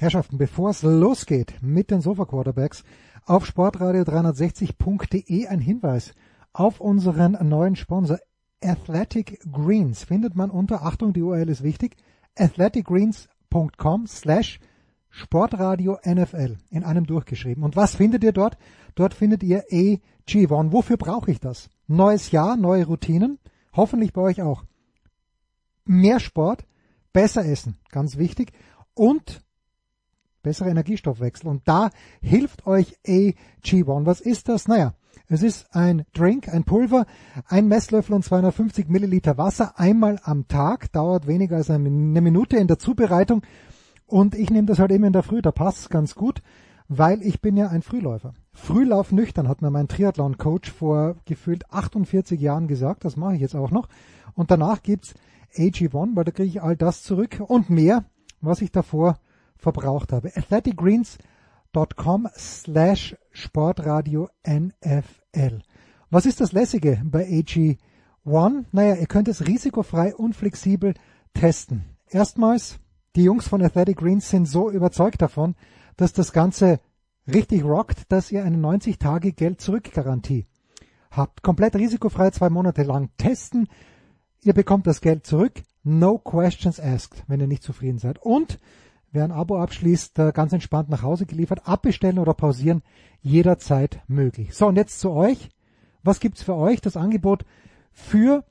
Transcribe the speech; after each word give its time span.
Herrschaften, 0.00 0.38
bevor 0.38 0.70
es 0.70 0.82
losgeht 0.82 1.56
mit 1.60 1.90
den 1.90 2.00
Sofa 2.00 2.24
Quarterbacks, 2.24 2.84
auf 3.26 3.44
sportradio360.de 3.44 5.46
ein 5.46 5.60
Hinweis 5.60 6.14
auf 6.54 6.80
unseren 6.80 7.36
neuen 7.46 7.76
Sponsor 7.76 8.18
Athletic 8.64 9.40
Greens. 9.52 10.04
Findet 10.04 10.36
man 10.36 10.48
unter, 10.48 10.86
Achtung, 10.86 11.12
die 11.12 11.20
URL 11.20 11.50
ist 11.50 11.62
wichtig, 11.62 11.96
athleticgreens.com 12.38 14.06
slash 14.06 14.58
Sportradio 15.10 15.98
NFL 16.02 16.56
in 16.70 16.82
einem 16.82 17.04
durchgeschrieben. 17.04 17.62
Und 17.62 17.76
was 17.76 17.94
findet 17.94 18.24
ihr 18.24 18.32
dort? 18.32 18.56
Dort 18.94 19.12
findet 19.12 19.42
ihr 19.42 19.66
AG1. 19.68 20.72
Wofür 20.72 20.96
brauche 20.96 21.30
ich 21.30 21.40
das? 21.40 21.68
Neues 21.88 22.30
Jahr, 22.30 22.56
neue 22.56 22.86
Routinen, 22.86 23.38
hoffentlich 23.74 24.14
bei 24.14 24.22
euch 24.22 24.40
auch. 24.40 24.64
Mehr 25.84 26.20
Sport, 26.20 26.64
besser 27.12 27.44
essen, 27.44 27.76
ganz 27.90 28.16
wichtig. 28.16 28.52
Und 28.94 29.42
bessere 30.42 30.70
Energiestoffwechsel. 30.70 31.48
Und 31.48 31.62
da 31.66 31.90
hilft 32.20 32.66
euch 32.66 32.96
AG1. 33.06 34.06
Was 34.06 34.20
ist 34.20 34.48
das? 34.48 34.68
Naja, 34.68 34.94
es 35.28 35.42
ist 35.42 35.74
ein 35.74 36.04
Drink, 36.12 36.48
ein 36.48 36.64
Pulver, 36.64 37.06
ein 37.46 37.68
Messlöffel 37.68 38.14
und 38.14 38.24
250 38.24 38.88
Milliliter 38.88 39.38
Wasser 39.38 39.78
einmal 39.78 40.18
am 40.24 40.48
Tag, 40.48 40.90
dauert 40.92 41.26
weniger 41.26 41.56
als 41.56 41.70
eine 41.70 41.88
Minute 41.88 42.56
in 42.56 42.66
der 42.66 42.78
Zubereitung. 42.78 43.42
Und 44.06 44.34
ich 44.34 44.50
nehme 44.50 44.66
das 44.66 44.80
halt 44.80 44.90
eben 44.90 45.04
in 45.04 45.12
der 45.12 45.22
Früh, 45.22 45.40
da 45.40 45.52
passt 45.52 45.78
es 45.78 45.88
ganz 45.88 46.16
gut, 46.16 46.42
weil 46.88 47.22
ich 47.22 47.40
bin 47.40 47.56
ja 47.56 47.68
ein 47.68 47.82
Frühläufer. 47.82 48.34
Frühlauf 48.52 49.12
nüchtern 49.12 49.46
hat 49.46 49.62
mir 49.62 49.70
mein 49.70 49.86
Triathlon-Coach 49.86 50.72
vor 50.72 51.14
gefühlt 51.26 51.70
48 51.70 52.40
Jahren 52.40 52.66
gesagt, 52.66 53.04
das 53.04 53.16
mache 53.16 53.36
ich 53.36 53.40
jetzt 53.40 53.54
auch 53.54 53.70
noch. 53.70 53.88
Und 54.34 54.50
danach 54.50 54.82
gibt's 54.82 55.14
AG1, 55.54 56.16
weil 56.16 56.24
da 56.24 56.32
kriege 56.32 56.48
ich 56.48 56.62
all 56.62 56.76
das 56.76 57.04
zurück 57.04 57.40
und 57.46 57.70
mehr, 57.70 58.04
was 58.40 58.62
ich 58.62 58.72
davor 58.72 59.18
verbraucht 59.60 60.12
habe. 60.12 60.32
athleticgreens.com 60.34 62.28
slash 62.36 63.16
Sportradio 63.30 64.28
NFL. 64.46 65.60
Was 66.10 66.26
ist 66.26 66.40
das 66.40 66.52
Lässige 66.52 67.00
bei 67.04 67.26
AG1? 67.26 68.64
Naja, 68.72 68.94
ihr 68.96 69.06
könnt 69.06 69.28
es 69.28 69.46
risikofrei 69.46 70.14
und 70.14 70.34
flexibel 70.34 70.94
testen. 71.34 71.84
Erstmals, 72.08 72.78
die 73.16 73.24
Jungs 73.24 73.48
von 73.48 73.62
Athletic 73.62 73.98
Greens 73.98 74.28
sind 74.28 74.46
so 74.46 74.70
überzeugt 74.70 75.22
davon, 75.22 75.54
dass 75.96 76.12
das 76.12 76.32
Ganze 76.32 76.80
richtig 77.26 77.64
rockt, 77.64 78.10
dass 78.10 78.32
ihr 78.32 78.44
eine 78.44 78.56
90 78.56 78.98
Tage 78.98 79.32
Geld 79.32 79.60
zurück 79.60 79.92
Garantie 79.92 80.46
habt. 81.10 81.42
Komplett 81.42 81.76
risikofrei 81.76 82.30
zwei 82.30 82.50
Monate 82.50 82.82
lang 82.82 83.10
testen. 83.16 83.68
Ihr 84.42 84.54
bekommt 84.54 84.86
das 84.86 85.00
Geld 85.00 85.26
zurück. 85.26 85.62
No 85.82 86.18
questions 86.18 86.78
asked, 86.80 87.24
wenn 87.26 87.40
ihr 87.40 87.46
nicht 87.46 87.62
zufrieden 87.62 87.98
seid. 87.98 88.18
Und 88.20 88.58
Wer 89.12 89.24
ein 89.24 89.32
Abo 89.32 89.58
abschließt, 89.58 90.14
ganz 90.34 90.52
entspannt 90.52 90.88
nach 90.88 91.02
Hause 91.02 91.26
geliefert, 91.26 91.66
abbestellen 91.66 92.18
oder 92.18 92.34
pausieren, 92.34 92.82
jederzeit 93.20 94.00
möglich. 94.06 94.54
So, 94.54 94.66
und 94.66 94.76
jetzt 94.76 95.00
zu 95.00 95.10
euch. 95.10 95.50
Was 96.02 96.20
gibt's 96.20 96.42
für 96.42 96.54
euch? 96.54 96.80
Das 96.80 96.96
Angebot 96.96 97.44
für 97.92 98.44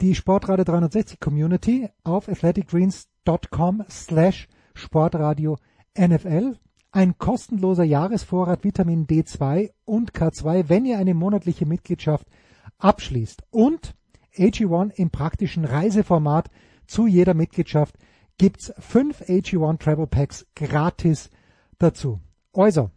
die 0.00 0.14
Sportradio 0.14 0.64
360 0.64 1.20
Community 1.20 1.88
auf 2.02 2.28
athleticgreens.com 2.28 3.84
slash 3.88 4.48
Sportradio 4.74 5.56
NFL. 5.98 6.58
Ein 6.92 7.16
kostenloser 7.18 7.84
Jahresvorrat 7.84 8.62
Vitamin 8.62 9.06
D2 9.06 9.70
und 9.84 10.12
K2, 10.12 10.68
wenn 10.68 10.84
ihr 10.84 10.98
eine 10.98 11.14
monatliche 11.14 11.66
Mitgliedschaft 11.66 12.26
abschließt. 12.78 13.42
Und 13.50 13.94
AG1 14.36 14.92
im 14.96 15.10
praktischen 15.10 15.64
Reiseformat 15.64 16.50
zu 16.86 17.06
jeder 17.06 17.34
Mitgliedschaft 17.34 17.96
gibt's 18.38 18.72
fünf 18.78 19.22
AG1 19.22 19.78
Travel 19.78 20.06
Packs 20.06 20.46
gratis 20.54 21.30
dazu. 21.78 22.20
Also, 22.52 22.90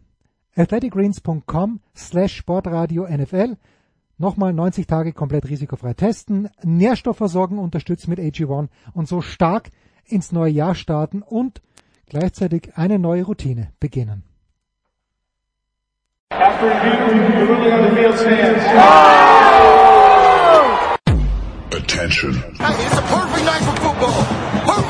athleticgreens.com 0.56 1.80
slash 1.96 2.36
Sportradio 2.36 3.06
NFL. 3.06 3.56
Nochmal 4.18 4.52
90 4.52 4.86
Tage 4.88 5.12
komplett 5.12 5.48
risikofrei 5.48 5.94
testen, 5.94 6.48
Nährstoffversorgung 6.64 7.58
unterstützen 7.58 8.10
mit 8.10 8.18
AG1 8.18 8.68
und 8.92 9.06
so 9.06 9.20
stark 9.20 9.70
ins 10.04 10.32
neue 10.32 10.50
Jahr 10.50 10.74
starten 10.74 11.22
und 11.22 11.62
gleichzeitig 12.06 12.76
eine 12.76 12.98
neue 12.98 13.24
Routine 13.24 13.72
beginnen. 13.78 14.24
Attention. 21.70 22.34
It's 22.60 22.98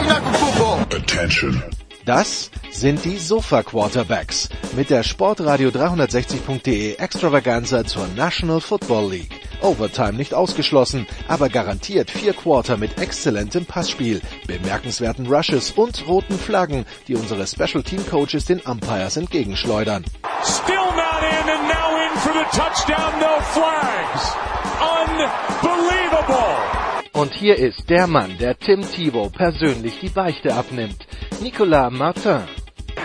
night 0.07 0.23
for 0.23 0.35
football. 0.35 0.99
Attention. 0.99 1.63
Das 2.09 2.51
sind 2.71 3.05
die 3.05 3.19
Sofa 3.19 3.63
Quarterbacks 3.63 4.49
mit 4.75 4.89
der 4.89 5.03
Sportradio 5.03 5.69
360.de 5.69 6.95
Extravaganza 6.95 7.85
zur 7.85 8.07
National 8.17 8.63
Football 8.63 9.11
League. 9.11 9.43
Overtime 9.61 10.15
nicht 10.15 10.33
ausgeschlossen, 10.33 11.07
aber 11.29 11.51
garantiert 11.51 12.11
vier 12.11 12.33
Quarter 12.33 12.79
mit 12.79 12.99
exzellentem 12.99 13.67
Passspiel, 13.67 14.23
bemerkenswerten 14.47 15.27
Rushes 15.27 15.73
und 15.73 16.09
roten 16.09 16.39
Flaggen, 16.39 16.87
die 17.09 17.15
unsere 17.15 17.47
Special 17.47 17.83
Team 17.83 18.03
Coaches 18.09 18.47
den 18.47 18.61
Umpires 18.61 19.19
entgegenschleudern. 19.19 20.07
Still 20.45 20.77
not 20.77 21.23
in 21.23 21.51
and 21.51 21.69
now 21.69 21.95
in 21.97 22.19
for 22.21 22.33
the 22.33 22.47
touchdown, 22.57 23.21
no 23.21 23.39
flags. 23.53 24.35
Unbelievable. 24.81 26.88
Und 27.19 27.35
hier 27.35 27.57
ist 27.57 27.91
der 27.91 28.07
Mann, 28.07 28.39
der 28.39 28.57
Tim 28.57 28.81
Thibault 28.81 29.33
persönlich 29.33 29.99
die 29.99 30.09
Beichte 30.09 30.55
abnimmt. 30.55 31.05
Nicolas 31.43 31.93
Martin. 31.93 32.45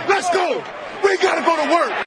Let's 0.07 0.31
go! 0.31 0.61
We 1.01 1.17
gotta 1.19 1.41
go 1.41 1.55
to 1.55 1.67
work! 1.67 2.05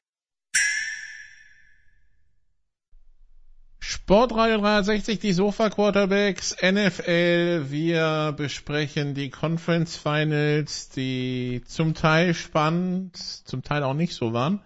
Sportradio 3.81 4.59
360, 4.59 5.19
die 5.19 5.33
Sofa 5.33 5.69
Quarterbacks, 5.69 6.55
NFL. 6.63 7.71
Wir 7.71 8.33
besprechen 8.37 9.15
die 9.15 9.31
Conference 9.31 9.97
Finals, 9.97 10.91
die 10.91 11.63
zum 11.67 11.95
Teil 11.95 12.35
spannend, 12.35 13.17
zum 13.17 13.65
Teil 13.65 13.83
auch 13.83 13.95
nicht 13.95 14.15
so 14.15 14.33
waren. 14.33 14.63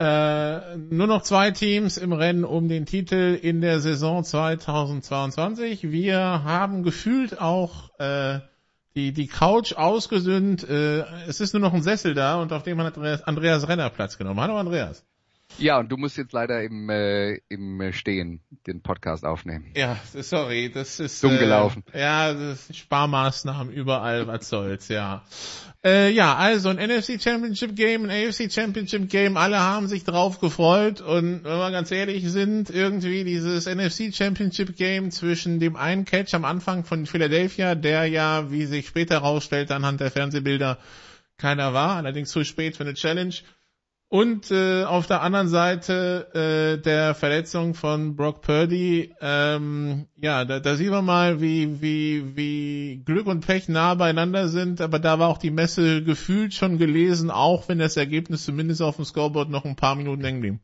Äh, 0.00 0.76
nur 0.76 1.08
noch 1.08 1.22
zwei 1.22 1.50
Teams 1.50 1.96
im 1.96 2.12
Rennen 2.12 2.44
um 2.44 2.68
den 2.68 2.86
Titel 2.86 3.36
in 3.40 3.60
der 3.60 3.80
Saison 3.80 4.22
2022. 4.22 5.90
Wir 5.90 6.18
haben 6.18 6.84
gefühlt 6.84 7.40
auch 7.40 7.90
äh, 7.98 8.38
die, 8.94 9.12
die 9.12 9.26
Couch 9.26 9.72
ausgesünnt. 9.72 10.62
Äh, 10.68 11.00
es 11.26 11.40
ist 11.40 11.52
nur 11.52 11.60
noch 11.60 11.74
ein 11.74 11.82
Sessel 11.82 12.14
da 12.14 12.40
und 12.40 12.52
auf 12.52 12.62
dem 12.62 12.80
hat 12.80 12.96
Andreas, 12.96 13.22
Andreas 13.24 13.66
Renner 13.66 13.90
Platz 13.90 14.18
genommen. 14.18 14.40
Hallo 14.40 14.56
Andreas. 14.56 15.04
Ja, 15.56 15.78
und 15.78 15.90
du 15.90 15.96
musst 15.96 16.16
jetzt 16.16 16.32
leider 16.32 16.62
im, 16.62 16.88
äh, 16.90 17.40
im 17.48 17.92
Stehen 17.92 18.40
den 18.68 18.82
Podcast 18.82 19.24
aufnehmen. 19.24 19.72
Ja, 19.74 19.96
sorry, 20.14 20.70
das 20.70 21.00
ist 21.00 21.24
dumm 21.24 21.38
gelaufen. 21.38 21.82
Äh, 21.92 22.00
ja, 22.00 22.34
das 22.34 22.66
sind 22.66 22.76
Sparmaßnahmen 22.76 23.72
überall, 23.72 24.28
was 24.28 24.48
soll's, 24.48 24.86
ja. 24.88 25.24
Äh, 25.88 26.10
ja, 26.10 26.34
also 26.36 26.68
ein 26.68 26.76
NFC 26.76 27.18
Championship 27.22 27.74
Game, 27.74 28.04
ein 28.04 28.10
AFC 28.10 28.52
Championship 28.52 29.08
Game, 29.08 29.38
alle 29.38 29.58
haben 29.58 29.88
sich 29.88 30.04
drauf 30.04 30.38
gefreut 30.38 31.00
und 31.00 31.44
wenn 31.44 31.58
wir 31.58 31.70
ganz 31.70 31.90
ehrlich 31.90 32.30
sind, 32.30 32.68
irgendwie 32.68 33.24
dieses 33.24 33.64
NFC 33.64 34.14
Championship 34.14 34.76
Game 34.76 35.10
zwischen 35.10 35.60
dem 35.60 35.76
einen 35.76 36.04
Catch 36.04 36.34
am 36.34 36.44
Anfang 36.44 36.84
von 36.84 37.06
Philadelphia, 37.06 37.74
der 37.74 38.04
ja, 38.04 38.50
wie 38.50 38.66
sich 38.66 38.86
später 38.88 39.22
herausstellt, 39.22 39.70
anhand 39.70 40.00
der 40.00 40.10
Fernsehbilder 40.10 40.76
keiner 41.38 41.72
war, 41.72 41.96
allerdings 41.96 42.32
zu 42.32 42.44
spät 42.44 42.76
für 42.76 42.82
eine 42.82 42.92
Challenge, 42.92 43.34
und 44.10 44.50
äh, 44.50 44.84
auf 44.84 45.06
der 45.06 45.20
anderen 45.20 45.48
Seite 45.48 46.28
äh, 46.78 46.82
der 46.82 47.14
Verletzung 47.14 47.74
von 47.74 48.16
Brock 48.16 48.40
Purdy, 48.40 49.14
ähm, 49.20 50.06
ja, 50.16 50.46
da, 50.46 50.60
da 50.60 50.76
sehen 50.76 50.92
wir 50.92 51.02
mal, 51.02 51.42
wie, 51.42 51.82
wie, 51.82 52.36
wie 52.36 53.02
Glück 53.04 53.26
und 53.26 53.46
Pech 53.46 53.68
nah 53.68 53.94
beieinander 53.94 54.48
sind, 54.48 54.80
aber 54.80 54.98
da 54.98 55.18
war 55.18 55.28
auch 55.28 55.38
die 55.38 55.50
Messe 55.50 56.02
gefühlt 56.02 56.54
schon 56.54 56.78
gelesen, 56.78 57.30
auch 57.30 57.68
wenn 57.68 57.78
das 57.78 57.98
Ergebnis 57.98 58.44
zumindest 58.44 58.80
auf 58.80 58.96
dem 58.96 59.04
Scoreboard 59.04 59.50
noch 59.50 59.66
ein 59.66 59.76
paar 59.76 59.94
Minuten 59.94 60.24
hängen 60.24 60.40
blieb. 60.40 60.60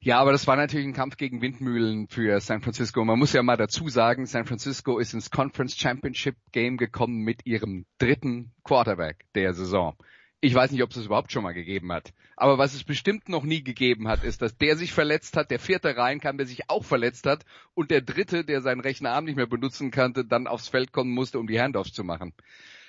Ja, 0.00 0.18
aber 0.18 0.32
das 0.32 0.48
war 0.48 0.56
natürlich 0.56 0.88
ein 0.88 0.94
Kampf 0.94 1.16
gegen 1.16 1.40
Windmühlen 1.40 2.08
für 2.08 2.40
San 2.40 2.60
Francisco. 2.60 3.04
Man 3.04 3.20
muss 3.20 3.32
ja 3.32 3.44
mal 3.44 3.56
dazu 3.56 3.88
sagen, 3.88 4.26
San 4.26 4.46
Francisco 4.46 4.98
ist 4.98 5.14
ins 5.14 5.30
Conference 5.30 5.76
Championship 5.76 6.34
Game 6.50 6.76
gekommen 6.76 7.20
mit 7.20 7.46
ihrem 7.46 7.86
dritten 7.98 8.50
Quarterback 8.64 9.24
der 9.36 9.54
Saison. 9.54 9.94
Ich 10.44 10.54
weiß 10.54 10.72
nicht, 10.72 10.82
ob 10.82 10.90
es 10.90 10.96
es 10.96 11.06
überhaupt 11.06 11.30
schon 11.30 11.44
mal 11.44 11.54
gegeben 11.54 11.92
hat. 11.92 12.12
Aber 12.36 12.58
was 12.58 12.74
es 12.74 12.82
bestimmt 12.82 13.28
noch 13.28 13.44
nie 13.44 13.62
gegeben 13.62 14.08
hat, 14.08 14.24
ist, 14.24 14.42
dass 14.42 14.58
der 14.58 14.76
sich 14.76 14.92
verletzt 14.92 15.36
hat, 15.36 15.52
der 15.52 15.60
vierte 15.60 15.96
reinkam, 15.96 16.36
der 16.36 16.48
sich 16.48 16.68
auch 16.68 16.84
verletzt 16.84 17.26
hat 17.26 17.44
und 17.74 17.92
der 17.92 18.00
dritte, 18.00 18.44
der 18.44 18.60
seinen 18.60 18.80
rechten 18.80 19.06
Arm 19.06 19.24
nicht 19.24 19.36
mehr 19.36 19.46
benutzen 19.46 19.92
konnte, 19.92 20.24
dann 20.24 20.48
aufs 20.48 20.66
Feld 20.66 20.90
kommen 20.90 21.12
musste, 21.12 21.38
um 21.38 21.46
die 21.46 21.60
Handoffs 21.60 21.92
zu 21.92 22.02
machen. 22.02 22.34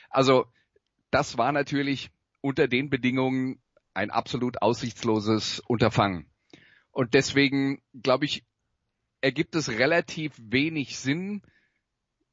Also 0.09 0.47
das 1.11 1.37
war 1.37 1.51
natürlich 1.51 2.09
unter 2.41 2.67
den 2.67 2.89
Bedingungen 2.89 3.61
ein 3.93 4.09
absolut 4.09 4.63
aussichtsloses 4.63 5.59
Unterfangen. 5.67 6.25
Und 6.91 7.13
deswegen, 7.13 7.83
glaube 8.01 8.25
ich, 8.25 8.43
ergibt 9.21 9.53
es 9.53 9.69
relativ 9.69 10.33
wenig 10.39 10.97
Sinn, 10.97 11.43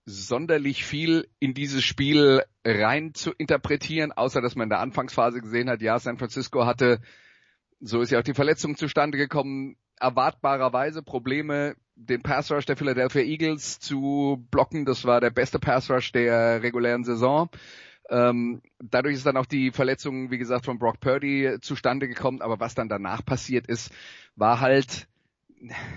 sonderlich 0.05 0.85
viel 0.85 1.29
in 1.39 1.55
dieses 1.55 1.85
Spiel 1.85 2.43
rein 2.65 3.15
zu 3.15 3.33
interpretieren, 3.33 4.13
außer 4.13 4.41
dass 4.41 4.57
man 4.57 4.65
in 4.65 4.71
der 4.71 4.81
Anfangsphase 4.81 5.41
gesehen 5.41 5.71
hat, 5.71 5.83
ja, 5.83 5.99
San 5.99 6.19
Francisco 6.19 6.67
hatte, 6.67 7.01
so 7.81 8.01
ist 8.01 8.11
ja 8.11 8.19
auch 8.19 8.25
die 8.25 8.35
Verletzung 8.35 8.77
zustande 8.77 9.19
gekommen, 9.19 9.77
erwartbarerweise 9.99 11.03
Probleme, 11.03 11.77
den 11.95 12.23
Pass 12.23 12.51
Rush 12.51 12.67
der 12.67 12.77
Philadelphia 12.77 13.23
Eagles 13.23 13.79
zu 13.79 14.45
blocken. 14.51 14.85
Das 14.85 15.05
war 15.05 15.21
der 15.21 15.31
beste 15.31 15.59
Pass 15.59 15.91
Rush 15.91 16.13
der 16.13 16.63
regulären 16.63 17.05
Saison. 17.05 17.51
Ähm, 18.09 18.63
dadurch 18.83 19.15
ist 19.15 19.27
dann 19.27 19.37
auch 19.37 19.47
die 19.47 19.71
Verletzung, 19.71 20.31
wie 20.31 20.39
gesagt, 20.39 20.65
von 20.65 20.79
Brock 20.79 21.01
Purdy 21.01 21.59
zustande 21.61 22.09
gekommen. 22.09 22.41
Aber 22.41 22.59
was 22.59 22.75
dann 22.75 22.89
danach 22.89 23.25
passiert 23.25 23.67
ist, 23.67 23.93
war 24.37 24.61
halt, 24.61 25.07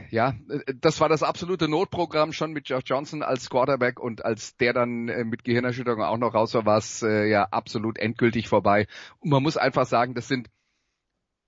ja, 0.10 0.34
das 0.82 1.00
war 1.00 1.10
das 1.10 1.24
absolute 1.24 1.68
Notprogramm 1.68 2.34
schon 2.34 2.52
mit 2.52 2.68
Josh 2.68 2.84
Johnson 2.86 3.24
als 3.24 3.50
Quarterback 3.50 4.00
und 4.00 4.26
als 4.26 4.58
der 4.58 4.74
dann 4.74 5.08
äh, 5.08 5.24
mit 5.24 5.44
Gehirnerschütterung 5.44 6.02
auch 6.02 6.18
noch 6.18 6.34
raus 6.34 6.54
war, 6.54 6.66
war 6.66 6.78
es 6.78 7.02
äh, 7.02 7.26
ja 7.30 7.48
absolut 7.52 7.98
endgültig 7.98 8.48
vorbei. 8.48 8.88
Und 9.20 9.30
man 9.30 9.44
muss 9.44 9.58
einfach 9.58 9.86
sagen, 9.86 10.16
das 10.16 10.28
sind 10.28 10.50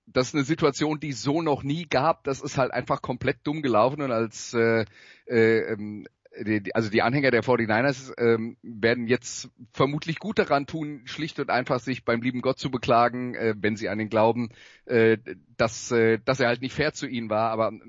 das 0.08 0.28
ist 0.28 0.36
eine 0.36 0.44
Situation, 0.44 1.00
die 1.00 1.10
es 1.10 1.24
so 1.24 1.42
noch 1.42 1.64
nie 1.64 1.88
gab. 1.88 2.24
Das 2.26 2.42
ist 2.42 2.58
halt 2.60 2.72
einfach 2.72 3.02
komplett 3.02 3.40
dumm 3.44 3.62
gelaufen 3.62 4.02
und 4.02 4.12
als 4.12 4.54
äh, 4.54 4.86
äh, 5.26 5.74
ähm, 5.74 6.08
die, 6.44 6.76
also 6.76 6.90
die 6.90 7.02
Anhänger 7.02 7.32
der 7.32 7.44
49ers 7.44 8.14
ähm, 8.18 8.58
werden 8.62 9.08
jetzt 9.08 9.50
vermutlich 9.74 10.20
gut 10.20 10.40
daran 10.40 10.66
tun, 10.66 11.02
schlicht 11.06 11.40
und 11.40 11.50
einfach 11.50 11.80
sich 11.80 12.04
beim 12.04 12.22
lieben 12.22 12.42
Gott 12.42 12.60
zu 12.60 12.70
beklagen, 12.72 13.36
äh, 13.36 13.56
wenn 13.58 13.76
sie 13.76 13.90
an 13.90 14.00
ihn 14.00 14.10
glauben, 14.10 14.50
äh, 14.86 15.18
dass, 15.58 15.92
äh, 15.92 16.20
dass 16.24 16.40
er 16.40 16.48
halt 16.48 16.62
nicht 16.62 16.74
fair 16.74 16.94
zu 16.94 17.08
ihnen 17.08 17.30
war. 17.30 17.52
Aber 17.52 17.72
äh, 17.72 17.80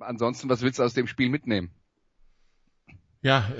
ansonsten, 0.00 0.48
was 0.48 0.62
willst 0.62 0.78
du 0.78 0.82
aus 0.82 0.94
dem 0.94 1.06
Spiel 1.06 1.28
mitnehmen? 1.28 1.70
Ja, 3.22 3.50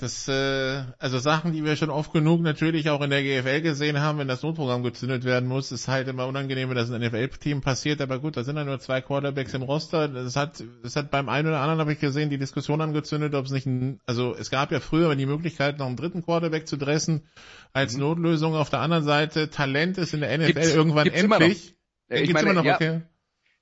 das, 0.00 0.28
äh, 0.28 0.82
also 0.98 1.18
Sachen, 1.18 1.52
die 1.52 1.62
wir 1.62 1.76
schon 1.76 1.90
oft 1.90 2.10
genug 2.10 2.40
natürlich 2.40 2.88
auch 2.88 3.02
in 3.02 3.10
der 3.10 3.22
GFL 3.22 3.60
gesehen 3.60 4.00
haben, 4.00 4.18
wenn 4.18 4.28
das 4.28 4.42
Notprogramm 4.42 4.82
gezündet 4.82 5.24
werden 5.24 5.46
muss, 5.46 5.72
ist 5.72 5.88
halt 5.88 6.08
immer 6.08 6.26
unangenehm, 6.26 6.70
wenn 6.70 6.76
das 6.76 6.88
in 6.88 7.02
NFL-Team 7.02 7.60
passiert. 7.60 8.00
Aber 8.00 8.18
gut, 8.18 8.38
da 8.38 8.44
sind 8.44 8.56
ja 8.56 8.64
nur 8.64 8.80
zwei 8.80 9.02
Quarterbacks 9.02 9.52
im 9.52 9.60
Roster. 9.60 10.08
Das 10.08 10.36
hat, 10.36 10.64
das 10.82 10.96
hat 10.96 11.10
beim 11.10 11.28
einen 11.28 11.48
oder 11.48 11.60
anderen, 11.60 11.80
habe 11.80 11.92
ich 11.92 12.00
gesehen, 12.00 12.30
die 12.30 12.38
Diskussion 12.38 12.80
angezündet, 12.80 13.34
ob 13.34 13.44
es 13.44 13.50
nicht 13.50 13.66
ein, 13.66 14.00
also 14.06 14.34
es 14.34 14.48
gab 14.48 14.72
ja 14.72 14.80
früher 14.80 15.14
die 15.14 15.26
Möglichkeit, 15.26 15.78
noch 15.78 15.86
einen 15.86 15.96
dritten 15.96 16.22
Quarterback 16.22 16.66
zu 16.66 16.78
dressen 16.78 17.28
als 17.74 17.94
mhm. 17.94 18.00
Notlösung. 18.00 18.54
Auf 18.54 18.70
der 18.70 18.80
anderen 18.80 19.04
Seite, 19.04 19.50
Talent 19.50 19.98
ist 19.98 20.14
in 20.14 20.20
der 20.20 20.38
NFL 20.38 20.46
gibt's, 20.54 20.74
irgendwann 20.74 21.04
gibt's 21.04 21.20
endlich. 21.20 21.74
Immer 22.08 22.20
noch. 22.20 22.26
Ich 22.26 22.32
meine, 22.32 22.50
immer 22.50 22.54
noch, 22.54 22.64
ja, 22.64 22.74
okay. 22.76 23.02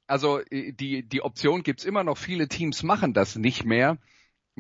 Also 0.07 0.39
die, 0.53 1.03
die 1.03 1.23
Option 1.23 1.65
gibt's 1.65 1.85
immer 1.85 2.05
noch. 2.05 2.17
Viele 2.17 2.47
Teams 2.47 2.85
machen 2.85 3.13
das 3.13 3.35
nicht 3.35 3.65
mehr 3.65 3.99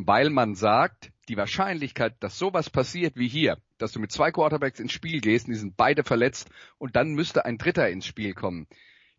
weil 0.07 0.31
man 0.31 0.55
sagt, 0.55 1.11
die 1.29 1.37
Wahrscheinlichkeit, 1.37 2.15
dass 2.21 2.39
sowas 2.39 2.71
passiert 2.71 3.17
wie 3.17 3.27
hier, 3.27 3.59
dass 3.79 3.91
du 3.91 3.99
mit 3.99 4.13
zwei 4.13 4.31
Quarterbacks 4.31 4.79
ins 4.79 4.93
Spiel 4.93 5.21
gehst, 5.21 5.47
und 5.47 5.55
die 5.55 5.59
sind 5.59 5.77
beide 5.77 6.05
verletzt 6.05 6.49
und 6.79 6.95
dann 6.95 7.15
müsste 7.15 7.45
ein 7.45 7.59
Dritter 7.59 7.89
ins 7.89 8.07
Spiel 8.07 8.33
kommen, 8.33 8.69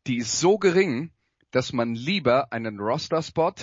die 0.07 0.17
ist 0.17 0.39
so 0.39 0.57
gering, 0.57 1.11
dass 1.51 1.73
man 1.73 1.95
lieber 1.95 2.53
einen 2.53 2.79
Roster-Spot, 2.79 3.55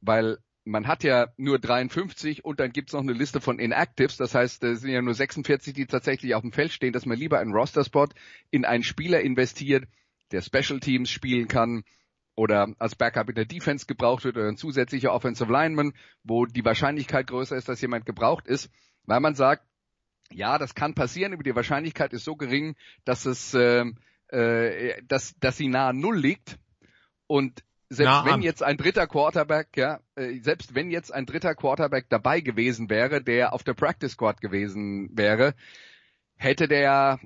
weil 0.00 0.38
man 0.64 0.88
hat 0.88 1.04
ja 1.04 1.28
nur 1.36 1.60
53 1.60 2.44
und 2.44 2.58
dann 2.58 2.72
gibt's 2.72 2.92
noch 2.92 3.02
eine 3.02 3.12
Liste 3.12 3.40
von 3.40 3.60
Inactives, 3.60 4.16
das 4.16 4.34
heißt, 4.34 4.64
es 4.64 4.80
sind 4.80 4.90
ja 4.90 5.00
nur 5.00 5.14
46, 5.14 5.74
die 5.74 5.86
tatsächlich 5.86 6.34
auf 6.34 6.42
dem 6.42 6.52
Feld 6.52 6.72
stehen, 6.72 6.92
dass 6.92 7.06
man 7.06 7.18
lieber 7.18 7.38
einen 7.38 7.52
Roster-Spot 7.52 8.08
in 8.50 8.64
einen 8.64 8.82
Spieler 8.82 9.20
investiert, 9.20 9.84
der 10.32 10.42
Special 10.42 10.80
Teams 10.80 11.08
spielen 11.08 11.46
kann, 11.46 11.84
oder 12.34 12.68
als 12.78 12.94
Backup 12.94 13.28
in 13.28 13.34
der 13.34 13.44
Defense 13.44 13.86
gebraucht 13.86 14.24
wird 14.24 14.36
oder 14.36 14.48
ein 14.48 14.56
zusätzlicher 14.56 15.12
Offensive 15.12 15.52
Lineman, 15.52 15.92
wo 16.22 16.46
die 16.46 16.64
Wahrscheinlichkeit 16.64 17.26
größer 17.26 17.56
ist, 17.56 17.68
dass 17.68 17.80
jemand 17.80 18.06
gebraucht 18.06 18.46
ist, 18.46 18.70
weil 19.04 19.20
man 19.20 19.34
sagt, 19.34 19.64
ja, 20.30 20.58
das 20.58 20.74
kann 20.74 20.94
passieren, 20.94 21.34
aber 21.34 21.42
die 21.42 21.54
Wahrscheinlichkeit 21.54 22.12
ist 22.12 22.24
so 22.24 22.36
gering, 22.36 22.74
dass 23.04 23.26
es, 23.26 23.52
äh, 23.54 23.84
äh, 24.28 25.02
dass, 25.06 25.34
dass 25.40 25.56
sie 25.56 25.68
nahe 25.68 25.92
Null 25.92 26.18
liegt. 26.18 26.58
Und 27.26 27.62
selbst 27.90 28.24
wenn 28.24 28.40
jetzt 28.40 28.62
ein 28.62 28.78
dritter 28.78 29.06
Quarterback, 29.06 29.76
ja, 29.76 30.00
äh, 30.14 30.40
selbst 30.40 30.74
wenn 30.74 30.90
jetzt 30.90 31.12
ein 31.12 31.26
dritter 31.26 31.54
Quarterback 31.54 32.06
dabei 32.08 32.40
gewesen 32.40 32.88
wäre, 32.88 33.22
der 33.22 33.52
auf 33.52 33.62
der 33.64 33.74
Practice 33.74 34.12
Squad 34.12 34.40
gewesen 34.40 35.10
wäre, 35.12 35.54
hätte 36.36 36.68
der 36.68 37.20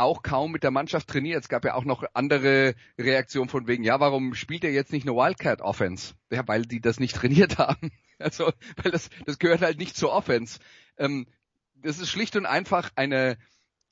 auch 0.00 0.22
kaum 0.22 0.52
mit 0.52 0.62
der 0.62 0.70
Mannschaft 0.70 1.08
trainiert. 1.08 1.42
Es 1.42 1.48
gab 1.48 1.64
ja 1.64 1.74
auch 1.74 1.84
noch 1.84 2.04
andere 2.14 2.74
Reaktionen 2.98 3.48
von 3.48 3.66
wegen, 3.66 3.84
ja, 3.84 4.00
warum 4.00 4.34
spielt 4.34 4.64
er 4.64 4.72
jetzt 4.72 4.92
nicht 4.92 5.06
eine 5.06 5.16
Wildcat 5.16 5.60
Offense? 5.60 6.14
Ja, 6.30 6.46
weil 6.48 6.62
die 6.62 6.80
das 6.80 7.00
nicht 7.00 7.16
trainiert 7.16 7.58
haben. 7.58 7.92
Also, 8.18 8.52
weil 8.82 8.92
das, 8.92 9.10
das 9.26 9.38
gehört 9.38 9.62
halt 9.62 9.78
nicht 9.78 9.96
zur 9.96 10.12
Offense. 10.12 10.58
Ähm, 10.98 11.26
das 11.74 11.98
ist 11.98 12.10
schlicht 12.10 12.36
und 12.36 12.46
einfach 12.46 12.90
eine, 12.96 13.38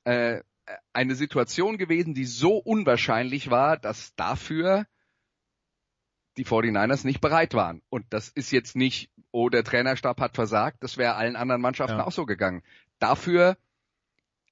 äh, 0.03 0.41
eine 0.93 1.15
Situation 1.15 1.77
gewesen, 1.77 2.13
die 2.13 2.25
so 2.25 2.57
unwahrscheinlich 2.57 3.49
war, 3.49 3.77
dass 3.77 4.15
dafür 4.15 4.85
die 6.37 6.45
49ers 6.45 7.05
nicht 7.05 7.21
bereit 7.21 7.53
waren. 7.53 7.81
Und 7.89 8.05
das 8.11 8.29
ist 8.29 8.51
jetzt 8.51 8.75
nicht, 8.75 9.11
oh, 9.31 9.49
der 9.49 9.63
Trainerstab 9.63 10.21
hat 10.21 10.35
versagt, 10.35 10.83
das 10.83 10.97
wäre 10.97 11.15
allen 11.15 11.35
anderen 11.35 11.61
Mannschaften 11.61 11.97
ja. 11.97 12.05
auch 12.05 12.11
so 12.11 12.25
gegangen. 12.25 12.63
Dafür 12.99 13.57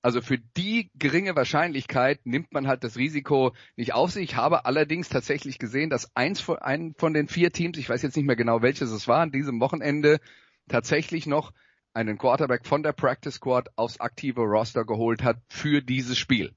also 0.02 0.22
für 0.22 0.38
die 0.38 0.90
geringe 0.96 1.36
Wahrscheinlichkeit 1.36 2.26
nimmt 2.26 2.54
man 2.54 2.68
halt 2.68 2.84
das 2.84 2.98
Risiko 2.98 3.54
nicht 3.76 3.94
auf 3.94 4.12
sich. 4.12 4.24
Ich 4.24 4.36
habe 4.36 4.66
allerdings 4.66 5.10
tatsächlich 5.10 5.60
gesehen, 5.60 5.90
dass 5.90 6.16
eins 6.16 6.40
von, 6.40 6.58
ein 6.60 6.94
von 6.98 7.14
den 7.14 7.28
vier 7.28 7.52
Teams, 7.52 7.78
ich 7.78 7.90
weiß 7.90 8.02
jetzt 8.02 8.16
nicht 8.16 8.26
mehr 8.26 8.36
genau 8.36 8.62
welches 8.62 8.92
es 8.92 9.08
war, 9.08 9.22
an 9.22 9.32
diesem 9.32 9.60
Wochenende 9.60 10.20
tatsächlich 10.68 11.26
noch 11.26 11.52
einen 11.94 12.18
Quarterback 12.18 12.66
von 12.66 12.84
der 12.84 12.94
Practice 12.94 13.36
Squad 13.36 13.70
aufs 13.76 14.00
aktive 14.00 14.42
Roster 14.42 14.86
geholt 14.86 15.24
hat 15.24 15.42
für 15.50 15.82
dieses 15.82 16.18
Spiel. 16.18 16.54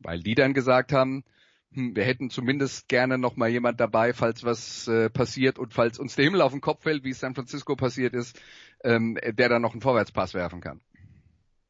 Weil 0.00 0.20
die 0.20 0.34
dann 0.34 0.52
gesagt 0.52 0.92
haben, 0.92 1.24
hm, 1.72 1.96
wir 1.96 2.04
hätten 2.04 2.30
zumindest 2.30 2.88
gerne 2.88 3.18
noch 3.18 3.36
mal 3.36 3.48
jemand 3.48 3.80
dabei, 3.80 4.12
falls 4.12 4.44
was 4.44 4.86
äh, 4.88 5.08
passiert 5.10 5.58
und 5.58 5.72
falls 5.72 5.98
uns 5.98 6.16
der 6.16 6.26
Himmel 6.26 6.42
auf 6.42 6.52
den 6.52 6.60
Kopf 6.60 6.82
fällt, 6.82 7.04
wie 7.04 7.10
es 7.10 7.20
San 7.20 7.34
Francisco 7.34 7.76
passiert 7.76 8.14
ist, 8.14 8.40
ähm, 8.84 9.18
der 9.22 9.48
dann 9.48 9.62
noch 9.62 9.72
einen 9.72 9.80
Vorwärtspass 9.80 10.34
werfen 10.34 10.60
kann. 10.60 10.80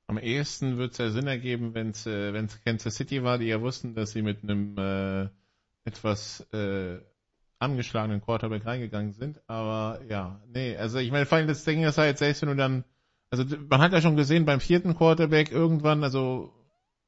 Am 0.08 0.16
ehesten 0.16 0.78
wird 0.78 0.92
es 0.92 0.98
ja 0.98 1.10
Sinn 1.10 1.26
ergeben, 1.26 1.74
wenn 1.74 1.90
es 1.90 2.06
äh, 2.06 2.32
wenn's 2.32 2.64
Kansas 2.64 2.94
City 2.94 3.22
war, 3.22 3.36
die 3.36 3.44
ja 3.44 3.60
wussten, 3.60 3.94
dass 3.94 4.12
sie 4.12 4.22
mit 4.22 4.42
einem 4.42 4.74
äh, 4.78 5.28
etwas 5.84 6.40
äh, 6.54 6.96
angeschlagenen 7.58 8.22
Quarterback 8.22 8.64
reingegangen 8.64 9.12
sind. 9.12 9.42
Aber 9.48 10.00
ja, 10.08 10.40
nee, 10.48 10.74
also 10.78 10.98
ich 10.98 11.10
meine, 11.10 11.26
vor 11.26 11.36
allem 11.36 11.46
das 11.46 11.64
Ding 11.64 11.84
ist 11.84 11.98
halt, 11.98 12.16
selbst 12.16 12.40
wenn 12.40 12.48
du 12.48 12.56
dann, 12.56 12.84
also 13.30 13.44
man 13.68 13.82
hat 13.82 13.92
ja 13.92 14.00
schon 14.00 14.16
gesehen 14.16 14.46
beim 14.46 14.60
vierten 14.60 14.96
Quarterback 14.96 15.52
irgendwann, 15.52 16.02
also 16.02 16.54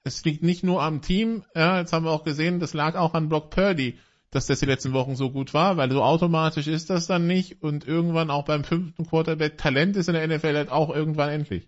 es 0.05 0.23
liegt 0.27 0.43
nicht 0.43 0.63
nur 0.63 0.83
am 0.83 1.01
Team, 1.01 1.43
ja, 1.55 1.79
jetzt 1.79 1.95
haben 1.95 2.05
wir 2.05 2.11
auch 2.11 2.25
gesehen, 2.25 2.61
das 2.61 2.75
lag 2.75 2.97
auch 2.97 3.15
an 3.15 3.31
Brock 3.31 3.49
Purdy, 3.49 3.99
dass 4.31 4.45
das 4.45 4.61
die 4.61 4.67
letzten 4.67 4.93
Wochen 4.93 5.17
so 5.17 5.31
gut 5.31 5.55
war, 5.55 5.79
weil 5.79 5.91
so 5.91 6.03
automatisch 6.03 6.67
ist 6.67 6.91
das 6.91 7.07
dann 7.07 7.27
nicht 7.27 7.63
und 7.63 7.89
irgendwann 7.89 8.31
auch 8.31 8.45
beim 8.45 8.63
fünften 8.63 9.07
Quarterback 9.07 9.57
Talent 9.57 9.97
ist 9.97 10.11
in 10.11 10.15
der 10.15 10.29
NFL 10.29 10.55
halt 10.55 10.71
auch 10.71 10.95
irgendwann 10.95 11.31
endlich 11.31 11.67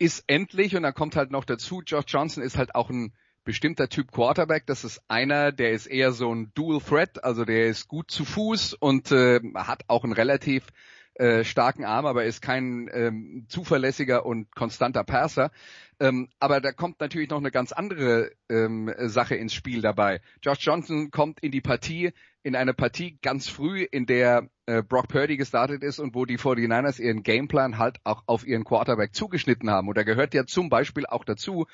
ist 0.00 0.24
endlich, 0.26 0.74
und 0.74 0.82
dann 0.82 0.94
kommt 0.94 1.14
halt 1.14 1.30
noch 1.30 1.44
dazu, 1.44 1.82
Josh 1.84 2.06
Johnson 2.08 2.42
ist 2.42 2.56
halt 2.56 2.74
auch 2.74 2.88
ein 2.88 3.12
bestimmter 3.44 3.88
Typ 3.88 4.10
Quarterback. 4.10 4.66
Das 4.66 4.82
ist 4.82 5.02
einer, 5.08 5.52
der 5.52 5.72
ist 5.72 5.86
eher 5.86 6.12
so 6.12 6.34
ein 6.34 6.50
Dual 6.54 6.80
Threat, 6.80 7.22
also 7.22 7.44
der 7.44 7.66
ist 7.66 7.86
gut 7.86 8.10
zu 8.10 8.24
Fuß 8.24 8.74
und 8.74 9.12
äh, 9.12 9.40
hat 9.54 9.84
auch 9.88 10.02
einen 10.02 10.14
relativ 10.14 10.66
äh, 11.14 11.44
starken 11.44 11.84
Arm, 11.84 12.06
aber 12.06 12.24
ist 12.24 12.40
kein 12.40 12.88
ähm, 12.92 13.46
zuverlässiger 13.48 14.24
und 14.24 14.54
konstanter 14.54 15.04
Passer. 15.04 15.50
Ähm, 15.98 16.28
aber 16.38 16.60
da 16.60 16.72
kommt 16.72 17.00
natürlich 17.00 17.28
noch 17.28 17.38
eine 17.38 17.50
ganz 17.50 17.72
andere 17.72 18.30
ähm, 18.48 18.92
Sache 18.98 19.34
ins 19.34 19.52
Spiel 19.52 19.82
dabei. 19.82 20.20
Josh 20.42 20.60
Johnson 20.60 21.10
kommt 21.10 21.40
in 21.40 21.52
die 21.52 21.60
Partie, 21.60 22.12
in 22.42 22.56
eine 22.56 22.72
Partie 22.72 23.18
ganz 23.20 23.48
früh, 23.48 23.82
in 23.82 24.06
der 24.06 24.48
äh, 24.66 24.82
Brock 24.82 25.08
Purdy 25.08 25.36
gestartet 25.36 25.82
ist 25.82 25.98
und 25.98 26.14
wo 26.14 26.24
die 26.24 26.38
49ers 26.38 27.00
ihren 27.00 27.22
Gameplan 27.22 27.76
halt 27.76 27.98
auch 28.04 28.22
auf 28.26 28.46
ihren 28.46 28.64
Quarterback 28.64 29.14
zugeschnitten 29.14 29.68
haben. 29.68 29.88
Und 29.88 29.98
da 29.98 30.04
gehört 30.04 30.32
ja 30.32 30.46
zum 30.46 30.70
Beispiel 30.70 31.04
auch 31.06 31.24
dazu, 31.24 31.66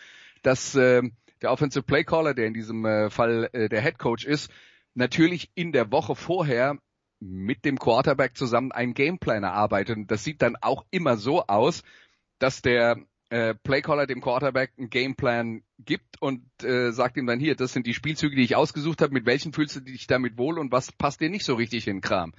dass 0.42 0.74
äh, 0.74 1.02
der 1.42 1.52
Offensive 1.52 1.84
Playcaller, 1.84 2.34
der 2.34 2.46
in 2.46 2.54
diesem 2.54 2.84
äh, 2.84 3.10
Fall 3.10 3.48
äh, 3.52 3.68
der 3.68 3.82
Head 3.82 3.98
Coach 3.98 4.24
ist, 4.24 4.50
natürlich 4.94 5.50
in 5.54 5.72
der 5.72 5.92
Woche 5.92 6.16
vorher 6.16 6.78
mit 7.20 7.64
dem 7.64 7.78
Quarterback 7.78 8.36
zusammen 8.36 8.72
einen 8.72 8.94
Gameplan 8.94 9.42
erarbeitet. 9.42 9.96
Und 9.96 10.10
das 10.10 10.24
sieht 10.24 10.42
dann 10.42 10.56
auch 10.56 10.84
immer 10.90 11.16
so 11.16 11.46
aus, 11.46 11.82
dass 12.38 12.62
der 12.62 12.98
äh, 13.30 13.54
Playcaller 13.54 14.06
dem 14.06 14.20
Quarterback 14.20 14.72
einen 14.78 14.90
Gameplan 14.90 15.62
gibt 15.78 16.20
und 16.20 16.42
äh, 16.62 16.92
sagt 16.92 17.16
ihm 17.16 17.26
dann 17.26 17.40
hier, 17.40 17.56
das 17.56 17.72
sind 17.72 17.86
die 17.86 17.94
Spielzüge, 17.94 18.36
die 18.36 18.42
ich 18.42 18.56
ausgesucht 18.56 19.02
habe, 19.02 19.12
mit 19.12 19.26
welchen 19.26 19.52
fühlst 19.52 19.76
du 19.76 19.80
dich 19.80 20.06
damit 20.06 20.38
wohl 20.38 20.58
und 20.58 20.72
was 20.72 20.92
passt 20.92 21.20
dir 21.20 21.30
nicht 21.30 21.44
so 21.44 21.54
richtig 21.54 21.88
in 21.88 22.00
Kram. 22.00 22.32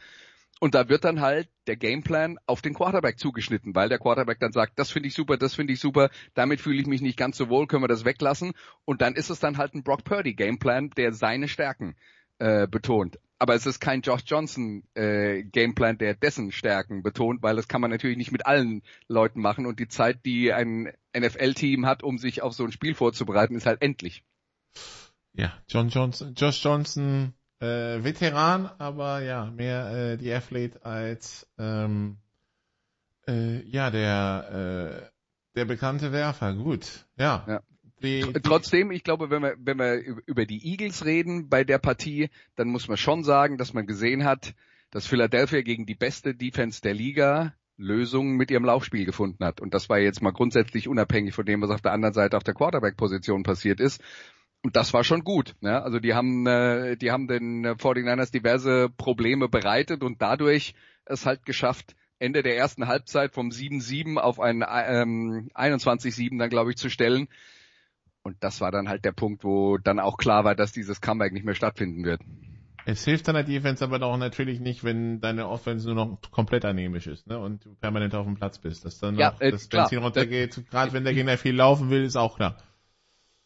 Und 0.59 0.73
da 0.73 0.89
wird 0.89 1.03
dann 1.03 1.21
halt 1.21 1.49
der 1.67 1.75
Gameplan 1.75 2.39
auf 2.47 2.61
den 2.61 2.73
Quarterback 2.73 3.19
zugeschnitten, 3.19 3.75
weil 3.75 3.89
der 3.89 3.99
Quarterback 3.99 4.39
dann 4.39 4.51
sagt, 4.51 4.79
das 4.79 4.89
finde 4.89 5.07
ich 5.07 5.13
super, 5.13 5.37
das 5.37 5.53
finde 5.53 5.73
ich 5.73 5.79
super, 5.79 6.09
damit 6.33 6.61
fühle 6.61 6.81
ich 6.81 6.87
mich 6.87 7.01
nicht 7.01 7.17
ganz 7.17 7.37
so 7.37 7.49
wohl, 7.49 7.67
können 7.67 7.83
wir 7.83 7.87
das 7.87 8.05
weglassen. 8.05 8.53
Und 8.83 9.01
dann 9.01 9.13
ist 9.13 9.29
es 9.29 9.39
dann 9.39 9.57
halt 9.57 9.75
ein 9.75 9.83
Brock 9.83 10.03
Purdy 10.03 10.33
Gameplan, 10.33 10.89
der 10.91 11.13
seine 11.13 11.47
Stärken 11.47 11.95
äh, 12.39 12.67
betont. 12.67 13.19
Aber 13.39 13.53
es 13.53 13.65
ist 13.65 13.79
kein 13.79 14.01
Josh 14.01 14.23
Johnson 14.25 14.83
äh, 14.95 15.43
Gameplan, 15.43 15.99
der 15.99 16.15
dessen 16.15 16.51
Stärken 16.51 17.03
betont, 17.03 17.43
weil 17.43 17.55
das 17.55 17.67
kann 17.67 17.81
man 17.81 17.91
natürlich 17.91 18.17
nicht 18.17 18.31
mit 18.31 18.47
allen 18.47 18.81
Leuten 19.07 19.41
machen 19.41 19.67
und 19.67 19.79
die 19.79 19.87
Zeit, 19.87 20.25
die 20.25 20.53
ein 20.53 20.91
NFL-Team 21.15 21.85
hat, 21.85 22.01
um 22.01 22.17
sich 22.17 22.41
auf 22.41 22.53
so 22.53 22.63
ein 22.63 22.71
Spiel 22.71 22.95
vorzubereiten, 22.95 23.55
ist 23.55 23.67
halt 23.67 23.81
endlich. 23.81 24.23
Ja, 25.33 25.53
John 25.67 25.89
Johnson, 25.89 26.33
Josh 26.35 26.63
Johnson, 26.63 27.33
äh, 27.59 28.03
Veteran, 28.03 28.71
aber 28.79 29.21
ja, 29.21 29.45
mehr 29.45 30.13
äh, 30.13 30.17
die 30.17 30.33
Athlete 30.33 30.83
als 30.83 31.47
ähm, 31.59 32.17
äh, 33.27 33.61
ja 33.67 33.91
der 33.91 35.03
äh, 35.03 35.17
der 35.55 35.65
bekannte 35.65 36.11
Werfer. 36.11 36.53
Gut, 36.53 37.05
ja. 37.17 37.45
ja. 37.47 37.61
Die, 38.03 38.21
die 38.21 38.41
Trotzdem, 38.41 38.91
ich 38.91 39.03
glaube, 39.03 39.29
wenn 39.29 39.41
wir, 39.41 39.55
wenn 39.59 39.79
wir 39.79 39.95
über 40.25 40.45
die 40.45 40.65
Eagles 40.71 41.05
reden 41.05 41.49
bei 41.49 41.63
der 41.63 41.79
Partie, 41.79 42.29
dann 42.55 42.67
muss 42.69 42.87
man 42.87 42.97
schon 42.97 43.23
sagen, 43.23 43.57
dass 43.57 43.73
man 43.73 43.87
gesehen 43.87 44.23
hat, 44.23 44.53
dass 44.91 45.07
Philadelphia 45.07 45.61
gegen 45.61 45.85
die 45.85 45.95
beste 45.95 46.35
Defense 46.35 46.81
der 46.81 46.93
Liga 46.93 47.53
Lösungen 47.77 48.37
mit 48.37 48.51
ihrem 48.51 48.65
Laufspiel 48.65 49.05
gefunden 49.05 49.43
hat. 49.45 49.61
Und 49.61 49.73
das 49.73 49.87
war 49.89 49.99
jetzt 49.99 50.21
mal 50.21 50.31
grundsätzlich 50.31 50.87
unabhängig 50.87 51.33
von 51.33 51.45
dem, 51.45 51.61
was 51.61 51.69
auf 51.69 51.81
der 51.81 51.93
anderen 51.93 52.13
Seite 52.13 52.35
auf 52.35 52.43
der 52.43 52.55
Quarterback-Position 52.55 53.43
passiert 53.43 53.79
ist. 53.79 54.01
Und 54.63 54.75
das 54.75 54.93
war 54.93 55.03
schon 55.03 55.23
gut. 55.23 55.55
Ne? 55.61 55.81
Also 55.81 55.99
die 55.99 56.13
haben, 56.13 56.47
äh, 56.47 56.97
die 56.97 57.11
haben 57.11 57.27
den 57.27 57.65
49ers 57.65 58.31
diverse 58.31 58.89
Probleme 58.89 59.47
bereitet 59.47 60.03
und 60.03 60.21
dadurch 60.21 60.73
es 61.05 61.25
halt 61.25 61.45
geschafft, 61.45 61.95
Ende 62.19 62.41
der 62.41 62.57
ersten 62.57 62.87
Halbzeit 62.87 63.33
vom 63.33 63.49
7-7 63.49 64.17
auf 64.17 64.39
ein 64.39 64.65
ähm, 64.67 65.49
21-7 65.53 66.39
dann, 66.39 66.49
glaube 66.49 66.71
ich, 66.71 66.77
zu 66.77 66.89
stellen. 66.89 67.27
Und 68.27 68.35
das 68.41 68.59
war 68.59 68.71
dann 68.71 68.89
halt 68.89 69.05
der 69.05 69.13
Punkt, 69.13 69.45
wo 69.45 69.77
dann 69.77 70.01
auch 70.01 70.17
klar 70.17 70.43
war, 70.43 70.53
dass 70.53 70.73
dieses 70.73 70.99
Comeback 70.99 71.31
nicht 71.31 71.45
mehr 71.45 71.55
stattfinden 71.55 72.03
wird. 72.03 72.19
Es 72.85 73.05
hilft 73.05 73.29
deiner 73.29 73.43
Defense 73.43 73.81
aber 73.81 74.05
auch 74.05 74.17
natürlich 74.17 74.59
nicht, 74.59 74.83
wenn 74.83 75.21
deine 75.21 75.47
Offense 75.47 75.87
nur 75.87 75.95
noch 75.95 76.19
komplett 76.29 76.65
anämisch 76.65 77.07
ist, 77.07 77.25
ne? 77.27 77.39
Und 77.39 77.63
du 77.63 77.75
permanent 77.75 78.13
auf 78.15 78.25
dem 78.25 78.35
Platz 78.35 78.59
bist. 78.59 78.83
Dass 78.83 78.99
dann 78.99 79.15
ja, 79.15 79.31
noch 79.31 79.39
äh, 79.39 79.51
das 79.51 79.69
Benzin 79.69 79.99
runtergeht, 79.99 80.61
gerade 80.69 80.91
wenn 80.91 81.05
der 81.05 81.13
Gegner 81.13 81.37
viel 81.37 81.55
laufen 81.55 81.89
will, 81.89 82.03
ist 82.03 82.17
auch 82.17 82.35
klar. 82.35 82.57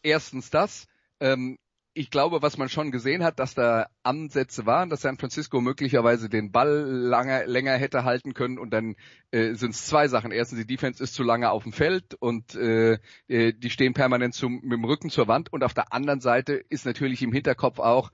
Erstens 0.02 0.50
das. 0.50 0.88
Ähm, 1.20 1.58
ich 1.94 2.10
glaube, 2.10 2.40
was 2.40 2.56
man 2.56 2.68
schon 2.68 2.90
gesehen 2.90 3.22
hat, 3.22 3.38
dass 3.38 3.54
da 3.54 3.86
Ansätze 4.02 4.64
waren, 4.64 4.88
dass 4.88 5.02
San 5.02 5.18
Francisco 5.18 5.60
möglicherweise 5.60 6.28
den 6.28 6.50
Ball 6.50 6.84
lange, 6.86 7.44
länger 7.44 7.76
hätte 7.76 8.04
halten 8.04 8.32
können 8.32 8.58
und 8.58 8.70
dann 8.70 8.96
äh, 9.30 9.54
sind 9.54 9.70
es 9.74 9.86
zwei 9.86 10.08
Sachen. 10.08 10.32
Erstens, 10.32 10.60
die 10.60 10.66
Defense 10.66 11.02
ist 11.02 11.14
zu 11.14 11.22
lange 11.22 11.50
auf 11.50 11.64
dem 11.64 11.72
Feld 11.72 12.14
und 12.14 12.54
äh, 12.54 12.98
äh, 13.28 13.52
die 13.52 13.70
stehen 13.70 13.92
permanent 13.92 14.34
zum, 14.34 14.60
mit 14.62 14.72
dem 14.72 14.84
Rücken 14.84 15.10
zur 15.10 15.28
Wand 15.28 15.52
und 15.52 15.64
auf 15.64 15.74
der 15.74 15.92
anderen 15.92 16.20
Seite 16.20 16.54
ist 16.54 16.86
natürlich 16.86 17.22
im 17.22 17.32
Hinterkopf 17.32 17.78
auch, 17.78 18.10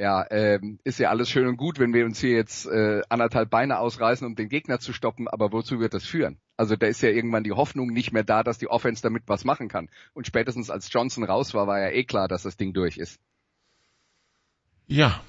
ja, 0.00 0.24
ähm, 0.30 0.78
ist 0.82 0.98
ja 0.98 1.10
alles 1.10 1.28
schön 1.28 1.46
und 1.46 1.58
gut, 1.58 1.78
wenn 1.78 1.92
wir 1.92 2.06
uns 2.06 2.18
hier 2.18 2.30
jetzt 2.30 2.66
äh, 2.66 3.02
anderthalb 3.10 3.50
Beine 3.50 3.78
ausreißen, 3.78 4.26
um 4.26 4.34
den 4.34 4.48
Gegner 4.48 4.80
zu 4.80 4.94
stoppen, 4.94 5.28
aber 5.28 5.52
wozu 5.52 5.78
wird 5.78 5.92
das 5.92 6.06
führen? 6.06 6.38
Also 6.56 6.74
da 6.74 6.86
ist 6.86 7.02
ja 7.02 7.10
irgendwann 7.10 7.44
die 7.44 7.52
Hoffnung 7.52 7.88
nicht 7.88 8.10
mehr 8.10 8.24
da, 8.24 8.42
dass 8.42 8.56
die 8.56 8.68
Offense 8.68 9.02
damit 9.02 9.24
was 9.26 9.44
machen 9.44 9.68
kann. 9.68 9.90
Und 10.14 10.26
spätestens 10.26 10.70
als 10.70 10.90
Johnson 10.90 11.24
raus 11.24 11.52
war, 11.52 11.66
war 11.66 11.80
ja 11.80 11.90
eh 11.90 12.04
klar, 12.04 12.28
dass 12.28 12.44
das 12.44 12.56
Ding 12.56 12.72
durch 12.72 12.96
ist. 12.96 13.20
Ja, 14.86 15.20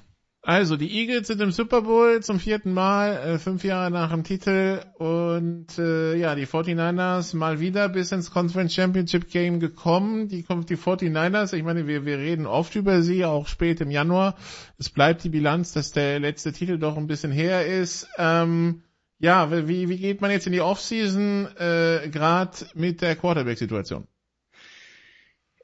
also 0.44 0.76
die 0.76 0.92
Eagles 0.92 1.28
sind 1.28 1.40
im 1.40 1.52
Super 1.52 1.84
Bowl 1.84 2.24
zum 2.24 2.40
vierten 2.40 2.74
Mal, 2.74 3.16
äh, 3.16 3.38
fünf 3.38 3.64
Jahre 3.64 3.92
nach 3.92 4.10
dem 4.10 4.24
Titel 4.24 4.82
und 4.96 5.78
äh, 5.78 6.16
ja, 6.16 6.34
die 6.34 6.48
49ers 6.48 7.36
mal 7.36 7.60
wieder 7.60 7.90
bis 7.90 8.12
ins 8.12 8.32
Conference 8.32 8.74
Championship 8.74 9.30
Game 9.30 9.60
gekommen. 9.60 10.30
Die, 10.30 10.44
die 10.44 10.78
49ers, 10.78 11.54
ich 11.54 11.64
meine, 11.64 11.86
wir, 11.86 12.06
wir 12.06 12.18
reden 12.18 12.48
oft 12.48 12.76
über 12.76 13.04
sie, 13.04 13.24
auch 13.24 13.48
spät 13.48 13.82
im 13.82 13.92
Januar. 13.92 14.36
Es 14.80 14.90
bleibt 14.90 15.24
die 15.24 15.30
Bilanz, 15.30 15.74
dass 15.74 15.92
der 15.92 16.20
letzte 16.20 16.52
Titel 16.54 16.80
doch 16.80 16.98
ein 16.98 17.08
bisschen 17.08 17.32
her 17.32 17.68
ist. 17.68 18.08
Ähm, 18.18 18.82
ja, 19.20 19.68
wie, 19.68 19.90
wie 19.90 19.98
geht 19.98 20.22
man 20.22 20.32
jetzt 20.32 20.48
in 20.48 20.54
die 20.54 20.62
Offseason 20.62 21.56
äh, 21.58 22.10
gerade 22.10 22.58
mit 22.74 23.04
der 23.04 23.16
Quarterback-Situation? 23.16 24.08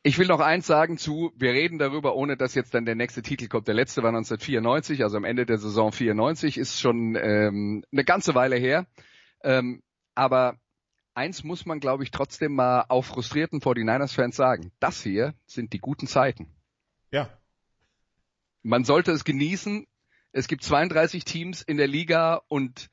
Ich 0.08 0.18
will 0.18 0.28
noch 0.28 0.40
eins 0.40 0.66
sagen 0.66 0.98
zu, 0.98 1.34
wir 1.36 1.52
reden 1.52 1.80
darüber, 1.80 2.16
ohne 2.16 2.38
dass 2.38 2.56
jetzt 2.56 2.74
dann 2.74 2.86
der 2.86 2.96
nächste 2.96 3.22
Titel 3.22 3.50
kommt. 3.50 3.68
Der 3.68 3.76
letzte 3.76 4.04
war 4.04 4.08
1994, 4.12 5.04
also 5.04 5.18
am 5.18 5.26
Ende 5.26 5.46
der 5.46 5.58
Saison 5.58 5.92
94, 5.92 6.58
ist 6.58 6.80
schon 6.80 7.18
ähm, 7.22 7.84
eine 7.92 8.06
ganze 8.06 8.34
Weile 8.34 8.56
her. 8.56 8.88
Ähm, 9.44 9.84
aber 10.16 10.56
eins 11.14 11.44
muss 11.44 11.66
man, 11.66 11.82
glaube 11.82 12.04
ich, 12.04 12.12
trotzdem 12.12 12.56
mal 12.56 12.86
auch 12.88 13.04
frustrierten 13.04 13.60
49ers-Fans 13.60 14.38
sagen. 14.38 14.72
Das 14.80 15.04
hier 15.04 15.34
sind 15.46 15.74
die 15.74 15.80
guten 15.80 16.08
Zeiten. 16.08 16.56
Ja. 17.12 17.30
Man 18.64 18.86
sollte 18.86 19.12
es 19.12 19.26
genießen. 19.26 19.88
Es 20.32 20.48
gibt 20.48 20.64
32 20.64 21.26
Teams 21.26 21.62
in 21.64 21.76
der 21.76 21.88
Liga 21.88 22.44
und 22.48 22.90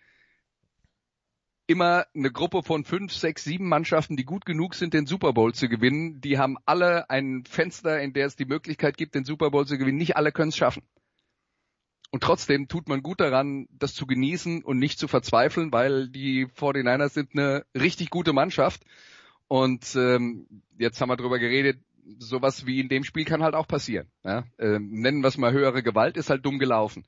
immer 1.66 2.06
eine 2.14 2.30
Gruppe 2.30 2.62
von 2.62 2.84
fünf, 2.84 3.12
sechs, 3.12 3.44
sieben 3.44 3.68
Mannschaften, 3.68 4.16
die 4.16 4.24
gut 4.24 4.44
genug 4.44 4.74
sind, 4.74 4.94
den 4.94 5.06
Super 5.06 5.32
Bowl 5.32 5.54
zu 5.54 5.68
gewinnen. 5.68 6.20
Die 6.20 6.38
haben 6.38 6.56
alle 6.66 7.08
ein 7.10 7.44
Fenster, 7.44 8.00
in 8.00 8.12
der 8.12 8.26
es 8.26 8.36
die 8.36 8.44
Möglichkeit 8.44 8.96
gibt, 8.96 9.14
den 9.14 9.24
Super 9.24 9.50
Bowl 9.50 9.66
zu 9.66 9.78
gewinnen. 9.78 9.98
Nicht 9.98 10.16
alle 10.16 10.32
können 10.32 10.50
es 10.50 10.56
schaffen. 10.56 10.82
Und 12.10 12.22
trotzdem 12.22 12.68
tut 12.68 12.88
man 12.88 13.02
gut 13.02 13.20
daran, 13.20 13.66
das 13.72 13.94
zu 13.94 14.06
genießen 14.06 14.62
und 14.62 14.78
nicht 14.78 14.98
zu 14.98 15.08
verzweifeln, 15.08 15.72
weil 15.72 16.08
die 16.08 16.46
49ers 16.46 17.08
sind 17.08 17.30
eine 17.32 17.64
richtig 17.74 18.10
gute 18.10 18.32
Mannschaft. 18.32 18.84
Und 19.48 19.96
ähm, 19.96 20.46
jetzt 20.78 21.00
haben 21.00 21.08
wir 21.08 21.16
drüber 21.16 21.38
geredet, 21.38 21.80
sowas 22.18 22.66
wie 22.66 22.80
in 22.80 22.88
dem 22.88 23.04
Spiel 23.04 23.24
kann 23.24 23.42
halt 23.42 23.54
auch 23.54 23.66
passieren. 23.66 24.06
Ja? 24.22 24.44
Ähm, 24.58 24.90
nennen 24.92 25.22
wir 25.22 25.28
es 25.28 25.38
mal 25.38 25.52
höhere 25.52 25.82
Gewalt, 25.82 26.16
ist 26.16 26.30
halt 26.30 26.44
dumm 26.44 26.58
gelaufen. 26.58 27.04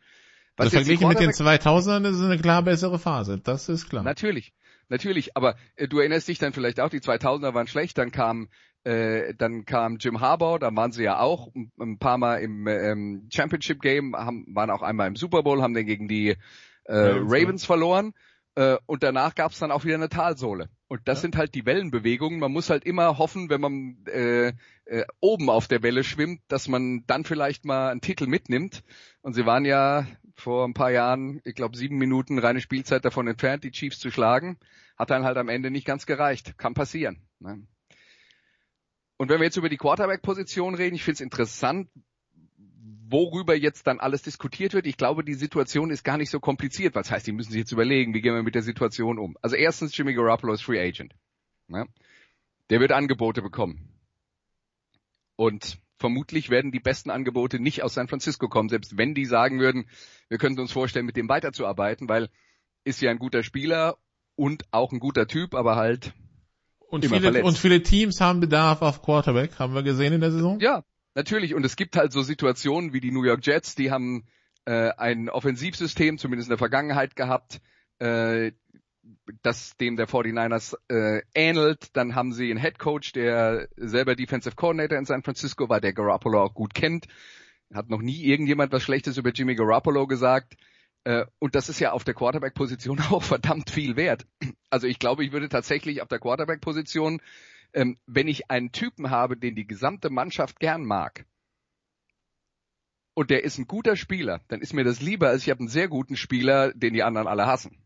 Was 0.56 0.66
also 0.66 0.76
verglichen 0.76 1.08
mit 1.08 1.20
den 1.20 1.30
2000ern 1.30 2.08
ist 2.08 2.16
es 2.16 2.22
eine 2.22 2.38
klar 2.38 2.62
bessere 2.62 2.98
Phase, 2.98 3.38
das 3.38 3.68
ist 3.68 3.88
klar. 3.88 4.02
Natürlich, 4.02 4.54
natürlich, 4.88 5.36
aber 5.36 5.56
äh, 5.76 5.88
du 5.88 5.98
erinnerst 5.98 6.28
dich 6.28 6.38
dann 6.38 6.52
vielleicht 6.52 6.80
auch, 6.80 6.88
die 6.88 7.00
2000er 7.00 7.54
waren 7.54 7.66
schlecht, 7.66 7.98
dann 7.98 8.10
kam 8.10 8.48
äh, 8.84 9.34
dann 9.34 9.64
kam 9.64 9.96
Jim 9.98 10.20
Harbaugh, 10.20 10.58
da 10.58 10.74
waren 10.74 10.92
sie 10.92 11.02
ja 11.02 11.18
auch 11.18 11.52
ein 11.78 11.98
paar 11.98 12.18
Mal 12.18 12.36
im 12.36 12.68
ähm, 12.68 13.28
Championship 13.32 13.82
Game, 13.82 14.14
haben, 14.14 14.46
waren 14.54 14.70
auch 14.70 14.82
einmal 14.82 15.08
im 15.08 15.16
Super 15.16 15.42
Bowl, 15.42 15.60
haben 15.60 15.74
dann 15.74 15.86
gegen 15.86 16.06
die 16.06 16.36
äh, 16.84 16.94
Ravens, 16.94 17.32
Ravens 17.32 17.64
verloren 17.64 18.12
äh, 18.56 18.78
und 18.86 19.02
danach 19.02 19.34
gab 19.34 19.52
es 19.52 19.58
dann 19.58 19.70
auch 19.70 19.84
wieder 19.84 19.96
eine 19.96 20.08
Talsohle. 20.08 20.68
Und 20.88 21.02
das 21.04 21.18
ja. 21.18 21.22
sind 21.22 21.36
halt 21.36 21.54
die 21.54 21.66
Wellenbewegungen. 21.66 22.38
Man 22.38 22.52
muss 22.52 22.70
halt 22.70 22.84
immer 22.84 23.18
hoffen, 23.18 23.50
wenn 23.50 23.60
man 23.60 23.96
äh, 24.06 24.52
äh, 24.86 25.04
oben 25.20 25.50
auf 25.50 25.68
der 25.68 25.82
Welle 25.82 26.04
schwimmt, 26.04 26.40
dass 26.48 26.68
man 26.68 27.04
dann 27.06 27.24
vielleicht 27.24 27.64
mal 27.64 27.90
einen 27.90 28.00
Titel 28.00 28.26
mitnimmt. 28.26 28.82
Und 29.20 29.34
sie 29.34 29.46
waren 29.46 29.64
ja 29.64 30.06
vor 30.36 30.66
ein 30.66 30.74
paar 30.74 30.90
Jahren, 30.90 31.40
ich 31.44 31.54
glaube, 31.54 31.76
sieben 31.76 31.96
Minuten 31.96 32.38
reine 32.38 32.60
Spielzeit 32.60 33.04
davon 33.04 33.26
entfernt, 33.26 33.64
die 33.64 33.70
Chiefs 33.70 33.98
zu 33.98 34.10
schlagen. 34.10 34.58
Hat 34.96 35.10
dann 35.10 35.24
halt 35.24 35.36
am 35.38 35.48
Ende 35.48 35.70
nicht 35.70 35.86
ganz 35.86 36.06
gereicht. 36.06 36.56
Kann 36.58 36.74
passieren. 36.74 37.22
Ne? 37.40 37.66
Und 39.16 39.30
wenn 39.30 39.38
wir 39.38 39.46
jetzt 39.46 39.56
über 39.56 39.70
die 39.70 39.78
Quarterback-Position 39.78 40.74
reden, 40.74 40.94
ich 40.94 41.04
finde 41.04 41.14
es 41.14 41.20
interessant, 41.22 41.88
worüber 43.08 43.54
jetzt 43.54 43.86
dann 43.86 44.00
alles 44.00 44.22
diskutiert 44.22 44.74
wird. 44.74 44.86
Ich 44.86 44.96
glaube, 44.96 45.24
die 45.24 45.34
Situation 45.34 45.90
ist 45.90 46.04
gar 46.04 46.18
nicht 46.18 46.30
so 46.30 46.40
kompliziert. 46.40 46.94
Was 46.94 47.10
heißt, 47.10 47.26
die 47.26 47.32
müssen 47.32 47.52
sich 47.52 47.60
jetzt 47.60 47.72
überlegen, 47.72 48.14
wie 48.14 48.20
gehen 48.20 48.34
wir 48.34 48.42
mit 48.42 48.54
der 48.54 48.62
Situation 48.62 49.18
um. 49.18 49.36
Also 49.42 49.56
erstens, 49.56 49.96
Jimmy 49.96 50.14
Garoppolo 50.14 50.52
ist 50.52 50.62
Free 50.62 50.80
Agent. 50.80 51.14
Ne? 51.68 51.86
Der 52.68 52.80
wird 52.80 52.92
Angebote 52.92 53.42
bekommen. 53.42 53.88
Und 55.36 55.78
vermutlich 55.98 56.50
werden 56.50 56.72
die 56.72 56.80
besten 56.80 57.10
Angebote 57.10 57.58
nicht 57.58 57.82
aus 57.82 57.94
San 57.94 58.08
Francisco 58.08 58.48
kommen, 58.48 58.68
selbst 58.68 58.98
wenn 58.98 59.14
die 59.14 59.24
sagen 59.24 59.58
würden, 59.60 59.88
wir 60.28 60.38
könnten 60.38 60.60
uns 60.60 60.72
vorstellen, 60.72 61.06
mit 61.06 61.16
dem 61.16 61.28
weiterzuarbeiten, 61.28 62.08
weil 62.08 62.28
ist 62.84 63.00
ja 63.00 63.10
ein 63.10 63.18
guter 63.18 63.42
Spieler 63.42 63.96
und 64.36 64.64
auch 64.70 64.92
ein 64.92 65.00
guter 65.00 65.26
Typ, 65.26 65.54
aber 65.54 65.76
halt 65.76 66.12
und 66.88 67.04
viele, 67.04 67.42
und 67.42 67.58
viele 67.58 67.82
Teams 67.82 68.20
haben 68.20 68.40
Bedarf 68.40 68.80
auf 68.80 69.02
Quarterback, 69.02 69.58
haben 69.58 69.74
wir 69.74 69.82
gesehen 69.82 70.12
in 70.12 70.20
der 70.20 70.30
Saison? 70.30 70.60
Ja, 70.60 70.84
natürlich. 71.14 71.54
Und 71.54 71.64
es 71.64 71.74
gibt 71.74 71.96
halt 71.96 72.12
so 72.12 72.22
Situationen 72.22 72.92
wie 72.92 73.00
die 73.00 73.10
New 73.10 73.24
York 73.24 73.44
Jets, 73.44 73.74
die 73.74 73.90
haben 73.90 74.28
äh, 74.66 74.90
ein 74.96 75.28
Offensivsystem, 75.28 76.18
zumindest 76.18 76.48
in 76.48 76.52
der 76.52 76.58
Vergangenheit 76.58 77.16
gehabt, 77.16 77.60
äh, 77.98 78.52
das 79.42 79.76
dem 79.76 79.96
der 79.96 80.08
49ers 80.08 80.76
äh, 80.88 81.22
ähnelt. 81.34 81.96
Dann 81.96 82.14
haben 82.14 82.32
sie 82.32 82.50
einen 82.50 82.60
Head 82.60 82.78
Coach, 82.78 83.12
der 83.12 83.68
selber 83.76 84.16
Defensive 84.16 84.56
Coordinator 84.56 84.98
in 84.98 85.04
San 85.04 85.22
Francisco 85.22 85.68
war, 85.68 85.80
der 85.80 85.92
Garoppolo 85.92 86.42
auch 86.42 86.54
gut 86.54 86.74
kennt. 86.74 87.06
Hat 87.72 87.88
noch 87.88 88.02
nie 88.02 88.22
irgendjemand 88.24 88.72
was 88.72 88.82
Schlechtes 88.82 89.16
über 89.16 89.30
Jimmy 89.30 89.54
Garoppolo 89.54 90.06
gesagt. 90.06 90.56
Äh, 91.04 91.26
und 91.38 91.54
das 91.54 91.68
ist 91.68 91.80
ja 91.80 91.92
auf 91.92 92.04
der 92.04 92.14
Quarterback-Position 92.14 93.00
auch 93.10 93.22
verdammt 93.22 93.70
viel 93.70 93.96
wert. 93.96 94.26
Also 94.70 94.86
ich 94.86 94.98
glaube, 94.98 95.24
ich 95.24 95.32
würde 95.32 95.48
tatsächlich 95.48 96.02
auf 96.02 96.08
der 96.08 96.18
Quarterback-Position, 96.18 97.20
ähm, 97.72 97.98
wenn 98.06 98.28
ich 98.28 98.50
einen 98.50 98.72
Typen 98.72 99.10
habe, 99.10 99.36
den 99.36 99.54
die 99.54 99.66
gesamte 99.66 100.10
Mannschaft 100.10 100.60
gern 100.60 100.84
mag, 100.84 101.24
und 103.14 103.30
der 103.30 103.44
ist 103.44 103.56
ein 103.56 103.66
guter 103.66 103.96
Spieler, 103.96 104.42
dann 104.48 104.60
ist 104.60 104.74
mir 104.74 104.84
das 104.84 105.00
lieber, 105.00 105.28
als 105.28 105.42
ich 105.42 105.48
habe 105.48 105.60
einen 105.60 105.68
sehr 105.68 105.88
guten 105.88 106.16
Spieler, 106.16 106.74
den 106.74 106.92
die 106.92 107.02
anderen 107.02 107.26
alle 107.26 107.46
hassen. 107.46 107.78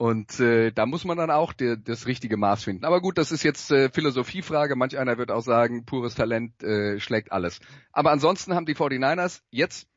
Und 0.00 0.40
äh, 0.40 0.72
da 0.72 0.86
muss 0.86 1.04
man 1.04 1.18
dann 1.18 1.30
auch 1.30 1.52
die, 1.52 1.76
das 1.78 2.06
richtige 2.06 2.38
Maß 2.38 2.64
finden. 2.64 2.86
Aber 2.86 3.02
gut, 3.02 3.18
das 3.18 3.32
ist 3.32 3.42
jetzt 3.42 3.70
äh, 3.70 3.90
Philosophiefrage. 3.90 4.74
Manch 4.74 4.96
einer 4.96 5.18
wird 5.18 5.30
auch 5.30 5.42
sagen, 5.42 5.84
pures 5.84 6.14
Talent 6.14 6.62
äh, 6.62 6.98
schlägt 6.98 7.32
alles. 7.32 7.60
Aber 7.92 8.10
ansonsten 8.10 8.54
haben 8.54 8.64
die 8.64 8.74
49ers 8.74 9.42
jetzt 9.50 9.90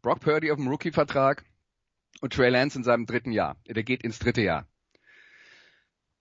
Brock 0.00 0.20
Purdy 0.20 0.52
auf 0.52 0.58
dem 0.58 0.68
Rookie-Vertrag 0.68 1.44
und 2.20 2.34
Trey 2.34 2.50
Lance 2.50 2.78
in 2.78 2.84
seinem 2.84 3.06
dritten 3.06 3.32
Jahr. 3.32 3.56
Der 3.66 3.82
geht 3.82 4.04
ins 4.04 4.20
dritte 4.20 4.42
Jahr. 4.42 4.68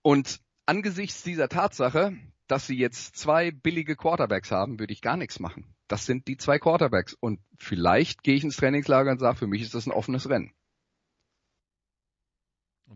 Und 0.01 0.41
angesichts 0.65 1.22
dieser 1.22 1.48
Tatsache, 1.48 2.17
dass 2.48 2.65
sie 2.65 2.79
jetzt 2.79 3.17
zwei 3.17 3.51
billige 3.51 3.96
Quarterbacks 3.96 4.50
haben, 4.50 4.79
würde 4.79 4.94
ich 4.94 5.01
gar 5.01 5.15
nichts 5.15 5.39
machen. 5.39 5.75
Das 5.88 6.08
sind 6.08 6.27
die 6.27 6.38
zwei 6.38 6.58
Quarterbacks. 6.58 7.13
Und 7.13 7.39
vielleicht 7.60 8.24
gehe 8.24 8.34
ich 8.34 8.44
ins 8.44 8.58
Trainingslager 8.58 9.12
und 9.12 9.20
sage, 9.20 9.38
für 9.38 9.48
mich 9.48 9.62
ist 9.62 9.75
das 9.75 9.86
ein 9.86 9.91
offenes 9.91 10.27
Rennen. 10.27 10.53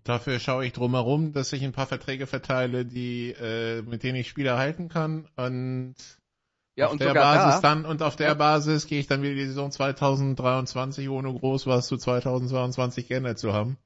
Dafür 0.03 0.39
schaue 0.39 0.65
ich 0.65 0.73
drumherum, 0.73 1.33
dass 1.33 1.51
ich 1.53 1.63
ein 1.63 1.73
paar 1.73 1.87
Verträge 1.87 2.25
verteile, 2.25 2.85
die 2.85 3.31
äh, 3.31 3.81
mit 3.81 4.03
denen 4.03 4.15
ich 4.15 4.29
Spieler 4.29 4.57
halten 4.57 4.89
kann 4.89 5.27
und 5.35 5.95
ja, 6.75 6.85
auf 6.87 6.93
und 6.93 7.01
der 7.01 7.13
Basis 7.13 7.61
da, 7.61 7.75
dann 7.75 7.85
und 7.85 8.01
auf 8.01 8.15
der 8.15 8.29
Ja. 8.29 8.33
Basis 8.33 8.87
gehe 8.87 8.99
ich 8.99 9.07
dann 9.07 9.21
wieder 9.21 9.35
die 9.35 9.45
Saison 9.45 9.69
2023 9.69 11.09
ohne 11.09 11.33
groß 11.33 11.67
was 11.67 11.87
zu 11.87 11.97
2022 11.97 13.07
geändert 13.07 13.37
zu 13.37 13.53
haben. 13.53 13.77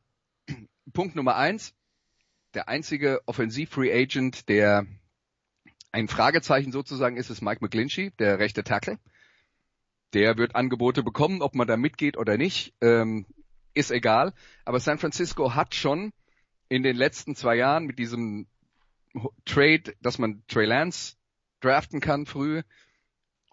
Punkt 0.94 1.16
Nummer 1.16 1.36
eins, 1.36 1.74
der 2.54 2.70
einzige 2.70 3.22
Offensiv-Free 3.26 3.92
Agent, 3.92 4.48
der 4.48 4.86
ein 5.92 6.08
Fragezeichen 6.08 6.72
sozusagen 6.72 7.18
ist, 7.18 7.30
ist 7.30 7.42
Mike 7.42 7.64
McGlinchey, 7.64 8.12
der 8.20 8.38
rechte 8.38 8.64
Tackle. 8.64 9.00
Der 10.14 10.38
wird 10.38 10.56
Angebote 10.56 11.04
bekommen, 11.04 11.42
ob 11.42 11.56
man 11.56 11.68
da 11.68 11.78
mitgeht 11.78 12.16
oder 12.18 12.38
nicht, 12.38 12.74
ähm, 12.82 13.26
ist 13.76 13.92
egal. 13.92 14.34
Aber 14.66 14.80
San 14.80 14.98
Francisco 14.98 15.54
hat 15.54 15.76
schon 15.76 16.12
in 16.68 16.82
den 16.82 16.96
letzten 16.96 17.36
zwei 17.36 17.56
Jahren 17.56 17.86
mit 17.86 18.00
diesem 18.00 18.48
Trade, 19.46 19.96
dass 20.02 20.18
man 20.18 20.44
Trey 20.48 20.66
Lance 20.66 21.16
draften 21.62 22.00
kann 22.00 22.26
früh 22.26 22.64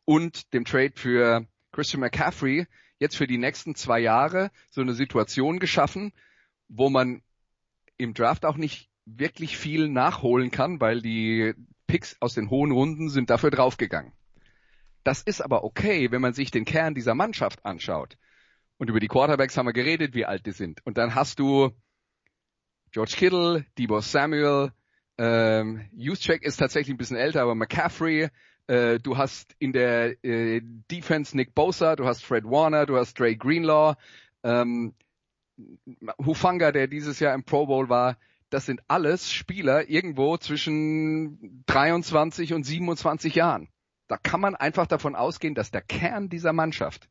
und 0.04 0.52
dem 0.54 0.64
Trade 0.64 0.92
für 0.96 1.46
Christian 1.72 2.00
McCaffrey 2.00 2.66
jetzt 2.98 3.16
für 3.16 3.26
die 3.26 3.38
nächsten 3.38 3.74
zwei 3.74 4.00
Jahre 4.00 4.50
so 4.70 4.80
eine 4.80 4.94
Situation 4.94 5.58
geschaffen, 5.58 6.12
wo 6.68 6.88
man 6.88 7.22
im 7.98 8.14
Draft 8.14 8.44
auch 8.44 8.56
nicht 8.56 8.88
wirklich 9.04 9.56
viel 9.56 9.88
nachholen 9.88 10.50
kann, 10.50 10.80
weil 10.80 11.02
die 11.02 11.54
Picks 11.86 12.16
aus 12.20 12.34
den 12.34 12.50
hohen 12.50 12.72
Runden 12.72 13.08
sind 13.08 13.30
dafür 13.30 13.50
draufgegangen. 13.50 14.12
Das 15.04 15.22
ist 15.22 15.40
aber 15.40 15.64
okay, 15.64 16.10
wenn 16.10 16.22
man 16.22 16.32
sich 16.32 16.50
den 16.50 16.64
Kern 16.64 16.94
dieser 16.94 17.14
Mannschaft 17.14 17.64
anschaut. 17.64 18.16
Und 18.82 18.90
über 18.90 18.98
die 18.98 19.06
Quarterbacks 19.06 19.56
haben 19.56 19.66
wir 19.66 19.72
geredet, 19.72 20.12
wie 20.12 20.26
alt 20.26 20.44
die 20.44 20.50
sind. 20.50 20.84
Und 20.84 20.98
dann 20.98 21.14
hast 21.14 21.38
du 21.38 21.70
George 22.90 23.14
Kittle, 23.16 23.64
Debo 23.78 24.00
Samuel, 24.00 24.72
ähm, 25.18 25.88
Juszczyk 25.92 26.42
ist 26.42 26.56
tatsächlich 26.56 26.92
ein 26.92 26.96
bisschen 26.96 27.16
älter, 27.16 27.42
aber 27.42 27.54
McCaffrey, 27.54 28.28
äh, 28.66 28.98
du 28.98 29.16
hast 29.16 29.54
in 29.60 29.72
der 29.72 30.24
äh, 30.24 30.62
Defense 30.90 31.36
Nick 31.36 31.54
Bosa, 31.54 31.94
du 31.94 32.06
hast 32.06 32.24
Fred 32.24 32.42
Warner, 32.42 32.84
du 32.84 32.96
hast 32.96 33.20
Dre 33.20 33.36
Greenlaw, 33.36 33.94
ähm, 34.42 34.94
Hufanga, 36.18 36.72
der 36.72 36.88
dieses 36.88 37.20
Jahr 37.20 37.36
im 37.36 37.44
Pro 37.44 37.66
Bowl 37.66 37.88
war, 37.88 38.18
das 38.50 38.66
sind 38.66 38.80
alles 38.88 39.30
Spieler 39.30 39.88
irgendwo 39.90 40.38
zwischen 40.38 41.62
23 41.66 42.52
und 42.52 42.64
27 42.64 43.36
Jahren. 43.36 43.68
Da 44.08 44.16
kann 44.16 44.40
man 44.40 44.56
einfach 44.56 44.88
davon 44.88 45.14
ausgehen, 45.14 45.54
dass 45.54 45.70
der 45.70 45.82
Kern 45.82 46.28
dieser 46.28 46.52
Mannschaft 46.52 47.08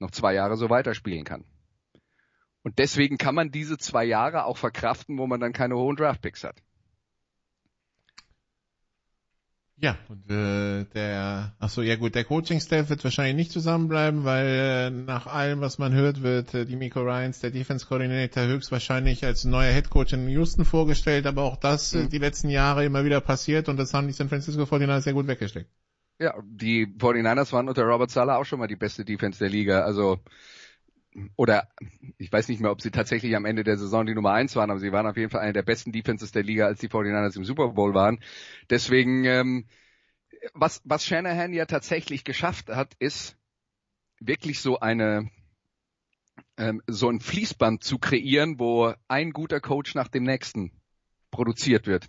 noch 0.00 0.10
zwei 0.10 0.34
Jahre 0.34 0.56
so 0.56 0.70
weiterspielen 0.70 1.24
kann. 1.24 1.44
Und 2.62 2.78
deswegen 2.78 3.16
kann 3.16 3.34
man 3.34 3.50
diese 3.50 3.78
zwei 3.78 4.04
Jahre 4.04 4.44
auch 4.44 4.58
verkraften, 4.58 5.18
wo 5.18 5.26
man 5.26 5.40
dann 5.40 5.52
keine 5.52 5.76
hohen 5.76 5.96
Draftpicks 5.96 6.44
hat. 6.44 6.56
Ja, 9.82 9.96
und 10.08 10.30
äh, 10.30 10.84
der, 10.92 11.54
ach 11.58 11.70
so, 11.70 11.80
ja 11.80 11.96
gut, 11.96 12.14
der 12.14 12.24
Coaching-Staff 12.24 12.90
wird 12.90 13.02
wahrscheinlich 13.02 13.36
nicht 13.36 13.50
zusammenbleiben, 13.52 14.24
weil 14.24 14.46
äh, 14.46 14.90
nach 14.90 15.26
allem, 15.26 15.62
was 15.62 15.78
man 15.78 15.94
hört, 15.94 16.22
wird 16.22 16.52
äh, 16.52 16.66
die 16.66 16.76
Miko 16.76 17.00
Ryans, 17.00 17.40
der 17.40 17.50
Defense 17.50 17.86
Coordinator, 17.86 18.44
höchstwahrscheinlich 18.44 19.24
als 19.24 19.44
neuer 19.44 19.72
Head 19.72 19.88
Coach 19.88 20.12
in 20.12 20.28
Houston 20.28 20.66
vorgestellt, 20.66 21.26
aber 21.26 21.44
auch 21.44 21.56
das 21.56 21.94
äh, 21.94 22.04
Mhm. 22.04 22.10
die 22.10 22.18
letzten 22.18 22.50
Jahre 22.50 22.84
immer 22.84 23.06
wieder 23.06 23.22
passiert 23.22 23.70
und 23.70 23.78
das 23.78 23.94
haben 23.94 24.06
die 24.06 24.12
San 24.12 24.28
Francisco 24.28 24.64
49ers 24.64 25.00
sehr 25.00 25.14
gut 25.14 25.26
weggesteckt. 25.28 25.70
Ja, 26.20 26.34
die 26.44 26.86
49ers 26.98 27.52
waren 27.52 27.68
unter 27.68 27.84
Robert 27.84 28.10
Sala 28.10 28.36
auch 28.36 28.44
schon 28.44 28.58
mal 28.58 28.66
die 28.68 28.76
beste 28.76 29.04
Defense 29.06 29.38
der 29.38 29.48
Liga. 29.48 29.80
Also, 29.82 30.20
oder 31.36 31.68
ich 32.18 32.30
weiß 32.32 32.48
nicht 32.48 32.60
mehr, 32.60 32.70
ob 32.70 32.82
sie 32.82 32.90
tatsächlich 32.90 33.34
am 33.34 33.44
Ende 33.44 33.64
der 33.64 33.78
Saison 33.78 34.06
die 34.06 34.14
Nummer 34.14 34.32
eins 34.32 34.54
waren, 34.54 34.70
aber 34.70 34.80
sie 34.80 34.92
waren 34.92 35.06
auf 35.06 35.16
jeden 35.16 35.30
Fall 35.30 35.40
eine 35.40 35.52
der 35.52 35.62
besten 35.62 35.92
Defenses 35.92 36.30
der 36.30 36.42
Liga, 36.42 36.66
als 36.66 36.78
die 36.80 36.88
49ers 36.88 37.36
im 37.36 37.44
Super 37.44 37.68
Bowl 37.68 37.94
waren. 37.94 38.20
Deswegen, 38.68 39.24
ähm, 39.24 39.66
was, 40.54 40.82
was 40.84 41.04
Shanahan 41.04 41.52
ja 41.52 41.66
tatsächlich 41.66 42.24
geschafft 42.24 42.68
hat, 42.68 42.94
ist 42.98 43.36
wirklich 44.20 44.60
so 44.60 44.80
eine 44.80 45.30
ähm, 46.58 46.82
so 46.86 47.08
ein 47.08 47.20
Fließband 47.20 47.82
zu 47.82 47.98
kreieren, 47.98 48.58
wo 48.58 48.92
ein 49.08 49.32
guter 49.32 49.60
Coach 49.60 49.94
nach 49.94 50.08
dem 50.08 50.24
nächsten 50.24 50.72
produziert 51.30 51.86
wird. 51.86 52.08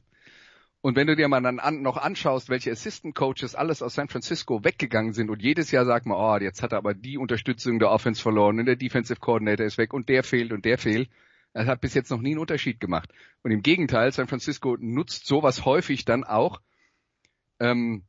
Und 0.81 0.95
wenn 0.95 1.05
du 1.05 1.15
dir 1.15 1.27
mal 1.27 1.41
dann 1.41 1.59
an, 1.59 1.83
noch 1.83 1.97
anschaust, 1.97 2.49
welche 2.49 2.71
Assistant 2.71 3.13
Coaches 3.13 3.53
alles 3.53 3.83
aus 3.83 3.93
San 3.93 4.07
Francisco 4.07 4.63
weggegangen 4.63 5.13
sind 5.13 5.29
und 5.29 5.41
jedes 5.41 5.69
Jahr 5.69 5.85
sagt 5.85 6.07
man, 6.07 6.17
oh, 6.17 6.43
jetzt 6.43 6.63
hat 6.63 6.71
er 6.71 6.79
aber 6.79 6.95
die 6.95 7.19
Unterstützung 7.19 7.77
der 7.77 7.91
Offense 7.91 8.21
verloren 8.21 8.59
und 8.59 8.65
der 8.65 8.75
Defensive 8.75 9.19
Coordinator 9.19 9.65
ist 9.65 9.77
weg 9.77 9.93
und 9.93 10.09
der 10.09 10.23
fehlt 10.23 10.51
und 10.51 10.65
der 10.65 10.79
fehlt. 10.79 11.09
Er 11.53 11.67
hat 11.67 11.81
bis 11.81 11.93
jetzt 11.93 12.09
noch 12.09 12.21
nie 12.21 12.31
einen 12.31 12.39
Unterschied 12.39 12.79
gemacht. 12.79 13.11
Und 13.43 13.51
im 13.51 13.61
Gegenteil, 13.61 14.11
San 14.11 14.27
Francisco 14.27 14.77
nutzt 14.79 15.27
sowas 15.27 15.65
häufig 15.65 16.05
dann 16.05 16.23
auch, 16.23 16.61
ähm, 17.59 18.03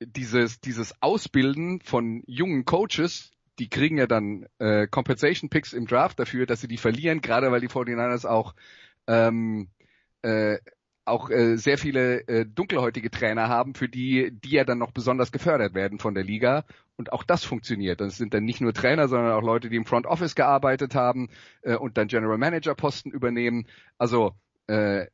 dieses, 0.00 0.60
dieses 0.60 0.94
Ausbilden 1.02 1.80
von 1.80 2.22
jungen 2.26 2.64
Coaches, 2.64 3.32
die 3.58 3.68
kriegen 3.68 3.98
ja 3.98 4.06
dann 4.06 4.46
äh, 4.58 4.86
Compensation 4.86 5.50
Picks 5.50 5.74
im 5.74 5.86
Draft 5.86 6.18
dafür, 6.18 6.46
dass 6.46 6.62
sie 6.62 6.68
die 6.68 6.78
verlieren, 6.78 7.20
gerade 7.20 7.50
weil 7.50 7.60
die 7.60 7.68
49ers 7.68 8.26
auch 8.26 8.54
ähm, 9.06 9.68
äh, 10.22 10.58
auch 11.04 11.30
äh, 11.30 11.56
sehr 11.56 11.78
viele 11.78 12.26
äh, 12.28 12.46
dunkelhäutige 12.46 13.10
Trainer 13.10 13.48
haben, 13.48 13.74
für 13.74 13.88
die, 13.88 14.30
die 14.32 14.50
ja 14.50 14.64
dann 14.64 14.78
noch 14.78 14.92
besonders 14.92 15.32
gefördert 15.32 15.74
werden 15.74 15.98
von 15.98 16.14
der 16.14 16.24
Liga. 16.24 16.64
Und 16.96 17.12
auch 17.12 17.24
das 17.24 17.44
funktioniert. 17.44 18.00
Das 18.00 18.16
sind 18.16 18.34
dann 18.34 18.44
nicht 18.44 18.60
nur 18.60 18.74
Trainer, 18.74 19.08
sondern 19.08 19.32
auch 19.32 19.42
Leute, 19.42 19.70
die 19.70 19.76
im 19.76 19.86
Front 19.86 20.06
Office 20.06 20.34
gearbeitet 20.34 20.94
haben 20.94 21.30
äh, 21.62 21.74
und 21.74 21.96
dann 21.96 22.08
General 22.08 22.38
Manager 22.38 22.74
Posten 22.74 23.10
übernehmen. 23.10 23.66
Also 23.98 24.32
äh, 24.66 25.06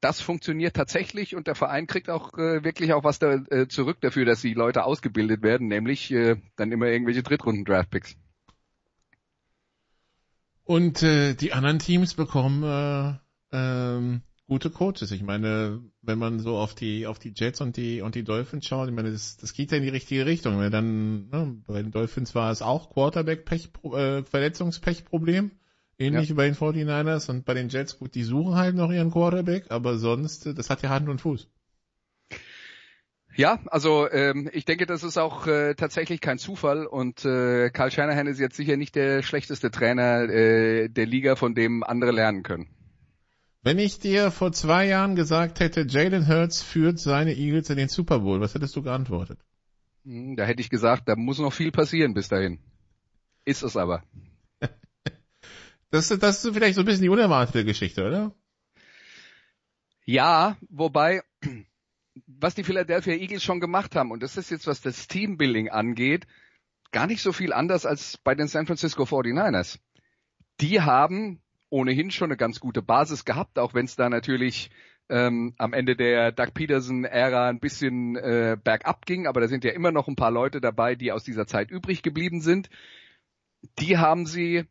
das 0.00 0.20
funktioniert 0.20 0.74
tatsächlich 0.74 1.36
und 1.36 1.46
der 1.46 1.54
Verein 1.54 1.86
kriegt 1.86 2.08
auch 2.08 2.34
äh, 2.34 2.64
wirklich 2.64 2.92
auch 2.92 3.04
was 3.04 3.18
da, 3.18 3.34
äh, 3.34 3.68
zurück 3.68 3.98
dafür, 4.00 4.24
dass 4.24 4.40
die 4.40 4.54
Leute 4.54 4.84
ausgebildet 4.84 5.42
werden, 5.42 5.68
nämlich 5.68 6.10
äh, 6.10 6.36
dann 6.56 6.72
immer 6.72 6.86
irgendwelche 6.86 7.22
Drittrunden-Draftpicks. 7.22 8.16
Und 10.64 11.02
äh, 11.02 11.34
die 11.34 11.52
anderen 11.52 11.78
Teams 11.78 12.14
bekommen 12.14 12.62
äh, 12.62 13.18
ähm, 13.52 14.22
gute 14.50 14.68
Coaches. 14.68 15.12
Ich 15.12 15.22
meine, 15.22 15.80
wenn 16.02 16.18
man 16.18 16.40
so 16.40 16.56
auf 16.56 16.74
die 16.74 17.06
auf 17.06 17.20
die 17.20 17.32
Jets 17.36 17.60
und 17.60 17.76
die 17.76 18.00
und 18.00 18.16
die 18.16 18.24
Dolphins 18.24 18.66
schaut, 18.66 18.88
ich 18.88 18.94
meine, 18.94 19.12
das, 19.12 19.36
das 19.36 19.52
geht 19.52 19.70
ja 19.70 19.76
in 19.76 19.84
die 19.84 19.90
richtige 19.90 20.26
Richtung. 20.26 20.58
Weil 20.58 20.70
dann 20.70 21.28
ne, 21.28 21.56
bei 21.68 21.80
den 21.80 21.92
Dolphins 21.92 22.34
war 22.34 22.50
es 22.50 22.60
auch 22.60 22.90
Quarterback 22.92 23.44
Pech 23.44 23.70
äh, 23.84 24.24
Verletzungspechproblem, 24.24 25.52
ähnlich 25.98 26.24
Ja. 26.24 26.30
wie 26.30 26.36
bei 26.36 26.46
den 26.46 26.56
49ers 26.56 27.30
und 27.30 27.44
bei 27.44 27.54
den 27.54 27.68
Jets 27.68 28.00
gut, 28.00 28.16
die 28.16 28.24
suchen 28.24 28.56
halt 28.56 28.74
noch 28.74 28.90
ihren 28.90 29.12
Quarterback, 29.12 29.66
aber 29.70 29.98
sonst 29.98 30.46
das 30.46 30.68
hat 30.68 30.82
ja 30.82 30.88
Hand 30.88 31.08
und 31.08 31.20
Fuß. 31.20 31.48
Ja, 33.36 33.60
also 33.66 34.10
ähm, 34.10 34.50
ich 34.52 34.64
denke, 34.64 34.86
das 34.86 35.04
ist 35.04 35.16
auch 35.16 35.46
äh, 35.46 35.76
tatsächlich 35.76 36.20
kein 36.20 36.38
Zufall 36.38 36.86
und 36.86 37.24
äh, 37.24 37.70
Karl 37.70 37.92
Shanahan 37.92 38.26
ist 38.26 38.40
jetzt 38.40 38.56
sicher 38.56 38.76
nicht 38.76 38.96
der 38.96 39.22
schlechteste 39.22 39.70
Trainer 39.70 40.28
äh, 40.28 40.88
der 40.88 41.06
Liga, 41.06 41.36
von 41.36 41.54
dem 41.54 41.84
andere 41.84 42.10
lernen 42.10 42.42
können. 42.42 42.66
Wenn 43.62 43.78
ich 43.78 43.98
dir 43.98 44.30
vor 44.30 44.52
zwei 44.52 44.86
Jahren 44.86 45.16
gesagt 45.16 45.60
hätte, 45.60 45.86
Jalen 45.86 46.26
Hurts 46.26 46.62
führt 46.62 46.98
seine 46.98 47.34
Eagles 47.34 47.68
in 47.68 47.76
den 47.76 47.88
Super 47.88 48.20
Bowl, 48.20 48.40
was 48.40 48.54
hättest 48.54 48.74
du 48.74 48.82
geantwortet? 48.82 49.38
Hm, 50.04 50.36
Da 50.36 50.44
hätte 50.44 50.62
ich 50.62 50.70
gesagt, 50.70 51.08
da 51.08 51.16
muss 51.16 51.38
noch 51.38 51.52
viel 51.52 51.70
passieren 51.70 52.14
bis 52.14 52.28
dahin. 52.28 52.58
Ist 53.44 53.62
es 53.62 53.76
aber. 53.76 54.02
Das, 55.92 56.06
das 56.06 56.44
ist 56.44 56.54
vielleicht 56.54 56.76
so 56.76 56.82
ein 56.82 56.84
bisschen 56.84 57.02
die 57.02 57.08
unerwartete 57.08 57.64
Geschichte, 57.64 58.06
oder? 58.06 58.32
Ja, 60.04 60.56
wobei, 60.68 61.22
was 62.28 62.54
die 62.54 62.62
Philadelphia 62.62 63.14
Eagles 63.14 63.42
schon 63.42 63.58
gemacht 63.58 63.96
haben, 63.96 64.12
und 64.12 64.22
das 64.22 64.36
ist 64.36 64.50
jetzt, 64.50 64.68
was 64.68 64.80
das 64.82 65.08
Teambuilding 65.08 65.68
angeht, 65.68 66.28
gar 66.92 67.08
nicht 67.08 67.22
so 67.22 67.32
viel 67.32 67.52
anders 67.52 67.86
als 67.86 68.18
bei 68.18 68.36
den 68.36 68.46
San 68.46 68.66
Francisco 68.66 69.02
49ers. 69.02 69.80
Die 70.60 70.80
haben 70.80 71.42
ohnehin 71.70 72.10
schon 72.10 72.30
eine 72.30 72.36
ganz 72.36 72.60
gute 72.60 72.82
Basis 72.82 73.24
gehabt, 73.24 73.58
auch 73.58 73.74
wenn 73.74 73.86
es 73.86 73.96
da 73.96 74.10
natürlich 74.10 74.70
ähm, 75.08 75.54
am 75.58 75.72
Ende 75.72 75.96
der 75.96 76.32
Doug 76.32 76.52
Peterson-Ära 76.54 77.48
ein 77.48 77.60
bisschen 77.60 78.16
äh, 78.16 78.56
bergab 78.62 79.06
ging, 79.06 79.26
aber 79.26 79.40
da 79.40 79.48
sind 79.48 79.64
ja 79.64 79.72
immer 79.72 79.90
noch 79.90 80.08
ein 80.08 80.16
paar 80.16 80.30
Leute 80.30 80.60
dabei, 80.60 80.94
die 80.94 81.12
aus 81.12 81.24
dieser 81.24 81.46
Zeit 81.46 81.70
übrig 81.70 82.02
geblieben 82.02 82.40
sind. 82.40 82.70
Die 83.78 83.98
haben 83.98 84.26
sie 84.26 84.64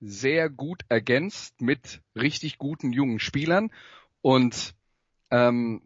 sehr 0.00 0.50
gut 0.50 0.82
ergänzt 0.88 1.60
mit 1.60 2.02
richtig 2.14 2.58
guten 2.58 2.92
jungen 2.92 3.18
Spielern 3.18 3.70
und 4.22 4.74
ähm, 5.30 5.82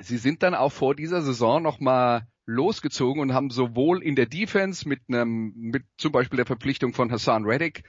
sie 0.00 0.18
sind 0.18 0.42
dann 0.42 0.54
auch 0.54 0.72
vor 0.72 0.94
dieser 0.94 1.22
Saison 1.22 1.62
nochmal 1.62 2.26
losgezogen 2.46 3.20
und 3.20 3.34
haben 3.34 3.50
sowohl 3.50 4.02
in 4.02 4.14
der 4.14 4.26
Defense 4.26 4.88
mit 4.88 5.00
einem, 5.08 5.52
mit 5.56 5.84
zum 5.98 6.12
Beispiel 6.12 6.36
der 6.36 6.46
Verpflichtung 6.46 6.92
von 6.94 7.10
Hassan 7.10 7.44
Reddick, 7.44 7.82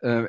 äh, 0.00 0.28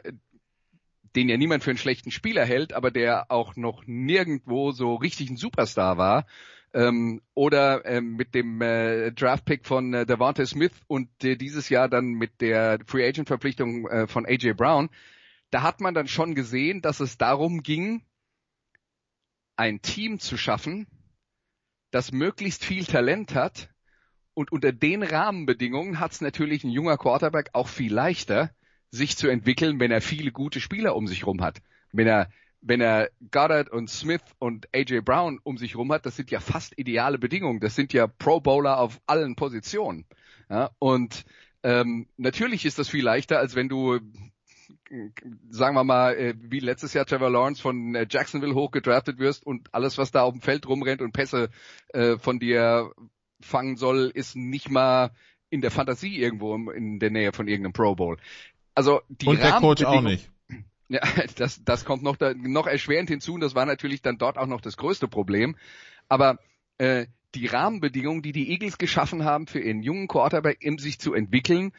den 1.15 1.29
ja 1.29 1.37
niemand 1.37 1.63
für 1.63 1.71
einen 1.71 1.77
schlechten 1.77 2.11
Spieler 2.11 2.45
hält, 2.45 2.73
aber 2.73 2.91
der 2.91 3.31
auch 3.31 3.55
noch 3.55 3.83
nirgendwo 3.85 4.71
so 4.71 4.95
richtig 4.95 5.29
ein 5.29 5.37
Superstar 5.37 5.97
war, 5.97 6.25
ähm, 6.73 7.21
oder 7.35 7.85
ähm, 7.85 8.15
mit 8.15 8.33
dem 8.33 8.61
äh, 8.61 9.11
Draftpick 9.11 9.65
von 9.65 9.93
äh, 9.93 10.05
Devontae 10.05 10.45
Smith 10.45 10.73
und 10.87 11.09
äh, 11.23 11.35
dieses 11.35 11.69
Jahr 11.69 11.87
dann 11.87 12.13
mit 12.13 12.41
der 12.41 12.79
Free 12.85 13.07
Agent 13.07 13.27
Verpflichtung 13.27 13.87
äh, 13.87 14.07
von 14.07 14.25
AJ 14.25 14.53
Brown, 14.53 14.89
da 15.51 15.61
hat 15.61 15.81
man 15.81 15.93
dann 15.93 16.07
schon 16.07 16.33
gesehen, 16.33 16.81
dass 16.81 16.99
es 16.99 17.17
darum 17.17 17.61
ging, 17.61 18.03
ein 19.55 19.81
Team 19.83 20.19
zu 20.19 20.35
schaffen, 20.35 20.87
das 21.91 22.11
möglichst 22.11 22.65
viel 22.65 22.85
Talent 22.85 23.35
hat. 23.35 23.69
Und 24.33 24.51
unter 24.51 24.71
den 24.71 25.03
Rahmenbedingungen 25.03 25.99
hat 25.99 26.13
es 26.13 26.21
natürlich 26.21 26.63
ein 26.63 26.71
junger 26.71 26.97
Quarterback 26.97 27.51
auch 27.53 27.67
viel 27.67 27.93
leichter, 27.93 28.49
sich 28.93 29.17
zu 29.17 29.27
entwickeln, 29.27 29.79
wenn 29.79 29.91
er 29.91 30.01
viele 30.01 30.31
gute 30.31 30.61
Spieler 30.61 30.95
um 30.95 31.07
sich 31.07 31.25
rum 31.25 31.41
hat. 31.41 31.63
Wenn 31.91 32.05
er, 32.05 32.29
wenn 32.61 32.79
er 32.79 33.09
Goddard 33.31 33.69
und 33.69 33.89
Smith 33.89 34.21
und 34.37 34.67
AJ 34.71 35.01
Brown 35.01 35.39
um 35.41 35.57
sich 35.57 35.75
rum 35.75 35.91
hat, 35.91 36.05
das 36.05 36.15
sind 36.15 36.29
ja 36.29 36.39
fast 36.39 36.77
ideale 36.77 37.17
Bedingungen. 37.17 37.59
Das 37.59 37.75
sind 37.75 37.91
ja 37.91 38.05
Pro 38.05 38.39
Bowler 38.39 38.77
auf 38.77 39.01
allen 39.07 39.35
Positionen. 39.35 40.05
Ja, 40.47 40.69
und 40.77 41.25
ähm, 41.63 42.07
natürlich 42.17 42.65
ist 42.65 42.77
das 42.77 42.87
viel 42.87 43.03
leichter, 43.03 43.39
als 43.39 43.55
wenn 43.55 43.67
du 43.67 43.99
sagen 45.49 45.75
wir 45.75 45.83
mal, 45.83 46.15
äh, 46.15 46.35
wie 46.37 46.59
letztes 46.59 46.93
Jahr 46.93 47.07
Trevor 47.07 47.31
Lawrence 47.31 47.59
von 47.59 47.95
äh, 47.95 48.05
Jacksonville 48.07 48.53
hochgedraftet 48.53 49.17
wirst 49.17 49.43
und 49.43 49.73
alles, 49.73 49.97
was 49.97 50.11
da 50.11 50.21
auf 50.21 50.33
dem 50.33 50.41
Feld 50.41 50.67
rumrennt 50.67 51.01
und 51.01 51.13
Pässe 51.13 51.49
äh, 51.93 52.19
von 52.19 52.37
dir 52.37 52.91
fangen 53.41 53.75
soll, 53.75 54.11
ist 54.13 54.35
nicht 54.35 54.69
mal 54.69 55.09
in 55.49 55.61
der 55.61 55.71
Fantasie 55.71 56.17
irgendwo 56.17 56.55
in 56.71 56.99
der 56.99 57.11
Nähe 57.11 57.31
von 57.31 57.47
irgendeinem 57.47 57.73
Pro 57.73 57.95
Bowl. 57.95 58.17
Also 58.75 59.01
die 59.07 59.27
Und 59.27 59.41
der 59.41 59.53
Coach 59.53 59.83
auch 59.83 60.01
nicht. 60.01 60.29
Ja, 60.89 61.01
das, 61.37 61.63
das 61.63 61.85
kommt 61.85 62.03
noch, 62.03 62.17
da, 62.17 62.33
noch 62.33 62.67
erschwerend 62.67 63.09
hinzu 63.09 63.33
und 63.33 63.41
das 63.41 63.55
war 63.55 63.65
natürlich 63.65 64.01
dann 64.01 64.17
dort 64.17 64.37
auch 64.37 64.47
noch 64.47 64.61
das 64.61 64.77
größte 64.77 65.07
Problem. 65.07 65.55
Aber 66.09 66.39
äh, 66.77 67.07
die 67.35 67.47
Rahmenbedingungen, 67.47 68.21
die 68.21 68.31
die 68.31 68.51
Eagles 68.51 68.77
geschaffen 68.77 69.23
haben 69.23 69.47
für 69.47 69.59
ihren 69.59 69.81
jungen 69.81 70.07
Quarterback, 70.07 70.57
in 70.61 70.77
sich 70.77 70.99
zu 70.99 71.13
entwickeln, 71.13 71.71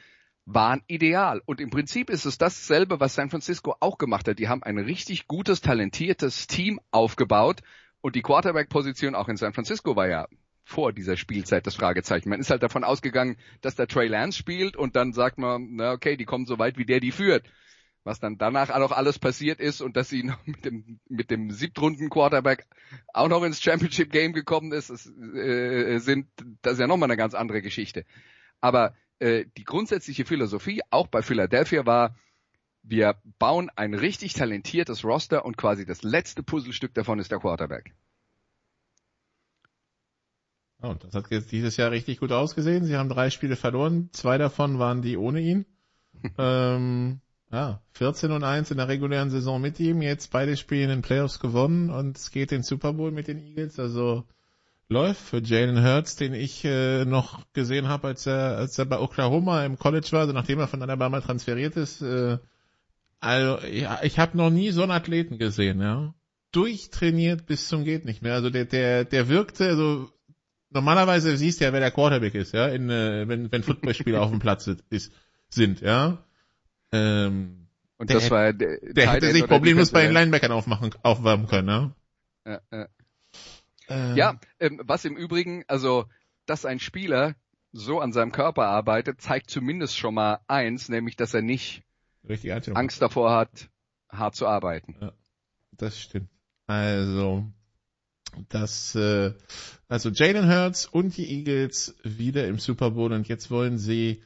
waren 0.46 0.82
ideal. 0.86 1.40
Und 1.46 1.60
im 1.60 1.70
Prinzip 1.70 2.10
ist 2.10 2.26
es 2.26 2.38
dasselbe, 2.38 3.00
was 3.00 3.14
San 3.14 3.30
Francisco 3.30 3.76
auch 3.80 3.98
gemacht 3.98 4.28
hat. 4.28 4.38
Die 4.38 4.48
haben 4.48 4.62
ein 4.62 4.78
richtig 4.78 5.26
gutes, 5.26 5.60
talentiertes 5.60 6.46
Team 6.46 6.80
aufgebaut 6.90 7.62
und 8.00 8.14
die 8.14 8.22
Quarterback-Position 8.22 9.14
auch 9.14 9.28
in 9.28 9.36
San 9.36 9.54
Francisco 9.54 9.96
war 9.96 10.08
ja 10.08 10.28
vor 10.64 10.92
dieser 10.92 11.16
Spielzeit 11.16 11.66
das 11.66 11.76
Fragezeichen. 11.76 12.30
Man 12.30 12.40
ist 12.40 12.50
halt 12.50 12.62
davon 12.62 12.84
ausgegangen, 12.84 13.36
dass 13.60 13.76
der 13.76 13.86
Trey 13.86 14.08
Lance 14.08 14.38
spielt 14.38 14.76
und 14.76 14.96
dann 14.96 15.12
sagt 15.12 15.38
man, 15.38 15.68
na 15.74 15.92
okay, 15.92 16.16
die 16.16 16.24
kommen 16.24 16.46
so 16.46 16.58
weit, 16.58 16.78
wie 16.78 16.86
der 16.86 17.00
die 17.00 17.12
führt. 17.12 17.44
Was 18.02 18.20
dann 18.20 18.36
danach 18.36 18.70
auch 18.70 18.92
alles 18.92 19.18
passiert 19.18 19.60
ist 19.60 19.80
und 19.80 19.96
dass 19.96 20.08
sie 20.08 20.22
noch 20.24 20.44
mit 20.46 20.64
dem, 20.64 21.00
mit 21.08 21.30
dem 21.30 21.50
siebtrunden 21.50 22.10
Quarterback 22.10 22.66
auch 23.12 23.28
noch 23.28 23.42
ins 23.44 23.62
Championship 23.62 24.10
Game 24.10 24.32
gekommen 24.32 24.72
ist, 24.72 24.90
ist 24.90 25.06
äh, 25.06 25.98
sind, 25.98 26.28
das 26.62 26.74
ist 26.74 26.80
ja 26.80 26.86
nochmal 26.86 27.10
eine 27.10 27.16
ganz 27.16 27.34
andere 27.34 27.62
Geschichte. 27.62 28.04
Aber 28.60 28.94
äh, 29.18 29.44
die 29.56 29.64
grundsätzliche 29.64 30.24
Philosophie 30.24 30.80
auch 30.90 31.06
bei 31.08 31.22
Philadelphia 31.22 31.86
war, 31.86 32.16
wir 32.82 33.16
bauen 33.38 33.70
ein 33.76 33.94
richtig 33.94 34.34
talentiertes 34.34 35.04
Roster 35.04 35.44
und 35.44 35.56
quasi 35.56 35.86
das 35.86 36.02
letzte 36.02 36.42
Puzzlestück 36.42 36.92
davon 36.94 37.18
ist 37.18 37.32
der 37.32 37.38
Quarterback. 37.38 37.94
Oh, 40.84 40.94
das 40.94 41.14
hat 41.14 41.30
jetzt 41.30 41.50
dieses 41.50 41.76
Jahr 41.78 41.90
richtig 41.90 42.20
gut 42.20 42.30
ausgesehen. 42.30 42.84
Sie 42.84 42.96
haben 42.96 43.08
drei 43.08 43.30
Spiele 43.30 43.56
verloren, 43.56 44.10
zwei 44.12 44.36
davon 44.36 44.78
waren 44.78 45.00
die 45.00 45.16
ohne 45.16 45.40
ihn. 45.40 45.64
ähm, 46.38 47.20
ja, 47.50 47.80
14 47.92 48.32
und 48.32 48.44
1 48.44 48.70
in 48.70 48.76
der 48.76 48.88
regulären 48.88 49.30
Saison 49.30 49.60
mit 49.60 49.80
ihm, 49.80 50.02
jetzt 50.02 50.30
beide 50.30 50.56
Spiele 50.56 50.84
in 50.84 50.88
den 50.90 51.02
Playoffs 51.02 51.40
gewonnen 51.40 51.88
und 51.88 52.18
es 52.18 52.30
geht 52.30 52.50
den 52.50 52.62
Super 52.62 52.92
Bowl 52.92 53.12
mit 53.12 53.28
den 53.28 53.42
Eagles. 53.42 53.78
Also 53.78 54.24
läuft 54.88 55.20
für 55.20 55.40
Jalen 55.40 55.82
Hurts, 55.82 56.16
den 56.16 56.34
ich 56.34 56.64
äh, 56.64 57.04
noch 57.04 57.40
gesehen 57.54 57.88
habe, 57.88 58.08
als 58.08 58.26
er, 58.26 58.58
als 58.58 58.78
er 58.78 58.84
bei 58.84 58.98
Oklahoma 58.98 59.64
im 59.64 59.78
College 59.78 60.08
war, 60.10 60.20
also 60.20 60.32
nachdem 60.32 60.58
er 60.58 60.68
von 60.68 60.82
Alabama 60.82 61.20
transferiert 61.20 61.76
ist. 61.76 62.02
Äh, 62.02 62.38
also 63.20 63.64
ja, 63.66 64.00
ich 64.02 64.18
habe 64.18 64.36
noch 64.36 64.50
nie 64.50 64.70
so 64.70 64.82
einen 64.82 64.92
Athleten 64.92 65.38
gesehen, 65.38 65.80
ja. 65.80 66.12
Durchtrainiert 66.52 67.46
bis 67.46 67.68
zum 67.68 67.84
geht 67.84 68.04
nicht 68.04 68.22
mehr. 68.22 68.34
Also 68.34 68.50
der, 68.50 68.66
der, 68.66 69.04
der 69.04 69.28
wirkte, 69.28 69.66
also 69.66 70.10
normalerweise 70.74 71.36
siehst 71.36 71.60
du 71.60 71.64
ja, 71.64 71.72
wer 71.72 71.80
der 71.80 71.90
Quarterback 71.90 72.34
ist, 72.34 72.52
ja, 72.52 72.68
in, 72.68 72.90
äh, 72.90 73.26
wenn, 73.26 73.50
wenn 73.50 73.62
Footballspieler 73.62 74.20
auf 74.20 74.30
dem 74.30 74.40
Platz 74.40 74.68
ist, 74.90 75.12
sind, 75.48 75.80
ja. 75.80 76.24
Ähm, 76.92 77.68
und 77.96 78.10
das 78.10 78.24
hätte, 78.24 78.34
war 78.34 78.52
der, 78.52 78.78
der 78.80 79.12
hätte 79.12 79.30
sich 79.30 79.46
problemlos 79.46 79.90
bei 79.92 80.02
den 80.02 80.12
Linebackern 80.12 80.52
aufmachen, 80.52 80.90
aufwärmen 81.02 81.46
können, 81.46 81.68
ja. 81.68 81.94
Ja, 82.46 82.60
ja. 82.70 82.88
Ähm, 83.88 84.16
ja, 84.16 84.40
ähm, 84.60 84.80
was 84.84 85.04
im 85.04 85.16
Übrigen, 85.16 85.64
also, 85.68 86.06
dass 86.46 86.64
ein 86.64 86.80
Spieler 86.80 87.34
so 87.72 88.00
an 88.00 88.12
seinem 88.12 88.32
Körper 88.32 88.66
arbeitet, 88.66 89.20
zeigt 89.20 89.50
zumindest 89.50 89.96
schon 89.96 90.14
mal 90.14 90.40
eins, 90.46 90.88
nämlich, 90.88 91.16
dass 91.16 91.34
er 91.34 91.42
nicht 91.42 91.82
Angst 92.74 93.02
davor 93.02 93.32
hat, 93.32 93.68
hart 94.08 94.34
zu 94.34 94.46
arbeiten. 94.46 94.96
Ja, 95.00 95.12
das 95.72 95.98
stimmt. 95.98 96.30
Also, 96.66 97.44
das, 98.48 98.94
äh, 98.94 99.32
also 99.88 100.10
Jalen 100.10 100.48
Hurts 100.48 100.86
und 100.86 101.16
die 101.16 101.30
Eagles 101.30 101.94
wieder 102.02 102.46
im 102.46 102.58
Super 102.58 102.92
Bowl 102.92 103.12
und 103.12 103.28
jetzt 103.28 103.50
wollen 103.50 103.78
sie 103.78 104.22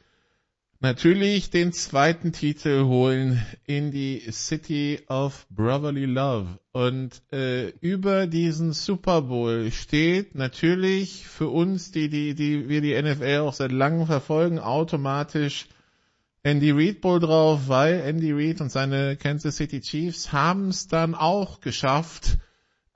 natürlich 0.79 1.49
den 1.49 1.73
zweiten 1.73 2.31
Titel 2.31 2.85
holen 2.85 3.45
in 3.65 3.91
die 3.91 4.23
City 4.31 5.01
of 5.07 5.45
Brotherly 5.49 6.05
Love. 6.05 6.59
Und 6.71 7.21
äh, 7.33 7.69
über 7.81 8.27
diesen 8.27 8.71
Super 8.71 9.23
Bowl 9.23 9.71
steht 9.71 10.35
natürlich 10.35 11.27
für 11.27 11.49
uns, 11.49 11.91
die, 11.91 12.09
die, 12.09 12.33
die 12.33 12.69
wir 12.69 12.81
die 12.81 12.99
NFL 13.01 13.39
auch 13.39 13.53
seit 13.53 13.71
langem 13.71 14.05
verfolgen, 14.05 14.59
automatisch 14.59 15.67
Andy 16.41 16.71
Reid 16.71 17.01
Bowl 17.01 17.19
drauf, 17.19 17.67
weil 17.67 17.99
Andy 17.99 18.31
Reid 18.31 18.61
und 18.61 18.71
seine 18.71 19.17
Kansas 19.17 19.57
City 19.57 19.81
Chiefs 19.81 20.31
haben 20.31 20.69
es 20.69 20.87
dann 20.87 21.13
auch 21.13 21.59
geschafft, 21.59 22.37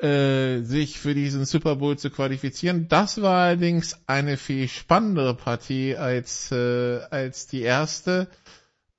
äh, 0.04 0.64
sich 0.64 1.00
für 1.00 1.16
diesen 1.16 1.46
Super 1.46 1.78
Bowl 1.78 1.98
zu 1.98 2.10
qualifizieren. 2.10 2.88
Das 2.90 3.22
war 3.22 3.46
allerdings 3.46 3.98
eine 4.06 4.36
viel 4.36 4.68
spannendere 4.68 5.34
Partie 5.34 5.96
als, 5.96 6.52
äh, 6.52 7.00
als 7.10 7.48
die 7.48 7.62
erste. 7.62 8.28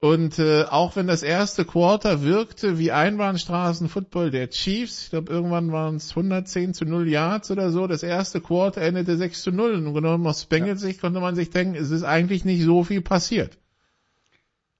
Und 0.01 0.39
äh, 0.39 0.65
auch 0.65 0.97
wenn 0.97 1.07
das 1.07 1.23
erste 1.23 1.65
Quarter 1.65 2.23
wirkte 2.23 2.79
wie 2.79 2.91
Einbahnstraßen-Football 2.91 4.31
der 4.31 4.49
Chiefs, 4.51 5.05
ich 5.05 5.11
glaube 5.11 5.33
irgendwann 5.33 5.73
waren 5.73 5.97
es 5.97 6.11
110 6.11 6.75
zu 6.75 6.85
0 6.85 7.09
Yards 7.09 7.51
oder 7.51 7.71
so, 7.71 7.87
das 7.87 8.03
erste 8.03 8.41
Quarter 8.41 8.81
endete 8.81 9.17
6 9.17 9.43
zu 9.43 9.51
0. 9.51 9.75
Und 9.75 9.95
genommen 9.95 10.27
aus 10.27 10.47
Bengals 10.47 10.81
Sicht 10.81 11.01
konnte 11.01 11.21
man 11.21 11.35
sich 11.35 11.51
denken, 11.51 11.75
es 11.75 11.91
ist 11.91 12.03
eigentlich 12.03 12.45
nicht 12.45 12.63
so 12.65 12.83
viel 12.83 13.03
passiert. 13.03 13.59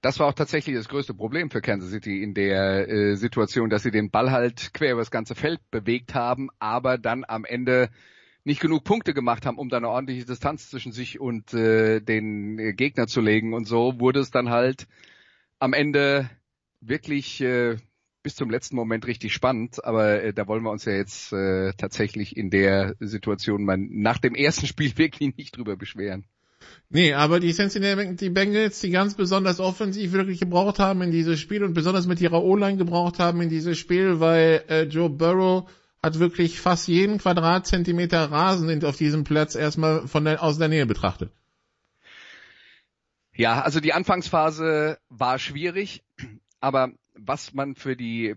Das 0.05 0.19
war 0.19 0.27
auch 0.27 0.33
tatsächlich 0.33 0.75
das 0.75 0.87
größte 0.87 1.15
Problem 1.15 1.49
für 1.49 1.61
Kansas 1.61 1.89
City 1.89 2.21
in 2.21 2.35
der 2.35 2.87
äh, 2.87 3.15
Situation, 3.15 3.71
dass 3.71 3.81
sie 3.81 3.89
den 3.89 4.11
Ball 4.11 4.29
halt 4.29 4.71
quer 4.71 4.91
über 4.91 5.01
das 5.01 5.09
ganze 5.09 5.33
Feld 5.33 5.59
bewegt 5.71 6.13
haben, 6.13 6.49
aber 6.59 6.99
dann 6.99 7.25
am 7.27 7.43
Ende 7.43 7.89
nicht 8.43 8.61
genug 8.61 8.83
Punkte 8.83 9.15
gemacht 9.15 9.47
haben, 9.47 9.57
um 9.57 9.67
da 9.67 9.77
eine 9.77 9.89
ordentliche 9.89 10.23
Distanz 10.23 10.69
zwischen 10.69 10.91
sich 10.91 11.19
und 11.19 11.55
äh, 11.55 12.01
den 12.01 12.59
äh, 12.59 12.73
Gegner 12.73 13.07
zu 13.07 13.19
legen. 13.19 13.55
Und 13.55 13.65
so 13.65 13.99
wurde 13.99 14.19
es 14.19 14.29
dann 14.29 14.51
halt 14.51 14.85
am 15.57 15.73
Ende 15.73 16.29
wirklich 16.81 17.41
äh, 17.41 17.77
bis 18.21 18.35
zum 18.35 18.51
letzten 18.51 18.75
Moment 18.75 19.07
richtig 19.07 19.33
spannend, 19.33 19.83
aber 19.83 20.21
äh, 20.21 20.33
da 20.35 20.47
wollen 20.47 20.61
wir 20.61 20.69
uns 20.69 20.85
ja 20.85 20.93
jetzt 20.93 21.33
äh, 21.33 21.73
tatsächlich 21.79 22.37
in 22.37 22.51
der 22.51 22.95
Situation 22.99 23.65
mal 23.65 23.79
nach 23.79 24.19
dem 24.19 24.35
ersten 24.35 24.67
Spiel 24.67 24.95
wirklich 24.99 25.35
nicht 25.35 25.57
drüber 25.57 25.75
beschweren. 25.75 26.27
Nee, 26.89 27.13
aber 27.13 27.39
die 27.39 27.53
Cincinnati 27.53 28.29
Bengals, 28.29 28.79
die 28.79 28.91
ganz 28.91 29.15
besonders 29.15 29.59
offensiv 29.59 30.11
wirklich 30.11 30.39
gebraucht 30.39 30.79
haben 30.79 31.01
in 31.01 31.11
dieses 31.11 31.39
Spiel 31.39 31.63
und 31.63 31.73
besonders 31.73 32.07
mit 32.07 32.21
ihrer 32.21 32.43
O-Line 32.43 32.77
gebraucht 32.77 33.19
haben 33.19 33.41
in 33.41 33.49
dieses 33.49 33.77
Spiel, 33.77 34.19
weil 34.19 34.63
äh, 34.69 34.83
Joe 34.83 35.09
Burrow 35.09 35.69
hat 36.01 36.19
wirklich 36.19 36.61
fast 36.61 36.87
jeden 36.87 37.17
Quadratzentimeter 37.17 38.31
Rasen 38.31 38.83
auf 38.85 38.95
diesem 38.95 39.23
Platz 39.23 39.55
erstmal 39.55 40.07
von 40.07 40.25
der, 40.25 40.43
aus 40.43 40.57
der 40.59 40.67
Nähe 40.67 40.85
betrachtet. 40.85 41.31
Ja, 43.33 43.61
also 43.61 43.79
die 43.79 43.93
Anfangsphase 43.93 44.97
war 45.09 45.39
schwierig, 45.39 46.03
aber 46.61 46.91
was 47.15 47.53
man 47.53 47.75
für 47.75 47.95
die 47.95 48.35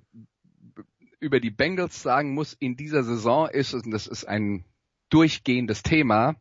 über 1.21 1.41
die 1.41 1.51
Bengals 1.51 2.03
sagen 2.03 2.33
muss 2.33 2.55
in 2.55 2.77
dieser 2.77 3.05
Saison 3.05 3.49
ist, 3.49 3.75
und 3.75 3.91
das 3.91 4.07
ist 4.07 4.25
ein 4.25 4.65
durchgehendes 5.11 5.83
Thema, 5.83 6.37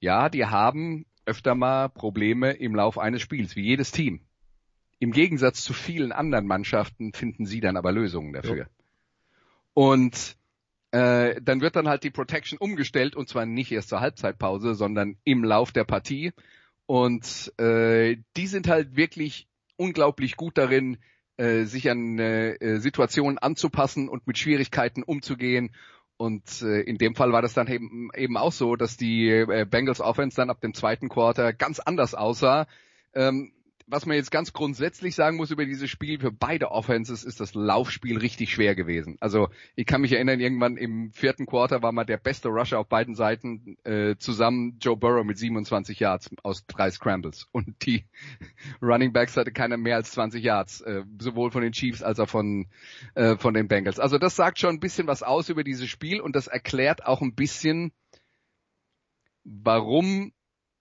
ja, 0.00 0.28
die 0.28 0.46
haben 0.46 1.06
öfter 1.26 1.54
mal 1.54 1.88
Probleme 1.88 2.52
im 2.52 2.74
Lauf 2.74 2.98
eines 2.98 3.22
Spiels, 3.22 3.54
wie 3.54 3.62
jedes 3.62 3.92
Team. 3.92 4.20
Im 4.98 5.12
Gegensatz 5.12 5.62
zu 5.62 5.72
vielen 5.72 6.12
anderen 6.12 6.46
Mannschaften 6.46 7.12
finden 7.12 7.46
sie 7.46 7.60
dann 7.60 7.76
aber 7.76 7.92
Lösungen 7.92 8.32
dafür. 8.32 8.56
Ja. 8.56 8.66
Und 9.74 10.36
äh, 10.90 11.40
dann 11.40 11.60
wird 11.60 11.76
dann 11.76 11.88
halt 11.88 12.02
die 12.02 12.10
Protection 12.10 12.58
umgestellt 12.58 13.14
und 13.14 13.28
zwar 13.28 13.46
nicht 13.46 13.70
erst 13.70 13.90
zur 13.90 14.00
Halbzeitpause, 14.00 14.74
sondern 14.74 15.16
im 15.24 15.44
Lauf 15.44 15.72
der 15.72 15.84
Partie. 15.84 16.32
Und 16.86 17.52
äh, 17.58 18.16
die 18.36 18.46
sind 18.46 18.68
halt 18.68 18.96
wirklich 18.96 19.46
unglaublich 19.76 20.36
gut 20.36 20.58
darin, 20.58 20.98
äh, 21.36 21.64
sich 21.64 21.88
an 21.88 22.18
äh, 22.18 22.80
Situationen 22.80 23.38
anzupassen 23.38 24.08
und 24.08 24.26
mit 24.26 24.36
Schwierigkeiten 24.36 25.02
umzugehen. 25.02 25.70
Und 26.20 26.60
äh, 26.60 26.82
in 26.82 26.98
dem 26.98 27.14
Fall 27.14 27.32
war 27.32 27.40
das 27.40 27.54
dann 27.54 27.66
eben, 27.66 28.10
eben 28.14 28.36
auch 28.36 28.52
so, 28.52 28.76
dass 28.76 28.98
die 28.98 29.30
äh, 29.30 29.64
Bengals 29.64 30.02
Offense 30.02 30.36
dann 30.36 30.50
ab 30.50 30.60
dem 30.60 30.74
zweiten 30.74 31.08
Quarter 31.08 31.54
ganz 31.54 31.80
anders 31.80 32.14
aussah. 32.14 32.66
Ähm, 33.14 33.52
was 33.90 34.06
man 34.06 34.16
jetzt 34.16 34.30
ganz 34.30 34.52
grundsätzlich 34.52 35.16
sagen 35.16 35.36
muss 35.36 35.50
über 35.50 35.66
dieses 35.66 35.90
Spiel, 35.90 36.20
für 36.20 36.30
beide 36.30 36.70
Offenses 36.70 37.24
ist 37.24 37.40
das 37.40 37.54
Laufspiel 37.54 38.18
richtig 38.18 38.52
schwer 38.52 38.76
gewesen. 38.76 39.16
Also 39.20 39.48
ich 39.74 39.84
kann 39.84 40.00
mich 40.00 40.12
erinnern, 40.12 40.38
irgendwann 40.38 40.76
im 40.76 41.10
vierten 41.12 41.44
Quarter 41.46 41.82
war 41.82 41.90
mal 41.90 42.04
der 42.04 42.16
beste 42.16 42.48
Rusher 42.48 42.78
auf 42.78 42.88
beiden 42.88 43.16
Seiten 43.16 43.76
äh, 43.84 44.16
zusammen 44.16 44.78
Joe 44.80 44.96
Burrow 44.96 45.24
mit 45.24 45.38
27 45.38 45.98
Yards 45.98 46.30
aus 46.44 46.64
drei 46.66 46.90
Scrambles. 46.90 47.48
Und 47.50 47.84
die 47.84 48.04
Running 48.82 49.12
Backs 49.12 49.36
hatte 49.36 49.50
keiner 49.50 49.76
mehr 49.76 49.96
als 49.96 50.12
20 50.12 50.42
Yards, 50.42 50.80
äh, 50.82 51.02
sowohl 51.20 51.50
von 51.50 51.62
den 51.62 51.72
Chiefs 51.72 52.02
als 52.02 52.20
auch 52.20 52.28
von, 52.28 52.68
äh, 53.14 53.36
von 53.36 53.54
den 53.54 53.66
Bengals. 53.66 53.98
Also 53.98 54.18
das 54.18 54.36
sagt 54.36 54.60
schon 54.60 54.76
ein 54.76 54.80
bisschen 54.80 55.08
was 55.08 55.24
aus 55.24 55.48
über 55.48 55.64
dieses 55.64 55.88
Spiel 55.88 56.20
und 56.20 56.36
das 56.36 56.46
erklärt 56.46 57.04
auch 57.06 57.22
ein 57.22 57.34
bisschen, 57.34 57.92
warum 59.42 60.32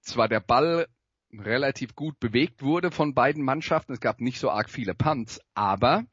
zwar 0.02 0.28
der 0.28 0.42
Ball 0.42 0.88
relativ 1.32 1.96
gut 1.96 2.20
bewegt 2.20 2.62
wurde 2.62 2.92
von 2.92 3.14
beiden 3.14 3.44
Mannschaften. 3.44 3.94
Es 3.94 4.00
gab 4.00 4.22
nicht 4.22 4.40
so 4.40 4.50
arg 4.50 4.70
viele 4.70 4.96
Punts, 4.96 5.40
aber 5.54 6.06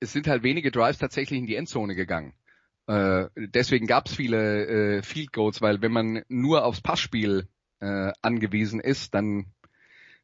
es 0.00 0.12
sind 0.12 0.26
halt 0.26 0.42
wenige 0.42 0.70
Drives 0.70 0.98
tatsächlich 0.98 1.38
in 1.38 1.46
die 1.46 1.56
Endzone 1.56 1.94
gegangen. 1.94 2.34
Äh, 2.86 3.26
deswegen 3.36 3.86
gab 3.86 4.06
es 4.06 4.14
viele 4.14 4.98
äh, 4.98 5.02
Field 5.02 5.32
Goals, 5.32 5.60
weil 5.62 5.80
wenn 5.82 5.92
man 5.92 6.22
nur 6.28 6.64
aufs 6.64 6.80
Passspiel 6.80 7.48
äh, 7.80 8.12
angewiesen 8.20 8.80
ist, 8.80 9.14
dann 9.14 9.46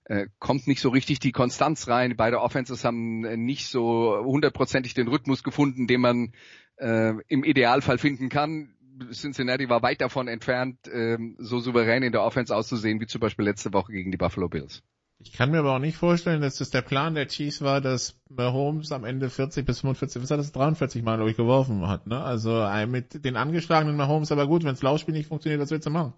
äh, 0.04 0.26
kommt 0.38 0.66
nicht 0.66 0.80
so 0.80 0.88
richtig 0.88 1.20
die 1.20 1.32
Konstanz 1.32 1.86
rein. 1.86 2.16
Beide 2.16 2.40
Offenses 2.40 2.84
haben 2.84 3.20
nicht 3.44 3.68
so 3.68 4.18
hundertprozentig 4.24 4.94
den 4.94 5.08
Rhythmus 5.08 5.44
gefunden, 5.44 5.86
den 5.86 6.00
man 6.00 6.32
äh, 6.76 7.12
im 7.28 7.44
Idealfall 7.44 7.98
finden 7.98 8.28
kann. 8.28 8.74
Cincinnati 9.12 9.68
war 9.68 9.82
weit 9.82 10.00
davon 10.00 10.28
entfernt, 10.28 10.78
ähm, 10.92 11.36
so 11.38 11.60
souverän 11.60 12.02
in 12.02 12.12
der 12.12 12.22
Offense 12.22 12.54
auszusehen, 12.54 13.00
wie 13.00 13.06
zum 13.06 13.20
Beispiel 13.20 13.44
letzte 13.44 13.72
Woche 13.72 13.92
gegen 13.92 14.10
die 14.10 14.16
Buffalo 14.16 14.48
Bills. 14.48 14.82
Ich 15.20 15.32
kann 15.32 15.50
mir 15.50 15.58
aber 15.58 15.74
auch 15.74 15.80
nicht 15.80 15.96
vorstellen, 15.96 16.40
dass 16.40 16.56
das 16.56 16.70
der 16.70 16.82
Plan 16.82 17.14
der 17.14 17.26
Chiefs 17.26 17.60
war, 17.60 17.80
dass 17.80 18.20
Mahomes 18.28 18.92
am 18.92 19.04
Ende 19.04 19.30
40 19.30 19.66
bis 19.66 19.80
45, 19.80 20.22
was 20.22 20.30
hat 20.30 20.38
das, 20.38 20.52
43 20.52 21.02
Mal, 21.02 21.16
glaube 21.16 21.30
ich, 21.30 21.36
geworfen 21.36 21.88
hat, 21.88 22.06
ne? 22.06 22.22
Also 22.22 22.68
mit 22.86 23.24
den 23.24 23.36
angeschlagenen 23.36 23.96
Mahomes, 23.96 24.30
aber 24.30 24.46
gut, 24.46 24.62
wenn 24.62 24.70
das 24.70 24.82
Laufspiel 24.82 25.14
nicht 25.14 25.26
funktioniert, 25.26 25.60
was 25.60 25.72
willst 25.72 25.86
du 25.86 25.90
machen? 25.90 26.12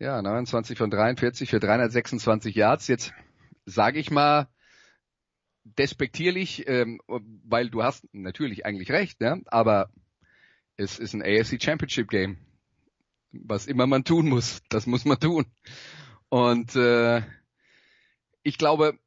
Ja, 0.00 0.20
29 0.20 0.76
von 0.76 0.90
43 0.90 1.50
für 1.50 1.60
326 1.60 2.54
Yards. 2.54 2.88
Jetzt 2.88 3.12
sage 3.64 4.00
ich 4.00 4.10
mal 4.10 4.48
despektierlich, 5.64 6.64
ähm, 6.68 7.00
weil 7.06 7.70
du 7.70 7.82
hast 7.82 8.06
natürlich 8.12 8.64
eigentlich 8.64 8.90
recht, 8.90 9.20
ne? 9.20 9.42
aber 9.46 9.90
es 10.78 10.98
ist 10.98 11.12
ein 11.12 11.22
AFC 11.22 11.60
Championship 11.62 12.08
Game. 12.08 12.38
Was 13.32 13.66
immer 13.66 13.86
man 13.86 14.04
tun 14.04 14.28
muss, 14.28 14.62
das 14.70 14.86
muss 14.86 15.04
man 15.04 15.20
tun. 15.20 15.44
Und 16.30 16.74
äh, 16.76 17.20
ich 18.42 18.56
glaube, 18.56 18.98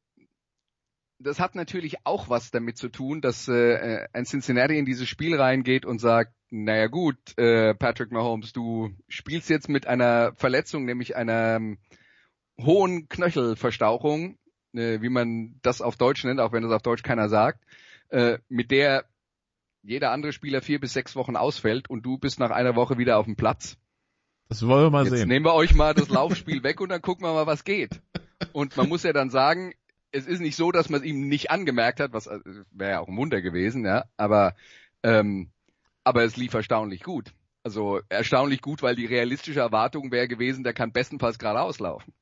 das 1.18 1.40
hat 1.40 1.54
natürlich 1.54 2.04
auch 2.04 2.28
was 2.28 2.50
damit 2.50 2.76
zu 2.76 2.88
tun, 2.88 3.20
dass 3.20 3.48
äh, 3.48 4.06
ein 4.12 4.26
Cincinnati 4.26 4.78
in 4.78 4.84
dieses 4.84 5.08
Spiel 5.08 5.34
reingeht 5.34 5.84
und 5.84 5.98
sagt, 5.98 6.34
naja 6.50 6.86
gut, 6.88 7.16
äh, 7.38 7.74
Patrick 7.74 8.12
Mahomes, 8.12 8.52
du 8.52 8.90
spielst 9.08 9.48
jetzt 9.48 9.68
mit 9.68 9.86
einer 9.86 10.34
Verletzung, 10.34 10.84
nämlich 10.84 11.16
einer 11.16 11.56
ähm, 11.56 11.78
hohen 12.60 13.08
Knöchelverstauchung, 13.08 14.38
äh, 14.74 15.00
wie 15.00 15.08
man 15.08 15.58
das 15.62 15.80
auf 15.80 15.96
Deutsch 15.96 16.24
nennt, 16.24 16.40
auch 16.40 16.52
wenn 16.52 16.62
das 16.62 16.72
auf 16.72 16.82
Deutsch 16.82 17.02
keiner 17.02 17.28
sagt, 17.28 17.64
äh, 18.10 18.38
mit 18.48 18.70
der 18.70 19.06
jeder 19.82 20.10
andere 20.10 20.32
Spieler 20.32 20.62
vier 20.62 20.80
bis 20.80 20.92
sechs 20.92 21.16
Wochen 21.16 21.36
ausfällt 21.36 21.90
und 21.90 22.02
du 22.06 22.18
bist 22.18 22.38
nach 22.38 22.50
einer 22.50 22.76
Woche 22.76 22.98
wieder 22.98 23.18
auf 23.18 23.26
dem 23.26 23.36
Platz. 23.36 23.76
Das 24.48 24.66
wollen 24.66 24.84
wir 24.86 24.90
mal 24.90 25.04
Jetzt 25.04 25.16
sehen. 25.16 25.28
nehmen 25.28 25.44
wir 25.44 25.54
euch 25.54 25.74
mal 25.74 25.94
das 25.94 26.08
Laufspiel 26.10 26.62
weg 26.62 26.80
und 26.80 26.90
dann 26.90 27.02
gucken 27.02 27.24
wir 27.24 27.32
mal, 27.32 27.46
was 27.46 27.64
geht. 27.64 28.00
Und 28.52 28.76
man 28.76 28.88
muss 28.88 29.02
ja 29.02 29.12
dann 29.12 29.30
sagen, 29.30 29.72
es 30.10 30.26
ist 30.26 30.40
nicht 30.40 30.56
so, 30.56 30.72
dass 30.72 30.90
man 30.90 31.00
es 31.00 31.06
ihm 31.06 31.28
nicht 31.28 31.50
angemerkt 31.50 32.00
hat, 32.00 32.12
was 32.12 32.26
äh, 32.26 32.38
wäre 32.70 32.90
ja 32.92 33.00
auch 33.00 33.08
ein 33.08 33.16
Wunder 33.16 33.40
gewesen, 33.40 33.84
ja, 33.84 34.04
aber 34.16 34.54
ähm, 35.02 35.50
aber 36.04 36.24
es 36.24 36.36
lief 36.36 36.54
erstaunlich 36.54 37.02
gut. 37.02 37.32
Also 37.64 38.00
erstaunlich 38.08 38.60
gut, 38.60 38.82
weil 38.82 38.96
die 38.96 39.06
realistische 39.06 39.60
Erwartung 39.60 40.10
wäre 40.10 40.26
gewesen, 40.26 40.64
der 40.64 40.74
kann 40.74 40.92
bestenfalls 40.92 41.38
geradeaus 41.38 41.78
laufen. 41.78 42.12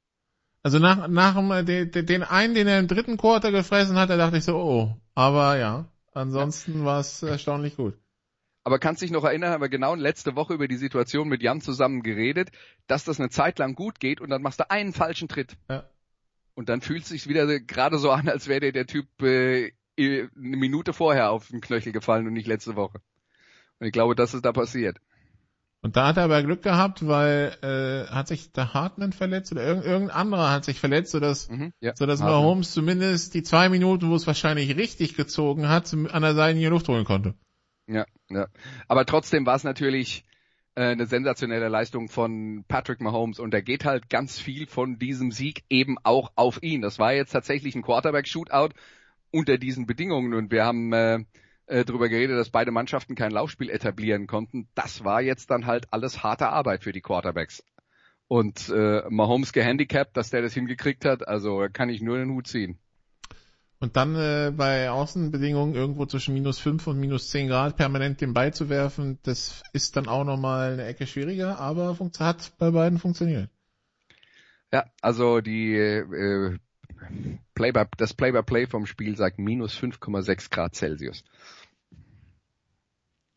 Also 0.63 0.79
nach, 0.79 1.09
nach 1.09 1.35
dem, 1.65 1.91
den 1.91 2.23
einen, 2.23 2.55
den 2.55 2.69
er 2.69 2.79
im 2.79 2.89
dritten 2.89 3.17
Quarter 3.17 3.51
gefressen 3.51 3.97
hat, 3.97 4.11
da 4.11 4.19
dachte 4.19 4.37
ich 4.37 4.45
so, 4.45 4.57
oh, 4.57 4.97
aber 5.15 5.57
ja. 5.57 5.87
Ansonsten 6.13 6.81
ja. 6.81 6.85
war 6.85 7.01
es 7.01 7.23
erstaunlich 7.23 7.77
gut. 7.77 7.97
Aber 8.63 8.79
kannst 8.79 9.03
dich 9.03 9.11
noch 9.11 9.25
erinnern, 9.25 9.53
haben 9.53 9.63
wir 9.63 9.69
genau 9.69 9.95
letzte 9.95 10.37
Woche 10.37 10.55
über 10.55 10.69
die 10.69 10.77
Situation 10.77 11.29
mit 11.29 11.43
Jan 11.43 11.61
zusammen 11.61 12.03
geredet, 12.03 12.51
dass 12.87 13.05
das 13.05 13.19
eine 13.19 13.31
Zeit 13.31 13.59
lang 13.59 13.75
gut 13.75 14.01
geht 14.01 14.21
und 14.21 14.29
dann 14.29 14.43
machst 14.43 14.61
du 14.61 14.71
einen 14.71 14.93
falschen 14.93 15.29
Tritt. 15.29 15.57
Ja. 15.69 15.89
Und 16.55 16.69
dann 16.69 16.83
fühlt 16.83 17.05
es 17.05 17.09
sich 17.09 17.27
wieder 17.27 17.47
gerade 17.61 17.99
so 17.99 18.11
an, 18.11 18.29
als 18.29 18.49
wäre 18.49 18.61
dir 18.61 18.73
der 18.73 18.87
Typ 18.87 19.07
äh, 19.23 19.73
eine 19.99 20.31
Minute 20.35 20.93
vorher 20.93 21.31
auf 21.31 21.49
den 21.49 21.61
Knöchel 21.61 21.93
gefallen 21.93 22.27
und 22.27 22.35
nicht 22.35 22.47
letzte 22.47 22.77
Woche. 22.77 23.01
Und 23.79 23.87
ich 23.87 23.93
glaube, 23.93 24.15
das 24.15 24.35
ist 24.35 24.45
da 24.45 24.53
passiert. 24.53 24.99
Und 25.83 25.97
da 25.97 26.09
hat 26.09 26.19
er 26.19 26.25
aber 26.25 26.43
Glück 26.43 26.63
gehabt, 26.63 27.07
weil 27.07 27.57
äh, 27.63 28.11
hat 28.13 28.29
sich 28.29 28.53
der 28.53 28.75
Hartman 28.75 29.13
verletzt 29.13 29.51
oder 29.51 29.65
irgend, 29.65 29.87
irgendein 29.87 30.17
anderer 30.17 30.51
hat 30.51 30.65
sich 30.65 30.79
verletzt, 30.79 31.13
sodass, 31.13 31.49
mhm, 31.49 31.73
ja, 31.81 31.97
sodass 31.97 32.21
Mahomes 32.21 32.73
zumindest 32.73 33.33
die 33.33 33.43
zwei 33.43 33.71
Minuten, 33.71 34.11
wo 34.11 34.15
es 34.15 34.27
wahrscheinlich 34.27 34.77
richtig 34.77 35.17
gezogen 35.17 35.69
hat, 35.69 35.93
an 35.95 36.23
der 36.23 36.35
Seite 36.35 36.59
hier 36.59 36.69
Luft 36.69 36.89
holen 36.89 37.05
konnte. 37.05 37.35
Ja, 37.87 38.05
ja. 38.29 38.49
Aber 38.89 39.07
trotzdem 39.07 39.47
war 39.47 39.57
es 39.57 39.65
natürlich 39.65 40.25
äh, 40.75 40.83
eine 40.83 41.07
sensationelle 41.07 41.69
Leistung 41.69 42.11
von 42.11 42.65
Patrick 42.69 43.01
Mahomes 43.01 43.39
und 43.39 43.55
da 43.55 43.63
geht 43.63 43.87
halt 43.87 44.11
ganz 44.11 44.39
viel 44.39 44.67
von 44.67 44.99
diesem 44.99 45.33
Sieg 45.33 45.65
eben 45.71 45.97
auch 46.03 46.31
auf 46.37 46.63
ihn. 46.63 46.83
Das 46.83 46.99
war 46.99 47.15
jetzt 47.15 47.33
tatsächlich 47.33 47.75
ein 47.75 47.83
Quarterback-Shootout 47.83 48.75
unter 49.31 49.57
diesen 49.57 49.87
Bedingungen 49.87 50.35
und 50.35 50.51
wir 50.51 50.65
haben 50.65 50.93
äh, 50.93 51.25
äh, 51.71 51.85
darüber 51.85 52.09
geredet, 52.09 52.37
dass 52.37 52.51
beide 52.51 52.71
Mannschaften 52.71 53.15
kein 53.15 53.31
Laufspiel 53.31 53.71
etablieren 53.71 54.27
konnten. 54.27 54.69
Das 54.75 55.05
war 55.05 55.23
jetzt 55.23 55.51
dann 55.51 55.67
halt 55.67 55.93
alles 55.93 56.23
harte 56.23 56.49
Arbeit 56.49 56.83
für 56.83 56.93
die 56.93 57.01
Quarterbacks. 57.01 57.65
Und 58.29 58.69
äh, 58.69 59.03
Mahomes 59.09 59.53
gehandicapt, 59.53 60.17
dass 60.17 60.31
der 60.31 60.43
das 60.43 60.55
hingekriegt 60.55 61.05
hat, 61.05 61.27
also 61.27 61.67
kann 61.73 61.89
ich 61.89 62.03
nur 62.03 62.19
den 62.19 62.31
Hut 62.31 62.47
ziehen. 62.47 62.79
Und 63.81 63.97
dann 63.97 64.15
äh, 64.15 64.53
bei 64.55 64.91
Außenbedingungen 64.91 65.75
irgendwo 65.75 66.05
zwischen 66.07 66.35
minus 66.35 66.59
fünf 66.59 66.87
und 66.87 67.01
minus 67.01 67.31
zehn 67.31 67.49
Grad 67.49 67.77
permanent 67.77 68.21
den 68.21 68.35
Ball 68.35 68.53
zu 68.53 68.69
werfen, 68.69 69.19
das 69.23 69.63
ist 69.73 69.97
dann 69.97 70.07
auch 70.07 70.25
nochmal 70.25 70.75
eine 70.75 70.85
Ecke 70.85 71.07
schwieriger, 71.07 71.59
aber 71.59 71.97
hat 72.19 72.53
bei 72.59 72.71
beiden 72.71 72.99
funktioniert. 72.99 73.49
Ja, 74.73 74.85
also 75.01 75.41
die 75.41 75.75
äh, 75.75 76.59
Play 77.55 77.73
by, 77.73 77.85
das 77.97 78.15
Play-by-Play 78.15 78.65
-play 78.65 78.71
vom 78.71 78.87
Spiel 78.87 79.17
sagt 79.17 79.39
minus 79.39 79.77
5,6 79.77 80.51
Grad 80.51 80.75
Celsius. 80.75 81.25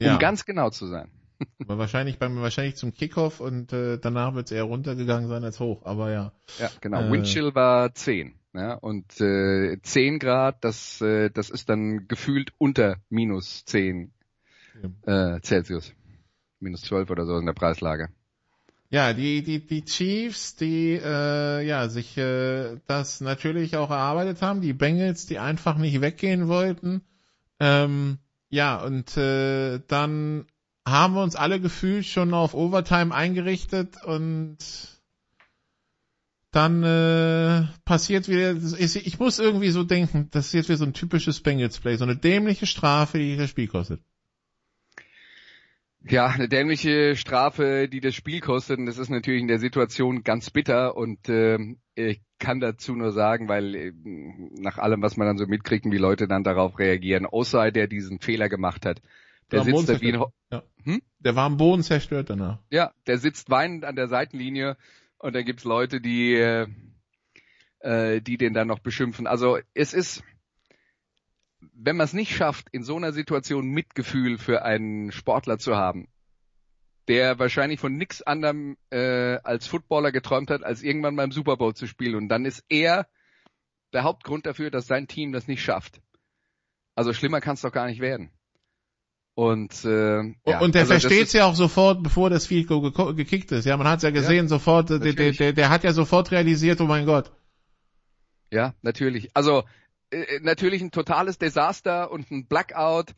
Ja. 0.03 0.13
Um 0.13 0.19
ganz 0.19 0.45
genau 0.45 0.69
zu 0.69 0.87
sein. 0.87 1.09
Aber 1.59 1.77
wahrscheinlich 1.77 2.19
beim 2.19 2.37
wahrscheinlich 2.41 2.75
zum 2.75 2.93
Kickoff 2.93 3.39
und 3.39 3.73
äh, 3.73 3.97
danach 3.97 4.33
wird 4.35 4.47
es 4.47 4.51
eher 4.51 4.63
runtergegangen 4.63 5.27
sein 5.27 5.43
als 5.43 5.59
hoch, 5.59 5.85
aber 5.85 6.11
ja. 6.11 6.31
Ja, 6.59 6.69
genau. 6.79 7.01
Äh, 7.01 7.11
Windchill 7.11 7.53
war 7.55 7.93
10. 7.93 8.35
Ja, 8.53 8.75
und 8.75 9.19
äh, 9.19 9.81
10 9.81 10.19
Grad, 10.19 10.63
das, 10.63 11.01
äh, 11.01 11.31
das 11.31 11.49
ist 11.49 11.69
dann 11.69 12.07
gefühlt 12.07 12.53
unter 12.59 12.97
minus 13.09 13.65
10 13.65 14.11
ja. 15.05 15.35
äh, 15.35 15.41
Celsius. 15.41 15.93
Minus 16.59 16.81
12 16.81 17.09
oder 17.09 17.25
so 17.25 17.37
in 17.37 17.45
der 17.45 17.53
Preislage. 17.53 18.09
Ja, 18.89 19.13
die, 19.13 19.41
die, 19.41 19.65
die 19.65 19.83
Chiefs, 19.85 20.55
die 20.55 20.99
äh, 21.03 21.65
ja 21.65 21.89
sich 21.89 22.15
äh, 22.15 22.77
das 22.85 23.21
natürlich 23.21 23.75
auch 23.75 23.89
erarbeitet 23.89 24.43
haben, 24.43 24.61
die 24.61 24.73
Bengals, 24.73 25.25
die 25.25 25.39
einfach 25.39 25.77
nicht 25.77 25.99
weggehen 25.99 26.47
wollten. 26.47 27.01
Ähm, 27.59 28.19
ja, 28.53 28.75
und 28.75 29.17
äh, 29.17 29.79
dann 29.87 30.45
haben 30.87 31.15
wir 31.15 31.23
uns 31.23 31.35
alle 31.35 31.59
gefühlt 31.59 32.05
schon 32.05 32.35
auf 32.35 32.53
Overtime 32.53 33.13
eingerichtet 33.13 34.03
und 34.03 34.57
dann 36.51 36.83
äh, 36.83 37.65
passiert 37.83 38.27
wieder, 38.27 38.55
ich 38.77 39.17
muss 39.17 39.39
irgendwie 39.39 39.71
so 39.71 39.83
denken, 39.83 40.27
das 40.29 40.47
ist 40.47 40.53
jetzt 40.53 40.69
wieder 40.69 40.77
so 40.77 40.85
ein 40.85 40.93
typisches 40.93 41.39
Bengals 41.39 41.79
Play, 41.79 41.95
so 41.95 42.03
eine 42.03 42.15
dämliche 42.15 42.67
Strafe, 42.67 43.17
die 43.17 43.37
das 43.37 43.49
Spiel 43.49 43.67
kostet. 43.67 44.01
Ja, 46.05 46.27
eine 46.27 46.49
dämliche 46.49 47.15
Strafe, 47.15 47.87
die 47.87 48.01
das 48.01 48.13
Spiel 48.13 48.41
kostet. 48.41 48.77
Und 48.77 48.85
das 48.85 48.97
ist 48.97 49.09
natürlich 49.09 49.41
in 49.41 49.47
der 49.47 49.59
Situation 49.59 50.23
ganz 50.23 50.49
bitter. 50.49 50.97
Und 50.97 51.29
äh, 51.29 51.57
ich 51.95 52.21
kann 52.39 52.59
dazu 52.59 52.93
nur 52.93 53.11
sagen, 53.11 53.47
weil 53.47 53.75
äh, 53.75 53.93
nach 54.59 54.77
allem, 54.77 55.01
was 55.01 55.15
man 55.15 55.27
dann 55.27 55.37
so 55.37 55.45
mitkriegt, 55.47 55.85
wie 55.85 55.97
Leute 55.97 56.27
dann 56.27 56.43
darauf 56.43 56.77
reagieren, 56.77 57.25
Osei, 57.25 57.71
der 57.71 57.87
diesen 57.87 58.19
Fehler 58.19 58.49
gemacht 58.49 58.85
hat, 58.85 59.01
der, 59.51 59.63
der 59.63 59.75
sitzt 59.75 59.89
da 59.89 60.01
wie 60.01 60.13
ein... 60.13 60.23
Ja. 60.51 60.63
Hm? 60.83 61.01
Der 61.19 61.35
war 61.35 61.45
am 61.45 61.57
Boden 61.57 61.83
zerstört 61.83 62.29
danach. 62.29 62.59
Ja, 62.69 62.91
der 63.07 63.17
sitzt 63.17 63.49
weinend 63.49 63.85
an 63.85 63.95
der 63.95 64.07
Seitenlinie 64.09 64.77
und 65.19 65.33
dann 65.33 65.45
gibt's 65.45 65.63
Leute, 65.63 66.01
die, 66.01 66.33
äh, 66.33 66.67
äh, 67.79 68.19
die 68.19 68.37
den 68.37 68.53
dann 68.53 68.67
noch 68.67 68.79
beschimpfen. 68.79 69.25
Also 69.25 69.57
es 69.73 69.93
ist 69.93 70.23
wenn 71.75 71.97
man 71.97 72.05
es 72.05 72.13
nicht 72.13 72.35
schafft, 72.35 72.67
in 72.71 72.83
so 72.83 72.95
einer 72.95 73.11
Situation 73.11 73.67
Mitgefühl 73.67 74.37
für 74.37 74.63
einen 74.63 75.11
Sportler 75.11 75.57
zu 75.57 75.75
haben, 75.75 76.07
der 77.07 77.39
wahrscheinlich 77.39 77.79
von 77.79 77.95
nix 77.95 78.21
anderem 78.21 78.77
äh, 78.89 79.37
als 79.43 79.67
Footballer 79.67 80.11
geträumt 80.11 80.49
hat, 80.49 80.63
als 80.63 80.83
irgendwann 80.83 81.15
beim 81.15 81.31
Super 81.31 81.57
Bowl 81.57 81.73
zu 81.73 81.87
spielen. 81.87 82.15
Und 82.15 82.29
dann 82.29 82.45
ist 82.45 82.63
er 82.69 83.07
der 83.91 84.03
Hauptgrund 84.03 84.45
dafür, 84.45 84.71
dass 84.71 84.87
sein 84.87 85.07
Team 85.07 85.31
das 85.31 85.47
nicht 85.47 85.63
schafft. 85.63 86.01
Also 86.95 87.13
schlimmer 87.13 87.41
kann 87.41 87.55
es 87.55 87.61
doch 87.61 87.71
gar 87.71 87.87
nicht 87.87 87.99
werden. 87.99 88.31
Und, 89.35 89.83
äh, 89.83 90.21
ja, 90.45 90.59
und 90.59 90.75
der 90.75 90.81
also 90.81 90.91
versteht 90.91 91.27
es 91.27 91.33
ja 91.33 91.45
auch 91.45 91.55
sofort, 91.55 92.03
bevor 92.03 92.29
das 92.29 92.45
Field 92.45 92.67
Goal 92.67 93.15
gekickt 93.15 93.51
ist. 93.51 93.65
Ja, 93.65 93.77
man 93.77 93.87
hat 93.87 93.97
es 93.97 94.03
ja 94.03 94.11
gesehen, 94.11 94.45
ja, 94.45 94.47
sofort, 94.47 94.91
der, 94.91 94.99
der, 94.99 95.31
der, 95.31 95.53
der 95.53 95.69
hat 95.69 95.83
ja 95.83 95.91
sofort 95.91 96.31
realisiert, 96.31 96.79
oh 96.81 96.85
mein 96.85 97.07
Gott. 97.07 97.31
Ja, 98.51 98.75
natürlich. 98.83 99.31
Also 99.33 99.63
äh, 100.13 100.39
natürlich 100.41 100.81
ein 100.81 100.91
totales 100.91 101.37
Desaster 101.37 102.11
und 102.11 102.31
ein 102.31 102.45
Blackout. 102.47 103.13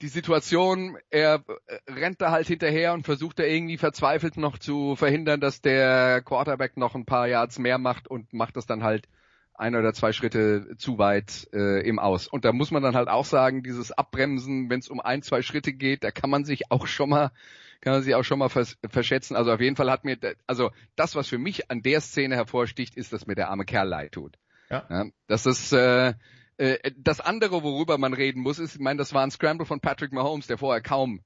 Die 0.00 0.08
Situation, 0.08 0.96
er 1.10 1.44
äh, 1.66 1.92
rennt 1.92 2.20
da 2.20 2.30
halt 2.30 2.46
hinterher 2.46 2.92
und 2.92 3.04
versucht 3.04 3.38
da 3.38 3.44
irgendwie 3.44 3.78
verzweifelt 3.78 4.36
noch 4.36 4.58
zu 4.58 4.94
verhindern, 4.96 5.40
dass 5.40 5.60
der 5.60 6.22
Quarterback 6.22 6.76
noch 6.76 6.94
ein 6.94 7.06
paar 7.06 7.26
Yards 7.26 7.58
mehr 7.58 7.78
macht 7.78 8.08
und 8.08 8.32
macht 8.32 8.56
das 8.56 8.66
dann 8.66 8.84
halt 8.84 9.08
ein 9.54 9.74
oder 9.74 9.92
zwei 9.92 10.12
Schritte 10.12 10.76
zu 10.78 10.98
weit 10.98 11.48
äh, 11.52 11.80
im 11.86 11.98
Aus. 11.98 12.28
Und 12.28 12.44
da 12.44 12.52
muss 12.52 12.70
man 12.70 12.82
dann 12.82 12.94
halt 12.94 13.08
auch 13.08 13.24
sagen, 13.24 13.64
dieses 13.64 13.90
Abbremsen, 13.90 14.70
wenn 14.70 14.78
es 14.78 14.88
um 14.88 15.00
ein, 15.00 15.22
zwei 15.22 15.42
Schritte 15.42 15.72
geht, 15.72 16.04
da 16.04 16.12
kann 16.12 16.30
man 16.30 16.44
sich 16.44 16.70
auch 16.70 16.86
schon 16.86 17.10
mal 17.10 17.32
kann 17.80 17.92
man 17.92 18.02
sich 18.02 18.14
auch 18.14 18.24
schon 18.24 18.38
mal 18.38 18.48
vers 18.48 18.76
verschätzen. 18.88 19.36
Also 19.36 19.52
auf 19.52 19.60
jeden 19.60 19.76
Fall 19.76 19.90
hat 19.90 20.04
mir, 20.04 20.18
also 20.46 20.70
das, 20.96 21.14
was 21.14 21.28
für 21.28 21.38
mich 21.38 21.70
an 21.70 21.82
der 21.82 22.00
Szene 22.00 22.34
hervorsticht, 22.34 22.96
ist, 22.96 23.12
dass 23.12 23.26
mir 23.26 23.34
der 23.34 23.50
arme 23.50 23.64
Kerl 23.64 23.88
leid 23.88 24.12
tut. 24.12 24.36
Ja. 24.70 24.86
ja 24.88 25.04
das 25.26 25.46
ist 25.46 25.72
äh, 25.72 26.14
äh, 26.58 26.90
das 26.96 27.20
andere, 27.20 27.62
worüber 27.62 27.98
man 27.98 28.12
reden 28.12 28.42
muss, 28.42 28.58
ist, 28.58 28.74
ich 28.74 28.80
meine, 28.80 28.98
das 28.98 29.14
war 29.14 29.22
ein 29.22 29.30
Scramble 29.30 29.66
von 29.66 29.80
Patrick 29.80 30.12
Mahomes, 30.12 30.48
der 30.48 30.58
vorher 30.58 30.82
kaum 30.82 31.20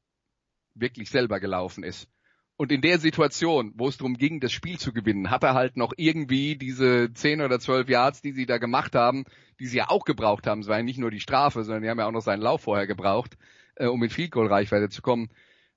wirklich 0.75 1.11
selber 1.11 1.41
gelaufen 1.41 1.83
ist. 1.85 2.09
Und 2.57 2.71
in 2.71 2.83
der 2.83 2.99
Situation, 2.99 3.73
wo 3.77 3.89
es 3.89 3.97
darum 3.97 4.17
ging, 4.19 4.39
das 4.39 4.53
Spiel 4.53 4.79
zu 4.79 4.93
gewinnen, 4.93 5.31
hat 5.31 5.43
er 5.43 5.55
halt 5.55 5.77
noch 5.77 5.93
irgendwie 5.97 6.57
diese 6.57 7.13
10 7.13 7.41
oder 7.41 7.59
12 7.59 7.89
Yards, 7.89 8.21
die 8.21 8.33
sie 8.33 8.47
da 8.47 8.59
gemacht 8.59 8.95
haben, 8.95 9.25
die 9.59 9.67
sie 9.67 9.79
ja 9.79 9.89
auch 9.89 10.05
gebraucht 10.05 10.47
haben. 10.47 10.61
Es 10.61 10.69
war 10.69 10.77
ja 10.77 10.83
nicht 10.83 10.99
nur 10.99 11.11
die 11.11 11.19
Strafe, 11.19 11.65
sondern 11.65 11.83
die 11.83 11.89
haben 11.89 11.99
ja 11.99 12.07
auch 12.07 12.13
noch 12.13 12.21
seinen 12.21 12.43
Lauf 12.43 12.63
vorher 12.63 12.87
gebraucht, 12.87 13.37
äh, 13.77 13.87
um 13.87 14.03
in 14.03 14.11
Field 14.11 14.31
Goal 14.31 14.49
Reichweite 14.49 14.91
zu 14.91 15.01
kommen. 15.03 15.31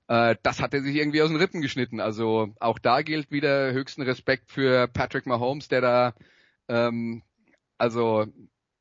Äh, 0.06 0.36
das 0.42 0.60
hat 0.60 0.74
er 0.74 0.82
sich 0.82 0.94
irgendwie 0.94 1.22
aus 1.22 1.30
den 1.30 1.38
Rippen 1.38 1.62
geschnitten. 1.62 1.98
Also 1.98 2.54
auch 2.60 2.78
da 2.78 3.02
gilt 3.02 3.30
wieder 3.30 3.72
höchsten 3.72 4.02
Respekt 4.02 4.52
für 4.52 4.86
Patrick 4.86 5.26
Mahomes, 5.26 5.68
der 5.68 5.80
da 5.80 6.14
ähm, 6.68 7.22
also 7.78 8.26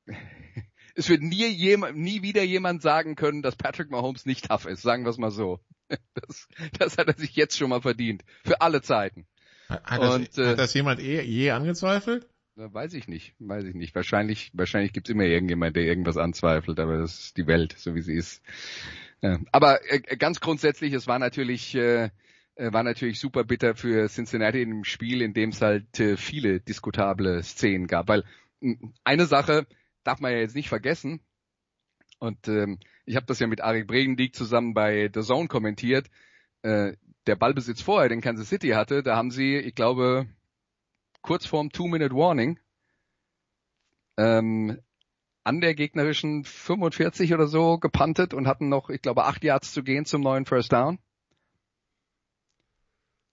es 0.96 1.10
wird 1.10 1.22
nie, 1.22 1.48
jemand, 1.48 1.98
nie 1.98 2.22
wieder 2.22 2.44
jemand 2.44 2.82
sagen 2.82 3.16
können, 3.16 3.42
dass 3.42 3.56
Patrick 3.56 3.92
Mahomes 3.92 4.26
nicht 4.26 4.50
tough 4.50 4.66
ist, 4.66 4.82
sagen 4.82 5.04
wir 5.04 5.10
es 5.10 5.18
mal 5.18 5.32
so. 5.32 5.60
Das, 6.16 6.48
das 6.80 6.98
hat 6.98 7.08
er 7.08 7.14
sich 7.14 7.36
jetzt 7.36 7.56
schon 7.58 7.70
mal 7.70 7.82
verdient. 7.82 8.24
Für 8.44 8.62
alle 8.62 8.82
Zeiten. 8.82 9.28
Hat, 9.70 10.00
Und, 10.00 10.30
das, 10.30 10.38
äh, 10.38 10.50
hat 10.50 10.60
das 10.60 10.74
jemand 10.74 11.00
eh, 11.00 11.22
je 11.22 11.52
angezweifelt? 11.52 12.28
Weiß 12.56 12.94
ich 12.94 13.08
nicht, 13.08 13.36
weiß 13.40 13.66
ich 13.66 13.76
nicht. 13.76 13.94
Wahrscheinlich, 13.96 14.52
wahrscheinlich 14.54 14.94
gibt's 14.94 15.10
immer 15.10 15.26
irgendjemand, 15.26 15.76
der 15.76 15.84
irgendwas 15.84 16.16
anzweifelt, 16.16 16.80
aber 16.80 16.98
das 16.98 17.20
ist 17.20 17.38
die 17.38 17.48
Welt, 17.48 17.76
so 17.78 17.96
wie 17.96 18.02
sie 18.02 18.16
ist. 18.16 18.42
Ja. 19.22 19.40
Aber 19.52 19.80
äh, 19.92 20.00
ganz 20.18 20.40
grundsätzlich, 20.40 20.94
es 20.94 21.06
war 21.06 21.20
natürlich, 21.20 21.76
äh, 21.76 22.10
äh 22.56 22.72
war 22.72 22.84
natürlich 22.84 23.20
super 23.20 23.44
bitter 23.44 23.76
für 23.76 24.08
Cincinnati 24.08 24.62
in 24.62 24.70
dem 24.70 24.84
Spiel, 24.86 25.22
in 25.22 25.34
dem 25.34 25.50
es 25.50 25.62
halt 25.62 26.00
äh, 26.00 26.16
viele 26.16 26.62
diskutable 26.62 27.44
Szenen 27.44 27.88
gab, 27.88 28.08
weil 28.08 28.24
eine 29.04 29.26
Sache 29.26 29.68
darf 30.04 30.20
man 30.20 30.32
ja 30.32 30.40
jetzt 30.40 30.56
nicht 30.56 30.70
vergessen, 30.70 31.22
und 32.20 32.48
ähm, 32.48 32.80
ich 33.06 33.16
habe 33.16 33.26
das 33.26 33.40
ja 33.40 33.48
mit 33.48 33.62
Arik 33.62 33.88
Bregendiek 33.88 34.36
zusammen 34.36 34.74
bei 34.74 35.10
The 35.14 35.22
Zone 35.22 35.48
kommentiert, 35.48 36.10
äh, 36.62 36.94
der 37.28 37.36
Ballbesitz 37.36 37.82
vorher, 37.82 38.10
den 38.10 38.22
Kansas 38.22 38.50
City 38.50 38.70
hatte, 38.70 39.04
da 39.04 39.16
haben 39.16 39.32
sie, 39.32 39.58
ich 39.58 39.76
glaube, 39.76 40.28
kurz 41.22 41.46
vorm 41.46 41.72
Two-Minute-Warning 41.72 42.60
ähm, 44.18 44.80
an 45.44 45.62
der 45.62 45.76
gegnerischen 45.76 46.44
45 46.44 47.34
oder 47.34 47.48
so 47.48 47.78
gepantet 47.78 48.34
und 48.34 48.48
hatten 48.48 48.70
noch, 48.70 48.90
ich 48.90 49.02
glaube, 49.02 49.26
acht 49.26 49.44
Yards 49.44 49.74
zu 49.74 49.84
gehen 49.84 50.06
zum 50.06 50.22
neuen 50.22 50.46
First 50.46 50.72
Down. 50.72 51.00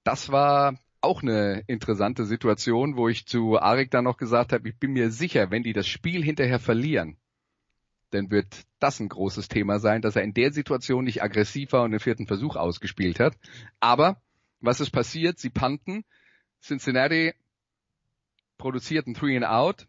Das 0.05 0.31
war 0.31 0.79
auch 1.03 1.23
eine 1.23 1.65
interessante 1.67 2.25
Situation, 2.25 2.97
wo 2.97 3.09
ich 3.09 3.27
zu 3.27 3.59
Arik 3.59 3.91
dann 3.91 4.05
noch 4.05 4.17
gesagt 4.17 4.53
habe, 4.53 4.69
ich 4.69 4.79
bin 4.79 4.93
mir 4.93 5.11
sicher, 5.11 5.51
wenn 5.51 5.63
die 5.63 5.73
das 5.73 5.87
Spiel 5.87 6.23
hinterher 6.23 6.59
verlieren, 6.59 7.17
dann 8.11 8.31
wird 8.31 8.65
das 8.79 9.01
ein 9.01 9.09
großes 9.09 9.49
Thema 9.49 9.79
sein, 9.79 10.03
dass 10.03 10.17
er 10.17 10.23
in 10.23 10.35
der 10.35 10.53
Situation 10.53 11.05
nicht 11.05 11.23
aggressiv 11.23 11.73
war 11.73 11.83
und 11.83 11.93
den 11.93 12.01
vierten 12.01 12.27
Versuch 12.27 12.57
ausgespielt 12.57 13.21
hat. 13.21 13.37
Aber 13.81 14.21
was 14.61 14.81
ist 14.81 14.91
passiert? 14.91 15.39
Sie 15.39 15.51
panten. 15.51 16.05
Cincinnati 16.63 17.33
produziert 18.59 19.07
ein 19.07 19.15
Three 19.15 19.37
and 19.37 19.47
Out. 19.47 19.89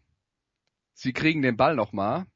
Sie 0.94 1.12
kriegen 1.12 1.42
den 1.42 1.56
Ball 1.56 1.76
nochmal 1.76 2.26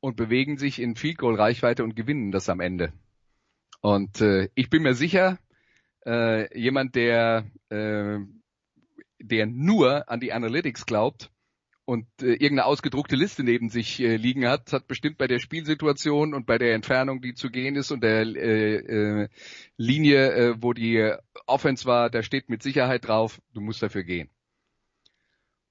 und 0.00 0.16
bewegen 0.16 0.58
sich 0.58 0.80
in 0.80 0.96
Field 0.96 1.18
Goal 1.18 1.36
Reichweite 1.36 1.84
und 1.84 1.96
gewinnen 1.96 2.30
das 2.30 2.48
am 2.48 2.60
Ende. 2.60 2.92
Und 3.80 4.20
äh, 4.20 4.50
ich 4.54 4.70
bin 4.70 4.82
mir 4.82 4.94
sicher, 4.94 5.38
äh, 6.06 6.58
jemand, 6.58 6.94
der, 6.94 7.44
äh, 7.70 8.18
der 9.20 9.46
nur 9.46 10.08
an 10.08 10.20
die 10.20 10.32
Analytics 10.32 10.86
glaubt 10.86 11.30
und 11.84 12.06
äh, 12.22 12.32
irgendeine 12.32 12.66
ausgedruckte 12.66 13.16
Liste 13.16 13.44
neben 13.44 13.68
sich 13.68 14.00
äh, 14.00 14.16
liegen 14.16 14.46
hat, 14.46 14.72
hat 14.72 14.86
bestimmt 14.86 15.18
bei 15.18 15.26
der 15.26 15.38
Spielsituation 15.38 16.34
und 16.34 16.46
bei 16.46 16.58
der 16.58 16.74
Entfernung, 16.74 17.20
die 17.20 17.34
zu 17.34 17.50
gehen 17.50 17.76
ist 17.76 17.90
und 17.90 18.02
der 18.02 18.22
äh, 18.22 18.76
äh, 18.76 19.28
Linie, 19.76 20.32
äh, 20.32 20.54
wo 20.62 20.72
die 20.72 21.12
Offense 21.46 21.84
war, 21.84 22.10
da 22.10 22.22
steht 22.22 22.48
mit 22.48 22.62
Sicherheit 22.62 23.06
drauf, 23.06 23.40
du 23.52 23.60
musst 23.60 23.82
dafür 23.82 24.04
gehen. 24.04 24.30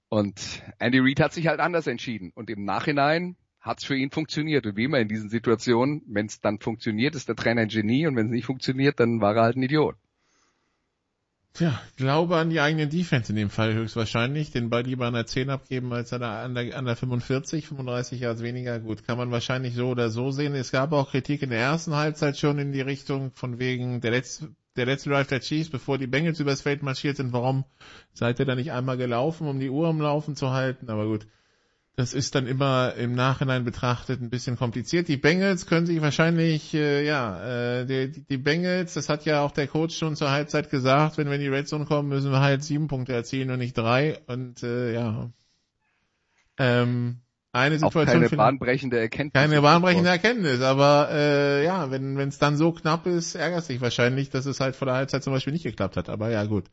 Und 0.10 0.62
Andy 0.78 1.00
Reid 1.00 1.20
hat 1.20 1.34
sich 1.34 1.48
halt 1.48 1.60
anders 1.60 1.88
entschieden. 1.88 2.32
Und 2.36 2.52
im 2.52 2.66
Nachhinein 2.66 3.36
hat 3.60 3.80
es 3.80 3.86
für 3.86 3.96
ihn 3.96 4.12
funktioniert. 4.12 4.64
Und 4.68 4.78
wie 4.78 4.84
immer 4.84 5.00
in 5.00 5.08
diesen 5.08 5.30
Situationen, 5.30 6.04
wenn 6.06 6.28
es 6.28 6.40
dann 6.40 6.60
funktioniert, 6.60 7.16
ist 7.16 7.30
der 7.30 7.36
Trainer 7.36 7.62
ein 7.62 7.70
Genie 7.70 8.06
und 8.06 8.16
wenn 8.16 8.28
es 8.28 8.32
nicht 8.32 8.46
funktioniert, 8.46 9.00
dann 9.00 9.22
war 9.22 9.36
er 9.36 9.42
halt 9.42 9.56
ein 9.56 9.64
Idiot. 9.64 9.96
Tja, 11.56 11.80
glaube 11.98 12.38
an 12.38 12.50
die 12.50 12.60
eigene 12.60 12.88
Defense 12.88 13.32
in 13.32 13.36
dem 13.36 13.52
Fall 13.52 13.76
höchstwahrscheinlich, 13.76 14.50
den 14.50 14.72
Ball 14.72 14.82
lieber 14.82 15.06
an 15.06 15.14
der 15.14 15.28
10 15.28 15.52
abgeben 15.52 15.94
als 15.94 16.12
an 16.12 16.22
der, 16.22 16.30
an 16.30 16.56
der, 16.56 16.76
an 16.76 16.86
der 16.86 16.96
45, 16.96 17.68
35 17.68 18.22
Yards 18.22 18.42
weniger. 18.42 18.80
Gut, 18.80 19.06
kann 19.06 19.20
man 19.20 19.30
wahrscheinlich 19.30 19.76
so 19.76 19.90
oder 19.90 20.10
so 20.10 20.32
sehen. 20.32 20.56
Es 20.56 20.72
gab 20.72 20.92
auch 20.94 21.12
Kritik 21.12 21.44
in 21.44 21.52
der 21.52 21.60
ersten 21.60 21.94
Halbzeit 21.94 22.40
schon 22.40 22.58
in 22.58 22.72
die 22.72 22.82
Richtung 22.82 23.34
von 23.36 23.60
wegen 23.60 24.02
der 24.02 24.10
letzte, 24.10 24.50
der 24.78 24.88
letzte 24.88 25.12
Drive 25.12 25.28
der 25.28 25.42
Chiefs, 25.42 25.70
bevor 25.70 26.00
die 26.00 26.08
Bengals 26.08 26.40
übers 26.40 26.62
Feld 26.62 26.82
marschiert 26.82 27.18
sind. 27.18 27.34
Warum 27.34 27.66
seid 28.14 28.40
ihr 28.40 28.46
da 28.46 28.56
nicht 28.56 28.72
einmal 28.72 28.98
gelaufen, 28.98 29.48
um 29.48 29.60
die 29.60 29.70
Uhr 29.70 29.88
am 29.88 30.02
Laufen 30.02 30.36
zu 30.36 30.50
halten? 30.50 30.90
Aber 30.90 31.06
gut, 31.06 31.28
das 31.96 32.14
ist 32.14 32.34
dann 32.34 32.48
immer 32.48 32.96
im 32.96 33.14
Nachhinein 33.14 33.64
betrachtet 33.64 34.20
ein 34.20 34.32
bisschen 34.32 34.58
kompliziert. 34.58 35.08
Die 35.08 35.18
Bengals 35.18 35.68
können 35.68 35.86
sich 35.86 36.02
wahrscheinlich, 36.02 36.74
äh, 36.74 37.06
ja, 37.06 37.82
äh, 37.82 37.86
die, 37.86 38.24
die 38.24 38.38
Bengals, 38.38 38.96
das 38.96 39.10
hat 39.10 39.26
ja 39.26 39.42
auch 39.42 39.52
der 39.52 39.68
Coach 39.68 39.96
schon 39.96 40.16
zur 40.16 40.32
Halbzeit 40.32 40.72
gesagt, 40.72 41.18
wenn 41.18 41.28
wir 41.28 41.36
in 41.36 41.42
die 41.42 41.50
Red 41.50 41.68
Zone 41.68 41.86
kommen, 41.86 42.10
müssen 42.10 42.32
wir 42.32 42.40
halt 42.40 42.64
sieben 42.64 42.88
Punkte 42.88 43.14
erzielen 43.14 43.52
und 43.52 43.60
nicht 43.60 43.78
drei. 43.78 44.20
Und 44.26 44.64
äh, 44.64 44.94
ja, 44.94 45.30
ähm, 46.58 47.20
eine 47.52 47.78
Situation. 47.78 48.24
Auch 48.24 48.30
keine 48.30 48.30
bahnbrechende 48.30 49.00
Erkenntnis. 49.00 49.40
Keine 49.40 49.62
bahnbrechende 49.62 50.10
Erkenntnis, 50.10 50.62
aber 50.62 51.10
äh, 51.12 51.64
ja, 51.64 51.92
wenn 51.92 52.18
es 52.18 52.40
dann 52.40 52.58
so 52.58 52.72
knapp 52.72 53.06
ist, 53.06 53.36
ärgert 53.36 53.66
sich 53.66 53.82
wahrscheinlich, 53.82 54.32
dass 54.32 54.48
es 54.48 54.60
halt 54.60 54.76
vor 54.76 54.88
der 54.88 54.96
Halbzeit 54.96 55.24
zum 55.24 55.34
Beispiel 55.34 55.54
nicht 55.54 55.64
geklappt 55.64 55.98
hat. 55.98 56.10
Aber 56.10 56.32
ja, 56.32 56.46
gut 56.46 56.66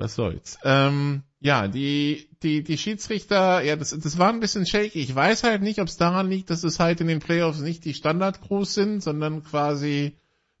was 0.00 0.14
soll's. 0.14 0.58
Ähm, 0.64 1.22
ja, 1.40 1.68
die, 1.68 2.28
die, 2.42 2.62
die 2.62 2.76
Schiedsrichter, 2.76 3.62
ja, 3.62 3.76
das, 3.76 3.98
das 3.98 4.18
war 4.18 4.28
ein 4.28 4.40
bisschen 4.40 4.66
shaky. 4.66 5.00
Ich 5.00 5.14
weiß 5.14 5.42
halt 5.42 5.62
nicht, 5.62 5.80
ob 5.80 5.88
es 5.88 5.96
daran 5.96 6.28
liegt, 6.28 6.50
dass 6.50 6.64
es 6.64 6.78
halt 6.78 7.00
in 7.00 7.06
den 7.06 7.20
Playoffs 7.20 7.60
nicht 7.60 7.84
die 7.86 7.94
Standard-Crews 7.94 8.74
sind, 8.74 9.02
sondern 9.02 9.42
quasi 9.42 10.16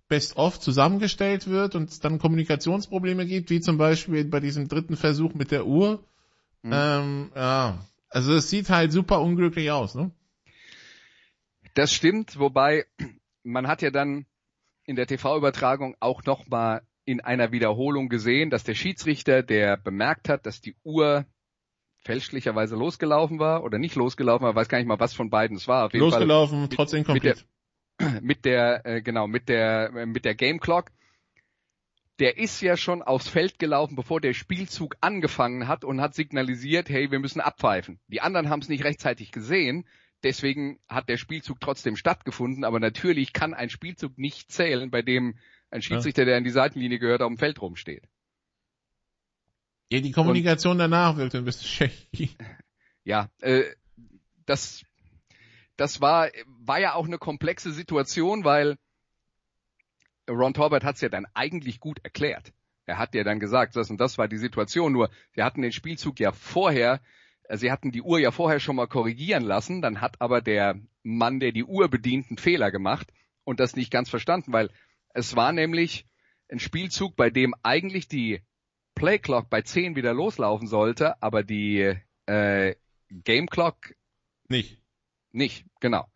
best-of 0.08 0.58
zusammengestellt 0.58 1.48
wird 1.48 1.74
und 1.74 1.90
es 1.90 2.00
dann 2.00 2.18
Kommunikationsprobleme 2.18 3.26
gibt, 3.26 3.50
wie 3.50 3.60
zum 3.60 3.76
Beispiel 3.76 4.24
bei 4.24 4.40
diesem 4.40 4.68
dritten 4.68 4.96
Versuch 4.96 5.34
mit 5.34 5.50
der 5.50 5.66
Uhr. 5.66 6.02
Mhm. 6.62 6.72
Ähm, 6.74 7.32
ja, 7.36 7.84
also 8.08 8.34
es 8.34 8.48
sieht 8.48 8.70
halt 8.70 8.90
super 8.90 9.20
unglücklich 9.20 9.70
aus, 9.70 9.94
ne? 9.94 10.10
Das 11.74 11.92
stimmt, 11.92 12.38
wobei 12.38 12.86
man 13.44 13.68
hat 13.68 13.82
ja 13.82 13.90
dann 13.90 14.26
in 14.84 14.96
der 14.96 15.06
TV-Übertragung 15.06 15.94
auch 16.00 16.24
nochmal 16.24 16.82
in 17.10 17.20
einer 17.20 17.52
Wiederholung 17.52 18.08
gesehen, 18.08 18.50
dass 18.50 18.64
der 18.64 18.74
Schiedsrichter, 18.74 19.42
der 19.42 19.76
bemerkt 19.76 20.28
hat, 20.28 20.46
dass 20.46 20.60
die 20.60 20.76
Uhr 20.84 21.26
fälschlicherweise 22.04 22.76
losgelaufen 22.76 23.38
war 23.38 23.62
oder 23.62 23.78
nicht 23.78 23.94
losgelaufen 23.94 24.46
war, 24.46 24.54
weiß 24.54 24.68
gar 24.68 24.78
nicht 24.78 24.86
mal, 24.86 25.00
was 25.00 25.14
von 25.14 25.30
beiden 25.30 25.56
es 25.56 25.68
war. 25.68 25.86
Auf 25.86 25.92
jeden 25.92 26.04
losgelaufen, 26.04 26.60
Fall 26.60 26.68
trotz 26.68 26.92
Incomplete. 26.92 27.44
Mit 27.98 28.00
der, 28.00 28.20
mit 28.22 28.44
der 28.44 28.86
äh, 28.86 29.02
genau, 29.02 29.26
mit 29.26 29.48
der, 29.48 29.92
äh, 29.94 30.06
mit 30.06 30.24
der 30.24 30.34
Game 30.34 30.60
Clock. 30.60 30.90
Der 32.18 32.36
ist 32.36 32.60
ja 32.60 32.76
schon 32.76 33.00
aufs 33.00 33.28
Feld 33.28 33.58
gelaufen, 33.58 33.96
bevor 33.96 34.20
der 34.20 34.34
Spielzug 34.34 34.96
angefangen 35.00 35.68
hat 35.68 35.84
und 35.84 36.02
hat 36.02 36.14
signalisiert, 36.14 36.90
hey, 36.90 37.10
wir 37.10 37.18
müssen 37.18 37.40
abpfeifen. 37.40 37.98
Die 38.08 38.20
anderen 38.20 38.50
haben 38.50 38.60
es 38.60 38.68
nicht 38.68 38.84
rechtzeitig 38.84 39.32
gesehen, 39.32 39.86
deswegen 40.22 40.80
hat 40.86 41.08
der 41.08 41.16
Spielzug 41.16 41.60
trotzdem 41.60 41.96
stattgefunden, 41.96 42.64
aber 42.64 42.78
natürlich 42.78 43.32
kann 43.32 43.54
ein 43.54 43.70
Spielzug 43.70 44.18
nicht 44.18 44.52
zählen, 44.52 44.90
bei 44.90 45.00
dem 45.00 45.38
ein 45.70 45.82
Schiedsrichter, 45.82 46.24
der 46.24 46.36
an 46.36 46.44
die 46.44 46.50
Seitenlinie 46.50 46.98
gehört, 46.98 47.22
auf 47.22 47.28
dem 47.28 47.38
Feld 47.38 47.60
rumsteht. 47.60 48.08
Ja, 49.90 50.00
die 50.00 50.12
Kommunikation 50.12 50.72
und, 50.72 50.78
danach 50.78 51.16
wirkt 51.16 51.34
ein 51.34 51.44
bisschen 51.44 51.66
shaky. 51.68 52.30
Ja, 53.02 53.30
äh, 53.40 53.64
das, 54.44 54.84
das 55.78 56.02
war, 56.02 56.28
war 56.46 56.78
ja 56.78 56.94
auch 56.94 57.06
eine 57.06 57.16
komplexe 57.16 57.72
Situation, 57.72 58.44
weil 58.44 58.76
Ron 60.28 60.52
Torbert 60.52 60.84
hat 60.84 60.96
es 60.96 61.00
ja 61.00 61.08
dann 61.08 61.26
eigentlich 61.32 61.80
gut 61.80 61.98
erklärt. 62.04 62.52
Er 62.84 62.98
hat 62.98 63.14
ja 63.14 63.24
dann 63.24 63.40
gesagt, 63.40 63.74
das 63.74 63.90
und 63.90 63.98
das 63.98 64.18
war 64.18 64.28
die 64.28 64.36
Situation, 64.36 64.92
nur 64.92 65.10
wir 65.32 65.44
hatten 65.44 65.62
den 65.62 65.72
Spielzug 65.72 66.20
ja 66.20 66.30
vorher, 66.30 67.00
äh, 67.44 67.56
sie 67.56 67.72
hatten 67.72 67.90
die 67.90 68.02
Uhr 68.02 68.18
ja 68.18 68.30
vorher 68.30 68.60
schon 68.60 68.76
mal 68.76 68.86
korrigieren 68.86 69.44
lassen, 69.44 69.80
dann 69.80 70.00
hat 70.00 70.20
aber 70.20 70.40
der 70.40 70.78
Mann, 71.02 71.40
der 71.40 71.52
die 71.52 71.64
Uhr 71.64 71.88
bedient, 71.88 72.28
einen 72.28 72.38
Fehler 72.38 72.70
gemacht 72.70 73.12
und 73.44 73.60
das 73.60 73.76
nicht 73.76 73.90
ganz 73.90 74.10
verstanden, 74.10 74.52
weil 74.52 74.70
es 75.14 75.36
war 75.36 75.52
nämlich 75.52 76.06
ein 76.48 76.58
Spielzug, 76.58 77.16
bei 77.16 77.30
dem 77.30 77.54
eigentlich 77.62 78.08
die 78.08 78.40
Playclock 78.94 79.48
bei 79.48 79.62
10 79.62 79.96
wieder 79.96 80.12
loslaufen 80.12 80.66
sollte, 80.66 81.22
aber 81.22 81.42
die 81.42 81.94
äh, 82.26 82.74
Game 83.08 83.46
Clock 83.46 83.94
nicht. 84.48 84.78
Nicht, 85.32 85.64
genau. 85.80 86.06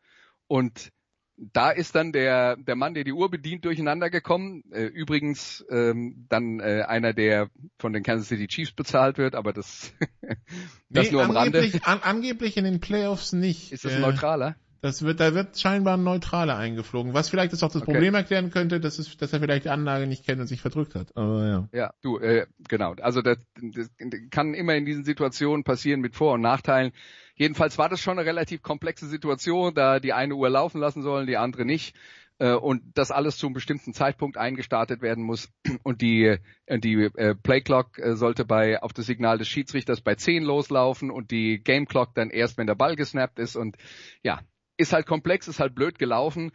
Und 0.49 0.92
da 1.36 1.70
ist 1.70 1.95
dann 1.95 2.12
der, 2.12 2.57
der 2.57 2.76
Mann, 2.76 2.95
der 2.95 3.05
die 3.05 3.12
Uhr 3.12 3.30
bedient, 3.30 3.64
durcheinander 3.64 4.11
gekommen. 4.11 4.62
Äh, 4.70 4.84
übrigens 4.84 5.64
ähm, 5.68 6.26
dann 6.28 6.61
äh, 6.61 6.84
einer, 6.86 7.12
der 7.12 7.51
von 7.78 7.92
den 7.92 8.03
Kansas 8.03 8.28
City 8.28 8.47
Chiefs 8.47 8.72
bezahlt 8.72 9.18
wird, 9.18 9.34
aber 9.34 9.53
das, 9.53 9.92
das 10.88 11.07
nee, 11.07 11.11
nur 11.12 11.24
am 11.24 11.36
angeblich, 11.36 11.74
Rande. 11.74 11.86
An, 11.86 12.01
angeblich 12.03 12.57
in 12.57 12.64
den 12.64 12.80
Playoffs 12.80 13.32
nicht. 13.32 13.72
Ist 13.72 13.84
das 13.84 13.95
äh, 13.95 13.99
neutraler? 14.01 14.57
Das 14.85 15.03
wird, 15.03 15.18
da 15.18 15.35
wird 15.35 15.59
scheinbar 15.59 15.97
ein 15.97 16.05
Neutraler 16.05 16.59
eingeflogen, 16.59 17.14
was 17.14 17.30
vielleicht 17.30 17.55
das 17.55 17.62
auch 17.62 17.72
das 17.72 17.80
okay. 17.80 17.93
Problem 17.93 18.14
erklären 18.14 18.51
könnte, 18.51 18.80
dass, 18.80 18.99
es, 18.99 19.16
dass 19.16 19.32
er 19.32 19.41
vielleicht 19.41 19.64
die 19.64 19.70
Anlage 19.70 20.07
nicht 20.07 20.26
kennt 20.26 20.43
und 20.43 20.47
sich 20.47 20.61
verdrückt 20.61 20.95
hat. 20.95 21.16
Aber 21.16 21.47
ja. 21.47 21.68
Ja, 21.72 21.95
du, 22.03 22.18
äh, 22.18 22.45
genau. 22.68 22.93
Also 23.01 23.22
das, 23.22 23.39
das 23.62 23.91
kann 24.30 24.53
immer 24.53 24.74
in 24.74 24.85
diesen 24.85 25.03
Situationen 25.03 25.64
passieren 25.64 26.03
mit 26.03 26.14
Vor- 26.14 26.35
und 26.35 26.43
Nachteilen. 26.43 26.93
Jedenfalls 27.35 27.78
war 27.78 27.89
das 27.89 28.03
schon 28.03 28.18
eine 28.18 28.28
relativ 28.28 28.61
komplexe 28.61 29.07
Situation, 29.07 29.74
da 29.74 30.01
die 30.01 30.12
eine 30.12 30.35
Uhr 30.35 30.51
laufen 30.51 30.82
lassen 30.82 31.03
sollen, 31.03 31.26
die 31.26 31.39
andere 31.39 31.64
nicht 31.64 31.97
äh, 32.39 32.53
und 32.53 32.82
das 32.93 33.11
alles 33.11 33.39
zu 33.39 33.47
einem 33.47 33.55
bestimmten 33.55 33.95
Zeitpunkt 33.95 34.37
eingestartet 34.37 35.01
werden 35.01 35.24
muss 35.24 35.49
und 35.82 36.03
die 36.03 36.37
äh, 36.66 36.78
die 36.78 37.05
äh, 37.14 37.35
Playclock 37.35 37.99
sollte 38.12 38.45
bei 38.45 38.82
auf 38.82 38.93
das 38.93 39.07
Signal 39.07 39.39
des 39.39 39.49
Schiedsrichters 39.49 40.03
bei 40.03 40.14
10 40.14 40.43
loslaufen 40.45 41.11
und 41.11 41.30
die 41.30 41.62
Game 41.64 41.87
Clock 41.87 42.14
dann 42.14 42.28
erst 42.28 42.59
wenn 42.59 42.66
der 42.66 42.74
Ball 42.74 42.97
gesnappt 42.97 43.39
ist 43.39 43.57
und 43.57 43.78
ja 44.22 44.41
ist 44.77 44.93
halt 44.93 45.07
komplex, 45.07 45.49
ist 45.49 45.61
halt 45.61 45.75
blöd 45.75 45.99
gelaufen, 45.99 46.53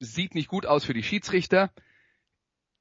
sieht 0.00 0.34
nicht 0.34 0.48
gut 0.48 0.66
aus 0.66 0.84
für 0.84 0.94
die 0.94 1.02
Schiedsrichter. 1.02 1.72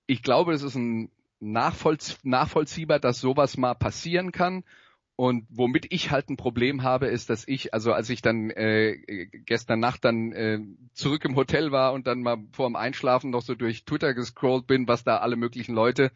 Ich 0.08 0.24
glaube, 0.24 0.54
es 0.54 0.64
ist 0.64 0.76
ein 0.76 1.12
nachvollzie 1.40 2.16
nachvollziehbar, 2.24 3.00
dass 3.00 3.20
sowas 3.20 3.58
mal 3.58 3.76
passieren 3.76 4.32
kann. 4.32 4.64
Und 5.16 5.46
womit 5.50 5.88
ich 5.90 6.12
halt 6.12 6.30
ein 6.30 6.38
Problem 6.38 6.82
habe, 6.82 7.08
ist, 7.08 7.30
dass 7.30 7.46
ich, 7.46 7.74
also 7.74 7.92
als 7.92 8.10
ich 8.10 8.22
dann 8.22 8.52
äh, 8.52 9.28
gestern 9.46 9.82
Nacht 9.82 10.06
dann 10.06 10.32
äh, 10.32 10.60
zurück 10.94 11.26
im 11.26 11.36
Hotel 11.36 11.74
war 11.74 11.92
und 11.92 12.08
dann 12.08 12.22
mal 12.22 12.38
vor 12.54 12.70
dem 12.70 12.78
Einschlafen 12.78 13.30
noch 13.30 13.42
so 13.42 13.54
durch 13.54 13.84
Twitter 13.84 14.14
gescrollt 14.14 14.66
bin, 14.66 14.88
was 14.88 15.04
da 15.04 15.18
alle 15.18 15.36
möglichen 15.36 15.76
Leute, 15.76 16.14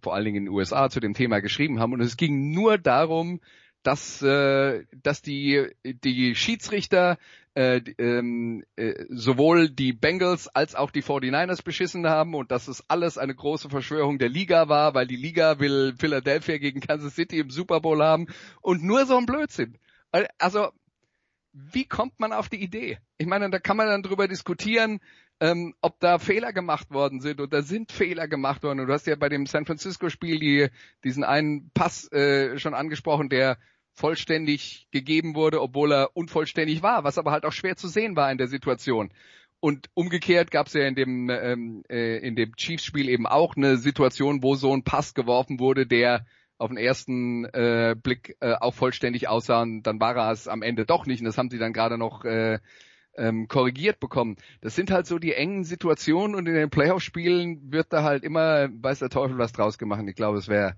vor 0.00 0.14
allen 0.14 0.24
Dingen 0.24 0.38
in 0.38 0.44
den 0.46 0.54
USA, 0.54 0.88
zu 0.88 0.98
dem 0.98 1.12
Thema 1.12 1.40
geschrieben 1.40 1.78
haben. 1.78 1.92
Und 1.92 2.00
es 2.00 2.16
ging 2.16 2.52
nur 2.52 2.78
darum, 2.78 3.40
dass, 3.82 4.22
äh, 4.22 4.84
dass 5.02 5.22
die, 5.22 5.66
die 5.84 6.34
Schiedsrichter 6.34 7.18
äh, 7.54 7.80
ähm, 7.98 8.64
äh, 8.76 9.06
sowohl 9.08 9.70
die 9.70 9.92
Bengals 9.92 10.48
als 10.48 10.74
auch 10.74 10.90
die 10.90 11.02
49ers 11.02 11.64
beschissen 11.64 12.06
haben 12.06 12.34
und 12.34 12.50
dass 12.50 12.68
es 12.68 12.88
alles 12.88 13.18
eine 13.18 13.34
große 13.34 13.68
Verschwörung 13.68 14.18
der 14.18 14.28
Liga 14.28 14.68
war, 14.68 14.94
weil 14.94 15.06
die 15.06 15.16
Liga 15.16 15.58
will 15.58 15.94
Philadelphia 15.98 16.58
gegen 16.58 16.80
Kansas 16.80 17.14
City 17.14 17.38
im 17.38 17.50
Super 17.50 17.80
Bowl 17.80 18.02
haben 18.02 18.28
und 18.60 18.84
nur 18.84 19.04
so 19.06 19.16
ein 19.16 19.26
Blödsinn. 19.26 19.78
Also, 20.38 20.70
wie 21.52 21.86
kommt 21.86 22.20
man 22.20 22.32
auf 22.32 22.48
die 22.48 22.62
Idee? 22.62 22.98
Ich 23.18 23.26
meine, 23.26 23.50
da 23.50 23.58
kann 23.58 23.76
man 23.76 23.88
dann 23.88 24.02
drüber 24.02 24.28
diskutieren, 24.28 25.00
ähm, 25.40 25.74
ob 25.80 25.98
da 26.00 26.18
Fehler 26.18 26.52
gemacht 26.52 26.90
worden 26.90 27.20
sind 27.20 27.40
oder 27.40 27.62
sind 27.62 27.92
Fehler 27.92 28.28
gemacht 28.28 28.62
worden. 28.62 28.80
Und 28.80 28.86
du 28.86 28.92
hast 28.92 29.06
ja 29.06 29.16
bei 29.16 29.28
dem 29.28 29.46
San 29.46 29.64
Francisco-Spiel 29.64 30.38
die, 30.38 30.68
diesen 31.02 31.24
einen 31.24 31.70
Pass 31.72 32.10
äh, 32.12 32.58
schon 32.58 32.74
angesprochen, 32.74 33.28
der 33.30 33.58
vollständig 33.92 34.86
gegeben 34.92 35.34
wurde, 35.34 35.60
obwohl 35.60 35.92
er 35.92 36.16
unvollständig 36.16 36.82
war, 36.82 37.04
was 37.04 37.18
aber 37.18 37.32
halt 37.32 37.44
auch 37.44 37.52
schwer 37.52 37.76
zu 37.76 37.88
sehen 37.88 38.16
war 38.16 38.30
in 38.30 38.38
der 38.38 38.48
Situation. 38.48 39.12
Und 39.60 39.90
umgekehrt 39.94 40.50
gab 40.50 40.68
es 40.68 40.72
ja 40.72 40.86
in 40.86 40.94
dem 40.94 41.28
ähm, 41.28 41.82
äh, 41.90 42.16
in 42.18 42.34
dem 42.34 42.56
Chiefs-Spiel 42.56 43.08
eben 43.08 43.26
auch 43.26 43.56
eine 43.56 43.76
Situation, 43.76 44.42
wo 44.42 44.54
so 44.54 44.72
ein 44.72 44.84
Pass 44.84 45.12
geworfen 45.12 45.58
wurde, 45.58 45.86
der 45.86 46.24
auf 46.56 46.68
den 46.68 46.78
ersten 46.78 47.44
äh, 47.46 47.94
Blick 48.00 48.36
äh, 48.40 48.54
auch 48.54 48.74
vollständig 48.74 49.28
aussah 49.28 49.62
und 49.62 49.82
dann 49.82 50.00
war 50.00 50.16
er 50.16 50.30
es 50.30 50.48
am 50.48 50.62
Ende 50.62 50.86
doch 50.86 51.06
nicht. 51.06 51.20
Und 51.20 51.26
das 51.26 51.38
haben 51.38 51.50
sie 51.50 51.58
dann 51.58 51.72
gerade 51.72 51.98
noch 51.98 52.24
äh, 52.24 52.58
ähm, 53.16 53.48
korrigiert 53.48 54.00
bekommen. 54.00 54.36
Das 54.60 54.74
sind 54.74 54.90
halt 54.90 55.06
so 55.06 55.18
die 55.18 55.34
engen 55.34 55.64
Situationen 55.64 56.34
und 56.34 56.46
in 56.46 56.54
den 56.54 56.70
Playoff-Spielen 56.70 57.72
wird 57.72 57.92
da 57.92 58.02
halt 58.02 58.24
immer, 58.24 58.68
weiß 58.70 59.00
der 59.00 59.10
Teufel 59.10 59.38
was 59.38 59.52
draus 59.52 59.78
gemacht. 59.78 60.02
Ich 60.06 60.16
glaube, 60.16 60.38
es 60.38 60.48
wäre 60.48 60.76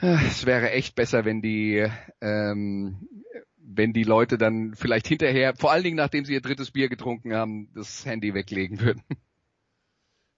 es 0.00 0.44
wäre 0.44 0.70
echt 0.72 0.94
besser, 0.94 1.24
wenn 1.24 1.40
die 1.40 1.86
ähm, 2.20 3.08
wenn 3.58 3.92
die 3.92 4.04
Leute 4.04 4.38
dann 4.38 4.74
vielleicht 4.74 5.08
hinterher, 5.08 5.54
vor 5.56 5.72
allen 5.72 5.82
Dingen 5.82 5.96
nachdem 5.96 6.24
sie 6.24 6.34
ihr 6.34 6.40
drittes 6.40 6.70
Bier 6.70 6.88
getrunken 6.88 7.34
haben, 7.34 7.68
das 7.74 8.04
Handy 8.04 8.32
weglegen 8.34 8.80
würden. 8.80 9.02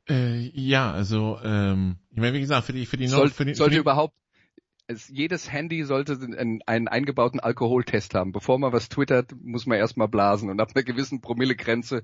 Äh, 0.09 0.51
ja, 0.55 0.91
also 0.91 1.39
ähm, 1.45 1.97
ich 2.11 2.19
meine, 2.19 2.33
wie 2.35 2.41
gesagt, 2.41 2.65
für 2.65 2.73
die 2.73 2.87
für 2.87 2.97
die, 2.97 3.09
Soll, 3.09 3.31
für 3.31 3.45
die 3.45 3.55
sollte 3.55 3.73
für 3.73 3.75
die, 3.75 3.81
überhaupt 3.81 4.15
es, 4.89 5.09
jedes 5.09 5.53
Handy 5.53 5.85
sollte 5.85 6.15
einen, 6.15 6.63
einen 6.67 6.89
eingebauten 6.89 7.41
Alkoholtest 7.41 8.15
haben. 8.15 8.33
Bevor 8.33 8.59
man 8.59 8.73
was 8.73 8.89
twittert, 8.89 9.33
muss 9.41 9.67
man 9.67 9.79
erstmal 9.79 10.09
blasen 10.09 10.51
und 10.51 10.61
ab 10.61 10.71
einer 10.75 10.83
gewissen 10.83 11.21
Promillegrenze 11.21 12.03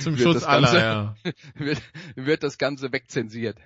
zum 0.00 0.16
Schutz 0.16 0.44
aller, 0.44 0.78
ja. 0.78 1.14
wird, 1.54 1.82
wird 2.14 2.42
das 2.44 2.56
Ganze 2.58 2.92
wegzensiert. 2.92 3.58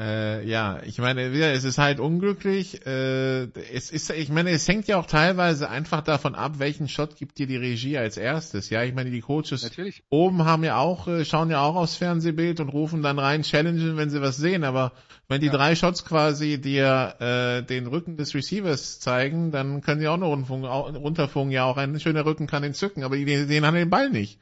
Äh, 0.00 0.46
ja, 0.46 0.80
ich 0.84 0.98
meine, 0.98 1.22
es 1.22 1.64
ist 1.64 1.78
halt 1.78 1.98
unglücklich. 1.98 2.86
Äh, 2.86 3.48
es 3.72 3.90
ist, 3.90 4.10
ich 4.10 4.28
meine, 4.28 4.50
es 4.50 4.68
hängt 4.68 4.86
ja 4.86 4.96
auch 4.96 5.06
teilweise 5.06 5.68
einfach 5.68 6.02
davon 6.02 6.36
ab, 6.36 6.60
welchen 6.60 6.86
Shot 6.88 7.16
gibt 7.16 7.38
dir 7.38 7.48
die 7.48 7.56
Regie 7.56 7.98
als 7.98 8.16
erstes. 8.16 8.70
Ja, 8.70 8.84
ich 8.84 8.94
meine, 8.94 9.10
die 9.10 9.20
Coaches 9.20 9.64
Natürlich. 9.64 10.04
oben 10.08 10.44
haben 10.44 10.62
ja 10.62 10.76
auch, 10.76 11.08
äh, 11.08 11.24
schauen 11.24 11.50
ja 11.50 11.62
auch 11.62 11.74
aufs 11.74 11.96
Fernsehbild 11.96 12.60
und 12.60 12.68
rufen 12.68 13.02
dann 13.02 13.18
rein, 13.18 13.42
challengen, 13.42 13.96
wenn 13.96 14.08
sie 14.08 14.22
was 14.22 14.36
sehen. 14.36 14.62
Aber 14.62 14.92
wenn 15.26 15.40
die 15.40 15.48
ja. 15.48 15.52
drei 15.52 15.74
Shots 15.74 16.04
quasi 16.04 16.60
dir 16.60 17.16
äh, 17.18 17.62
den 17.64 17.88
Rücken 17.88 18.16
des 18.16 18.36
Receivers 18.36 19.00
zeigen, 19.00 19.50
dann 19.50 19.80
können 19.80 20.00
sie 20.00 20.06
auch 20.06 20.16
nur 20.16 20.28
runterfunken. 20.28 21.50
Ja, 21.50 21.64
auch 21.64 21.76
ein 21.76 21.98
schöner 21.98 22.24
Rücken 22.24 22.46
kann 22.46 22.62
entzücken, 22.62 23.02
aber 23.02 23.16
die 23.16 23.36
sehen 23.46 23.64
an 23.64 23.74
den 23.74 23.90
Ball 23.90 24.10
nicht. 24.10 24.38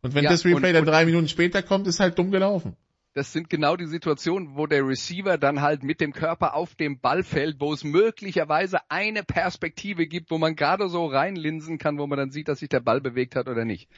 Und 0.00 0.14
wenn 0.14 0.24
ja, 0.24 0.30
das 0.30 0.46
Replay 0.46 0.68
und, 0.68 0.74
dann 0.74 0.86
drei 0.86 1.04
Minuten 1.04 1.28
später 1.28 1.62
kommt, 1.62 1.86
ist 1.86 2.00
halt 2.00 2.18
dumm 2.18 2.30
gelaufen 2.30 2.74
das 3.14 3.32
sind 3.32 3.48
genau 3.48 3.76
die 3.76 3.86
Situationen, 3.86 4.56
wo 4.56 4.66
der 4.66 4.86
Receiver 4.86 5.38
dann 5.38 5.62
halt 5.62 5.84
mit 5.84 6.00
dem 6.00 6.12
Körper 6.12 6.54
auf 6.54 6.74
dem 6.74 6.98
Ball 6.98 7.22
fällt, 7.22 7.60
wo 7.60 7.72
es 7.72 7.84
möglicherweise 7.84 8.78
eine 8.88 9.22
Perspektive 9.22 10.06
gibt, 10.06 10.30
wo 10.32 10.38
man 10.38 10.56
gerade 10.56 10.88
so 10.88 11.06
reinlinsen 11.06 11.78
kann, 11.78 11.98
wo 11.98 12.06
man 12.08 12.18
dann 12.18 12.30
sieht, 12.30 12.48
dass 12.48 12.58
sich 12.58 12.68
der 12.68 12.80
Ball 12.80 13.00
bewegt 13.00 13.36
hat 13.36 13.48
oder 13.48 13.64
nicht. 13.64 13.88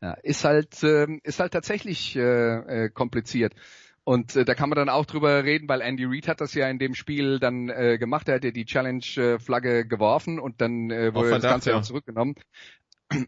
Ja, 0.00 0.12
ist 0.22 0.44
halt 0.44 0.82
äh, 0.84 1.06
ist 1.24 1.40
halt 1.40 1.52
tatsächlich 1.52 2.16
äh, 2.16 2.84
äh, 2.84 2.90
kompliziert. 2.90 3.54
Und 4.04 4.34
äh, 4.34 4.44
da 4.44 4.54
kann 4.54 4.70
man 4.70 4.76
dann 4.76 4.88
auch 4.88 5.04
drüber 5.04 5.44
reden, 5.44 5.68
weil 5.68 5.82
Andy 5.82 6.04
Reid 6.04 6.26
hat 6.26 6.40
das 6.40 6.54
ja 6.54 6.68
in 6.68 6.78
dem 6.78 6.94
Spiel 6.94 7.38
dann 7.38 7.68
äh, 7.68 7.98
gemacht. 7.98 8.28
Er 8.28 8.36
hat 8.36 8.44
ja 8.44 8.50
die 8.50 8.64
Challenge-Flagge 8.64 9.86
geworfen 9.86 10.38
und 10.38 10.60
dann 10.60 10.90
äh, 10.90 11.14
wurde 11.14 11.28
Verdacht, 11.28 11.44
das 11.44 11.50
Ganze 11.50 11.70
ja. 11.70 11.82
zurückgenommen. 11.82 12.34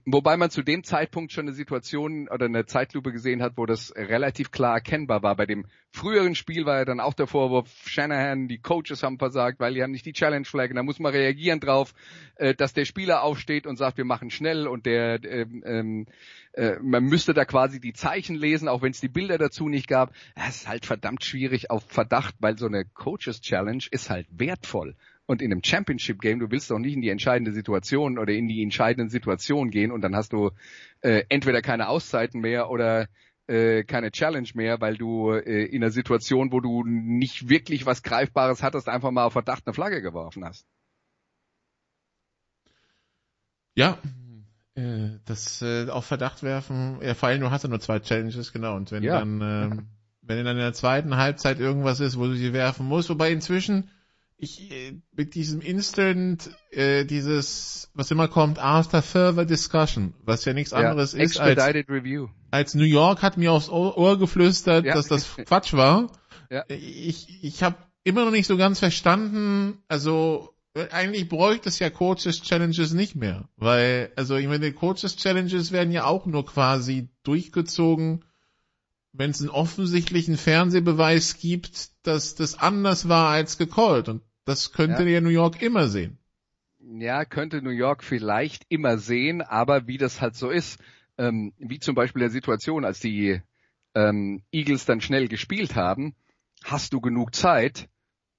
Wobei 0.05 0.37
man 0.37 0.51
zu 0.51 0.63
dem 0.63 0.85
Zeitpunkt 0.85 1.33
schon 1.33 1.47
eine 1.47 1.55
Situation 1.55 2.29
oder 2.29 2.47
eine 2.47 2.67
Zeitlupe 2.67 3.11
gesehen 3.11 3.43
hat, 3.43 3.55
wo 3.57 3.67
das 3.67 3.93
relativ 3.97 4.53
klar 4.53 4.75
erkennbar 4.75 5.25
war. 5.25 5.35
Bei 5.35 5.45
dem 5.45 5.67
früheren 5.91 6.37
Spiel 6.37 6.67
war 6.67 6.79
ja 6.79 6.85
dann 6.85 7.01
auch 7.01 7.15
der 7.15 7.27
Vorwurf, 7.27 7.69
Shanahan, 7.87 8.47
die 8.47 8.59
Coaches 8.59 9.03
haben 9.03 9.19
versagt, 9.19 9.59
weil 9.59 9.75
die 9.75 9.83
haben 9.83 9.91
nicht 9.91 10.07
die 10.07 10.13
Challenge 10.13 10.45
Flag. 10.45 10.71
Und 10.71 10.77
da 10.77 10.85
muss 10.85 11.01
man 11.01 11.13
reagieren 11.13 11.59
drauf, 11.59 11.95
äh, 12.37 12.55
dass 12.55 12.75
der 12.75 12.85
Spieler 12.85 13.23
aufsteht 13.25 13.67
und 13.67 13.77
sagt, 13.77 13.97
wir 13.97 14.05
machen 14.05 14.31
schnell 14.31 14.69
und 14.69 14.87
der 14.87 15.23
ähm, 15.25 15.65
ähm, 15.67 16.07
äh, 16.53 16.79
man 16.81 17.05
müsste 17.05 17.35
da 17.35 17.45
quasi 17.45 17.81
die 17.81 17.93
Zeichen 17.93 18.37
lesen, 18.37 18.69
auch 18.69 18.83
wenn 18.83 18.93
es 18.93 19.01
die 19.01 19.09
Bilder 19.09 19.39
dazu 19.39 19.69
nicht 19.69 19.89
gab. 19.89 20.13
Es 20.37 20.57
ist 20.57 20.69
halt 20.69 20.87
verdammt 20.87 21.25
schwierig 21.25 21.71
auf 21.71 21.85
Verdacht, 21.89 22.37
weil 22.39 22.57
so 22.57 22.67
eine 22.67 22.85
Coaches 22.85 23.41
Challenge 23.41 23.85
ist 23.91 24.11
halt 24.11 24.29
wertvoll. 24.31 24.95
Und 25.27 25.41
in 25.41 25.53
einem 25.53 25.63
Championship 25.65 26.21
Game, 26.21 26.41
du 26.41 26.51
willst 26.51 26.71
doch 26.71 26.79
nicht 26.79 26.95
in 26.95 27.01
die 27.01 27.09
entscheidende 27.09 27.53
Situation 27.53 28.19
oder 28.19 28.33
in 28.33 28.49
die 28.49 28.63
entscheidenden 28.63 29.09
Situationen 29.09 29.71
gehen 29.71 29.93
und 29.93 30.01
dann 30.03 30.17
hast 30.17 30.33
du 30.33 30.51
äh, 31.01 31.25
entweder 31.29 31.63
keine 31.63 31.89
Auszeiten 31.89 32.41
mehr 32.41 32.71
oder 32.71 33.09
äh, 33.47 33.85
keine 33.85 34.11
Challenge 34.11 34.49
mehr, 34.55 34.81
weil 34.81 34.97
du 34.97 35.31
äh, 35.31 35.65
in 35.65 35.83
einer 35.83 35.93
Situation, 35.93 36.53
wo 36.53 36.61
du 36.61 36.85
nicht 36.85 37.49
wirklich 37.49 37.87
was 37.87 38.03
Greifbares 38.03 38.63
hattest, 38.63 38.89
einfach 38.89 39.11
mal 39.11 39.25
auf 39.25 39.33
Verdacht 39.33 39.67
eine 39.67 39.75
Flagge 39.75 40.03
geworfen 40.03 40.45
hast. 40.45 40.67
Ja, 43.75 43.99
äh, 44.75 45.19
das 45.25 45.63
äh, 45.63 45.89
auf 45.89 46.07
Verdacht 46.07 46.43
werfen, 46.43 46.99
ja, 47.03 47.15
vor 47.15 47.29
allem 47.29 47.41
du 47.41 47.51
hast 47.51 47.63
ja 47.63 47.69
nur 47.69 47.81
zwei 47.81 48.01
Challenges, 48.01 48.53
genau. 48.53 48.77
Und 48.77 48.91
wenn 48.91 49.03
ja. 49.03 49.19
dann, 49.19 49.41
äh, 49.41 49.77
wenn 50.23 50.45
dann 50.45 50.57
in 50.57 50.63
der 50.63 50.73
zweiten 50.73 51.17
Halbzeit 51.17 51.59
irgendwas 51.59 52.01
ist, 52.01 52.19
wo 52.19 52.27
du 52.27 52.35
sie 52.35 52.53
werfen 52.53 52.87
musst, 52.87 53.11
wobei 53.11 53.33
inzwischen 53.33 53.91
ich 54.43 54.73
äh, 54.73 54.95
mit 55.13 55.35
diesem 55.35 55.61
Instant, 55.61 56.51
äh, 56.71 57.05
dieses, 57.05 57.91
was 57.95 58.11
immer 58.11 58.27
kommt, 58.27 58.59
after 58.59 59.01
further 59.01 59.45
discussion, 59.45 60.15
was 60.25 60.45
ja 60.45 60.53
nichts 60.53 60.73
anderes 60.73 61.15
ist 61.15 61.39
als, 61.39 61.65
Review. 61.89 62.29
als 62.51 62.75
New 62.75 62.85
York 62.85 63.23
hat 63.23 63.37
mir 63.37 63.53
aufs 63.53 63.69
Ohr, 63.69 64.19
geflüstert, 64.19 64.85
ja. 64.85 64.95
dass 64.95 65.07
das 65.07 65.37
Quatsch 65.37 65.75
war. 65.75 66.11
Ja. 66.51 66.65
Ich, 66.69 67.45
ich 67.45 67.63
habe 67.63 67.77
immer 68.03 68.25
noch 68.25 68.33
nicht 68.33 68.49
so 68.49 68.57
ganz 68.57 68.81
verstanden, 68.81 69.79
also 69.87 70.53
eigentlich 70.91 71.29
bräuchte 71.29 71.69
es 71.69 71.79
ja 71.79 71.89
Coaches 71.91 72.43
Challenges 72.43 72.93
nicht 72.95 73.15
mehr, 73.15 73.49
weil, 73.57 74.11
also 74.17 74.37
ich 74.37 74.49
meine, 74.49 74.73
Coaches 74.73 75.17
Challenges 75.17 75.71
werden 75.71 75.93
ja 75.93 76.05
auch 76.05 76.27
nur 76.27 76.45
quasi 76.45 77.11
durchgezogen, 77.23 78.25
wenn 79.13 79.31
es 79.31 79.41
einen 79.41 79.51
offensichtlichen 79.51 80.37
Fernsehbeweis 80.37 81.39
gibt, 81.39 81.91
dass 82.03 82.35
das 82.35 82.59
anders 82.59 83.09
war 83.09 83.29
als 83.29 83.59
gecallt. 83.59 84.09
Und 84.09 84.23
das 84.45 84.73
könnte 84.73 85.05
ja. 85.05 85.11
ja 85.11 85.21
New 85.21 85.29
York 85.29 85.63
immer 85.63 85.89
sehen. 85.89 86.19
Ja, 86.81 87.25
könnte 87.25 87.63
New 87.63 87.71
York 87.71 88.03
vielleicht 88.03 88.65
immer 88.69 88.99
sehen, 88.99 89.41
aber 89.41 89.87
wie 89.87 89.99
das 89.99 90.21
halt 90.21 90.35
so 90.35 90.51
ist, 90.51 90.81
ähm, 91.17 91.53
wie 91.59 91.79
zum 91.79 91.95
Beispiel 91.95 92.21
der 92.21 92.31
Situation, 92.31 92.85
als 92.85 92.99
die 92.99 93.41
ähm, 93.95 94.43
Eagles 94.51 94.85
dann 94.85 95.01
schnell 95.01 95.29
gespielt 95.29 95.77
haben, 95.77 96.17
hast 96.65 96.93
du 96.93 97.01
genug 97.01 97.35
Zeit, 97.35 97.89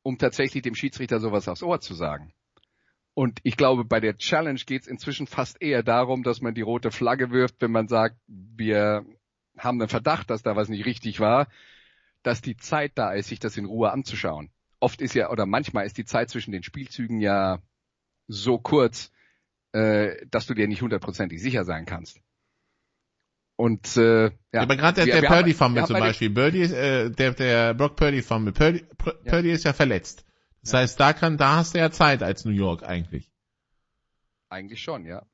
um 0.02 0.18
tatsächlich 0.18 0.64
dem 0.64 0.76
Schiedsrichter 0.76 1.20
sowas 1.20 1.48
aufs 1.48 1.64
Ohr 1.64 1.80
zu 1.80 1.94
sagen. 1.94 2.34
Und 3.14 3.40
ich 3.44 3.56
glaube, 3.56 3.86
bei 3.86 4.00
der 4.00 4.18
Challenge 4.18 4.60
geht 4.66 4.82
es 4.82 4.88
inzwischen 4.88 5.28
fast 5.28 5.62
eher 5.62 5.84
darum, 5.84 6.24
dass 6.24 6.42
man 6.42 6.56
die 6.56 6.62
rote 6.62 6.92
Flagge 6.92 7.32
wirft, 7.32 7.62
wenn 7.62 7.72
man 7.72 7.88
sagt, 7.88 8.18
wir 8.28 9.06
haben 9.58 9.80
einen 9.80 9.90
Verdacht, 9.90 10.30
dass 10.30 10.42
da 10.42 10.56
was 10.56 10.68
nicht 10.68 10.86
richtig 10.86 11.20
war, 11.20 11.48
dass 12.24 12.42
die 12.42 12.58
Zeit 12.58 12.94
da 12.96 13.14
ist, 13.14 13.28
sich 13.28 13.40
das 13.40 13.56
in 13.56 13.66
Ruhe 13.66 13.92
anzuschauen 13.92 14.50
oft 14.84 15.02
ist 15.02 15.16
ja, 15.16 15.32
oder 15.32 15.46
manchmal 15.46 15.86
ist 15.86 15.98
die 15.98 16.06
Zeit 16.06 16.30
zwischen 16.30 16.52
den 16.52 16.62
Spielzügen 16.62 17.20
ja 17.20 17.60
so 18.28 18.60
kurz, 18.60 19.12
äh, 19.72 20.26
dass 20.30 20.46
du 20.46 20.54
dir 20.54 20.68
nicht 20.68 20.82
hundertprozentig 20.82 21.42
sicher 21.42 21.64
sein 21.64 21.86
kannst. 21.86 22.20
Und 23.56 23.98
äh, 23.98 24.26
ja, 24.26 24.32
ja 24.52 24.62
aber 24.62 24.76
gerade 24.76 25.06
der, 25.06 25.22
der 25.22 25.28
Purdy 25.28 25.54
Fumble 25.54 25.86
zum 25.86 26.00
Beispiel, 26.00 26.30
Birdie, 26.30 26.64
äh, 26.64 27.10
der 27.10 27.34
der 27.34 27.74
Brock 27.74 27.96
Purdy 27.96 28.22
Fumble, 28.22 28.52
Purdy, 28.52 28.84
Purdy 28.98 29.50
ja. 29.50 29.56
ist 29.56 29.64
ja 29.64 29.74
verletzt. 29.74 30.26
Das 30.62 30.74
ja. 30.74 30.80
heißt, 30.80 31.00
da 31.00 31.14
kann, 31.14 31.38
da 31.38 31.58
hast 31.58 31.74
du 31.74 31.80
ja 31.80 31.92
Zeit 31.92 32.24
als 32.24 32.46
New 32.46 32.52
York 32.52 32.84
eigentlich. 32.84 33.32
Eigentlich 34.50 34.82
schon, 34.82 35.06
ja. 35.06 35.26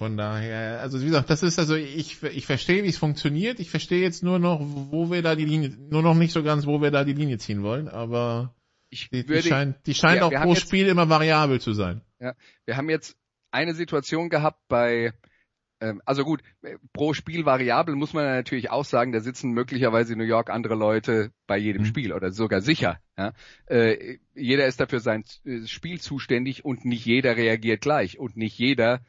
Von 0.00 0.16
daher, 0.16 0.80
also 0.80 0.98
wie 1.02 1.04
gesagt, 1.04 1.28
das 1.28 1.42
ist 1.42 1.58
also 1.58 1.74
ich 1.74 2.22
ich 2.22 2.46
verstehe, 2.46 2.84
wie 2.84 2.88
es 2.88 2.96
funktioniert. 2.96 3.60
Ich 3.60 3.68
verstehe 3.68 4.00
jetzt 4.00 4.22
nur 4.22 4.38
noch, 4.38 4.58
wo 4.62 5.10
wir 5.10 5.20
da 5.20 5.34
die 5.34 5.44
Linie, 5.44 5.76
nur 5.90 6.00
noch 6.00 6.14
nicht 6.14 6.32
so 6.32 6.42
ganz, 6.42 6.64
wo 6.64 6.80
wir 6.80 6.90
da 6.90 7.04
die 7.04 7.12
Linie 7.12 7.36
ziehen 7.36 7.62
wollen, 7.62 7.86
aber 7.86 8.54
ich 8.88 9.10
die, 9.10 9.28
würde, 9.28 9.42
die 9.42 9.48
scheint, 9.50 9.76
die 9.86 9.92
scheint 9.92 10.20
ja, 10.20 10.24
auch 10.24 10.32
pro 10.32 10.54
jetzt, 10.54 10.62
Spiel 10.62 10.88
immer 10.88 11.10
variabel 11.10 11.60
zu 11.60 11.74
sein. 11.74 12.00
Ja, 12.18 12.32
wir 12.64 12.78
haben 12.78 12.88
jetzt 12.88 13.14
eine 13.50 13.74
Situation 13.74 14.30
gehabt 14.30 14.62
bei 14.68 15.12
ähm, 15.82 16.00
also 16.06 16.24
gut, 16.24 16.40
pro 16.94 17.12
Spiel 17.12 17.44
variabel 17.44 17.94
muss 17.94 18.14
man 18.14 18.24
natürlich 18.24 18.70
auch 18.70 18.86
sagen, 18.86 19.12
da 19.12 19.20
sitzen 19.20 19.50
möglicherweise 19.50 20.14
in 20.14 20.18
New 20.18 20.24
York 20.24 20.48
andere 20.48 20.76
Leute 20.76 21.30
bei 21.46 21.58
jedem 21.58 21.82
mhm. 21.82 21.86
Spiel 21.86 22.14
oder 22.14 22.30
sogar 22.30 22.62
sicher. 22.62 23.00
Ja? 23.18 23.34
Äh, 23.66 24.16
jeder 24.34 24.64
ist 24.64 24.80
dafür 24.80 25.00
sein 25.00 25.24
äh, 25.44 25.66
Spiel 25.66 26.00
zuständig 26.00 26.64
und 26.64 26.86
nicht 26.86 27.04
jeder 27.04 27.36
reagiert 27.36 27.82
gleich 27.82 28.18
und 28.18 28.38
nicht 28.38 28.56
jeder 28.56 29.02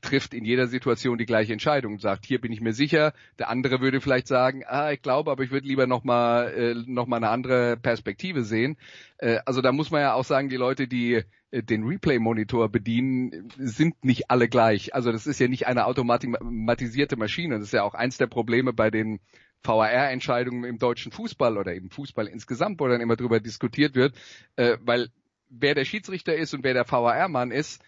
trifft 0.00 0.34
in 0.34 0.44
jeder 0.44 0.66
Situation 0.66 1.18
die 1.18 1.26
gleiche 1.26 1.52
Entscheidung 1.52 1.94
und 1.94 2.00
sagt, 2.00 2.26
hier 2.26 2.40
bin 2.40 2.52
ich 2.52 2.60
mir 2.60 2.72
sicher. 2.72 3.12
Der 3.38 3.48
andere 3.48 3.80
würde 3.80 4.00
vielleicht 4.00 4.26
sagen, 4.26 4.62
ah, 4.66 4.92
ich 4.92 5.02
glaube, 5.02 5.30
aber 5.30 5.42
ich 5.42 5.50
würde 5.50 5.66
lieber 5.66 5.86
nochmal 5.86 6.52
äh, 6.54 6.74
noch 6.86 7.10
eine 7.10 7.28
andere 7.28 7.76
Perspektive 7.76 8.44
sehen. 8.44 8.76
Äh, 9.18 9.38
also 9.44 9.60
da 9.60 9.72
muss 9.72 9.90
man 9.90 10.00
ja 10.00 10.14
auch 10.14 10.24
sagen, 10.24 10.48
die 10.48 10.56
Leute, 10.56 10.88
die 10.88 11.22
äh, 11.50 11.62
den 11.62 11.84
Replay-Monitor 11.84 12.68
bedienen, 12.68 13.48
sind 13.58 14.04
nicht 14.04 14.30
alle 14.30 14.48
gleich. 14.48 14.94
Also 14.94 15.12
das 15.12 15.26
ist 15.26 15.40
ja 15.40 15.48
nicht 15.48 15.66
eine 15.66 15.86
automatisierte 15.86 17.16
Maschine. 17.16 17.56
Das 17.56 17.64
ist 17.64 17.72
ja 17.72 17.82
auch 17.82 17.94
eins 17.94 18.18
der 18.18 18.26
Probleme 18.26 18.72
bei 18.72 18.90
den 18.90 19.20
VAR-Entscheidungen 19.62 20.64
im 20.64 20.78
deutschen 20.78 21.12
Fußball 21.12 21.58
oder 21.58 21.74
im 21.74 21.90
Fußball 21.90 22.26
insgesamt, 22.26 22.80
wo 22.80 22.88
dann 22.88 23.00
immer 23.00 23.16
drüber 23.16 23.40
diskutiert 23.40 23.94
wird, 23.94 24.14
äh, 24.56 24.76
weil 24.80 25.08
wer 25.48 25.74
der 25.74 25.84
Schiedsrichter 25.84 26.34
ist 26.36 26.54
und 26.54 26.64
wer 26.64 26.74
der 26.74 26.90
VAR-Mann 26.90 27.50
ist, 27.50 27.82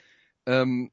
ähm, 0.47 0.91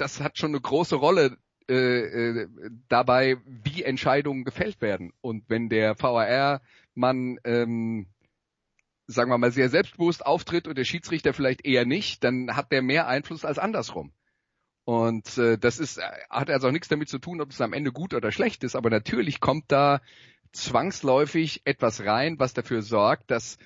das 0.00 0.20
hat 0.20 0.38
schon 0.38 0.50
eine 0.50 0.60
große 0.60 0.96
Rolle 0.96 1.36
äh, 1.68 1.74
äh, 1.74 2.48
dabei, 2.88 3.36
wie 3.44 3.82
Entscheidungen 3.82 4.44
gefällt 4.44 4.80
werden. 4.80 5.12
Und 5.20 5.44
wenn 5.48 5.68
der 5.68 6.00
VAR-Mann, 6.00 7.38
ähm, 7.44 8.06
sagen 9.06 9.30
wir 9.30 9.38
mal, 9.38 9.52
sehr 9.52 9.68
selbstbewusst 9.68 10.24
auftritt 10.24 10.66
und 10.66 10.78
der 10.78 10.84
Schiedsrichter 10.84 11.34
vielleicht 11.34 11.66
eher 11.66 11.84
nicht, 11.84 12.24
dann 12.24 12.56
hat 12.56 12.72
der 12.72 12.82
mehr 12.82 13.06
Einfluss 13.06 13.44
als 13.44 13.58
andersrum. 13.58 14.12
Und 14.84 15.36
äh, 15.36 15.58
das 15.58 15.78
ist, 15.78 16.00
hat 16.30 16.48
also 16.48 16.68
auch 16.68 16.72
nichts 16.72 16.88
damit 16.88 17.10
zu 17.10 17.18
tun, 17.18 17.42
ob 17.42 17.50
es 17.50 17.60
am 17.60 17.74
Ende 17.74 17.92
gut 17.92 18.14
oder 18.14 18.32
schlecht 18.32 18.64
ist, 18.64 18.74
aber 18.74 18.88
natürlich 18.88 19.38
kommt 19.38 19.64
da 19.68 20.00
zwangsläufig 20.52 21.60
etwas 21.66 22.06
rein, 22.06 22.38
was 22.38 22.54
dafür 22.54 22.80
sorgt, 22.80 23.30
dass 23.30 23.58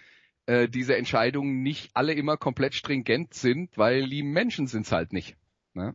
äh, 0.46 0.68
diese 0.68 0.96
Entscheidungen 0.96 1.62
nicht 1.62 1.92
alle 1.94 2.14
immer 2.14 2.36
komplett 2.36 2.74
stringent 2.74 3.34
sind, 3.34 3.78
weil 3.78 4.08
die 4.08 4.24
Menschen 4.24 4.66
sind 4.66 4.86
es 4.86 4.90
halt 4.90 5.12
nicht. 5.12 5.36
Ne? 5.74 5.94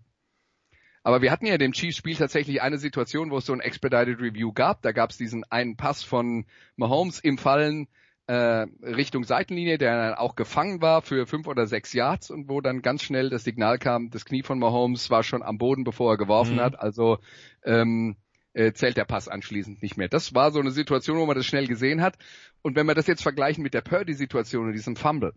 Aber 1.08 1.22
wir 1.22 1.32
hatten 1.32 1.46
ja 1.46 1.58
dem 1.58 1.72
Chiefs-Spiel 1.72 2.18
tatsächlich 2.18 2.62
eine 2.62 2.78
Situation, 2.78 3.32
wo 3.32 3.38
es 3.38 3.46
so 3.46 3.54
ein 3.54 3.62
Expedited 3.62 4.20
Review 4.20 4.52
gab. 4.52 4.82
Da 4.82 4.92
gab 4.92 5.12
es 5.12 5.18
diesen 5.18 5.46
einen 5.46 5.78
Pass 5.78 6.04
von 6.04 6.44
Mahomes 6.76 7.22
im 7.22 7.38
Fallen 7.38 7.88
äh, 8.26 8.66
Richtung 8.84 9.24
Seitenlinie, 9.24 9.78
der 9.78 9.96
dann 9.96 10.16
auch 10.16 10.36
gefangen 10.36 10.82
war 10.82 11.02
für 11.02 11.26
fünf 11.26 11.48
oder 11.48 11.66
sechs 11.66 11.94
Yards 11.94 12.30
und 12.30 12.50
wo 12.50 12.60
dann 12.60 12.82
ganz 12.82 13.04
schnell 13.04 13.30
das 13.30 13.46
Signal 13.46 13.80
kam, 13.80 14.10
das 14.10 14.26
Knie 14.26 14.44
von 14.44 14.60
Mahomes 14.60 15.10
war 15.10 15.24
schon 15.24 15.44
am 15.44 15.58
Boden, 15.58 15.86
bevor 15.86 16.12
er 16.12 16.18
geworfen 16.18 16.56
mhm. 16.56 16.60
hat. 16.60 16.78
Also 16.78 17.20
ähm, 17.64 18.18
äh, 18.52 18.74
zählt 18.74 18.98
der 18.98 19.06
Pass 19.06 19.30
anschließend 19.30 19.82
nicht 19.82 19.96
mehr. 19.96 20.10
Das 20.10 20.34
war 20.34 20.52
so 20.52 20.60
eine 20.60 20.72
Situation, 20.72 21.20
wo 21.20 21.26
man 21.26 21.38
das 21.38 21.46
schnell 21.46 21.68
gesehen 21.68 22.02
hat. 22.02 22.18
Und 22.64 22.76
wenn 22.76 22.86
wir 22.86 22.96
das 22.96 23.08
jetzt 23.08 23.24
vergleichen 23.24 23.64
mit 23.64 23.74
der 23.74 23.80
Purdy-Situation 23.80 24.68
und 24.68 24.74
diesem 24.74 24.98
Fumble, 24.98 25.32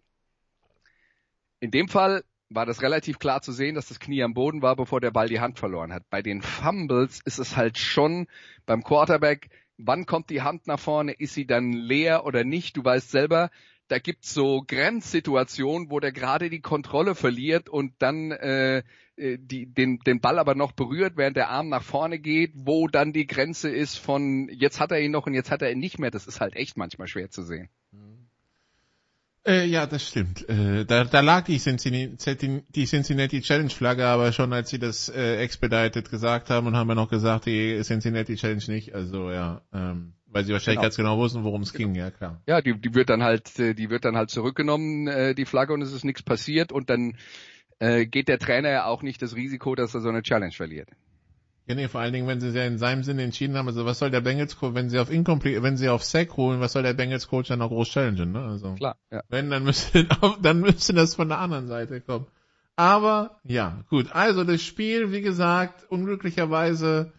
in 1.61 1.71
dem 1.71 1.87
Fall 1.87 2.25
war 2.51 2.67
das 2.67 2.83
relativ 2.83 3.19
klar 3.19 3.41
zu 3.41 3.53
sehen, 3.53 3.77
dass 3.77 3.89
das 3.89 4.01
Knie 4.01 4.23
am 4.23 4.35
Boden 4.35 4.61
war, 4.61 4.77
bevor 4.77 5.01
der 5.01 5.13
Ball 5.13 5.29
die 5.29 5.41
Hand 5.41 5.59
verloren 5.59 5.93
hat. 5.93 6.11
Bei 6.11 6.21
den 6.21 6.43
Fumbles 6.43 7.21
ist 7.25 7.39
es 7.39 7.57
halt 7.57 7.79
schon 7.79 8.27
beim 8.67 8.83
Quarterback, 8.83 9.49
wann 9.79 10.05
kommt 10.05 10.31
die 10.31 10.43
Hand 10.43 10.67
nach 10.67 10.81
vorne, 10.81 11.13
ist 11.13 11.35
sie 11.35 11.47
dann 11.47 11.73
leer 11.73 12.27
oder 12.27 12.45
nicht? 12.45 12.77
Du 12.77 12.85
weißt 12.85 13.11
selber, 13.11 13.51
da 13.89 13.99
gibt's 13.99 14.35
so 14.35 14.63
Grenzsituationen, 14.67 15.91
wo 15.91 16.01
der 16.01 16.13
gerade 16.13 16.51
die 16.51 16.61
Kontrolle 16.61 17.15
verliert 17.15 17.69
und 17.69 17.95
dann 17.99 18.33
äh, 18.33 18.83
äh, 19.17 19.39
die, 19.39 19.67
den, 19.67 19.99
den 20.01 20.21
Ball 20.21 20.39
aber 20.39 20.55
noch 20.55 20.73
berührt, 20.73 21.17
während 21.17 21.37
der 21.37 21.51
Arm 21.51 21.69
nach 21.69 21.83
vorne 21.83 22.19
geht, 22.19 22.53
wo 22.55 22.89
dann 22.89 23.13
die 23.13 23.27
Grenze 23.27 23.71
ist 23.71 23.97
von 23.97 24.49
jetzt 24.49 24.81
hat 24.81 24.93
er 24.93 25.01
ihn 25.01 25.13
noch 25.13 25.27
und 25.27 25.35
jetzt 25.35 25.51
hat 25.51 25.63
er 25.63 25.71
ihn 25.71 25.79
nicht 25.79 25.99
mehr. 25.99 26.11
Das 26.11 26.27
ist 26.27 26.41
halt 26.41 26.57
echt 26.57 26.77
manchmal 26.77 27.09
schwer 27.09 27.31
zu 27.31 27.43
sehen. 27.43 27.69
Äh, 29.47 29.65
ja, 29.67 29.87
das 29.87 30.07
stimmt. 30.07 30.47
Äh, 30.51 30.85
da, 30.85 31.05
da 31.05 31.21
lag 31.21 31.45
die 31.45 31.59
Cincinnati, 31.59 32.63
die 32.69 32.85
Cincinnati 32.85 33.41
Challenge 33.41 33.71
Flagge, 33.71 34.07
aber 34.07 34.33
schon 34.33 34.53
als 34.53 34.69
sie 34.69 34.79
das 34.79 35.09
äh, 35.09 35.37
expedited 35.37 36.11
gesagt 36.11 36.51
haben 36.51 36.67
und 36.67 36.77
haben 36.77 36.89
wir 36.89 36.95
noch 36.95 37.09
gesagt, 37.09 37.47
die 37.47 37.81
Cincinnati 37.83 38.37
Challenge 38.37 38.63
nicht. 38.69 38.95
Also 38.95 39.31
ja, 39.31 39.63
ähm, 39.73 40.13
Weil 40.27 40.45
sie 40.45 40.53
wahrscheinlich 40.53 40.77
genau. 40.77 40.83
ganz 40.83 40.97
genau 40.97 41.19
wussten, 41.19 41.43
worum 41.43 41.63
es 41.63 41.73
ging, 41.73 41.95
ja 41.95 42.11
klar. 42.11 42.43
Ja, 42.47 42.61
die, 42.61 42.79
die 42.79 42.95
wird 42.95 43.09
dann 43.09 43.23
halt, 43.23 43.59
äh, 43.59 43.75
die 43.75 43.89
wird 43.89 44.05
dann 44.05 44.17
halt 44.17 44.29
zurückgenommen, 44.29 45.09
äh, 45.09 45.35
die 45.35 45.47
Flagge, 45.47 45.73
und 45.73 45.81
es 45.81 45.93
ist 45.93 46.05
nichts 46.05 46.23
passiert 46.23 46.71
und 46.71 46.91
dann 46.91 47.17
äh, 47.79 48.05
geht 48.05 48.29
der 48.29 48.39
Trainer 48.39 48.71
ja 48.71 48.85
auch 48.85 49.03
nicht 49.03 49.23
das 49.23 49.35
Risiko, 49.35 49.75
dass 49.75 49.95
er 49.95 50.03
so 50.03 50.11
eine 50.11 50.23
Challenge 50.23 50.53
verliert. 50.53 50.91
Ja, 51.71 51.77
nee, 51.77 51.87
vor 51.87 52.01
allen 52.01 52.13
Dingen, 52.13 52.27
wenn 52.27 52.41
sie 52.41 52.51
ja 52.51 52.65
in 52.65 52.79
seinem 52.79 53.05
Sinne 53.05 53.23
entschieden 53.23 53.57
haben, 53.57 53.69
also 53.69 53.87
was 53.87 54.01
soll 54.01 54.11
der 54.11 54.23
Bengals 54.23 54.57
Coach, 54.57 54.75
wenn 54.75 54.91
sie 54.91 54.99
auf 54.99 55.09
Incomplete, 55.09 55.63
wenn 55.63 55.77
sie 55.77 55.89
auf 55.89 56.03
Sack 56.03 56.37
holen, 56.37 56.59
was 56.59 56.73
soll 56.73 56.83
der 56.83 56.95
Bengals 56.95 57.29
Coach 57.29 57.47
dann 57.47 57.61
noch 57.61 57.69
groß 57.69 57.89
challengen, 57.91 58.33
ne? 58.33 58.43
Also. 58.43 58.75
Klar, 58.75 58.97
ja. 59.13 59.23
Wenn, 59.29 59.51
dann 59.51 59.63
müsste, 59.63 60.05
dann 60.43 60.59
müsste 60.59 60.95
das 60.95 61.15
von 61.15 61.29
der 61.29 61.39
anderen 61.39 61.69
Seite 61.69 62.01
kommen. 62.01 62.27
Aber, 62.75 63.39
ja, 63.45 63.85
gut. 63.89 64.11
Also, 64.11 64.43
das 64.43 64.63
Spiel, 64.63 65.13
wie 65.13 65.21
gesagt, 65.21 65.89
unglücklicherweise, 65.89 67.13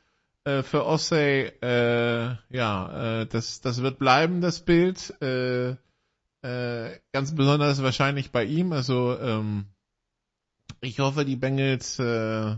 äh, 0.43 0.63
für 0.63 0.85
Ossey, 0.85 1.49
äh, 1.61 2.35
ja, 2.49 3.21
äh, 3.21 3.27
das, 3.27 3.61
das 3.61 3.81
wird 3.81 3.99
bleiben, 3.99 4.41
das 4.41 4.65
Bild, 4.65 5.13
äh, 5.21 5.77
äh, 6.41 6.99
ganz 7.13 7.33
besonders 7.33 7.81
wahrscheinlich 7.81 8.33
bei 8.33 8.43
ihm, 8.43 8.73
also, 8.73 9.17
ähm, 9.17 9.67
ich 10.81 10.99
hoffe, 10.99 11.23
die 11.23 11.37
Bengals, 11.37 11.99
äh, 11.99 12.57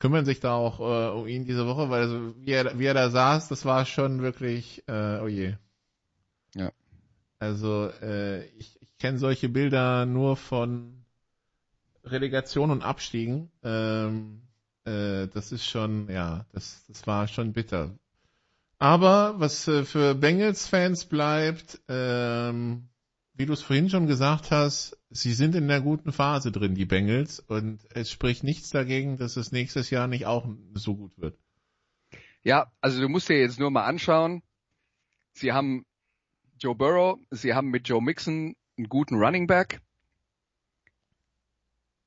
kümmern 0.00 0.24
sich 0.24 0.40
da 0.40 0.54
auch 0.54 0.80
äh, 0.80 1.16
um 1.16 1.28
ihn 1.28 1.44
diese 1.44 1.66
Woche, 1.66 1.90
weil 1.90 2.02
also, 2.02 2.34
wie, 2.38 2.50
er, 2.50 2.78
wie 2.78 2.86
er 2.86 2.94
da 2.94 3.10
saß, 3.10 3.48
das 3.48 3.64
war 3.64 3.86
schon 3.86 4.22
wirklich, 4.22 4.82
äh, 4.88 5.20
oh 5.20 5.28
je. 5.28 5.54
Ja. 6.54 6.72
Also 7.38 7.90
äh, 8.02 8.46
ich, 8.56 8.80
ich 8.80 8.98
kenne 8.98 9.18
solche 9.18 9.48
Bilder 9.48 10.06
nur 10.06 10.36
von 10.36 11.04
Relegation 12.02 12.70
und 12.70 12.82
Abstiegen. 12.82 13.50
Ähm, 13.62 14.42
äh, 14.84 15.28
das 15.28 15.52
ist 15.52 15.66
schon, 15.66 16.10
ja, 16.10 16.46
das, 16.52 16.84
das 16.88 17.06
war 17.06 17.28
schon 17.28 17.52
bitter. 17.52 17.94
Aber 18.78 19.38
was 19.38 19.68
äh, 19.68 19.84
für 19.84 20.14
Bengals-Fans 20.14 21.04
bleibt, 21.04 21.78
ähm, 21.88 22.88
wie 23.40 23.46
du 23.46 23.54
es 23.54 23.62
vorhin 23.62 23.88
schon 23.88 24.06
gesagt 24.06 24.50
hast, 24.50 24.98
sie 25.08 25.32
sind 25.32 25.54
in 25.54 25.66
der 25.66 25.80
guten 25.80 26.12
Phase 26.12 26.52
drin, 26.52 26.74
die 26.74 26.84
Bengals, 26.84 27.40
und 27.40 27.80
es 27.94 28.10
spricht 28.10 28.44
nichts 28.44 28.68
dagegen, 28.68 29.16
dass 29.16 29.38
es 29.38 29.50
nächstes 29.50 29.88
Jahr 29.88 30.08
nicht 30.08 30.26
auch 30.26 30.46
so 30.74 30.94
gut 30.94 31.12
wird. 31.16 31.38
Ja, 32.42 32.70
also 32.82 33.00
du 33.00 33.08
musst 33.08 33.30
dir 33.30 33.40
jetzt 33.40 33.58
nur 33.58 33.70
mal 33.70 33.86
anschauen. 33.86 34.42
Sie 35.32 35.52
haben 35.52 35.86
Joe 36.58 36.74
Burrow, 36.74 37.18
sie 37.30 37.54
haben 37.54 37.70
mit 37.70 37.88
Joe 37.88 38.02
Mixon 38.02 38.56
einen 38.76 38.88
guten 38.90 39.14
Running 39.14 39.46
Back. 39.46 39.80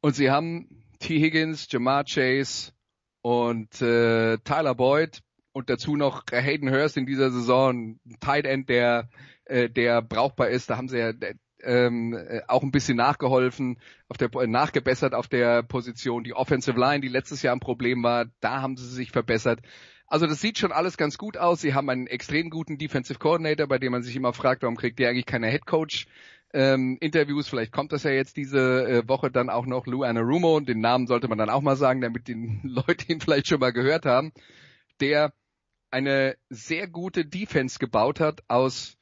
Und 0.02 0.16
sie 0.16 0.30
haben 0.30 0.84
T. 1.00 1.20
Higgins, 1.20 1.68
Jamar 1.72 2.04
Chase 2.04 2.74
und 3.24 3.82
äh, 3.82 4.38
Tyler 4.38 4.76
Boyd 4.76 5.24
und 5.52 5.72
dazu 5.72 5.96
noch 5.96 6.26
Hayden 6.32 6.70
Hurst 6.70 6.96
in 6.96 7.08
dieser 7.08 7.32
Saison, 7.32 8.00
ein 8.06 8.20
Tight 8.20 8.46
End, 8.46 8.70
der 8.70 9.10
äh, 9.46 9.70
der 9.70 10.02
brauchbar 10.02 10.50
ist. 10.50 10.70
Da 10.70 10.78
haben 10.78 10.90
sie 10.90 11.00
ja 11.00 11.12
ähm, 11.64 12.14
äh, 12.14 12.42
auch 12.48 12.64
ein 12.64 12.72
bisschen 12.72 12.98
nachgeholfen, 12.98 13.80
auf 14.10 14.18
der, 14.18 14.34
äh, 14.36 14.48
nachgebessert 14.48 15.14
auf 15.14 15.28
der 15.28 15.64
Position. 15.64 16.24
Die 16.24 16.34
Offensive 16.34 16.80
Line, 16.80 17.02
die 17.02 17.08
letztes 17.08 17.42
Jahr 17.42 17.56
ein 17.56 17.60
Problem 17.60 18.04
war, 18.04 18.26
da 18.40 18.62
haben 18.62 18.78
sie 18.78 18.88
sich 18.88 19.12
verbessert. 19.12 19.62
Also 20.08 20.28
das 20.28 20.42
sieht 20.42 20.60
schon 20.60 20.72
alles 20.72 20.98
ganz 20.98 21.18
gut 21.18 21.38
aus. 21.38 21.62
Sie 21.62 21.74
haben 21.74 21.90
einen 21.90 22.08
extrem 22.08 22.50
guten 22.50 22.78
Defensive 22.78 23.20
Coordinator, 23.20 23.68
bei 23.68 23.80
dem 23.80 23.92
man 23.92 24.04
sich 24.04 24.16
immer 24.16 24.34
fragt, 24.34 24.62
warum 24.62 24.76
kriegt 24.76 25.00
der 25.00 25.10
eigentlich 25.10 25.26
keine 25.26 25.50
Head 25.50 25.66
Coach 25.66 26.06
ähm, 26.54 26.98
Interviews? 27.00 27.48
Vielleicht 27.48 27.72
kommt 27.72 27.94
das 27.94 28.04
ja 28.04 28.12
jetzt 28.12 28.38
diese 28.38 28.86
äh, 28.86 29.08
Woche 29.08 29.32
dann 29.32 29.50
auch 29.50 29.66
noch 29.66 29.88
Lou 29.88 30.04
Anarumo. 30.04 30.60
Den 30.60 30.82
Namen 30.82 31.08
sollte 31.08 31.28
man 31.28 31.38
dann 31.38 31.50
auch 31.50 31.62
mal 31.62 31.78
sagen, 31.78 32.02
damit 32.02 32.28
die 32.28 32.60
Leute 32.64 33.12
ihn 33.12 33.22
vielleicht 33.22 33.48
schon 33.48 33.60
mal 33.60 33.74
gehört 33.74 34.06
haben. 34.06 34.34
Der 35.00 35.34
eine 35.90 36.36
sehr 36.50 36.88
gute 36.88 37.26
Defense 37.26 37.80
gebaut 37.80 38.20
hat 38.20 38.44
aus 38.48 38.98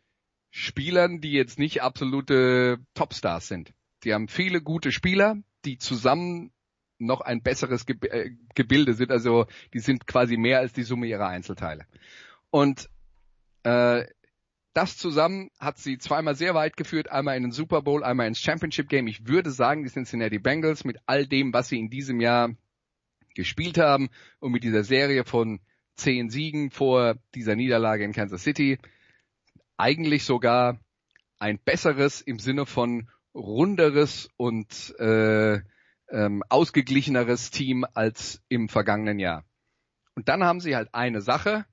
Spielern, 0.52 1.22
die 1.22 1.32
jetzt 1.32 1.58
nicht 1.58 1.82
absolute 1.82 2.80
Topstars 2.94 3.48
sind. 3.48 3.74
Die 4.04 4.14
haben 4.14 4.28
viele 4.28 4.62
gute 4.62 4.92
Spieler, 4.92 5.38
die 5.66 5.78
zusammen 5.78 6.52
noch 7.00 7.22
ein 7.22 7.42
besseres 7.42 7.86
äh, 7.88 8.32
Gebilde 8.54 8.94
sind. 8.94 9.12
Also 9.12 9.48
die 9.74 9.80
sind 9.80 10.06
quasi 10.08 10.38
mehr 10.38 10.60
als 10.60 10.74
die 10.74 10.84
Summe 10.84 11.08
ihrer 11.08 11.28
Einzelteile. 11.28 11.86
Und 12.50 12.90
äh, 13.64 14.06
das 14.74 14.98
zusammen 14.98 15.50
hat 15.60 15.78
sie 15.78 15.98
zweimal 15.98 16.36
sehr 16.36 16.54
weit 16.54 16.78
geführt, 16.78 17.12
einmal 17.12 17.36
in 17.36 17.44
den 17.44 17.52
Super 17.52 17.82
Bowl, 17.82 18.04
einmal 18.04 18.28
ins 18.28 18.40
Championship 18.40 18.88
Game. 18.88 19.08
Ich 19.08 19.28
würde 19.28 19.52
sagen, 19.52 19.84
die 19.84 19.90
Cincinnati 19.90 20.40
Bengals 20.40 20.86
mit 20.86 20.98
all 21.06 21.28
dem, 21.28 21.54
was 21.54 21.70
sie 21.70 21.80
in 21.80 21.90
diesem 21.90 22.22
Jahr 22.22 22.56
gespielt 23.36 23.78
haben 23.78 24.10
und 24.40 24.52
mit 24.52 24.64
dieser 24.64 24.84
Serie 24.84 25.26
von 25.26 25.60
zehn 25.96 26.30
Siegen 26.30 26.72
vor 26.72 27.16
dieser 27.36 27.56
Niederlage 27.56 28.04
in 28.04 28.14
Kansas 28.14 28.44
City, 28.44 28.80
eigentlich 29.82 30.26
sogar 30.26 30.80
ein 31.40 31.58
besseres 31.58 32.22
im 32.22 32.38
Sinne 32.38 32.68
von 32.68 33.10
runderes 33.34 34.30
und 34.38 34.94
äh, 35.00 35.60
ähm, 36.12 36.44
ausgeglicheneres 36.50 37.50
Team 37.50 37.86
als 37.96 38.44
im 38.48 38.70
vergangenen 38.70 39.18
Jahr. 39.18 39.44
Und 40.16 40.30
dann 40.30 40.44
haben 40.44 40.60
sie 40.60 40.76
halt 40.76 40.94
eine 40.94 41.22
Sache, 41.22 41.66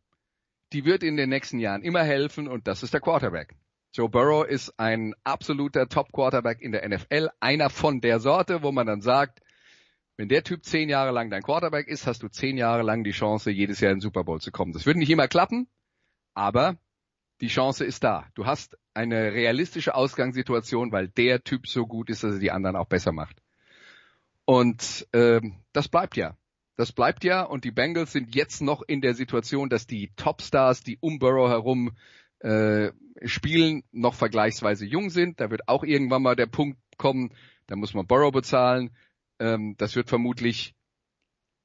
die 0.73 0.87
wird 0.87 1.03
in 1.03 1.19
den 1.19 1.29
nächsten 1.29 1.59
Jahren 1.59 1.83
immer 1.83 2.03
helfen 2.03 2.49
und 2.49 2.67
das 2.67 2.83
ist 2.83 2.95
der 2.95 3.01
Quarterback. 3.03 3.55
Joe 3.93 4.09
Burrow 4.09 4.47
ist 4.47 4.79
ein 4.79 5.15
absoluter 5.25 5.87
Top-Quarterback 5.89 6.63
in 6.63 6.73
der 6.73 6.89
NFL, 6.89 7.29
einer 7.41 7.69
von 7.69 8.01
der 8.01 8.21
Sorte, 8.21 8.63
wo 8.63 8.73
man 8.73 8.87
dann 8.87 9.03
sagt, 9.03 9.41
wenn 10.17 10.29
der 10.29 10.45
Typ 10.45 10.65
zehn 10.65 10.89
Jahre 10.89 11.13
lang 11.13 11.29
dein 11.29 11.43
Quarterback 11.43 11.89
ist, 11.89 12.07
hast 12.07 12.23
du 12.23 12.29
zehn 12.29 12.57
Jahre 12.57 12.83
lang 12.83 13.05
die 13.05 13.11
Chance, 13.11 13.51
jedes 13.51 13.81
Jahr 13.81 13.93
in 13.93 13.99
den 13.99 14.03
Super 14.03 14.25
Bowl 14.25 14.41
zu 14.41 14.51
kommen. 14.51 14.73
Das 14.73 14.87
wird 14.87 14.97
nicht 14.97 15.11
immer 15.11 15.29
klappen, 15.29 15.69
aber 16.33 16.79
die 17.41 17.49
Chance 17.49 17.85
ist 17.85 18.05
da. 18.05 18.27
Du 18.35 18.47
hast 18.47 18.77
eine 18.95 19.33
realistische 19.33 19.95
Ausgangssituation, 19.95 20.93
weil 20.93 21.09
der 21.09 21.45
Typ 21.45 21.67
so 21.67 21.87
gut 21.87 22.11
ist, 22.11 22.25
dass 22.25 22.35
er 22.35 22.41
die 22.41 22.51
anderen 22.51 22.77
auch 22.77 22.89
besser 22.89 23.13
macht. 23.13 23.41
Und 24.45 25.07
ähm, 25.13 25.57
das 25.73 25.89
bleibt 25.89 26.17
ja. 26.17 26.37
Das 26.77 26.93
bleibt 26.93 27.25
ja 27.25 27.43
und 27.43 27.65
die 27.65 27.73
Bengals 27.73 28.13
sind 28.13 28.35
jetzt 28.35 28.63
noch 28.63 28.83
in 28.83 29.01
der 29.01 29.15
Situation, 29.15 29.69
dass 29.69 29.87
die 29.87 30.13
Topstars, 30.17 30.83
die 30.83 30.97
um 31.01 31.19
Burrow 31.19 31.49
herum 31.49 31.97
äh, 32.39 32.93
spielen, 33.25 33.83
noch 33.91 34.15
vergleichsweise 34.15 34.87
jung 34.87 35.11
sind. 35.11 35.41
Da 35.41 35.51
wird 35.51 35.69
auch 35.69 35.83
irgendwann 35.83 36.23
mal 36.23 36.37
der 36.37 36.47
Punkt 36.47 36.79
kommen, 36.97 37.35
da 37.67 37.77
muss 37.77 37.95
man 37.95 38.07
Burrow 38.07 38.33
bezahlen. 38.33 38.97
Ähm, 39.41 39.75
das 39.77 39.97
wird 39.97 40.09
vermutlich, 40.09 40.75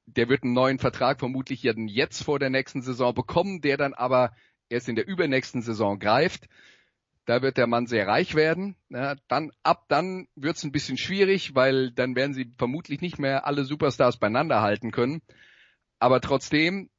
der 0.06 0.28
wird 0.28 0.42
einen 0.42 0.52
neuen 0.52 0.78
Vertrag 0.78 1.20
vermutlich 1.20 1.62
jetzt 1.62 2.22
vor 2.22 2.38
der 2.38 2.50
nächsten 2.50 2.82
Saison 2.82 3.14
bekommen, 3.14 3.60
der 3.60 3.76
dann 3.76 3.94
aber 3.94 4.32
erst 4.68 4.88
in 4.88 4.96
der 4.96 5.06
übernächsten 5.06 5.62
Saison 5.62 5.98
greift. 5.98 6.48
Da 7.26 7.40
wird 7.40 7.56
der 7.56 7.66
Mann 7.66 7.86
sehr 7.86 8.06
reich 8.06 8.34
werden. 8.34 8.76
Ja, 8.90 9.16
dann 9.28 9.50
ab 9.62 9.86
dann 9.88 10.28
wird 10.34 10.56
es 10.56 10.64
ein 10.64 10.72
bisschen 10.72 10.98
schwierig, 10.98 11.54
weil 11.54 11.90
dann 11.90 12.16
werden 12.16 12.34
sie 12.34 12.52
vermutlich 12.58 13.00
nicht 13.00 13.18
mehr 13.18 13.46
alle 13.46 13.64
Superstars 13.64 14.18
beieinander 14.18 14.60
halten 14.60 14.90
können. 14.90 15.22
Aber 15.98 16.20
trotzdem 16.20 16.90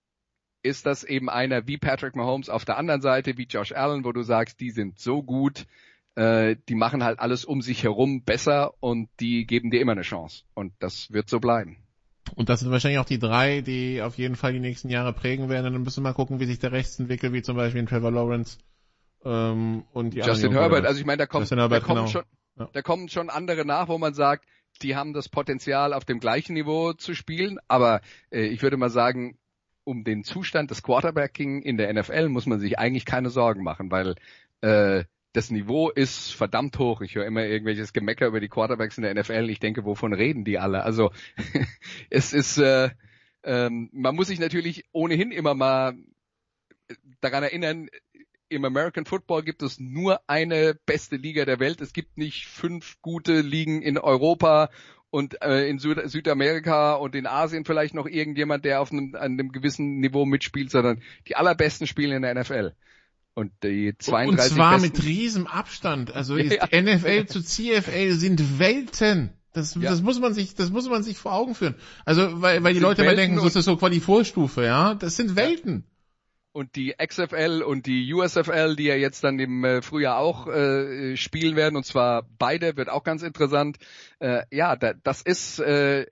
ist 0.63 0.88
das 0.88 1.03
eben 1.03 1.30
einer 1.30 1.68
wie 1.68 1.78
Patrick 1.78 2.16
Mahomes 2.16 2.49
auf 2.49 2.66
der 2.66 2.78
anderen 2.78 3.01
Seite, 3.01 3.38
wie 3.38 3.43
Josh 3.43 3.72
Allen, 3.72 4.03
wo 4.03 4.11
du 4.11 4.24
sagst, 4.24 4.59
die 4.59 4.72
sind 4.72 4.97
so 4.97 5.22
gut, 5.22 5.68
äh, 6.16 6.55
die 6.68 6.76
machen 6.76 7.03
halt 7.03 7.20
alles 7.20 7.45
um 7.45 7.61
sich 7.61 7.84
herum 7.84 8.24
besser 8.24 8.74
und 8.80 9.09
die 9.20 9.45
geben 9.45 9.70
dir 9.70 9.80
immer 9.80 9.91
eine 9.91 10.01
Chance. 10.01 10.43
Und 10.55 10.74
das 10.80 11.11
wird 11.11 11.30
so 11.30 11.39
bleiben. 11.39 11.84
Und 12.34 12.49
das 12.49 12.61
sind 12.61 12.71
wahrscheinlich 12.71 12.99
auch 12.99 13.05
die 13.05 13.19
drei, 13.19 13.61
die 13.61 14.01
auf 14.01 14.17
jeden 14.17 14.36
Fall 14.36 14.53
die 14.53 14.59
nächsten 14.59 14.89
Jahre 14.89 15.13
prägen 15.13 15.49
werden. 15.49 15.67
Und 15.67 15.73
dann 15.73 15.84
müssen 15.84 16.03
wir 16.03 16.09
mal 16.09 16.15
gucken, 16.15 16.39
wie 16.39 16.45
sich 16.45 16.59
der 16.59 16.71
rechts 16.71 16.99
entwickelt, 16.99 17.34
wie 17.34 17.43
zum 17.43 17.55
Beispiel 17.55 17.82
in 17.82 17.88
Trevor 17.88 18.11
Lawrence 18.11 18.57
ähm, 19.23 19.84
und 19.93 20.13
die 20.13 20.19
Justin 20.19 20.51
Herbert. 20.51 20.86
Also 20.86 20.99
ich 20.99 21.05
meine, 21.05 21.17
da 21.17 21.26
kommt, 21.28 21.49
Herbert, 21.49 21.84
da 21.84 21.86
kommen 21.86 22.05
genau. 22.05 22.07
schon, 22.07 22.23
ja. 22.57 22.69
da 22.73 22.82
kommen 22.82 23.09
schon 23.09 23.30
andere 23.30 23.65
nach, 23.65 23.88
wo 23.88 23.97
man 23.97 24.13
sagt, 24.13 24.45
die 24.82 24.95
haben 24.95 25.13
das 25.13 25.30
Potenzial, 25.30 25.93
auf 25.93 26.05
dem 26.05 26.19
gleichen 26.19 26.53
Niveau 26.53 26.93
zu 26.93 27.13
spielen. 27.13 27.59
Aber 27.67 28.01
äh, 28.32 28.45
ich 28.45 28.61
würde 28.61 28.78
mal 28.78 28.89
sagen, 28.89 29.38
um 29.84 30.03
den 30.03 30.23
Zustand 30.23 30.71
des 30.71 30.84
Quarterbacking 30.84 31.61
in 31.61 31.78
der 31.78 31.93
NFL 31.93 32.30
muss 32.30 32.47
man 32.47 32.59
sich 32.59 32.80
eigentlich 32.80 33.05
keine 33.05 33.30
Sorgen 33.30 33.63
machen, 33.63 33.91
weil 33.91 34.15
äh, 34.61 35.05
das 35.36 35.51
Niveau 35.51 35.89
ist 35.89 36.33
verdammt 36.33 36.79
hoch. 36.79 37.01
Ich 37.01 37.15
höre 37.15 37.25
immer 37.25 37.45
irgendwelches 37.45 37.91
Gemecker 37.91 38.27
über 38.27 38.39
die 38.39 38.47
Quarterbacks 38.47 38.97
in 38.97 39.03
der 39.03 39.13
NFL. 39.13 39.49
Ich 39.49 39.59
denke, 39.59 39.83
wovon 39.83 40.13
reden 40.13 40.45
die 40.45 40.57
alle? 40.59 40.83
Also 40.83 41.11
es 42.09 42.31
ist, 42.31 42.57
äh, 42.57 42.89
ähm, 43.43 43.89
man 43.91 44.15
muss 44.15 44.27
sich 44.27 44.39
natürlich 44.39 44.86
ohnehin 44.91 45.31
immer 45.31 45.53
mal 45.53 45.95
daran 47.19 47.43
erinnern, 47.43 47.89
im 48.47 48.63
American 48.63 49.05
Football 49.05 49.43
gibt 49.43 49.61
es 49.61 49.79
nur 49.79 50.21
eine 50.27 50.75
beste 50.86 51.15
Liga 51.17 51.45
der 51.45 51.59
Welt. 51.59 51.81
Es 51.81 51.93
gibt 51.93 52.17
nicht 52.17 52.45
fünf 52.45 53.01
gute 53.01 53.41
Ligen 53.41 53.81
in 53.81 53.97
Europa 53.97 54.69
und 55.09 55.41
äh, 55.41 55.67
in 55.67 55.79
Süd 55.79 55.99
Südamerika 56.09 56.93
und 56.93 57.15
in 57.15 57.25
Asien 57.25 57.65
vielleicht 57.65 57.93
noch 57.93 58.05
irgendjemand, 58.05 58.63
der 58.63 58.81
auf 58.81 58.91
einem, 58.91 59.15
einem 59.15 59.51
gewissen 59.51 59.99
Niveau 59.99 60.25
mitspielt, 60.25 60.71
sondern 60.71 61.01
die 61.27 61.36
allerbesten 61.36 61.88
spielen 61.88 62.17
in 62.17 62.21
der 62.21 62.36
NFL. 62.36 62.75
Und 63.36 63.51
die 63.63 63.93
32 63.97 64.29
Und 64.29 64.55
zwar 64.55 64.79
mit 64.79 65.03
riesem 65.03 65.45
Abstand. 65.45 66.15
Also 66.15 66.38
ist 66.38 66.53
ja. 66.71 66.81
NFL 66.81 67.25
zu 67.25 67.43
CFL 67.43 68.13
sind 68.13 68.59
Welten. 68.59 69.33
Das, 69.51 69.75
ja. 69.75 69.81
das 69.81 70.01
muss 70.01 70.19
man 70.19 70.33
sich, 70.33 70.55
das 70.55 70.69
muss 70.69 70.89
man 70.89 71.03
sich 71.03 71.17
vor 71.17 71.33
Augen 71.33 71.53
führen. 71.53 71.75
Also, 72.05 72.41
weil, 72.41 72.63
weil 72.63 72.73
die 72.73 72.79
Leute 72.79 73.03
immer 73.03 73.15
denken, 73.15 73.39
so 73.39 73.47
ist 73.47 73.55
das 73.55 73.65
so 73.65 73.75
quasi 73.77 73.99
Vorstufe, 73.99 74.63
ja. 74.63 74.95
Das 74.95 75.17
sind 75.17 75.36
Welten. 75.36 75.86
und 76.53 76.75
die 76.77 76.95
XFL 76.97 77.61
und 77.65 77.86
die 77.86 78.13
USFL, 78.13 78.77
die 78.77 78.86
ja 78.86 78.95
jetzt 78.95 79.25
dann 79.25 79.38
im 79.39 79.65
äh, 79.65 79.81
Frühjahr 79.81 80.17
auch 80.17 80.47
äh, 80.47 81.17
spielen 81.17 81.57
werden, 81.57 81.75
und 81.75 81.86
zwar 81.86 82.25
beide, 82.38 82.77
wird 82.77 82.89
auch 82.89 83.03
ganz 83.03 83.21
interessant. 83.21 83.77
Äh, 84.19 84.43
ja, 84.51 84.77
da, 84.77 84.93
das 84.93 85.21
ist, 85.21 85.59
äh, 85.59 86.05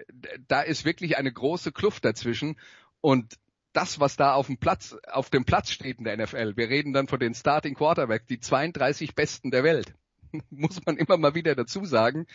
da 0.50 0.62
ist 0.62 0.84
wirklich 0.84 1.18
eine 1.18 1.32
große 1.32 1.72
Kluft 1.72 2.04
dazwischen 2.04 2.58
und 3.00 3.36
das, 3.74 4.00
was 4.00 4.16
da 4.16 4.34
auf 4.34 4.48
dem 4.48 4.58
Platz, 4.58 4.96
auf 5.12 5.30
dem 5.30 5.46
Platz 5.46 5.72
steht 5.72 5.98
in 5.98 6.06
der 6.06 6.18
NFL. 6.18 6.56
Wir 6.56 6.70
reden 6.70 6.94
dann 6.94 7.08
von 7.08 7.20
den 7.20 7.34
Starting 7.34 7.76
Quarterbacks, 7.76 8.28
die 8.28 8.40
32 8.40 9.16
Besten 9.16 9.52
der 9.52 9.64
Welt. 9.64 9.94
Muss 10.50 10.86
man 10.86 10.98
immer 10.98 11.18
mal 11.18 11.36
wieder 11.36 11.56
dazu 11.56 11.86
sagen. 11.86 12.28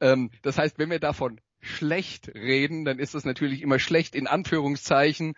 Ähm, 0.00 0.30
das 0.42 0.58
heißt, 0.58 0.78
wenn 0.78 0.90
wir 0.90 1.00
davon 1.00 1.40
schlecht 1.60 2.28
reden, 2.34 2.84
dann 2.84 2.98
ist 2.98 3.14
das 3.14 3.24
natürlich 3.24 3.62
immer 3.62 3.78
schlecht 3.78 4.14
in 4.14 4.26
Anführungszeichen 4.26 5.34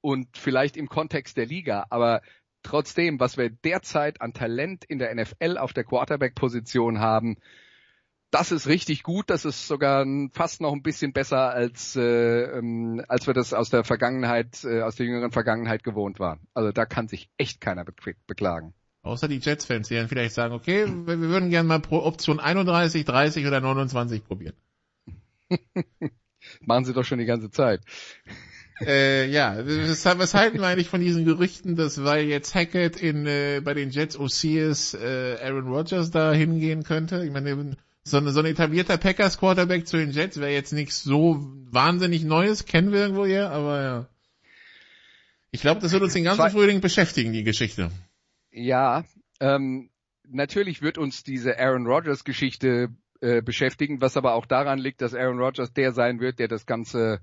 und 0.00 0.36
vielleicht 0.36 0.76
im 0.76 0.88
Kontext 0.88 1.36
der 1.36 1.46
Liga. 1.46 1.86
Aber 1.90 2.22
trotzdem, 2.62 3.20
was 3.20 3.36
wir 3.36 3.50
derzeit 3.50 4.20
an 4.20 4.32
Talent 4.32 4.84
in 4.84 4.98
der 4.98 5.14
NFL 5.14 5.58
auf 5.58 5.72
der 5.72 5.84
Quarterback-Position 5.84 7.00
haben, 7.00 7.36
das 8.34 8.50
ist 8.50 8.66
richtig 8.66 9.04
gut. 9.04 9.30
Das 9.30 9.44
ist 9.44 9.68
sogar 9.68 10.04
fast 10.32 10.60
noch 10.60 10.72
ein 10.72 10.82
bisschen 10.82 11.12
besser 11.12 11.50
als 11.50 11.94
äh, 11.94 12.58
ähm, 12.58 13.00
als 13.06 13.28
wir 13.28 13.34
das 13.34 13.54
aus 13.54 13.70
der 13.70 13.84
Vergangenheit, 13.84 14.64
äh, 14.64 14.82
aus 14.82 14.96
der 14.96 15.06
jüngeren 15.06 15.30
Vergangenheit 15.30 15.84
gewohnt 15.84 16.18
waren. 16.18 16.40
Also 16.52 16.72
da 16.72 16.84
kann 16.84 17.06
sich 17.06 17.30
echt 17.38 17.60
keiner 17.60 17.84
be 17.84 17.92
beklagen. 18.26 18.74
Außer 19.02 19.28
die 19.28 19.38
Jets-Fans, 19.38 19.86
die 19.86 19.94
dann 19.94 20.08
vielleicht 20.08 20.34
sagen, 20.34 20.52
okay, 20.52 20.84
wir 20.86 21.20
würden 21.20 21.50
gerne 21.50 21.68
mal 21.68 21.78
pro 21.78 21.98
Option 21.98 22.40
31, 22.40 23.04
30 23.04 23.46
oder 23.46 23.60
29 23.60 24.24
probieren. 24.24 24.56
Machen 26.60 26.84
sie 26.84 26.92
doch 26.92 27.04
schon 27.04 27.18
die 27.18 27.26
ganze 27.26 27.50
Zeit. 27.50 27.82
äh, 28.80 29.28
ja, 29.30 29.58
was, 29.58 30.04
was 30.04 30.34
halten 30.34 30.58
wir 30.58 30.66
eigentlich 30.66 30.88
von 30.88 31.00
diesen 31.00 31.24
Gerüchten, 31.24 31.76
dass 31.76 32.02
weil 32.02 32.24
jetzt 32.24 32.54
Hackett 32.54 33.00
in 33.00 33.26
äh, 33.26 33.60
bei 33.62 33.74
den 33.74 33.90
Jets 33.90 34.18
OC 34.18 34.44
ist, 34.44 34.94
äh, 34.94 35.36
Aaron 35.40 35.68
Rodgers 35.68 36.10
da 36.10 36.32
hingehen 36.32 36.82
könnte? 36.82 37.24
Ich 37.24 37.30
meine, 37.30 37.76
so, 38.04 38.18
ein, 38.18 38.28
so 38.28 38.40
ein 38.40 38.46
etablierter 38.46 38.98
Packers 38.98 39.38
Quarterback 39.38 39.86
zu 39.86 39.96
den 39.96 40.10
Jets 40.10 40.38
wäre 40.38 40.52
jetzt 40.52 40.72
nichts 40.72 41.02
so 41.02 41.40
wahnsinnig 41.70 42.22
Neues, 42.24 42.66
kennen 42.66 42.92
wir 42.92 43.00
irgendwo 43.00 43.24
hier, 43.24 43.50
aber 43.50 43.82
ja. 43.82 44.06
Ich 45.50 45.62
glaube, 45.62 45.80
das 45.80 45.92
wird 45.92 46.02
uns 46.02 46.12
den 46.12 46.24
ganzen 46.24 46.50
Frühling 46.50 46.80
beschäftigen, 46.80 47.32
die 47.32 47.44
Geschichte. 47.44 47.90
Ja, 48.50 49.04
ähm, 49.40 49.90
natürlich 50.28 50.82
wird 50.82 50.98
uns 50.98 51.22
diese 51.22 51.58
Aaron 51.58 51.86
Rodgers 51.86 52.24
Geschichte 52.24 52.88
äh, 53.20 53.40
beschäftigen, 53.40 54.00
was 54.00 54.16
aber 54.16 54.34
auch 54.34 54.46
daran 54.46 54.78
liegt, 54.78 55.00
dass 55.00 55.14
Aaron 55.14 55.38
Rodgers 55.38 55.72
der 55.72 55.92
sein 55.92 56.20
wird, 56.20 56.38
der 56.38 56.48
das 56.48 56.66
Ganze 56.66 57.20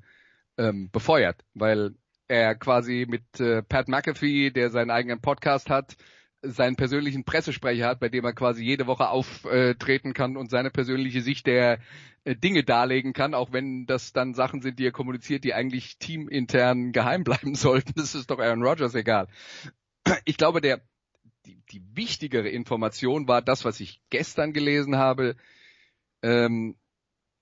ähm, 0.57 0.89
befeuert, 0.91 1.43
weil 1.53 1.93
er 2.27 2.55
quasi 2.55 3.05
mit 3.07 3.39
äh, 3.39 3.61
Pat 3.61 3.87
McAfee, 3.87 4.49
der 4.49 4.69
seinen 4.69 4.89
eigenen 4.89 5.21
Podcast 5.21 5.69
hat, 5.69 5.95
seinen 6.41 6.75
persönlichen 6.75 7.23
Pressesprecher 7.23 7.87
hat, 7.87 7.99
bei 7.99 8.09
dem 8.09 8.25
er 8.25 8.33
quasi 8.33 8.63
jede 8.63 8.87
Woche 8.87 9.09
auftreten 9.09 10.13
kann 10.13 10.37
und 10.37 10.49
seine 10.49 10.71
persönliche 10.71 11.21
Sicht 11.21 11.45
der 11.45 11.79
äh, 12.23 12.35
Dinge 12.35 12.63
darlegen 12.63 13.13
kann, 13.13 13.33
auch 13.33 13.51
wenn 13.51 13.85
das 13.85 14.11
dann 14.13 14.33
Sachen 14.33 14.61
sind, 14.61 14.79
die 14.79 14.87
er 14.87 14.91
kommuniziert, 14.91 15.43
die 15.43 15.53
eigentlich 15.53 15.97
teamintern 15.99 16.91
geheim 16.93 17.23
bleiben 17.23 17.55
sollten. 17.55 17.93
Das 17.95 18.15
ist 18.15 18.31
doch 18.31 18.39
Aaron 18.39 18.63
Rodgers 18.63 18.95
egal. 18.95 19.27
Ich 20.25 20.37
glaube, 20.37 20.61
der 20.61 20.81
die, 21.45 21.59
die 21.71 21.83
wichtigere 21.95 22.49
Information 22.49 23.27
war 23.27 23.41
das, 23.41 23.65
was 23.65 23.79
ich 23.79 24.01
gestern 24.09 24.53
gelesen 24.53 24.97
habe. 24.97 25.35
Ähm, 26.21 26.75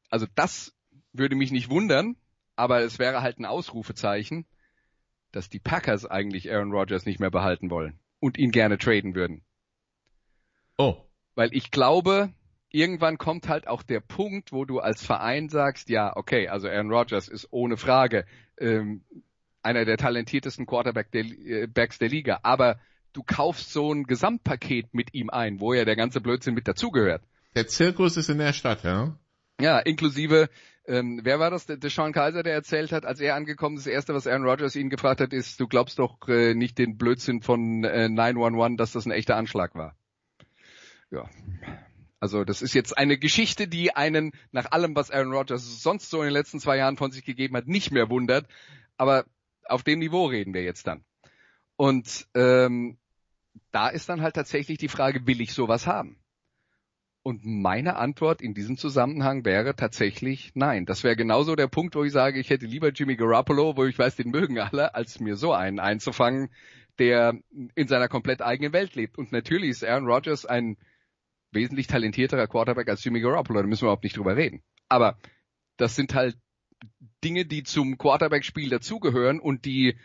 also 0.09 0.25
das 0.35 0.73
würde 1.11 1.35
mich 1.35 1.51
nicht 1.51 1.69
wundern, 1.69 2.15
aber 2.55 2.81
es 2.81 2.99
wäre 2.99 3.21
halt 3.21 3.39
ein 3.39 3.45
Ausrufezeichen, 3.45 4.45
dass 5.31 5.49
die 5.49 5.59
Packers 5.59 6.05
eigentlich 6.05 6.51
Aaron 6.51 6.71
Rodgers 6.71 7.05
nicht 7.05 7.19
mehr 7.19 7.31
behalten 7.31 7.69
wollen 7.69 7.99
und 8.19 8.37
ihn 8.37 8.51
gerne 8.51 8.77
traden 8.77 9.15
würden. 9.15 9.43
Oh. 10.77 10.97
Weil 11.35 11.49
ich 11.53 11.71
glaube, 11.71 12.33
irgendwann 12.69 13.17
kommt 13.17 13.47
halt 13.47 13.67
auch 13.67 13.83
der 13.83 13.99
Punkt, 13.99 14.51
wo 14.51 14.65
du 14.65 14.79
als 14.79 15.05
Verein 15.05 15.49
sagst, 15.49 15.89
ja, 15.89 16.15
okay, 16.15 16.47
also 16.47 16.67
Aaron 16.67 16.91
Rodgers 16.91 17.27
ist 17.27 17.47
ohne 17.51 17.77
Frage 17.77 18.25
ähm, 18.57 19.03
einer 19.61 19.85
der 19.85 19.97
talentiertesten 19.97 20.65
Quarterbacks 20.65 21.11
der, 21.11 21.25
äh, 21.25 21.67
der 21.67 22.09
Liga, 22.09 22.39
aber 22.43 22.79
du 23.13 23.23
kaufst 23.23 23.73
so 23.73 23.93
ein 23.93 24.03
Gesamtpaket 24.03 24.93
mit 24.93 25.13
ihm 25.13 25.29
ein, 25.29 25.59
wo 25.59 25.73
ja 25.73 25.85
der 25.85 25.95
ganze 25.95 26.21
Blödsinn 26.21 26.53
mit 26.53 26.67
dazugehört. 26.67 27.23
Der 27.55 27.67
Zirkus 27.67 28.17
ist 28.17 28.29
in 28.29 28.37
der 28.37 28.53
Stadt, 28.53 28.83
ja? 28.83 29.17
Ja, 29.59 29.79
inklusive 29.79 30.49
ähm, 30.89 31.19
wer 31.21 31.39
war 31.39 31.51
das? 31.51 31.67
Der, 31.67 31.77
Sean 31.89 32.13
Kaiser, 32.13 32.41
der 32.41 32.53
erzählt 32.53 32.91
hat, 32.91 33.05
als 33.05 33.19
er 33.19 33.35
angekommen 33.35 33.77
ist, 33.77 33.85
das 33.85 33.93
erste, 33.93 34.15
was 34.15 34.25
Aaron 34.25 34.43
Rodgers 34.43 34.75
ihn 34.75 34.89
gefragt 34.89 35.21
hat, 35.21 35.33
ist, 35.33 35.59
du 35.59 35.67
glaubst 35.67 35.99
doch 35.99 36.27
äh, 36.27 36.55
nicht 36.55 36.79
den 36.79 36.97
Blödsinn 36.97 37.43
von 37.43 37.83
äh, 37.83 38.09
911, 38.09 38.75
dass 38.75 38.93
das 38.93 39.05
ein 39.05 39.11
echter 39.11 39.35
Anschlag 39.35 39.75
war. 39.75 39.95
Ja. 41.11 41.29
Also 42.19 42.43
das 42.43 42.63
ist 42.63 42.73
jetzt 42.73 42.97
eine 42.97 43.19
Geschichte, 43.19 43.67
die 43.67 43.95
einen 43.95 44.31
nach 44.51 44.71
allem, 44.71 44.95
was 44.95 45.11
Aaron 45.11 45.31
Rodgers 45.31 45.83
sonst 45.83 46.09
so 46.09 46.21
in 46.21 46.25
den 46.25 46.33
letzten 46.33 46.59
zwei 46.59 46.77
Jahren 46.77 46.97
von 46.97 47.11
sich 47.11 47.23
gegeben 47.23 47.55
hat, 47.55 47.67
nicht 47.67 47.91
mehr 47.91 48.09
wundert. 48.09 48.47
Aber 48.97 49.25
auf 49.65 49.83
dem 49.83 49.99
Niveau 49.99 50.25
reden 50.25 50.55
wir 50.55 50.63
jetzt 50.63 50.87
dann. 50.87 51.05
Und 51.75 52.27
ähm, 52.33 52.97
da 53.71 53.89
ist 53.89 54.09
dann 54.09 54.21
halt 54.21 54.35
tatsächlich 54.35 54.79
die 54.79 54.89
Frage, 54.89 55.27
will 55.27 55.39
ich 55.39 55.53
sowas 55.53 55.85
haben? 55.85 56.18
Und 57.21 57.43
meine 57.43 57.97
Antwort 57.97 58.41
in 58.41 58.53
diesem 58.53 58.77
Zusammenhang 58.77 59.43
wäre 59.43 59.75
tatsächlich 59.75 60.51
nein. 60.55 60.85
Das 60.85 61.03
wäre 61.03 61.15
genauso 61.15 61.55
der 61.55 61.67
Punkt, 61.67 61.95
wo 61.95 62.03
ich 62.03 62.13
sage, 62.13 62.39
ich 62.39 62.49
hätte 62.49 62.65
lieber 62.65 62.89
Jimmy 62.89 63.17
Garoppolo, 63.17 63.75
wo 63.75 63.85
ich 63.85 63.99
weiß, 63.99 64.15
den 64.15 64.29
mögen 64.29 64.57
alle, 64.59 64.95
als 64.95 65.19
mir 65.19 65.35
so 65.35 65.53
einen 65.53 65.79
einzufangen, 65.79 66.49
der 66.97 67.37
in 67.75 67.87
seiner 67.87 68.07
komplett 68.07 68.41
eigenen 68.41 68.73
Welt 68.73 68.95
lebt. 68.95 69.17
Und 69.17 69.31
natürlich 69.31 69.69
ist 69.69 69.83
Aaron 69.83 70.07
Rodgers 70.07 70.45
ein 70.45 70.77
wesentlich 71.51 71.87
talentierterer 71.87 72.47
Quarterback 72.47 72.89
als 72.89 73.03
Jimmy 73.03 73.21
Garoppolo, 73.21 73.61
da 73.61 73.67
müssen 73.67 73.81
wir 73.81 73.87
überhaupt 73.87 74.03
nicht 74.03 74.17
drüber 74.17 74.35
reden. 74.35 74.61
Aber 74.87 75.17
das 75.77 75.95
sind 75.95 76.13
halt 76.13 76.37
Dinge, 77.23 77.45
die 77.45 77.63
zum 77.63 77.97
Quarterback-Spiel 77.97 78.69
dazugehören 78.69 79.39
und 79.39 79.65
die 79.65 79.97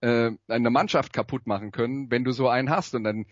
äh, 0.00 0.30
eine 0.48 0.70
Mannschaft 0.70 1.12
kaputt 1.12 1.46
machen 1.46 1.70
können, 1.70 2.10
wenn 2.10 2.24
du 2.24 2.32
so 2.32 2.48
einen 2.48 2.70
hast. 2.70 2.94
Und 2.94 3.04
dann 3.04 3.26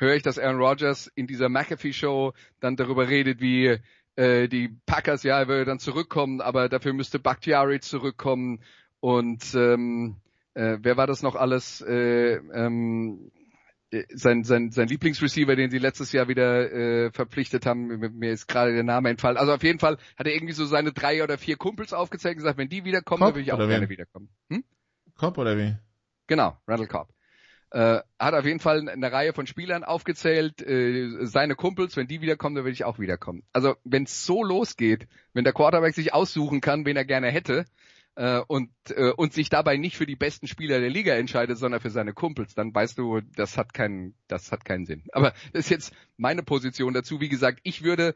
höre 0.00 0.16
ich, 0.16 0.22
dass 0.22 0.38
Aaron 0.38 0.60
Rodgers 0.60 1.06
in 1.14 1.26
dieser 1.26 1.48
McAfee-Show 1.48 2.32
dann 2.60 2.76
darüber 2.76 3.08
redet, 3.08 3.40
wie 3.40 3.78
äh, 4.16 4.48
die 4.48 4.76
Packers, 4.86 5.22
ja, 5.22 5.38
er 5.38 5.48
würde 5.48 5.64
dann 5.64 5.78
zurückkommen, 5.78 6.40
aber 6.40 6.68
dafür 6.68 6.92
müsste 6.92 7.18
Bakhtiari 7.18 7.80
zurückkommen 7.80 8.62
und 9.00 9.54
ähm, 9.54 10.16
äh, 10.54 10.78
wer 10.80 10.96
war 10.96 11.06
das 11.06 11.22
noch 11.22 11.36
alles? 11.36 11.80
Äh, 11.80 12.34
ähm, 12.52 13.30
sein, 14.12 14.44
sein, 14.44 14.70
sein 14.70 14.86
Lieblingsreceiver, 14.86 15.56
den 15.56 15.70
sie 15.70 15.78
letztes 15.78 16.12
Jahr 16.12 16.28
wieder 16.28 16.72
äh, 16.72 17.10
verpflichtet 17.10 17.66
haben, 17.66 17.88
mir 18.18 18.30
ist 18.30 18.46
gerade 18.46 18.72
der 18.72 18.84
Name 18.84 19.10
entfallen. 19.10 19.36
Also 19.36 19.52
auf 19.52 19.64
jeden 19.64 19.80
Fall 19.80 19.96
hat 20.16 20.26
er 20.26 20.34
irgendwie 20.34 20.52
so 20.52 20.64
seine 20.64 20.92
drei 20.92 21.24
oder 21.24 21.38
vier 21.38 21.56
Kumpels 21.56 21.92
aufgezeigt 21.92 22.36
und 22.36 22.42
gesagt, 22.42 22.58
wenn 22.58 22.68
die 22.68 22.84
wiederkommen, 22.84 23.20
Cobb, 23.20 23.28
dann 23.30 23.34
will 23.36 23.42
ich 23.42 23.52
auch 23.52 23.58
gerne 23.58 23.80
wen? 23.80 23.88
wiederkommen. 23.88 24.28
Hm? 24.48 24.64
Cobb 25.16 25.38
oder 25.38 25.56
wie? 25.58 25.74
Genau, 26.28 26.56
Randall 26.68 26.86
Cobb. 26.86 27.08
Äh, 27.72 28.00
hat 28.18 28.34
auf 28.34 28.44
jeden 28.44 28.58
Fall 28.58 28.88
eine 28.88 29.12
Reihe 29.12 29.32
von 29.32 29.46
Spielern 29.46 29.84
aufgezählt, 29.84 30.60
äh, 30.60 31.24
seine 31.26 31.54
Kumpels, 31.54 31.96
wenn 31.96 32.08
die 32.08 32.20
wiederkommen, 32.20 32.56
dann 32.56 32.64
will 32.64 32.72
ich 32.72 32.84
auch 32.84 32.98
wiederkommen. 32.98 33.44
Also 33.52 33.76
wenn 33.84 34.04
es 34.04 34.26
so 34.26 34.42
losgeht, 34.42 35.06
wenn 35.34 35.44
der 35.44 35.52
Quarterback 35.52 35.94
sich 35.94 36.12
aussuchen 36.12 36.60
kann, 36.60 36.84
wen 36.84 36.96
er 36.96 37.04
gerne 37.04 37.30
hätte, 37.30 37.64
äh, 38.16 38.40
und, 38.48 38.70
äh, 38.90 39.12
und 39.12 39.32
sich 39.32 39.50
dabei 39.50 39.76
nicht 39.76 39.96
für 39.96 40.06
die 40.06 40.16
besten 40.16 40.46
Spieler 40.46 40.80
der 40.80 40.90
Liga 40.90 41.14
entscheidet, 41.14 41.58
sondern 41.58 41.80
für 41.80 41.90
seine 41.90 42.12
Kumpels, 42.12 42.54
dann 42.54 42.74
weißt 42.74 42.98
du, 42.98 43.20
das 43.36 43.56
hat 43.56 43.72
keinen, 43.72 44.14
das 44.26 44.50
hat 44.52 44.64
keinen 44.64 44.84
Sinn. 44.84 45.04
Aber 45.12 45.32
das 45.52 45.66
ist 45.66 45.70
jetzt 45.70 45.94
meine 46.16 46.42
Position 46.42 46.92
dazu. 46.92 47.20
Wie 47.20 47.28
gesagt, 47.28 47.60
ich 47.62 47.82
würde, 47.82 48.14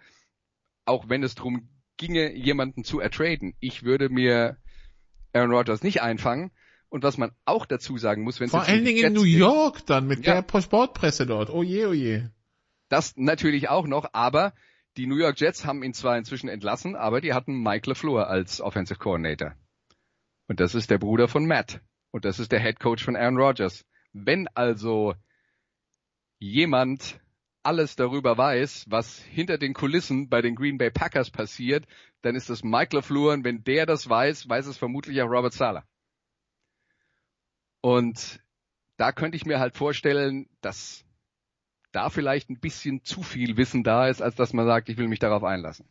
auch 0.84 1.08
wenn 1.08 1.22
es 1.22 1.36
darum 1.36 1.68
ginge, 1.96 2.32
jemanden 2.34 2.84
zu 2.84 3.00
ertraden, 3.00 3.54
ich 3.60 3.84
würde 3.84 4.08
mir 4.08 4.56
Aaron 5.32 5.52
Rodgers 5.52 5.82
nicht 5.82 6.02
einfangen, 6.02 6.50
und 6.88 7.02
was 7.02 7.18
man 7.18 7.32
auch 7.44 7.66
dazu 7.66 7.98
sagen 7.98 8.22
muss, 8.22 8.40
wenn 8.40 8.46
es 8.46 8.50
Vor 8.52 8.62
allen 8.62 8.84
Dingen 8.84 9.04
in 9.04 9.12
New 9.12 9.24
York 9.24 9.84
dann 9.86 10.06
mit 10.06 10.24
ja. 10.24 10.42
der 10.42 10.60
Sportpresse 10.60 11.26
dort. 11.26 11.50
Oh 11.50 11.62
je, 11.62 11.86
oh 11.86 11.92
je. 11.92 12.22
Das 12.88 13.16
natürlich 13.16 13.68
auch 13.68 13.86
noch, 13.86 14.10
aber 14.12 14.54
die 14.96 15.06
New 15.06 15.16
York 15.16 15.40
Jets 15.40 15.64
haben 15.64 15.82
ihn 15.82 15.94
zwar 15.94 16.16
inzwischen 16.16 16.48
entlassen, 16.48 16.94
aber 16.94 17.20
die 17.20 17.32
hatten 17.32 17.62
Mike 17.62 17.90
LeFleur 17.90 18.28
als 18.28 18.60
Offensive 18.60 18.98
Coordinator. 18.98 19.54
Und 20.46 20.60
das 20.60 20.74
ist 20.74 20.90
der 20.90 20.98
Bruder 20.98 21.26
von 21.26 21.46
Matt. 21.46 21.80
Und 22.10 22.24
das 22.24 22.38
ist 22.38 22.52
der 22.52 22.60
Head 22.60 22.78
Coach 22.78 23.02
von 23.02 23.16
Aaron 23.16 23.36
Rodgers. 23.36 23.84
Wenn 24.12 24.46
also 24.54 25.14
jemand 26.38 27.18
alles 27.64 27.96
darüber 27.96 28.38
weiß, 28.38 28.84
was 28.88 29.18
hinter 29.18 29.58
den 29.58 29.72
Kulissen 29.72 30.28
bei 30.28 30.42
den 30.42 30.54
Green 30.54 30.78
Bay 30.78 30.90
Packers 30.90 31.30
passiert, 31.30 31.86
dann 32.22 32.36
ist 32.36 32.50
das 32.50 32.62
Mike 32.62 32.94
LeFleur. 32.94 33.32
Und 33.32 33.44
wenn 33.44 33.64
der 33.64 33.86
das 33.86 34.08
weiß, 34.08 34.48
weiß 34.48 34.66
es 34.66 34.76
vermutlich 34.76 35.20
auch 35.22 35.28
Robert 35.28 35.54
Sala. 35.54 35.84
Und 37.84 38.40
da 38.96 39.12
könnte 39.12 39.36
ich 39.36 39.44
mir 39.44 39.60
halt 39.60 39.76
vorstellen, 39.76 40.48
dass 40.62 41.04
da 41.92 42.08
vielleicht 42.08 42.48
ein 42.48 42.58
bisschen 42.58 43.04
zu 43.04 43.22
viel 43.22 43.58
Wissen 43.58 43.84
da 43.84 44.08
ist, 44.08 44.22
als 44.22 44.36
dass 44.36 44.54
man 44.54 44.64
sagt, 44.64 44.88
ich 44.88 44.96
will 44.96 45.06
mich 45.06 45.18
darauf 45.18 45.44
einlassen. 45.44 45.84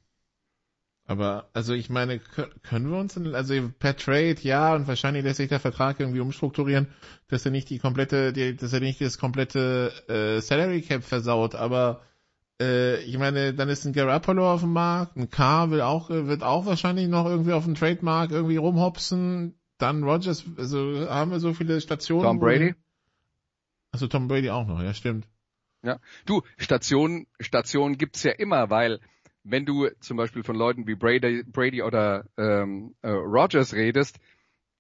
Aber, 1.06 1.52
also 1.54 1.76
ich 1.76 1.92
meine, 1.92 2.20
können 2.64 2.90
wir 2.90 2.98
uns, 2.98 3.16
also 3.16 3.70
per 3.78 3.96
Trade, 3.96 4.38
ja, 4.42 4.74
und 4.74 4.88
wahrscheinlich 4.88 5.24
lässt 5.24 5.38
sich 5.38 5.50
der 5.50 5.60
Vertrag 5.60 6.00
irgendwie 6.00 6.22
umstrukturieren, 6.22 6.88
dass 7.28 7.46
er 7.46 7.52
nicht 7.52 7.70
die 7.70 7.78
komplette, 7.78 8.34
die, 8.34 8.56
dass 8.56 8.74
er 8.74 8.80
nicht 8.80 9.00
das 9.00 9.20
komplette 9.20 9.94
äh, 10.08 10.42
Salary 10.42 10.82
Cap 10.82 11.04
versaut, 11.04 11.54
aber 11.54 12.02
äh, 12.60 13.04
ich 13.04 13.20
meine, 13.20 13.54
dann 13.54 13.70
ist 13.70 13.86
ein 13.86 13.94
Garoppolo 13.94 14.52
auf 14.52 14.62
dem 14.62 14.74
Markt, 14.74 15.16
ein 15.16 15.30
K 15.30 15.70
will 15.70 15.82
auch, 15.82 16.10
wird 16.10 16.42
auch 16.42 16.66
wahrscheinlich 16.66 17.08
noch 17.08 17.28
irgendwie 17.28 17.54
auf 17.54 17.66
dem 17.66 17.76
Trademark 17.76 18.32
irgendwie 18.32 18.58
rumhopsen, 18.58 19.60
dann 19.84 20.04
Rogers, 20.04 20.46
also 20.58 21.10
haben 21.10 21.32
wir 21.32 21.40
so 21.40 21.54
viele 21.54 21.82
Stationen. 21.82 22.24
Tom 22.24 22.40
Brady? 22.40 22.74
Also 23.92 24.08
Tom 24.08 24.28
Brady 24.28 24.50
auch 24.50 24.66
noch, 24.66 24.82
ja, 24.82 24.94
stimmt. 24.94 25.28
Ja, 25.84 26.00
du, 26.26 26.42
Stationen, 26.58 27.28
Stationen 27.42 27.98
gibt's 27.98 28.24
ja 28.24 28.32
immer, 28.32 28.70
weil 28.70 29.02
wenn 29.44 29.66
du 29.66 29.90
zum 30.00 30.16
Beispiel 30.16 30.44
von 30.44 30.56
Leuten 30.56 30.88
wie 30.88 30.96
Brady, 30.96 31.44
Brady 31.44 31.84
oder 31.84 32.26
ähm, 32.38 32.96
äh, 33.02 33.10
Rogers 33.10 33.74
redest, 33.74 34.20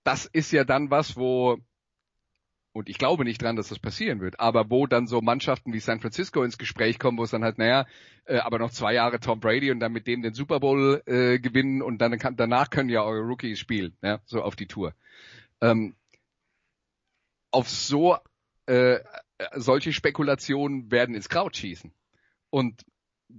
das 0.05 0.25
ist 0.25 0.51
ja 0.53 0.63
dann 0.63 0.89
was, 0.89 1.17
wo 1.17 1.57
und 2.73 2.89
ich 2.89 2.97
glaube 2.97 3.23
nicht 3.23 3.41
dran, 3.41 3.55
dass 3.55 3.69
das 3.69 3.79
passieren 3.79 4.19
wird, 4.19 4.39
aber 4.39 4.69
wo 4.69 4.87
dann 4.87 5.07
so 5.07 5.21
Mannschaften 5.21 5.73
wie 5.73 5.79
San 5.79 5.99
Francisco 5.99 6.43
ins 6.43 6.57
Gespräch 6.57 6.99
kommen, 6.99 7.17
wo 7.17 7.23
es 7.23 7.31
dann 7.31 7.43
halt, 7.43 7.59
naja, 7.59 7.85
äh, 8.25 8.37
aber 8.37 8.59
noch 8.59 8.71
zwei 8.71 8.93
Jahre 8.93 9.19
Tom 9.19 9.39
Brady 9.39 9.71
und 9.71 9.79
dann 9.79 9.93
mit 9.93 10.07
dem 10.07 10.23
den 10.23 10.33
Super 10.33 10.59
Bowl 10.59 11.01
äh, 11.05 11.39
gewinnen 11.39 11.81
und 11.81 11.99
dann 11.99 12.17
kann, 12.17 12.35
danach 12.35 12.71
können 12.71 12.89
ja 12.89 13.03
eure 13.03 13.21
Rookies 13.21 13.59
spielen, 13.59 13.95
ja, 14.01 14.19
so 14.25 14.41
auf 14.41 14.55
die 14.55 14.67
Tour. 14.67 14.93
Ähm, 15.61 15.95
auf 17.51 17.69
so 17.69 18.17
äh, 18.65 18.99
solche 19.55 19.93
Spekulationen 19.93 20.91
werden 20.91 21.15
ins 21.15 21.29
Kraut 21.29 21.55
schießen. 21.55 21.91
Und 22.49 22.85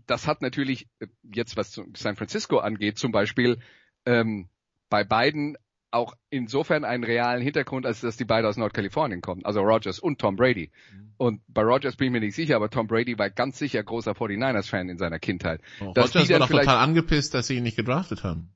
das 0.07 0.27
hat 0.27 0.43
natürlich 0.43 0.89
äh, 1.01 1.09
jetzt, 1.23 1.57
was 1.57 1.81
San 1.97 2.17
Francisco 2.17 2.59
angeht, 2.59 2.99
zum 2.99 3.11
Beispiel 3.11 3.59
ähm, 4.07 4.49
bei 4.91 5.03
beiden 5.03 5.57
auch 5.95 6.15
insofern 6.31 6.85
einen 6.85 7.05
realen 7.05 7.43
Hintergrund, 7.43 7.87
als 7.87 8.01
dass 8.01 8.17
die 8.17 8.25
beide 8.25 8.49
aus 8.49 8.57
Nordkalifornien 8.57 9.21
kommen, 9.21 9.45
also 9.45 9.61
Rogers 9.61 9.99
und 9.99 10.19
Tom 10.19 10.37
Brady. 10.37 10.71
Mhm. 10.93 11.13
Und 11.17 11.41
bei 11.49 11.63
Rogers 11.63 11.97
bin 11.97 12.09
ich 12.09 12.13
mir 12.13 12.21
nicht 12.21 12.35
sicher, 12.35 12.57
aber 12.57 12.71
Tom 12.71 12.87
Brady 12.87 13.19
war 13.19 13.31
ganz 13.31 13.59
sicher 13.59 13.83
großer 13.83 14.13
49ers-Fan 14.13 14.89
in 14.89 14.99
seiner 14.99 15.19
Kindheit. 15.19 15.61
Oh, 15.81 15.87
Rogers 15.87 16.15
war 16.15 16.39
doch 16.41 16.49
total 16.49 16.79
angepisst, 16.79 17.35
dass 17.35 17.47
sie 17.47 17.57
ihn 17.57 17.63
nicht 17.63 17.77
gedraftet 17.77 18.25
haben. 18.25 18.51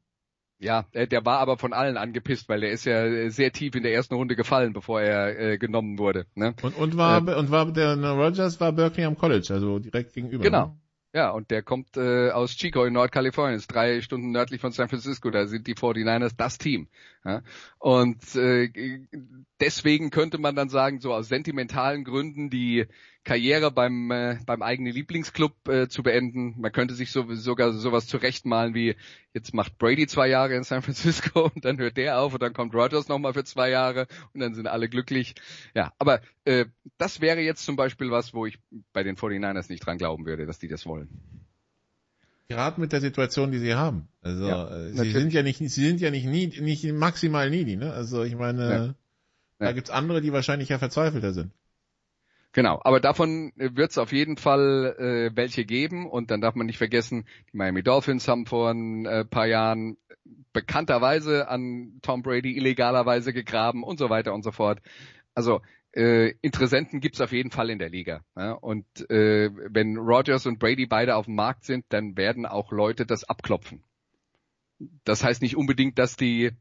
Ja, 0.61 0.87
der 0.93 1.25
war 1.25 1.39
aber 1.39 1.57
von 1.57 1.73
allen 1.73 1.97
angepisst, 1.97 2.49
weil 2.49 2.61
der 2.61 2.73
ist 2.73 2.85
ja 2.85 3.31
sehr 3.31 3.53
tief 3.53 3.77
in 3.77 3.85
der 3.85 3.93
ersten 3.93 4.17
Runde 4.17 4.35
gefallen, 4.35 4.73
bevor 4.73 5.01
er 5.01 5.39
äh, 5.39 5.59
genommen 5.59 5.99
wurde. 5.99 6.27
Ne? 6.35 6.55
Und, 6.63 6.77
und 6.77 6.97
war 6.97 7.29
äh, 7.29 7.35
und 7.35 7.53
war 7.53 7.71
der 7.71 7.97
Rogers 7.97 8.61
war 8.61 8.73
Berkeley 8.73 9.05
am 9.05 9.17
College, 9.17 9.47
also 9.51 9.79
direkt 9.79 10.15
gegenüber. 10.15 10.43
Genau. 10.43 10.67
Ne? 10.67 10.77
Ja, 11.15 11.31
und 11.31 11.51
der 11.51 11.63
kommt 11.63 11.97
äh, 11.97 12.31
aus 12.31 12.55
Chico 12.55 12.85
in 12.85 12.93
Nordkalifornien, 12.93 13.57
ist 13.57 13.69
drei 13.69 14.03
Stunden 14.03 14.31
nördlich 14.31 14.61
von 14.61 14.73
San 14.73 14.91
Francisco, 14.91 15.31
da 15.31 15.47
sind 15.47 15.67
die 15.67 15.75
49ers 15.75 16.35
das 16.37 16.59
Team. 16.59 16.89
Ja? 17.25 17.43
Und 17.79 18.37
äh, 18.37 19.01
deswegen 19.59 20.11
könnte 20.11 20.37
man 20.37 20.55
dann 20.55 20.69
sagen, 20.69 21.01
so 21.01 21.15
aus 21.15 21.29
sentimentalen 21.29 22.05
Gründen 22.05 22.51
die 22.51 22.87
Karriere 23.29 23.71
beim, 23.71 24.11
äh, 24.11 24.39
beim 24.47 24.63
eigenen 24.63 24.95
Lieblingsclub 24.95 25.69
äh, 25.69 25.87
zu 25.87 26.03
beenden. 26.03 26.55
Man 26.59 26.73
könnte 26.73 26.95
sich 26.95 27.13
so, 27.13 27.35
sogar 27.35 27.75
sowas 27.75 28.07
zurechtmalen 28.07 28.73
wie, 28.73 28.97
jetzt 29.35 29.53
macht 29.53 29.77
Brady 29.77 30.07
zwei 30.07 30.29
Jahre 30.29 30.55
in 30.55 30.65
San 30.65 30.81
Francisco 30.81 31.45
und 31.55 31.63
dann 31.63 31.77
hört 31.77 31.99
der 31.99 32.21
auf 32.21 32.33
und 32.33 32.41
dann 32.41 32.55
kommt 32.55 32.75
Rogers 32.75 33.09
nochmal 33.09 33.35
für 33.35 33.45
zwei 33.45 33.69
Jahre 33.69 34.07
und 34.33 34.41
dann 34.41 34.55
sind 34.55 34.67
alle 34.67 34.89
glücklich. 34.89 35.35
Ja, 35.75 35.93
aber 35.99 36.23
äh, 36.47 36.65
das 36.97 37.21
wäre 37.21 37.41
jetzt 37.41 37.67
zum 37.67 37.77
Beispiel 37.77 38.11
was, 38.11 38.33
wo 38.33 38.47
ich 38.47 38.59
bei 38.95 39.03
den 39.03 39.17
49ers 39.17 39.71
nicht 39.71 39.85
dran 39.85 39.99
glauben 39.99 40.25
würde, 40.25 40.47
dass 40.47 40.59
die 40.59 40.69
das 40.69 40.87
wollen. 40.87 41.11
Gerade 42.49 42.81
mit 42.81 42.93
der 42.93 43.03
Situation, 43.03 43.53
die 43.53 43.59
sie 43.59 43.75
haben. 43.75 44.09
Also 44.23 44.49
ja, 44.49 44.75
äh, 44.75 44.93
sie 44.95 45.11
sind 45.11 45.35
ja 45.35 45.43
nicht, 45.43 45.59
sie 45.59 45.69
sind 45.69 46.01
ja 46.01 46.11
nicht, 46.11 46.25
nie, 46.25 46.47
nicht 46.47 46.91
maximal 46.95 47.51
needy, 47.51 47.77
ne? 47.77 47.93
Also 47.93 48.23
ich 48.23 48.37
meine, 48.37 48.71
ja. 48.71 48.95
da 49.59 49.67
ja. 49.67 49.73
gibt's 49.73 49.91
andere, 49.91 50.23
die 50.23 50.33
wahrscheinlich 50.33 50.71
ja 50.71 50.79
verzweifelter 50.79 51.35
sind. 51.35 51.53
Genau, 52.53 52.81
aber 52.83 52.99
davon 53.01 53.53
wird 53.57 53.91
es 53.91 53.99
auf 53.99 54.13
jeden 54.13 54.37
Fall 54.37 54.97
äh, 54.99 55.37
welche 55.37 55.65
geben 55.65 56.09
und 56.09 56.31
dann 56.31 56.41
darf 56.41 56.55
man 56.55 56.67
nicht 56.67 56.79
vergessen, 56.79 57.27
die 57.53 57.57
Miami 57.57 57.83
Dolphins 57.83 58.27
haben 58.27 58.47
vor 58.47 58.71
ein 58.71 59.05
äh, 59.05 59.25
paar 59.25 59.47
Jahren 59.47 59.99
bekannterweise 60.53 61.49
an 61.49 61.99
Tom 62.03 62.23
Brady 62.23 62.57
illegalerweise 62.57 63.33
gegraben 63.33 63.83
und 63.83 63.99
so 63.99 64.09
weiter 64.11 64.33
und 64.33 64.43
so 64.43 64.51
fort. 64.51 64.81
Also 65.35 65.61
äh, 65.93 66.35
Interessenten 66.43 67.01
gibt's 67.01 67.21
auf 67.21 67.33
jeden 67.33 67.51
Fall 67.51 67.71
in 67.71 67.79
der 67.79 67.91
Liga. 67.91 68.25
Ja? 68.37 68.53
Und 68.53 68.87
äh, 69.11 69.51
wenn 69.71 69.97
Rogers 69.97 70.47
und 70.47 70.59
Brady 70.59 70.87
beide 70.87 71.17
auf 71.17 71.27
dem 71.27 71.35
Markt 71.35 71.65
sind, 71.65 71.85
dann 71.91 72.17
werden 72.17 72.47
auch 72.47 72.73
Leute 72.73 73.07
das 73.07 73.25
abklopfen. 73.25 73.83
Das 75.05 75.25
heißt 75.25 75.43
nicht 75.43 75.57
unbedingt, 75.57 75.99
dass 75.99 76.17
die, 76.17 76.53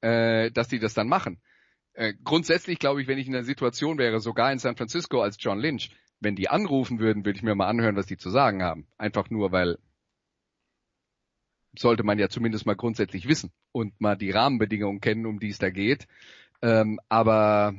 äh, 0.00 0.50
dass 0.50 0.68
die 0.68 0.78
das 0.78 0.94
dann 0.94 1.08
machen. 1.08 1.40
Äh, 1.98 2.14
grundsätzlich 2.22 2.78
glaube 2.78 3.02
ich, 3.02 3.08
wenn 3.08 3.18
ich 3.18 3.26
in 3.26 3.32
der 3.32 3.42
Situation 3.42 3.98
wäre, 3.98 4.20
sogar 4.20 4.52
in 4.52 4.60
San 4.60 4.76
Francisco 4.76 5.20
als 5.20 5.36
John 5.40 5.58
Lynch, 5.58 5.90
wenn 6.20 6.36
die 6.36 6.48
anrufen 6.48 7.00
würden, 7.00 7.24
würde 7.24 7.36
ich 7.36 7.42
mir 7.42 7.56
mal 7.56 7.66
anhören, 7.66 7.96
was 7.96 8.06
die 8.06 8.16
zu 8.16 8.30
sagen 8.30 8.62
haben. 8.62 8.86
Einfach 8.98 9.30
nur, 9.30 9.50
weil 9.50 9.78
sollte 11.76 12.04
man 12.04 12.20
ja 12.20 12.28
zumindest 12.28 12.66
mal 12.66 12.76
grundsätzlich 12.76 13.26
wissen 13.26 13.50
und 13.72 14.00
mal 14.00 14.16
die 14.16 14.30
Rahmenbedingungen 14.30 15.00
kennen, 15.00 15.26
um 15.26 15.40
die 15.40 15.48
es 15.48 15.58
da 15.58 15.70
geht. 15.70 16.06
Ähm, 16.62 17.00
aber 17.08 17.74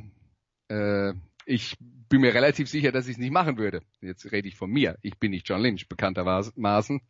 äh, 0.68 1.14
ich 1.46 1.78
bin 1.80 2.20
mir 2.20 2.34
relativ 2.34 2.68
sicher, 2.68 2.92
dass 2.92 3.08
ich 3.08 3.14
es 3.14 3.20
nicht 3.20 3.32
machen 3.32 3.58
würde. 3.58 3.84
Jetzt 4.02 4.30
rede 4.34 4.50
ich 4.50 4.58
von 4.58 4.70
mir. 4.70 4.98
Ich 5.02 5.18
bin 5.18 5.32
nicht 5.32 5.48
John 5.48 5.62
Lynch, 5.62 5.88
bekanntermaßen. 5.88 7.02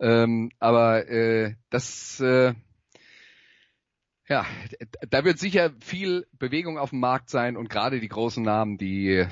Ähm, 0.00 0.50
aber 0.58 1.08
äh, 1.08 1.54
das 1.70 2.18
äh, 2.18 2.54
ja, 4.30 4.46
da 5.10 5.24
wird 5.24 5.40
sicher 5.40 5.72
viel 5.80 6.26
Bewegung 6.38 6.78
auf 6.78 6.90
dem 6.90 7.00
Markt 7.00 7.30
sein 7.30 7.56
und 7.56 7.68
gerade 7.68 7.98
die 7.98 8.08
großen 8.08 8.44
Namen, 8.44 8.78
die 8.78 9.26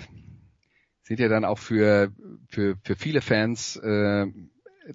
sind 1.02 1.20
ja 1.20 1.28
dann 1.28 1.44
auch 1.44 1.58
für, 1.58 2.12
für, 2.48 2.76
für 2.82 2.96
viele 2.96 3.20
Fans 3.20 3.76
äh, 3.76 4.26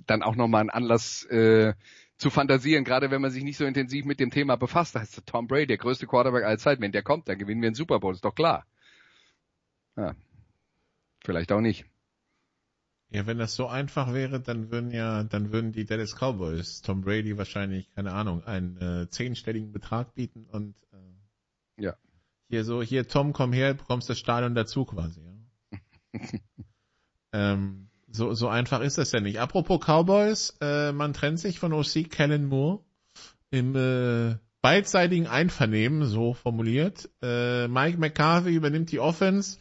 dann 0.06 0.22
auch 0.22 0.36
nochmal 0.36 0.62
ein 0.62 0.70
Anlass 0.70 1.24
äh, 1.28 1.74
zu 2.18 2.30
fantasieren, 2.30 2.84
gerade 2.84 3.12
wenn 3.12 3.22
man 3.22 3.32
sich 3.32 3.45
nicht 3.45 3.56
so 3.56 3.66
intensiv 3.66 4.04
mit 4.04 4.20
dem 4.20 4.30
Thema 4.30 4.58
befasst. 4.58 4.93
Da 4.93 5.01
ist 5.01 5.26
Tom 5.26 5.47
Brady, 5.47 5.68
der 5.68 5.78
größte 5.78 6.06
Quarterback 6.06 6.43
aller 6.43 6.58
Zeit. 6.58 6.82
Wenn 6.82 6.91
der 6.91 7.01
kommt, 7.01 7.30
dann 7.30 7.38
gewinnen 7.38 7.62
wir 7.62 7.68
einen 7.68 7.76
Super 7.76 7.99
Bowl, 7.99 8.14
ist 8.14 8.26
doch 8.26 8.36
klar. 8.36 8.66
Ja, 9.95 10.16
vielleicht 11.24 11.51
auch 11.54 11.62
nicht. 11.62 11.86
Ja, 13.14 13.28
wenn 13.28 13.38
das 13.38 13.53
so 13.53 13.68
einfach 13.68 14.11
wäre, 14.11 14.39
dann 14.39 14.72
würden 14.72 14.89
ja, 14.89 15.24
dann 15.24 15.51
würden 15.51 15.72
die 15.72 15.86
Dallas 15.86 16.16
Cowboys 16.16 16.82
Tom 16.82 17.01
Brady 17.01 17.38
wahrscheinlich, 17.38 17.88
keine 17.91 18.11
Ahnung, 18.11 18.43
einen 18.43 18.78
äh, 18.78 19.07
zehnstelligen 19.07 19.72
Betrag 19.72 20.16
bieten 20.16 20.47
und 20.51 20.74
äh, 20.91 21.84
ja. 21.84 21.95
hier 22.49 22.64
so, 22.66 22.82
hier 22.82 23.07
Tom, 23.07 23.32
komm 23.32 23.53
her, 23.53 23.76
bekommst 23.76 24.09
das 24.09 24.18
Stadion 24.18 24.55
dazu 24.55 24.86
quasi. 24.86 25.22
Ja. 25.22 26.20
ähm, 27.34 27.89
so, 28.07 28.34
so 28.34 28.47
einfach 28.47 28.82
ist 28.82 28.97
das 28.97 29.11
ja 29.11 29.20
nicht. 29.20 29.39
Apropos 29.39 29.80
Cowboys, 29.80 30.57
äh, 30.59 30.91
man 30.91 31.14
trennt 31.14 31.39
sich 31.39 31.59
von 31.59 31.72
OC 31.72 32.09
Kellen 32.09 32.47
Moore 32.47 32.80
im 33.51 33.76
äh, 33.76 34.38
beidseitigen 34.64 35.28
Einvernehmen, 35.28 36.05
so 36.05 36.34
formuliert. 36.34 37.11
Äh, 37.22 37.68
Mike 37.68 37.99
McCarthy 37.99 38.55
übernimmt 38.55 38.91
die 38.91 38.99
Offense 38.99 39.59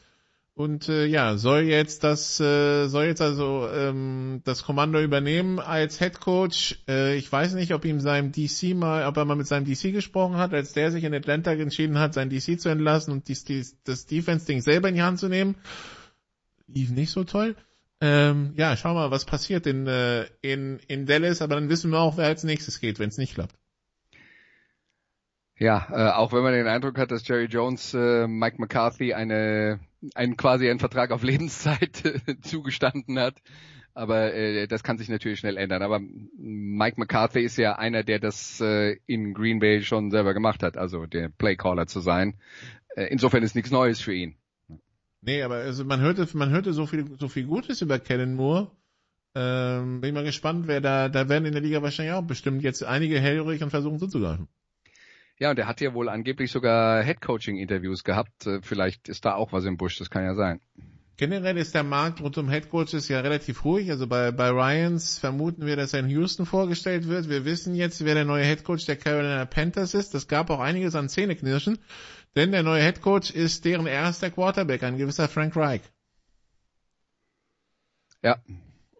und 0.63 0.89
äh, 0.89 1.07
ja, 1.07 1.37
soll 1.37 1.63
jetzt 1.63 2.05
das, 2.05 2.39
äh, 2.39 2.87
soll 2.87 3.07
jetzt 3.07 3.21
also 3.21 3.69
ähm, 3.69 4.43
das 4.45 4.63
Kommando 4.63 5.01
übernehmen 5.01 5.59
als 5.59 5.99
Head 5.99 6.21
Coach. 6.21 6.79
Äh, 6.89 7.17
ich 7.17 7.31
weiß 7.31 7.55
nicht, 7.55 7.75
ob 7.75 7.85
ihm 7.85 7.99
seinem 7.99 8.31
DC 8.31 8.75
mal, 8.77 9.07
ob 9.07 9.17
er 9.17 9.25
mal 9.25 9.35
mit 9.35 9.49
seinem 9.49 9.65
DC 9.65 9.93
gesprochen 9.93 10.37
hat, 10.37 10.55
als 10.55 10.73
der 10.73 10.93
sich 10.93 11.03
in 11.03 11.15
Atlanta 11.15 11.53
entschieden 11.53 11.99
hat, 11.99 12.15
sein 12.15 12.31
DC 12.31 12.61
zu 12.61 12.69
entlassen 12.69 13.13
und 13.13 13.27
dies, 13.27 13.45
dies, 13.45 13.83
das 13.83 14.07
Defense-Ding 14.07 14.61
selber 14.61 14.89
in 14.89 14.95
die 14.95 15.03
Hand 15.03 15.19
zu 15.19 15.29
nehmen. 15.29 15.57
Lief 16.69 16.91
nicht 16.91 17.11
so 17.11 17.25
toll. 17.25 17.57
Ähm, 18.01 18.53
ja, 18.57 18.77
schau 18.77 18.95
mal, 18.95 19.11
was 19.11 19.25
passiert 19.25 19.67
in, 19.67 19.89
äh, 19.89 20.27
in, 20.43 20.79
in 20.87 21.07
Dallas, 21.07 21.43
aber 21.43 21.57
dann 21.57 21.71
wissen 21.71 21.91
wir 21.91 21.99
auch, 21.99 22.17
wer 22.17 22.27
als 22.27 22.45
nächstes 22.45 22.79
geht, 22.79 23.01
wenn 23.01 23.09
es 23.09 23.19
nicht 23.19 23.35
klappt. 23.35 23.57
Ja, 25.59 25.89
äh, 25.91 26.13
auch 26.13 26.33
wenn 26.33 26.43
man 26.43 26.53
den 26.53 26.67
Eindruck 26.67 26.99
hat, 26.99 27.11
dass 27.11 27.27
Jerry 27.27 27.47
Jones 27.47 27.95
äh, 27.95 28.27
Mike 28.27 28.57
McCarthy 28.59 29.13
eine, 29.13 29.81
einen 30.15 30.37
quasi 30.37 30.69
einen 30.69 30.79
Vertrag 30.79 31.11
auf 31.11 31.23
Lebenszeit 31.23 32.03
zugestanden 32.43 33.19
hat. 33.19 33.43
Aber 33.95 34.33
äh, 34.33 34.67
das 34.67 34.83
kann 34.83 34.97
sich 34.99 35.09
natürlich 35.09 35.41
schnell 35.41 35.57
ändern. 35.57 35.83
Aber 35.83 36.01
Mike 36.01 36.99
McCarthy 36.99 37.41
ist 37.41 37.59
ja 37.59 37.77
einer, 37.77 38.03
der 38.03 38.19
das 38.19 38.61
äh, 38.61 38.97
in 39.07 39.35
Green 39.35 39.59
Bay 39.59 39.83
schon 39.83 40.11
selber 40.11 40.33
gemacht 40.33 40.63
hat, 40.63 40.77
also 40.77 41.07
der 41.07 41.29
Playcaller 41.29 41.87
zu 41.87 42.01
sein. 42.01 42.35
Äh, 42.97 43.05
insofern 43.05 43.43
ist 43.43 43.55
nichts 43.55 43.71
Neues 43.71 44.01
für 44.01 44.15
ihn. 44.15 44.37
Nee, 45.21 45.43
aber 45.43 45.57
also 45.57 45.85
man 45.85 46.01
hörte, 46.01 46.27
man 46.37 46.51
hörte 46.51 46.73
so 46.73 46.87
viel, 46.87 47.17
so 47.19 47.29
viel 47.29 47.45
Gutes 47.47 47.83
über 47.83 47.99
Kellen 47.99 48.35
Moore. 48.35 48.71
Ähm, 49.35 50.01
bin 50.01 50.15
mal 50.15 50.25
gespannt, 50.25 50.67
wer 50.67 50.81
da, 50.81 51.09
da 51.09 51.29
werden 51.29 51.47
in 51.47 51.53
der 51.53 51.63
Liga 51.63 51.81
wahrscheinlich 51.83 52.15
auch 52.15 52.23
bestimmt 52.23 52.63
jetzt 52.63 52.85
einige 52.85 53.19
hellhörig 53.21 53.63
und 53.63 53.71
versuchen 53.71 53.99
zuzugreifen. 53.99 54.49
Ja, 55.43 55.51
und 55.51 55.59
er 55.59 55.67
hat 55.67 55.81
ja 55.81 55.93
wohl 55.93 56.09
angeblich 56.09 56.53
sogar 56.53 57.03
Headcoaching-Interviews 57.03 58.05
gehabt. 58.05 58.47
Äh, 58.47 58.61
vielleicht 58.63 59.09
ist 59.09 59.25
da 59.25 59.35
auch 59.35 59.53
was 59.53 59.65
im 59.65 59.77
Busch, 59.77 59.99
das 59.99 60.09
kann 60.09 60.23
ja 60.23 60.37
sein. 60.37 60.61
Generell 61.17 61.57
ist 61.57 61.75
der 61.75 61.83
Markt 61.83 62.21
rund 62.21 62.39
um 62.39 62.49
Headcoaches 62.49 63.09
ja 63.09 63.19
relativ 63.19 63.65
ruhig. 63.65 63.91
Also 63.91 64.07
bei, 64.07 64.31
bei 64.31 64.51
Ryans 64.51 65.19
vermuten 65.19 65.67
wir, 65.67 65.75
dass 65.75 65.95
er 65.95 65.99
in 65.99 66.11
Houston 66.11 66.47
vorgestellt 66.47 67.09
wird. 67.09 67.29
Wir 67.29 67.45
wissen 67.45 67.75
jetzt, 67.75 68.05
wer 68.05 68.15
der 68.15 68.25
neue 68.25 68.45
Headcoach 68.45 68.87
der 68.87 68.95
Carolina 68.95 69.45
Panthers 69.45 69.95
ist. 69.95 70.15
Das 70.15 70.29
gab 70.29 70.49
auch 70.49 70.61
einiges 70.61 70.95
an 70.95 71.09
Zähneknirschen. 71.09 71.81
Denn 72.37 72.53
der 72.53 72.63
neue 72.63 72.85
Headcoach 72.85 73.33
ist 73.35 73.65
deren 73.65 73.89
erster 73.89 74.31
Quarterback, 74.31 74.85
ein 74.85 74.97
gewisser 74.97 75.27
Frank 75.27 75.57
Reich. 75.57 75.83
Ja. 78.23 78.37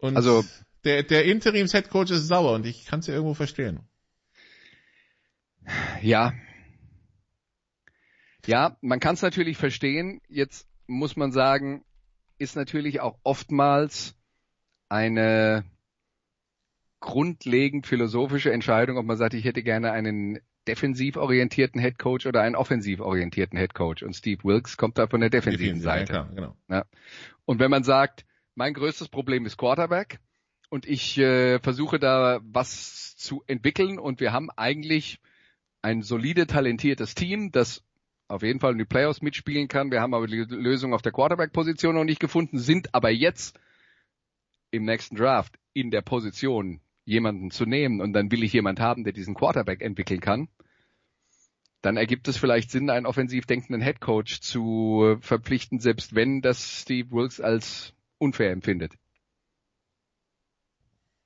Und 0.01 0.17
also 0.17 0.43
der, 0.83 1.03
der 1.03 1.23
Interims-Headcoach 1.23 2.11
ist 2.11 2.27
sauer 2.27 2.51
und 2.51 2.65
ich 2.65 2.85
kann 2.85 2.99
es 2.99 3.07
ja 3.07 3.13
irgendwo 3.13 3.33
verstehen. 3.33 3.79
Ja. 6.01 6.33
Ja, 8.45 8.77
man 8.81 8.99
kann 8.99 9.15
es 9.15 9.21
natürlich 9.21 9.57
verstehen. 9.57 10.21
Jetzt 10.27 10.67
muss 10.87 11.15
man 11.15 11.31
sagen, 11.31 11.85
ist 12.37 12.55
natürlich 12.55 12.99
auch 12.99 13.17
oftmals 13.23 14.15
eine 14.89 15.63
grundlegend 16.99 17.87
philosophische 17.87 18.51
Entscheidung, 18.51 18.97
ob 18.97 19.05
man 19.05 19.17
sagt, 19.17 19.33
ich 19.33 19.45
hätte 19.45 19.63
gerne 19.63 19.91
einen 19.91 20.39
defensiv 20.67 21.17
orientierten 21.17 21.81
Head 21.81 21.99
Coach 21.99 22.25
oder 22.25 22.41
einen 22.41 22.55
offensiv 22.55 23.01
orientierten 23.01 23.57
Head 23.57 23.73
Coach. 23.73 24.03
Und 24.03 24.13
Steve 24.13 24.43
Wilkes 24.43 24.77
kommt 24.77 24.97
da 24.97 25.07
von 25.07 25.19
der 25.19 25.29
defensiven 25.29 25.81
Seite. 25.81 26.13
Ja, 26.13 26.29
genau. 26.33 26.55
Ja. 26.69 26.85
Und 27.45 27.59
wenn 27.59 27.71
man 27.71 27.83
sagt, 27.83 28.25
mein 28.55 28.73
größtes 28.73 29.09
Problem 29.09 29.45
ist 29.45 29.57
Quarterback 29.57 30.19
und 30.69 30.85
ich 30.85 31.17
äh, 31.17 31.59
versuche 31.59 31.99
da 31.99 32.39
was 32.43 33.15
zu 33.17 33.43
entwickeln 33.47 33.99
und 33.99 34.19
wir 34.19 34.31
haben 34.31 34.49
eigentlich 34.51 35.19
ein 35.83 36.01
solide, 36.01 36.47
talentiertes 36.47 37.13
Team, 37.13 37.51
das 37.51 37.83
auf 38.27 38.41
jeden 38.41 38.59
Fall 38.59 38.71
in 38.71 38.77
die 38.79 38.85
Playoffs 38.85 39.21
mitspielen 39.21 39.67
kann. 39.67 39.91
Wir 39.91 40.01
haben 40.01 40.13
aber 40.13 40.25
die 40.25 40.37
Lösung 40.37 40.93
auf 40.93 41.01
der 41.01 41.11
Quarterback-Position 41.11 41.93
noch 41.93 42.05
nicht 42.05 42.19
gefunden, 42.19 42.57
sind 42.57 42.95
aber 42.95 43.11
jetzt 43.11 43.59
im 44.71 44.85
nächsten 44.85 45.15
Draft 45.15 45.59
in 45.73 45.91
der 45.91 46.01
Position, 46.01 46.81
jemanden 47.05 47.51
zu 47.51 47.65
nehmen 47.65 48.01
und 48.01 48.13
dann 48.13 48.31
will 48.31 48.43
ich 48.43 48.53
jemand 48.53 48.79
haben, 48.79 49.03
der 49.03 49.13
diesen 49.13 49.35
Quarterback 49.35 49.81
entwickeln 49.81 50.21
kann, 50.21 50.47
dann 51.81 51.97
ergibt 51.97 52.29
es 52.29 52.37
vielleicht 52.37 52.71
Sinn, 52.71 52.89
einen 52.89 53.05
offensiv 53.05 53.45
denkenden 53.45 53.81
Headcoach 53.81 54.39
zu 54.41 55.17
verpflichten, 55.19 55.79
selbst 55.79 56.15
wenn 56.15 56.41
das 56.41 56.81
Steve 56.81 57.11
Wilkes 57.11 57.41
als 57.41 57.93
unfair 58.19 58.51
empfindet. 58.51 58.93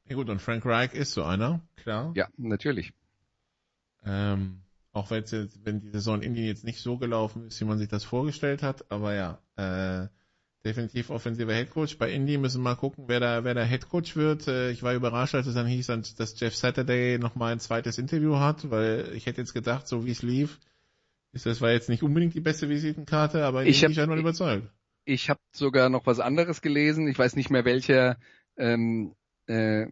Ja 0.09 0.15
gut, 0.15 0.29
und 0.29 0.41
Frank 0.41 0.65
Reich 0.65 0.93
ist 0.93 1.11
so 1.11 1.23
einer, 1.23 1.61
klar. 1.75 2.11
Ja, 2.15 2.27
natürlich. 2.37 2.93
Ähm, 4.07 4.61
auch 4.93 5.11
wenn 5.11 5.23
jetzt, 5.23 5.65
wenn 5.65 5.79
die 5.79 5.89
Saison 5.89 6.15
in 6.15 6.29
Indien 6.29 6.47
jetzt 6.47 6.63
nicht 6.63 6.81
so 6.81 6.97
gelaufen 6.97 7.47
ist, 7.47 7.61
wie 7.61 7.65
man 7.65 7.77
sich 7.77 7.87
das 7.87 8.03
vorgestellt 8.03 8.63
hat, 8.63 8.89
aber 8.91 9.13
ja, 9.13 9.39
äh, 9.55 10.07
definitiv 10.65 11.09
offensiver 11.09 11.53
Headcoach. 11.53 11.97
Bei 11.97 12.11
Indy 12.11 12.37
müssen 12.37 12.61
wir 12.61 12.71
mal 12.71 12.75
gucken, 12.75 13.05
wer 13.07 13.19
da, 13.19 13.43
wer 13.43 13.53
da 13.53 13.63
Headcoach 13.63 14.15
wird. 14.15 14.47
Äh, 14.47 14.71
ich 14.71 14.83
war 14.83 14.93
überrascht, 14.93 15.35
als 15.35 15.47
es 15.47 15.53
dann 15.53 15.67
hieß, 15.67 15.87
dass 16.17 16.39
Jeff 16.39 16.55
Saturday 16.55 17.19
nochmal 17.19 17.53
ein 17.53 17.59
zweites 17.59 17.97
Interview 17.97 18.37
hat, 18.37 18.69
weil 18.69 19.11
ich 19.13 19.25
hätte 19.25 19.41
jetzt 19.41 19.53
gedacht, 19.53 19.87
so 19.87 20.05
wie 20.05 20.11
es 20.11 20.23
lief, 20.23 20.59
ist 21.31 21.45
das 21.45 21.61
war 21.61 21.71
jetzt 21.71 21.89
nicht 21.89 22.03
unbedingt 22.03 22.33
die 22.33 22.41
beste 22.41 22.69
Visitenkarte, 22.69 23.45
aber 23.45 23.65
ich 23.65 23.79
bin 23.79 23.91
ich 23.91 23.97
überzeugt. 23.97 24.71
Ich 25.05 25.29
habe 25.29 25.39
sogar 25.53 25.89
noch 25.89 26.05
was 26.05 26.19
anderes 26.19 26.61
gelesen. 26.61 27.07
Ich 27.07 27.17
weiß 27.17 27.35
nicht 27.35 27.49
mehr 27.49 27.63
welcher, 27.63 28.17
ähm, 28.57 29.13
äh, 29.45 29.87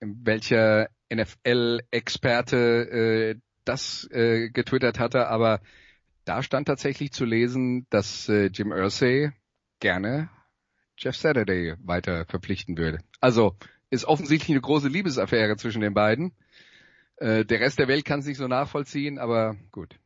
welcher 0.00 0.88
NFL-Experte 1.12 2.56
äh, 2.56 3.40
das 3.64 4.08
äh, 4.10 4.50
getwittert 4.50 4.98
hatte, 4.98 5.28
aber 5.28 5.60
da 6.24 6.42
stand 6.42 6.68
tatsächlich 6.68 7.12
zu 7.12 7.24
lesen, 7.24 7.86
dass 7.90 8.28
äh, 8.28 8.46
Jim 8.46 8.72
Irsay 8.72 9.32
gerne 9.80 10.30
Jeff 10.96 11.16
Saturday 11.16 11.74
weiter 11.82 12.26
verpflichten 12.26 12.76
würde. 12.76 12.98
Also 13.20 13.56
ist 13.90 14.04
offensichtlich 14.04 14.50
eine 14.50 14.60
große 14.60 14.88
Liebesaffäre 14.88 15.56
zwischen 15.56 15.80
den 15.80 15.94
beiden. 15.94 16.32
Äh, 17.16 17.44
der 17.44 17.60
Rest 17.60 17.78
der 17.78 17.88
Welt 17.88 18.04
kann 18.04 18.20
es 18.20 18.26
nicht 18.26 18.38
so 18.38 18.48
nachvollziehen, 18.48 19.18
aber 19.18 19.56
gut. 19.72 19.98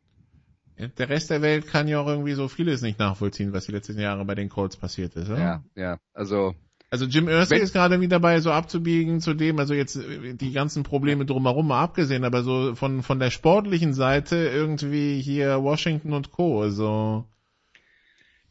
Der 0.76 1.08
Rest 1.08 1.30
der 1.30 1.42
Welt 1.42 1.68
kann 1.68 1.86
ja 1.86 2.00
auch 2.00 2.08
irgendwie 2.08 2.32
so 2.32 2.48
vieles 2.48 2.82
nicht 2.82 2.98
nachvollziehen, 2.98 3.52
was 3.52 3.66
die 3.66 3.72
letzten 3.72 3.98
Jahre 3.98 4.24
bei 4.24 4.34
den 4.34 4.48
Colts 4.48 4.76
passiert 4.76 5.14
ist. 5.14 5.28
Oder? 5.28 5.38
Ja, 5.38 5.64
ja. 5.76 5.98
Also 6.12 6.54
also 6.94 7.06
Jim 7.06 7.28
Irsay 7.28 7.58
ist 7.58 7.72
gerade 7.72 8.00
wieder 8.00 8.20
dabei, 8.20 8.38
so 8.38 8.52
abzubiegen 8.52 9.20
zu 9.20 9.34
dem, 9.34 9.58
also 9.58 9.74
jetzt 9.74 9.96
äh, 9.96 10.34
die 10.34 10.52
ganzen 10.52 10.84
Probleme 10.84 11.26
drumherum 11.26 11.66
mal 11.66 11.82
abgesehen, 11.82 12.22
aber 12.22 12.44
so 12.44 12.76
von, 12.76 13.02
von 13.02 13.18
der 13.18 13.30
sportlichen 13.30 13.94
Seite 13.94 14.36
irgendwie 14.36 15.20
hier 15.20 15.60
Washington 15.60 16.12
und 16.12 16.30
Co. 16.30 16.62
Also. 16.62 17.24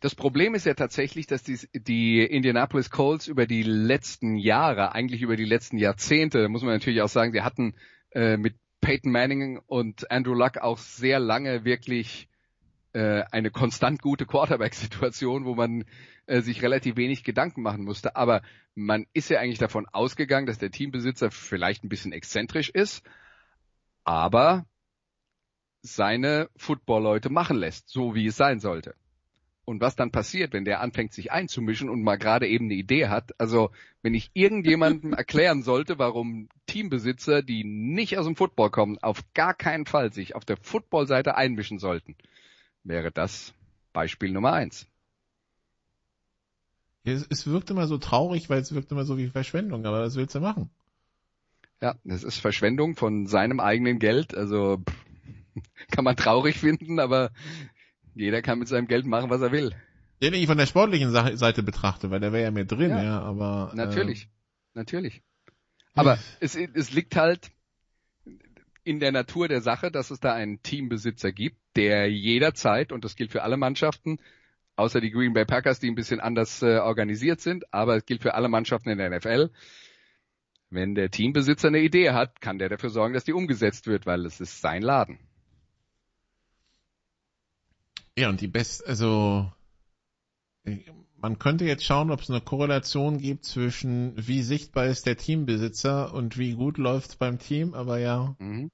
Das 0.02 0.14
Problem 0.14 0.56
ist 0.56 0.66
ja 0.66 0.74
tatsächlich, 0.74 1.26
dass 1.26 1.44
die, 1.44 1.58
die 1.72 2.22
Indianapolis 2.22 2.90
Colts 2.90 3.28
über 3.28 3.46
die 3.46 3.64
letzten 3.64 4.36
Jahre, 4.36 4.94
eigentlich 4.94 5.22
über 5.22 5.38
die 5.38 5.46
letzten 5.46 5.78
Jahrzehnte, 5.78 6.50
muss 6.50 6.64
man 6.64 6.74
natürlich 6.74 7.02
auch 7.02 7.08
sagen, 7.08 7.32
sie 7.32 7.44
hatten 7.44 7.76
äh, 8.12 8.36
mit 8.36 8.56
Peyton 8.82 9.14
Manning 9.14 9.62
und 9.68 10.12
Andrew 10.12 10.34
Luck 10.34 10.58
auch 10.58 10.80
sehr 10.80 11.22
lange 11.22 11.64
wirklich 11.64 12.28
äh, 12.94 13.24
eine 13.32 13.52
konstant 13.52 14.02
gute 14.02 14.26
Quarterback-Situation, 14.26 15.46
wo 15.46 15.56
man 15.56 15.86
äh, 16.26 16.42
sich 16.42 16.62
relativ 16.62 16.96
wenig 16.96 17.24
Gedanken 17.24 17.62
machen 17.62 17.84
musste. 17.84 18.16
Aber 18.16 18.42
man 18.76 19.06
ist 19.14 19.30
ja 19.30 19.40
eigentlich 19.40 19.60
davon 19.60 19.88
ausgegangen, 19.88 20.46
dass 20.46 20.60
der 20.60 20.72
Teambesitzer 20.72 21.32
vielleicht 21.32 21.84
ein 21.84 21.90
bisschen 21.90 22.14
exzentrisch 22.14 22.70
ist, 22.70 23.04
aber 24.04 24.66
seine 25.82 26.50
Football-Leute 26.56 27.30
machen 27.30 27.58
lässt, 27.58 27.90
so 27.90 28.16
wie 28.16 28.28
es 28.28 28.38
sein 28.38 28.60
sollte. 28.60 28.96
Und 29.66 29.80
was 29.80 29.96
dann 29.96 30.12
passiert, 30.12 30.52
wenn 30.52 30.66
der 30.66 30.82
anfängt, 30.82 31.14
sich 31.14 31.32
einzumischen 31.32 31.90
und 31.90 32.04
mal 32.04 32.18
gerade 32.18 32.48
eben 32.48 32.66
eine 32.66 32.74
Idee 32.74 33.08
hat, 33.08 33.32
also 33.40 33.72
wenn 34.02 34.14
ich 34.14 34.30
irgendjemandem 34.34 35.14
erklären 35.14 35.62
sollte, 35.64 35.98
warum 36.00 36.50
Teambesitzer, 36.68 37.42
die 37.42 37.64
nicht 37.64 38.18
aus 38.18 38.26
dem 38.26 38.36
Football 38.36 38.72
kommen, 38.72 38.98
auf 39.02 39.24
gar 39.34 39.54
keinen 39.54 39.86
Fall 39.86 40.12
sich 40.12 40.36
auf 40.36 40.44
der 40.44 40.58
Football-Seite 40.58 41.36
einmischen 41.36 41.80
sollten, 41.80 42.16
wäre 42.84 43.12
das 43.12 43.54
Beispiel 43.92 44.32
Nummer 44.32 44.54
eins. 44.54 44.88
Es, 47.04 47.26
es 47.30 47.48
wirkt 47.48 47.70
immer 47.70 47.88
so 47.88 47.98
traurig, 47.98 48.50
weil 48.50 48.62
es 48.62 48.74
wirkt 48.74 48.92
immer 48.92 49.04
so 49.04 49.18
wie 49.18 49.28
Verschwendung, 49.28 49.86
aber 49.86 50.02
was 50.02 50.16
willst 50.16 50.36
du 50.36 50.40
machen? 50.40 50.70
Ja, 51.82 51.96
das 52.06 52.24
ist 52.24 52.38
Verschwendung 52.38 52.96
von 52.96 53.28
seinem 53.28 53.60
eigenen 53.60 54.00
Geld, 54.00 54.36
also 54.36 54.78
pff, 54.78 55.06
kann 55.92 56.06
man 56.06 56.16
traurig 56.16 56.58
finden, 56.58 57.00
aber 57.00 57.32
jeder 58.16 58.42
kann 58.42 58.60
mit 58.60 58.70
seinem 58.70 58.88
Geld 58.88 59.06
machen, 59.06 59.30
was 59.30 59.42
er 59.42 59.52
will. 59.52 59.76
Den 60.22 60.34
ich 60.34 60.48
von 60.48 60.58
der 60.58 60.66
sportlichen 60.66 61.12
Seite 61.12 61.64
betrachte, 61.64 62.10
weil 62.10 62.22
der 62.22 62.32
wäre 62.32 62.44
ja 62.44 62.52
mehr 62.52 62.64
drin, 62.64 62.92
ja, 62.92 63.04
ja 63.04 63.22
aber. 63.22 63.72
Natürlich, 63.76 64.24
äh, 64.24 64.28
natürlich. 64.76 65.22
Aber 65.96 66.18
es, 66.40 66.56
es 66.56 66.92
liegt 66.92 67.18
halt 67.18 67.52
in 68.84 69.00
der 69.00 69.12
Natur 69.12 69.48
der 69.48 69.62
Sache, 69.62 69.92
dass 69.92 70.12
es 70.12 70.20
da 70.20 70.34
einen 70.34 70.62
Teambesitzer 70.62 71.32
gibt, 71.32 71.58
der 71.76 72.10
jederzeit, 72.12 72.92
und 72.92 73.04
das 73.04 73.16
gilt 73.16 73.32
für 73.32 73.44
alle 73.44 73.58
Mannschaften, 73.58 74.20
außer 74.76 75.02
die 75.02 75.12
Green 75.12 75.34
Bay 75.34 75.46
Packers, 75.46 75.80
die 75.80 75.90
ein 75.90 75.96
bisschen 75.96 76.20
anders 76.20 76.62
äh, 76.62 76.78
organisiert 76.78 77.42
sind, 77.42 77.74
aber 77.74 77.96
es 77.96 78.06
gilt 78.06 78.22
für 78.22 78.34
alle 78.34 78.50
Mannschaften 78.50 78.90
in 78.90 78.98
der 78.98 79.10
NFL, 79.10 79.52
wenn 80.70 80.96
der 80.96 81.12
Teambesitzer 81.12 81.68
eine 81.68 81.82
Idee 81.82 82.12
hat, 82.12 82.42
kann 82.42 82.58
der 82.58 82.70
dafür 82.70 82.90
sorgen, 82.90 83.14
dass 83.14 83.24
die 83.24 83.34
umgesetzt 83.34 83.88
wird, 83.88 84.06
weil 84.06 84.26
es 84.26 84.42
ist 84.42 84.60
sein 84.62 84.82
Laden. 84.82 85.20
Ja, 88.18 88.30
und 88.30 88.42
die 88.42 88.48
best, 88.48 88.86
also 88.86 89.52
man 91.24 91.40
könnte 91.40 91.64
jetzt 91.64 91.86
schauen, 91.86 92.12
ob 92.12 92.20
es 92.20 92.30
eine 92.30 92.42
Korrelation 92.42 93.18
gibt 93.18 93.46
zwischen 93.46 94.14
wie 94.18 94.42
sichtbar 94.42 94.88
ist 94.88 95.06
der 95.06 95.16
Teambesitzer 95.16 96.14
und 96.14 96.38
wie 96.38 96.54
gut 96.54 96.78
läuft 96.78 97.18
beim 97.18 97.40
Team, 97.40 97.74
aber 97.74 97.98
ja. 97.98 98.36
Mhm. 98.40 98.70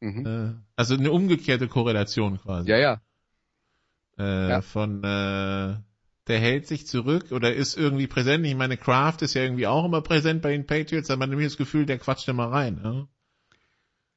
Mhm. 0.00 0.26
Äh, 0.26 0.54
also 0.74 0.96
eine 0.96 1.12
umgekehrte 1.12 1.68
Korrelation 1.68 2.40
quasi. 2.40 2.68
Ja, 2.68 2.78
ja. 2.78 3.00
Äh, 4.18 4.48
ja. 4.50 4.60
Von 4.60 5.04
äh, 5.04 5.76
der 6.26 6.38
hält 6.40 6.66
sich 6.66 6.88
zurück 6.88 7.30
oder 7.30 7.54
ist 7.54 7.76
irgendwie 7.76 8.08
präsent. 8.08 8.44
Ich 8.44 8.56
meine, 8.56 8.76
Kraft 8.76 9.22
ist 9.22 9.34
ja 9.34 9.42
irgendwie 9.42 9.68
auch 9.68 9.84
immer 9.84 10.02
präsent 10.02 10.42
bei 10.42 10.50
den 10.50 10.66
Patriots, 10.66 11.10
aber 11.10 11.28
man 11.28 11.38
hat 11.38 11.46
das 11.46 11.56
Gefühl, 11.56 11.86
der 11.86 11.98
quatscht 11.98 12.28
immer 12.28 12.50
rein. 12.50 12.80
Ja? 12.82 13.06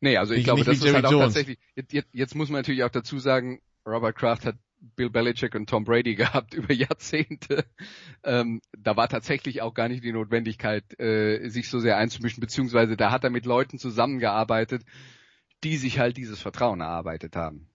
Nee, 0.02 0.18
also 0.18 0.34
ich 0.34 0.40
nicht, 0.40 0.46
glaube, 0.46 0.64
das 0.64 0.80
ist 0.80 0.94
halt 0.94 1.06
auch 1.06 1.20
tatsächlich, 1.20 1.60
jetzt, 1.76 2.10
jetzt 2.12 2.34
muss 2.34 2.50
man 2.50 2.62
natürlich 2.62 2.84
auch 2.84 2.90
dazu 2.90 3.20
sagen, 3.20 3.62
Robert 3.86 4.16
Kraft 4.16 4.46
hat 4.48 4.56
Bill 4.96 5.10
Belichick 5.10 5.56
und 5.56 5.70
Tom 5.70 5.84
Brady 5.84 6.16
gehabt 6.16 6.54
über 6.54 6.74
Jahrzehnte. 6.74 7.66
Ähm, 8.24 8.62
da 8.78 8.96
war 8.96 9.10
tatsächlich 9.10 9.62
auch 9.62 9.74
gar 9.74 9.88
nicht 9.88 10.04
die 10.04 10.12
Notwendigkeit, 10.12 11.00
äh, 11.00 11.50
sich 11.50 11.70
so 11.70 11.80
sehr 11.80 11.98
einzumischen, 11.98 12.42
beziehungsweise 12.42 12.98
da 12.98 13.12
hat 13.12 13.24
er 13.24 13.30
mit 13.30 13.46
Leuten 13.46 13.80
zusammengearbeitet, 13.80 14.84
die 15.64 15.78
sich 15.78 16.00
halt 16.00 16.18
dieses 16.18 16.42
Vertrauen 16.42 16.82
erarbeitet 16.82 17.36
haben. 17.36 17.68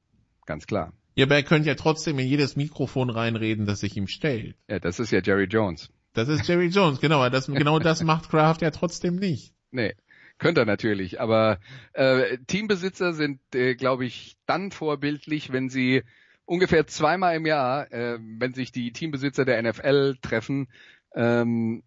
Ganz 0.46 0.66
klar. 0.66 0.92
Ja, 1.14 1.26
aber 1.26 1.34
er 1.34 1.42
könnte 1.42 1.68
ja 1.68 1.74
trotzdem 1.74 2.18
in 2.18 2.26
jedes 2.26 2.56
Mikrofon 2.56 3.10
reinreden, 3.10 3.66
das 3.66 3.80
sich 3.80 3.96
ihm 3.96 4.08
stellt. 4.08 4.56
Ja, 4.68 4.78
das 4.78 4.98
ist 4.98 5.10
ja 5.10 5.20
Jerry 5.22 5.44
Jones. 5.44 5.90
Das 6.14 6.28
ist 6.28 6.46
Jerry 6.46 6.68
Jones, 6.68 7.00
genau. 7.00 7.28
Das, 7.28 7.46
genau 7.46 7.78
das 7.78 8.02
macht 8.04 8.30
Kraft 8.30 8.62
ja 8.62 8.70
trotzdem 8.70 9.16
nicht. 9.16 9.54
Nee, 9.70 9.94
könnte 10.38 10.62
er 10.62 10.66
natürlich. 10.66 11.20
Aber 11.20 11.58
äh, 11.92 12.38
Teambesitzer 12.46 13.12
sind, 13.12 13.40
äh, 13.54 13.74
glaube 13.74 14.04
ich, 14.06 14.36
dann 14.46 14.70
vorbildlich, 14.70 15.52
wenn 15.52 15.68
sie 15.68 16.02
ungefähr 16.44 16.86
zweimal 16.86 17.36
im 17.36 17.46
Jahr, 17.46 17.90
äh, 17.92 18.18
wenn 18.20 18.54
sich 18.54 18.72
die 18.72 18.92
Teambesitzer 18.92 19.44
der 19.44 19.62
NFL 19.62 20.16
treffen, 20.20 20.68
ähm, 21.14 21.82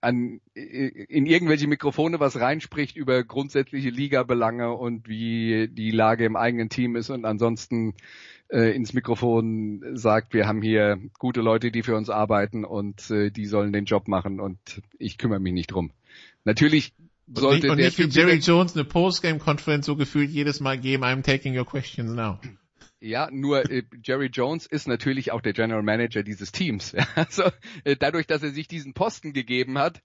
an, 0.00 0.40
in 0.54 1.26
irgendwelche 1.26 1.66
Mikrofone 1.66 2.20
was 2.20 2.38
reinspricht 2.38 2.96
über 2.96 3.24
grundsätzliche 3.24 3.90
Ligabelange 3.90 4.72
und 4.72 5.08
wie 5.08 5.68
die 5.68 5.90
Lage 5.90 6.24
im 6.24 6.36
eigenen 6.36 6.68
Team 6.68 6.96
ist 6.96 7.10
und 7.10 7.24
ansonsten 7.24 7.94
äh, 8.48 8.74
ins 8.76 8.92
Mikrofon 8.92 9.82
sagt, 9.94 10.32
wir 10.32 10.46
haben 10.46 10.62
hier 10.62 11.00
gute 11.18 11.40
Leute, 11.40 11.72
die 11.72 11.82
für 11.82 11.96
uns 11.96 12.10
arbeiten 12.10 12.64
und 12.64 13.10
äh, 13.10 13.30
die 13.30 13.46
sollen 13.46 13.72
den 13.72 13.86
Job 13.86 14.06
machen 14.06 14.38
und 14.38 14.82
ich 14.98 15.18
kümmere 15.18 15.40
mich 15.40 15.54
nicht 15.54 15.72
drum. 15.72 15.90
Natürlich 16.44 16.94
sollte 17.26 17.70
und 17.70 17.78
nicht, 17.78 17.98
und 17.98 18.06
nicht 18.06 18.14
wie 18.14 18.18
Jerry 18.20 18.36
Jones 18.36 18.76
eine 18.76 18.84
Postgame-Konferenz 18.84 19.86
so 19.86 19.96
gefühlt 19.96 20.30
jedes 20.30 20.60
Mal 20.60 20.78
geben, 20.78 21.02
I'm 21.02 21.22
taking 21.22 21.58
your 21.58 21.66
questions 21.66 22.12
now. 22.12 22.38
Ja, 23.06 23.28
nur 23.30 23.70
äh, 23.70 23.84
Jerry 24.02 24.26
Jones 24.26 24.66
ist 24.66 24.88
natürlich 24.88 25.30
auch 25.30 25.40
der 25.40 25.52
General 25.52 25.82
Manager 25.82 26.24
dieses 26.24 26.50
Teams. 26.50 26.94
Also 27.14 27.44
äh, 27.84 27.96
dadurch, 27.96 28.26
dass 28.26 28.42
er 28.42 28.50
sich 28.50 28.66
diesen 28.66 28.94
Posten 28.94 29.32
gegeben 29.32 29.78
hat, 29.78 30.02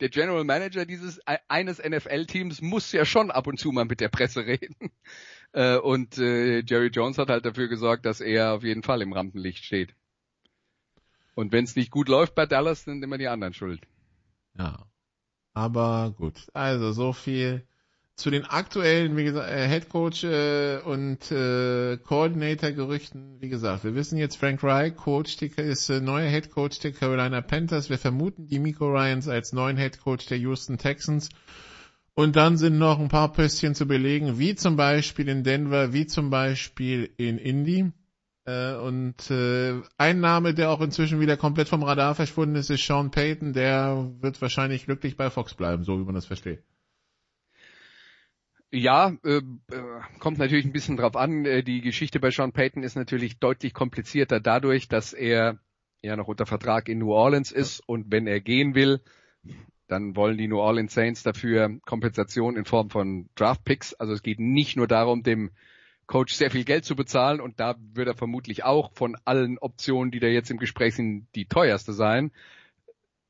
der 0.00 0.10
General 0.10 0.44
Manager 0.44 0.84
dieses 0.84 1.18
äh, 1.26 1.38
eines 1.48 1.78
NFL-Teams 1.78 2.60
muss 2.60 2.92
ja 2.92 3.06
schon 3.06 3.30
ab 3.30 3.46
und 3.46 3.58
zu 3.58 3.72
mal 3.72 3.86
mit 3.86 4.00
der 4.00 4.10
Presse 4.10 4.44
reden. 4.46 4.90
Äh, 5.52 5.78
und 5.78 6.18
äh, 6.18 6.60
Jerry 6.60 6.88
Jones 6.88 7.16
hat 7.16 7.30
halt 7.30 7.46
dafür 7.46 7.68
gesorgt, 7.68 8.04
dass 8.04 8.20
er 8.20 8.52
auf 8.52 8.64
jeden 8.64 8.82
Fall 8.82 9.00
im 9.00 9.14
Rampenlicht 9.14 9.64
steht. 9.64 9.94
Und 11.34 11.52
wenn 11.52 11.64
es 11.64 11.74
nicht 11.74 11.90
gut 11.90 12.08
läuft 12.08 12.34
bei 12.34 12.44
Dallas, 12.44 12.84
sind 12.84 13.02
immer 13.02 13.16
die 13.16 13.28
anderen 13.28 13.54
schuld. 13.54 13.80
Ja. 14.58 14.86
Aber 15.54 16.14
gut. 16.16 16.48
Also 16.52 16.92
so 16.92 17.14
viel 17.14 17.66
zu 18.16 18.30
den 18.30 18.44
aktuellen, 18.44 19.16
wie 19.16 19.24
gesagt, 19.24 19.50
äh, 19.50 19.68
Head 19.68 19.88
Coach 19.88 20.24
äh, 20.24 20.78
und 20.78 21.30
äh, 21.30 21.96
Coordinator-Gerüchten, 21.96 23.40
wie 23.40 23.48
gesagt, 23.48 23.84
wir 23.84 23.94
wissen 23.94 24.18
jetzt, 24.18 24.36
Frank 24.36 24.62
Reich, 24.62 24.94
Coach 24.96 25.40
ist 25.40 25.88
äh, 25.88 26.00
neuer 26.00 26.28
Head 26.28 26.50
Coach 26.50 26.78
der 26.80 26.92
Carolina 26.92 27.40
Panthers. 27.40 27.90
Wir 27.90 27.98
vermuten 27.98 28.46
die 28.46 28.58
Miko 28.58 28.86
Ryans 28.86 29.28
als 29.28 29.52
neuen 29.52 29.76
Head 29.76 30.00
Coach 30.00 30.26
der 30.26 30.38
Houston 30.38 30.78
Texans. 30.78 31.30
Und 32.14 32.36
dann 32.36 32.58
sind 32.58 32.78
noch 32.78 33.00
ein 33.00 33.08
paar 33.08 33.32
Pöstchen 33.32 33.74
zu 33.74 33.86
belegen, 33.86 34.38
wie 34.38 34.54
zum 34.54 34.76
Beispiel 34.76 35.28
in 35.28 35.44
Denver, 35.44 35.94
wie 35.94 36.06
zum 36.06 36.28
Beispiel 36.28 37.10
in 37.16 37.38
Indy. 37.38 37.90
Äh, 38.44 38.74
und 38.74 39.30
äh, 39.30 39.80
ein 39.96 40.20
Name, 40.20 40.52
der 40.52 40.70
auch 40.70 40.82
inzwischen 40.82 41.20
wieder 41.20 41.38
komplett 41.38 41.68
vom 41.68 41.82
Radar 41.82 42.14
verschwunden 42.14 42.56
ist, 42.56 42.68
ist 42.68 42.84
Sean 42.84 43.10
Payton. 43.10 43.54
Der 43.54 44.10
wird 44.20 44.42
wahrscheinlich 44.42 44.84
glücklich 44.84 45.16
bei 45.16 45.30
Fox 45.30 45.54
bleiben, 45.54 45.84
so 45.84 45.98
wie 45.98 46.04
man 46.04 46.14
das 46.14 46.26
versteht. 46.26 46.62
Ja, 48.74 49.14
äh, 49.22 49.36
äh, 49.36 49.42
kommt 50.18 50.38
natürlich 50.38 50.64
ein 50.64 50.72
bisschen 50.72 50.96
drauf 50.96 51.14
an. 51.14 51.44
Äh, 51.44 51.62
die 51.62 51.82
Geschichte 51.82 52.20
bei 52.20 52.30
Sean 52.30 52.52
Payton 52.52 52.82
ist 52.82 52.96
natürlich 52.96 53.38
deutlich 53.38 53.74
komplizierter 53.74 54.40
dadurch, 54.40 54.88
dass 54.88 55.12
er 55.12 55.58
ja 56.00 56.16
noch 56.16 56.26
unter 56.26 56.46
Vertrag 56.46 56.88
in 56.88 56.98
New 56.98 57.12
Orleans 57.12 57.52
ist 57.52 57.86
und 57.86 58.10
wenn 58.10 58.26
er 58.26 58.40
gehen 58.40 58.74
will, 58.74 59.02
dann 59.88 60.16
wollen 60.16 60.38
die 60.38 60.48
New 60.48 60.58
Orleans 60.58 60.94
Saints 60.94 61.22
dafür 61.22 61.80
Kompensation 61.84 62.56
in 62.56 62.64
Form 62.64 62.88
von 62.88 63.28
Draft 63.34 63.62
Picks. 63.62 63.92
Also 63.92 64.14
es 64.14 64.22
geht 64.22 64.40
nicht 64.40 64.78
nur 64.78 64.88
darum, 64.88 65.22
dem 65.22 65.50
Coach 66.06 66.32
sehr 66.32 66.50
viel 66.50 66.64
Geld 66.64 66.86
zu 66.86 66.96
bezahlen 66.96 67.42
und 67.42 67.60
da 67.60 67.76
wird 67.78 68.08
er 68.08 68.14
vermutlich 68.14 68.64
auch 68.64 68.92
von 68.94 69.18
allen 69.26 69.58
Optionen, 69.58 70.10
die 70.10 70.18
da 70.18 70.28
jetzt 70.28 70.50
im 70.50 70.56
Gespräch 70.56 70.94
sind, 70.94 71.26
die 71.34 71.44
teuerste 71.44 71.92
sein 71.92 72.32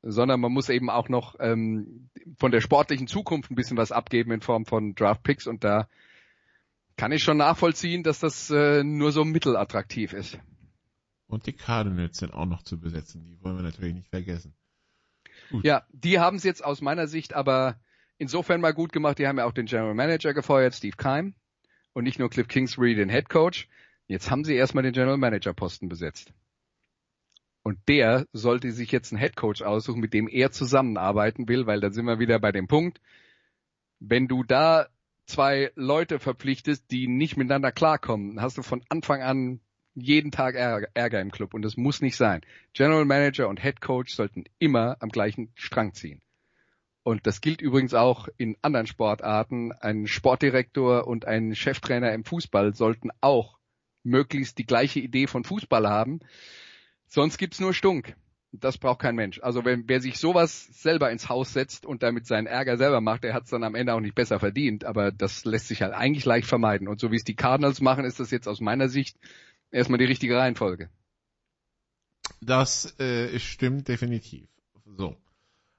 sondern 0.03 0.41
man 0.41 0.51
muss 0.51 0.69
eben 0.69 0.89
auch 0.89 1.09
noch 1.09 1.35
ähm, 1.39 2.09
von 2.37 2.51
der 2.51 2.61
sportlichen 2.61 3.07
Zukunft 3.07 3.49
ein 3.49 3.55
bisschen 3.55 3.77
was 3.77 3.91
abgeben 3.91 4.31
in 4.31 4.41
Form 4.41 4.65
von 4.65 4.95
Draft 4.95 5.23
Picks 5.23 5.47
und 5.47 5.63
da 5.63 5.87
kann 6.97 7.11
ich 7.11 7.23
schon 7.23 7.37
nachvollziehen, 7.37 8.03
dass 8.03 8.19
das 8.19 8.51
äh, 8.51 8.83
nur 8.83 9.11
so 9.11 9.23
mittelattraktiv 9.23 10.13
ist. 10.13 10.37
Und 11.27 11.47
die 11.47 11.53
Cardinals 11.53 12.17
sind 12.17 12.33
auch 12.33 12.45
noch 12.45 12.61
zu 12.61 12.79
besetzen, 12.79 13.23
die 13.25 13.43
wollen 13.43 13.55
wir 13.55 13.63
natürlich 13.63 13.95
nicht 13.95 14.09
vergessen. 14.09 14.53
Gut. 15.49 15.63
Ja, 15.63 15.83
die 15.91 16.19
haben 16.19 16.37
es 16.37 16.43
jetzt 16.43 16.63
aus 16.63 16.81
meiner 16.81 17.07
Sicht 17.07 17.33
aber 17.33 17.79
insofern 18.17 18.61
mal 18.61 18.73
gut 18.73 18.91
gemacht, 18.91 19.17
die 19.17 19.27
haben 19.27 19.37
ja 19.37 19.45
auch 19.45 19.53
den 19.53 19.65
General 19.65 19.95
Manager 19.95 20.33
gefeuert, 20.33 20.75
Steve 20.75 20.97
Keim, 20.97 21.33
und 21.93 22.03
nicht 22.03 22.19
nur 22.19 22.29
Cliff 22.29 22.47
Kingsbury, 22.47 22.93
den 22.93 23.09
Head 23.09 23.29
Coach. 23.29 23.67
Jetzt 24.07 24.29
haben 24.29 24.43
sie 24.43 24.53
erstmal 24.53 24.83
den 24.83 24.93
General 24.93 25.17
Manager 25.17 25.53
Posten 25.53 25.89
besetzt. 25.89 26.33
Und 27.63 27.79
der 27.87 28.27
sollte 28.33 28.71
sich 28.73 28.91
jetzt 28.91 29.13
einen 29.13 29.19
Headcoach 29.19 29.63
aussuchen, 29.63 30.01
mit 30.01 30.13
dem 30.13 30.27
er 30.27 30.51
zusammenarbeiten 30.51 31.47
will, 31.47 31.65
weil 31.65 31.79
da 31.79 31.89
sind 31.89 32.05
wir 32.05 32.19
wieder 32.19 32.39
bei 32.39 32.51
dem 32.51 32.67
Punkt, 32.67 32.99
wenn 33.99 34.27
du 34.27 34.43
da 34.43 34.87
zwei 35.25 35.71
Leute 35.75 36.19
verpflichtest, 36.19 36.91
die 36.91 37.07
nicht 37.07 37.37
miteinander 37.37 37.71
klarkommen, 37.71 38.41
hast 38.41 38.57
du 38.57 38.63
von 38.63 38.83
Anfang 38.89 39.21
an 39.21 39.61
jeden 39.95 40.31
Tag 40.31 40.55
Ärger, 40.55 41.21
im 41.21 41.31
Club 41.31 41.53
und 41.53 41.61
das 41.61 41.77
muss 41.77 42.01
nicht 42.01 42.17
sein. 42.17 42.41
General 42.73 43.05
Manager 43.05 43.47
und 43.47 43.61
Head 43.61 43.79
Coach 43.79 44.13
sollten 44.13 44.43
immer 44.59 44.97
am 44.99 45.09
gleichen 45.09 45.51
Strang 45.55 45.93
ziehen. 45.93 46.21
Und 47.03 47.27
das 47.27 47.41
gilt 47.41 47.61
übrigens 47.61 47.93
auch 47.93 48.27
in 48.37 48.57
anderen 48.61 48.87
Sportarten. 48.87 49.71
Ein 49.73 50.07
Sportdirektor 50.07 51.05
und 51.05 51.25
ein 51.25 51.53
Cheftrainer 51.53 52.13
im 52.13 52.23
Fußball 52.23 52.73
sollten 52.73 53.09
auch 53.21 53.57
möglichst 54.03 54.57
die 54.57 54.65
gleiche 54.65 54.99
Idee 54.99 55.27
von 55.27 55.43
Fußball 55.43 55.87
haben. 55.87 56.21
Sonst 57.13 57.37
gibt's 57.37 57.59
nur 57.59 57.75
Stunk. 57.75 58.15
Das 58.51 58.79
braucht 58.79 58.97
kein 58.97 59.13
Mensch. 59.13 59.39
Also 59.43 59.63
wenn 59.65 59.87
wer 59.87 60.01
sich 60.01 60.17
sowas 60.17 60.65
selber 60.71 61.11
ins 61.11 61.29
Haus 61.29 61.53
setzt 61.53 61.85
und 61.85 62.01
damit 62.01 62.25
seinen 62.25 62.47
Ärger 62.47 62.75
selber 62.75 63.01
macht, 63.01 63.23
der 63.23 63.35
hat's 63.35 63.51
dann 63.51 63.63
am 63.63 63.75
Ende 63.75 63.93
auch 63.93 63.99
nicht 63.99 64.15
besser 64.15 64.39
verdient. 64.39 64.83
Aber 64.83 65.11
das 65.11 65.45
lässt 65.45 65.67
sich 65.67 65.83
halt 65.83 65.93
eigentlich 65.93 66.25
leicht 66.25 66.47
vermeiden. 66.47 66.87
Und 66.87 66.99
so 66.99 67.11
wie 67.11 67.15
es 67.15 67.23
die 67.23 67.35
Cardinals 67.35 67.81
machen, 67.81 68.03
ist 68.03 68.19
das 68.19 68.31
jetzt 68.31 68.47
aus 68.47 68.61
meiner 68.61 68.89
Sicht 68.89 69.15
erstmal 69.69 69.99
die 69.99 70.05
richtige 70.05 70.35
Reihenfolge. 70.35 70.89
Das 72.41 72.99
äh, 72.99 73.37
stimmt 73.37 73.87
definitiv. 73.89 74.47
So. 74.97 75.15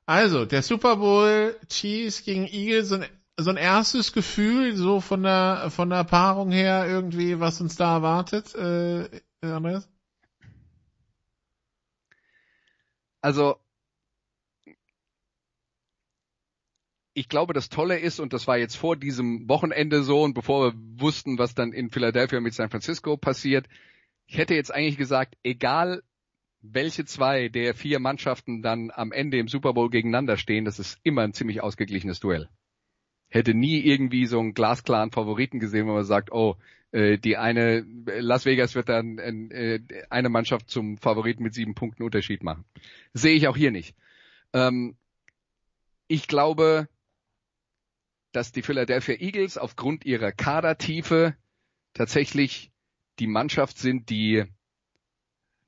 Also, 0.06 0.44
der 0.44 0.62
Super 0.62 0.96
Bowl 0.96 1.56
Chiefs 1.68 2.22
gegen 2.22 2.46
Eagles, 2.46 2.90
so 2.90 2.94
ein, 2.94 3.06
so 3.36 3.50
ein 3.50 3.56
erstes 3.56 4.12
Gefühl, 4.12 4.76
so 4.76 5.00
von 5.00 5.24
der 5.24 5.70
von 5.70 5.90
der 5.90 6.04
Paarung 6.04 6.52
her 6.52 6.86
irgendwie, 6.88 7.40
was 7.40 7.60
uns 7.60 7.74
da 7.74 7.94
erwartet, 7.96 8.54
äh, 8.54 9.08
Andreas? 9.40 9.88
Also 13.24 13.56
ich 17.14 17.30
glaube, 17.30 17.54
das 17.54 17.70
Tolle 17.70 17.98
ist, 17.98 18.20
und 18.20 18.34
das 18.34 18.46
war 18.46 18.58
jetzt 18.58 18.76
vor 18.76 18.96
diesem 18.96 19.48
Wochenende 19.48 20.02
so 20.02 20.20
und 20.20 20.34
bevor 20.34 20.74
wir 20.74 21.00
wussten, 21.00 21.38
was 21.38 21.54
dann 21.54 21.72
in 21.72 21.88
Philadelphia 21.88 22.40
mit 22.40 22.52
San 22.52 22.68
Francisco 22.68 23.16
passiert, 23.16 23.66
ich 24.26 24.36
hätte 24.36 24.54
jetzt 24.54 24.74
eigentlich 24.74 24.98
gesagt, 24.98 25.38
egal 25.42 26.02
welche 26.60 27.06
zwei 27.06 27.48
der 27.48 27.74
vier 27.74 27.98
Mannschaften 27.98 28.60
dann 28.60 28.90
am 28.90 29.10
Ende 29.10 29.38
im 29.38 29.48
Super 29.48 29.72
Bowl 29.72 29.88
gegeneinander 29.88 30.36
stehen, 30.36 30.66
das 30.66 30.78
ist 30.78 30.98
immer 31.02 31.22
ein 31.22 31.32
ziemlich 31.32 31.62
ausgeglichenes 31.62 32.20
Duell. 32.20 32.50
Hätte 33.34 33.52
nie 33.52 33.80
irgendwie 33.80 34.26
so 34.26 34.38
einen 34.38 34.54
glasklaren 34.54 35.10
Favoriten 35.10 35.58
gesehen, 35.58 35.88
wo 35.88 35.92
man 35.92 36.04
sagt, 36.04 36.30
oh, 36.30 36.54
äh, 36.92 37.18
die 37.18 37.36
eine, 37.36 37.84
Las 38.06 38.44
Vegas 38.44 38.76
wird 38.76 38.88
dann 38.88 39.18
äh, 39.18 39.80
eine 40.08 40.28
Mannschaft 40.28 40.70
zum 40.70 40.98
Favoriten 40.98 41.42
mit 41.42 41.52
sieben 41.52 41.74
Punkten 41.74 42.04
Unterschied 42.04 42.44
machen. 42.44 42.64
Sehe 43.12 43.34
ich 43.34 43.48
auch 43.48 43.56
hier 43.56 43.72
nicht. 43.72 43.96
Ähm, 44.52 44.94
ich 46.06 46.28
glaube, 46.28 46.88
dass 48.30 48.52
die 48.52 48.62
Philadelphia 48.62 49.16
Eagles 49.16 49.58
aufgrund 49.58 50.04
ihrer 50.04 50.30
Kadertiefe 50.30 51.34
tatsächlich 51.92 52.70
die 53.18 53.26
Mannschaft 53.26 53.78
sind, 53.78 54.10
die 54.10 54.44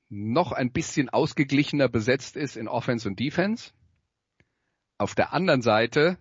noch 0.08 0.52
ein 0.52 0.70
bisschen 0.70 1.08
ausgeglichener 1.08 1.88
besetzt 1.88 2.36
ist 2.36 2.56
in 2.56 2.68
Offense 2.68 3.08
und 3.08 3.18
Defense. 3.18 3.72
Auf 4.98 5.16
der 5.16 5.32
anderen 5.32 5.62
Seite 5.62 6.16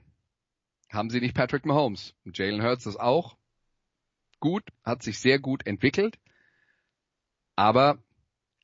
haben 0.90 1.10
sie 1.10 1.20
nicht 1.20 1.36
Patrick 1.36 1.66
Mahomes. 1.66 2.14
Jalen 2.34 2.64
Hurts 2.64 2.86
ist 2.86 3.00
auch 3.00 3.38
gut, 4.40 4.64
hat 4.84 5.04
sich 5.04 5.20
sehr 5.20 5.40
gut 5.40 5.66
entwickelt, 5.66 6.18
aber 7.56 8.00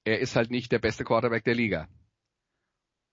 er 0.03 0.19
ist 0.19 0.35
halt 0.35 0.51
nicht 0.51 0.71
der 0.71 0.79
beste 0.79 1.03
Quarterback 1.03 1.43
der 1.43 1.55
Liga. 1.55 1.87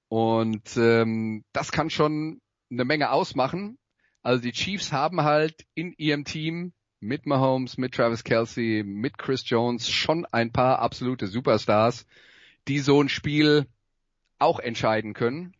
Und 0.08 0.76
ähm, 0.76 1.44
das 1.52 1.70
kann 1.72 1.90
schon 1.90 2.40
eine 2.70 2.84
Menge 2.84 3.10
ausmachen. 3.10 3.78
Also 4.22 4.42
die 4.42 4.52
Chiefs 4.52 4.92
haben 4.92 5.22
halt 5.22 5.66
in 5.74 5.94
ihrem 5.96 6.24
Team 6.24 6.72
mit 7.00 7.26
Mahomes, 7.26 7.78
mit 7.78 7.94
Travis 7.94 8.24
Kelsey, 8.24 8.82
mit 8.84 9.18
Chris 9.18 9.48
Jones 9.48 9.88
schon 9.88 10.24
ein 10.26 10.52
paar 10.52 10.80
absolute 10.80 11.26
Superstars, 11.26 12.06
die 12.66 12.78
so 12.80 13.00
ein 13.02 13.08
Spiel 13.08 13.66
auch 14.38 14.58
entscheiden 14.58 15.14
können. 15.14 15.54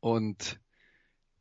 Und 0.00 0.58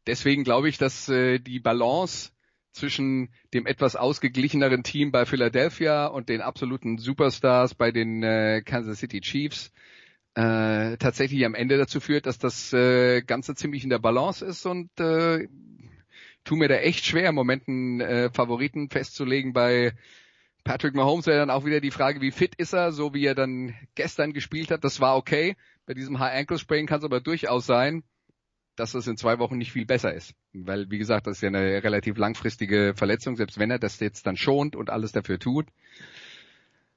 deswegen 0.07 0.43
glaube 0.43 0.69
ich, 0.69 0.77
dass 0.77 1.09
äh, 1.09 1.39
die 1.39 1.59
Balance 1.59 2.31
zwischen 2.71 3.29
dem 3.53 3.65
etwas 3.65 3.95
ausgeglicheneren 3.95 4.83
Team 4.83 5.11
bei 5.11 5.25
Philadelphia 5.25 6.07
und 6.07 6.29
den 6.29 6.41
absoluten 6.41 6.97
Superstars 6.97 7.75
bei 7.75 7.91
den 7.91 8.23
äh, 8.23 8.61
Kansas 8.63 8.99
City 8.99 9.21
Chiefs 9.21 9.71
äh, 10.35 10.97
tatsächlich 10.97 11.43
am 11.45 11.55
Ende 11.55 11.77
dazu 11.77 11.99
führt, 11.99 12.27
dass 12.27 12.37
das 12.37 12.71
äh, 12.73 13.21
Ganze 13.21 13.55
ziemlich 13.55 13.83
in 13.83 13.89
der 13.89 13.99
Balance 13.99 14.45
ist 14.45 14.65
und 14.65 14.91
äh, 14.99 15.47
tu 16.43 16.55
mir 16.55 16.67
da 16.67 16.75
echt 16.75 17.05
schwer, 17.05 17.29
im 17.29 17.35
Moment 17.35 17.67
einen 17.67 18.01
äh, 18.01 18.29
Favoriten 18.31 18.89
festzulegen 18.89 19.53
bei 19.53 19.93
Patrick 20.63 20.95
Mahomes 20.95 21.25
wäre 21.27 21.39
dann 21.39 21.49
auch 21.49 21.63
wieder 21.63 21.79
die 21.79 21.91
Frage, 21.91 22.19
wie 22.19 22.31
fit 22.31 22.53
ist 22.55 22.73
er, 22.73 22.91
so 22.91 23.13
wie 23.13 23.25
er 23.25 23.35
dann 23.35 23.73
gestern 23.95 24.33
gespielt 24.33 24.69
hat. 24.69 24.83
Das 24.83 24.99
war 24.99 25.15
okay. 25.15 25.55
Bei 25.85 25.93
diesem 25.93 26.19
High 26.19 26.37
Ankle 26.39 26.59
Sprain 26.59 26.85
kann 26.87 26.99
es 26.99 27.05
aber 27.05 27.21
durchaus 27.21 27.65
sein, 27.65 28.03
dass 28.79 28.93
es 28.93 29.07
in 29.07 29.17
zwei 29.17 29.39
Wochen 29.39 29.57
nicht 29.57 29.71
viel 29.73 29.85
besser 29.85 30.13
ist. 30.13 30.33
Weil, 30.53 30.89
wie 30.89 30.97
gesagt, 30.97 31.27
das 31.27 31.37
ist 31.37 31.41
ja 31.41 31.49
eine 31.49 31.83
relativ 31.83 32.17
langfristige 32.17 32.93
Verletzung, 32.95 33.35
selbst 33.35 33.59
wenn 33.59 33.71
er 33.71 33.79
das 33.79 33.99
jetzt 33.99 34.25
dann 34.27 34.37
schont 34.37 34.75
und 34.75 34.89
alles 34.89 35.11
dafür 35.11 35.39
tut. 35.39 35.67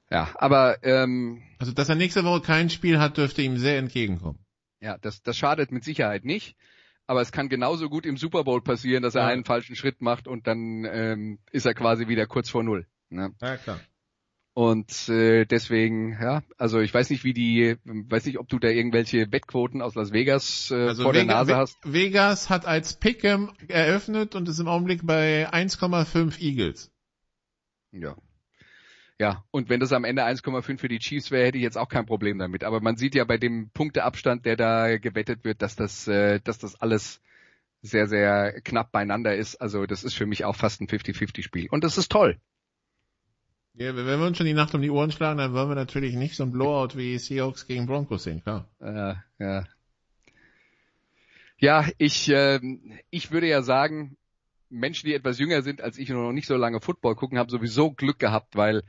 Ja, 0.09 0.29
aber 0.35 0.83
ähm, 0.83 1.41
Also, 1.59 1.71
dass 1.73 1.89
er 1.89 1.95
nächste 1.95 2.23
Woche 2.23 2.41
kein 2.41 2.69
Spiel 2.69 2.99
hat, 2.99 3.17
dürfte 3.17 3.41
ihm 3.41 3.57
sehr 3.57 3.77
entgegenkommen. 3.77 4.39
ja, 4.79 4.97
das, 4.97 5.21
das 5.23 5.37
schadet 5.37 5.71
mit 5.71 5.83
Sicherheit 5.83 6.25
nicht. 6.25 6.55
Aber 7.07 7.21
es 7.21 7.31
kann 7.31 7.49
genauso 7.49 7.89
gut 7.89 8.05
im 8.05 8.15
Super 8.15 8.43
Bowl 8.43 8.61
passieren, 8.61 9.03
dass 9.03 9.15
er 9.15 9.23
Ja. 9.23 9.27
einen 9.27 9.43
falschen 9.43 9.75
Schritt 9.75 10.01
macht 10.01 10.27
und 10.27 10.47
dann 10.47 10.85
ähm, 10.85 11.39
ist 11.51 11.65
er 11.65 11.73
quasi 11.73 12.07
wieder 12.07 12.25
kurz 12.25 12.49
vor 12.49 12.63
Null. 12.63 12.85
Ne? 13.09 13.31
Ja, 13.41 13.57
klar. 13.57 13.79
Und 14.53 15.07
äh, 15.07 15.45
deswegen, 15.45 16.11
ja, 16.21 16.43
also 16.57 16.79
ich 16.81 16.93
weiß 16.93 17.09
nicht, 17.09 17.23
wie 17.23 17.33
die, 17.33 17.77
weiß 17.85 18.25
nicht, 18.25 18.37
ob 18.37 18.49
du 18.49 18.59
da 18.59 18.67
irgendwelche 18.67 19.31
Wettquoten 19.31 19.81
aus 19.81 19.95
Las 19.95 20.11
Vegas 20.11 20.71
äh, 20.71 20.87
Also 20.89 21.03
vor 21.03 21.13
der 21.13 21.23
Vega, 21.23 21.33
Nase 21.35 21.51
Ve- 21.53 21.55
hast. 21.57 21.77
Vegas 21.83 22.49
hat 22.49 22.65
als 22.65 22.99
Pick'em 23.01 23.49
eröffnet 23.69 24.35
und 24.35 24.49
ist 24.49 24.59
im 24.59 24.67
Augenblick 24.67 25.05
bei 25.05 25.49
1,5 25.49 26.39
Eagles. 26.41 26.91
Ja. 27.93 28.15
Ja, 29.19 29.45
und 29.51 29.69
wenn 29.69 29.79
das 29.79 29.93
am 29.93 30.03
Ende 30.03 30.23
1,5 30.25 30.79
für 30.79 30.87
die 30.89 30.99
Chiefs 30.99 31.31
wäre, 31.31 31.45
hätte 31.45 31.57
ich 31.57 31.63
jetzt 31.63 31.77
auch 31.77 31.89
kein 31.89 32.05
Problem 32.07 32.37
damit. 32.39 32.63
Aber 32.63 32.81
man 32.81 32.97
sieht 32.97 33.13
ja 33.15 33.23
bei 33.23 33.37
dem 33.37 33.69
Punkteabstand, 33.69 34.45
der 34.45 34.57
da 34.57 34.97
gewettet 34.97 35.45
wird, 35.45 35.61
dass 35.61 35.75
das, 35.75 36.07
äh, 36.07 36.39
dass 36.43 36.57
das 36.57 36.81
alles 36.81 37.21
sehr, 37.83 38.07
sehr 38.07 38.59
knapp 38.61 38.91
beieinander 38.91 39.35
ist. 39.35 39.55
Also 39.61 39.85
das 39.85 40.03
ist 40.03 40.15
für 40.15 40.25
mich 40.25 40.43
auch 40.43 40.55
fast 40.55 40.81
ein 40.81 40.87
50-50-Spiel. 40.87 41.67
Und 41.69 41.83
das 41.83 41.97
ist 41.97 42.11
toll. 42.11 42.37
Ja, 43.73 43.95
wenn 43.95 44.05
wir 44.05 44.27
uns 44.27 44.37
schon 44.37 44.45
die 44.45 44.53
Nacht 44.53 44.75
um 44.75 44.81
die 44.81 44.89
Ohren 44.89 45.11
schlagen, 45.11 45.37
dann 45.37 45.53
wollen 45.53 45.69
wir 45.69 45.75
natürlich 45.75 46.15
nicht 46.15 46.35
so 46.35 46.43
ein 46.43 46.51
Blowout 46.51 46.97
wie 46.97 47.17
Seahawks 47.17 47.67
gegen 47.67 47.85
Broncos 47.85 48.23
sehen, 48.23 48.43
klar. 48.43 48.67
Äh, 48.79 49.15
ja. 49.39 49.65
Ja, 51.57 51.85
ich, 51.97 52.29
äh, 52.29 52.59
ich 53.11 53.31
würde 53.31 53.47
ja 53.47 53.61
sagen, 53.61 54.17
Menschen, 54.69 55.07
die 55.07 55.13
etwas 55.13 55.39
jünger 55.39 55.61
sind 55.61 55.81
als 55.81 55.97
ich 55.97 56.11
und 56.11 56.21
noch 56.21 56.33
nicht 56.33 56.47
so 56.47 56.55
lange 56.55 56.81
Football 56.81 57.15
gucken, 57.15 57.37
haben 57.37 57.49
sowieso 57.49 57.91
Glück 57.91 58.19
gehabt, 58.19 58.55
weil 58.55 58.83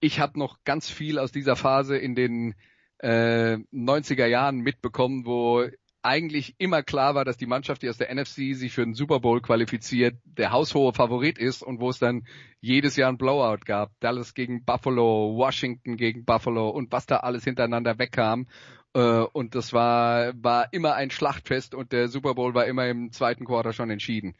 ich 0.00 0.20
habe 0.20 0.38
noch 0.38 0.62
ganz 0.64 0.88
viel 0.88 1.18
aus 1.18 1.32
dieser 1.32 1.56
Phase 1.56 1.96
in 1.96 2.14
den 2.14 2.54
äh, 2.98 3.56
90er 3.72 4.26
Jahren 4.26 4.58
mitbekommen, 4.58 5.26
wo 5.26 5.64
eigentlich 6.08 6.54
immer 6.56 6.82
klar 6.82 7.14
war, 7.14 7.26
dass 7.26 7.36
die 7.36 7.46
Mannschaft, 7.46 7.82
die 7.82 7.90
aus 7.90 7.98
der 7.98 8.12
NFC 8.14 8.54
sich 8.56 8.72
für 8.72 8.82
den 8.82 8.94
Super 8.94 9.20
Bowl 9.20 9.42
qualifiziert, 9.42 10.16
der 10.24 10.52
haushohe 10.52 10.94
Favorit 10.94 11.38
ist 11.38 11.62
und 11.62 11.80
wo 11.80 11.90
es 11.90 11.98
dann 11.98 12.26
jedes 12.60 12.96
Jahr 12.96 13.12
ein 13.12 13.18
Blowout 13.18 13.66
gab. 13.66 13.92
Dallas 14.00 14.32
gegen 14.32 14.64
Buffalo, 14.64 15.36
Washington 15.36 15.98
gegen 15.98 16.24
Buffalo 16.24 16.70
und 16.70 16.90
was 16.92 17.04
da 17.04 17.18
alles 17.18 17.44
hintereinander 17.44 17.98
wegkam. 17.98 18.46
Äh, 18.94 19.00
und 19.00 19.54
das 19.54 19.74
war, 19.74 20.32
war 20.42 20.72
immer 20.72 20.94
ein 20.94 21.10
Schlachtfest 21.10 21.74
und 21.74 21.92
der 21.92 22.08
Super 22.08 22.34
Bowl 22.34 22.54
war 22.54 22.64
immer 22.64 22.86
im 22.86 23.12
zweiten 23.12 23.44
Quarter 23.44 23.74
schon 23.74 23.90
entschieden. 23.90 24.34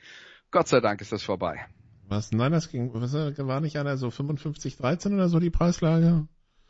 Gott 0.51 0.69
sei 0.69 0.81
Dank 0.81 1.03
ist 1.03 1.13
das 1.13 1.23
vorbei. 1.23 1.67
Was? 2.09 2.33
Nein, 2.33 2.53
das 2.53 2.71
ging, 2.71 2.91
was, 2.95 3.13
war 3.13 3.61
nicht 3.61 3.77
einer 3.77 3.99
so 3.99 4.09
55-13 4.09 5.13
oder 5.13 5.29
so 5.29 5.39
die 5.39 5.51
Preislage? 5.51 6.27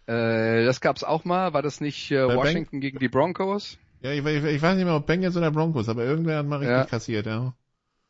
Äh, 0.06 0.64
das 0.64 0.80
gab's 0.80 1.04
auch 1.04 1.24
mal. 1.24 1.52
War 1.52 1.62
das 1.62 1.80
nicht 1.80 2.10
äh, 2.10 2.26
Washington 2.26 2.80
gegen 2.80 2.98
die 2.98 3.08
Broncos? 3.08 3.78
Ja, 4.00 4.12
ich, 4.12 4.24
ich, 4.24 4.44
ich 4.44 4.62
weiß 4.62 4.76
nicht 4.76 4.84
mehr, 4.84 4.94
ob 4.94 5.06
Bengals 5.06 5.36
oder 5.36 5.50
Broncos, 5.50 5.88
aber 5.88 6.04
irgendwer 6.04 6.38
hat 6.38 6.46
mal 6.46 6.56
richtig 6.56 6.76
Ja. 6.76 6.84
kassiert, 6.84 7.26
ja. 7.26 7.54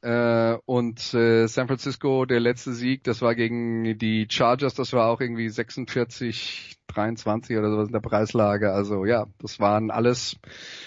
Äh, 0.00 0.58
und 0.64 1.12
äh, 1.14 1.48
San 1.48 1.66
Francisco, 1.66 2.24
der 2.24 2.38
letzte 2.38 2.72
Sieg, 2.72 3.02
das 3.02 3.20
war 3.20 3.34
gegen 3.34 3.98
die 3.98 4.28
Chargers, 4.30 4.74
das 4.74 4.92
war 4.92 5.08
auch 5.08 5.20
irgendwie 5.20 5.48
46, 5.48 6.76
23 6.86 7.56
oder 7.56 7.70
sowas 7.70 7.88
in 7.88 7.92
der 7.92 8.00
Preislage. 8.00 8.72
Also 8.72 9.04
ja, 9.04 9.26
das 9.40 9.58
waren 9.58 9.90
alles, 9.90 10.36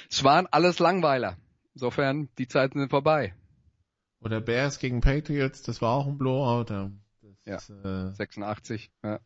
es 0.10 0.23
waren 0.23 0.48
alles 0.48 0.80
Langweiler. 0.80 1.36
Insofern, 1.73 2.30
die 2.38 2.48
Zeiten 2.48 2.80
sind 2.80 2.90
vorbei. 2.90 3.34
Oder 4.22 4.40
Bears 4.40 4.80
gegen 4.80 5.02
Patriots, 5.02 5.61
das 5.64 5.82
war 5.82 5.91
auch 5.91 6.07
ein 6.07 6.18
Blowout. 6.18 6.72
Ja. 6.72 6.91
Ja. 7.45 8.11
86. 8.14 8.91
Ja. 9.03 9.19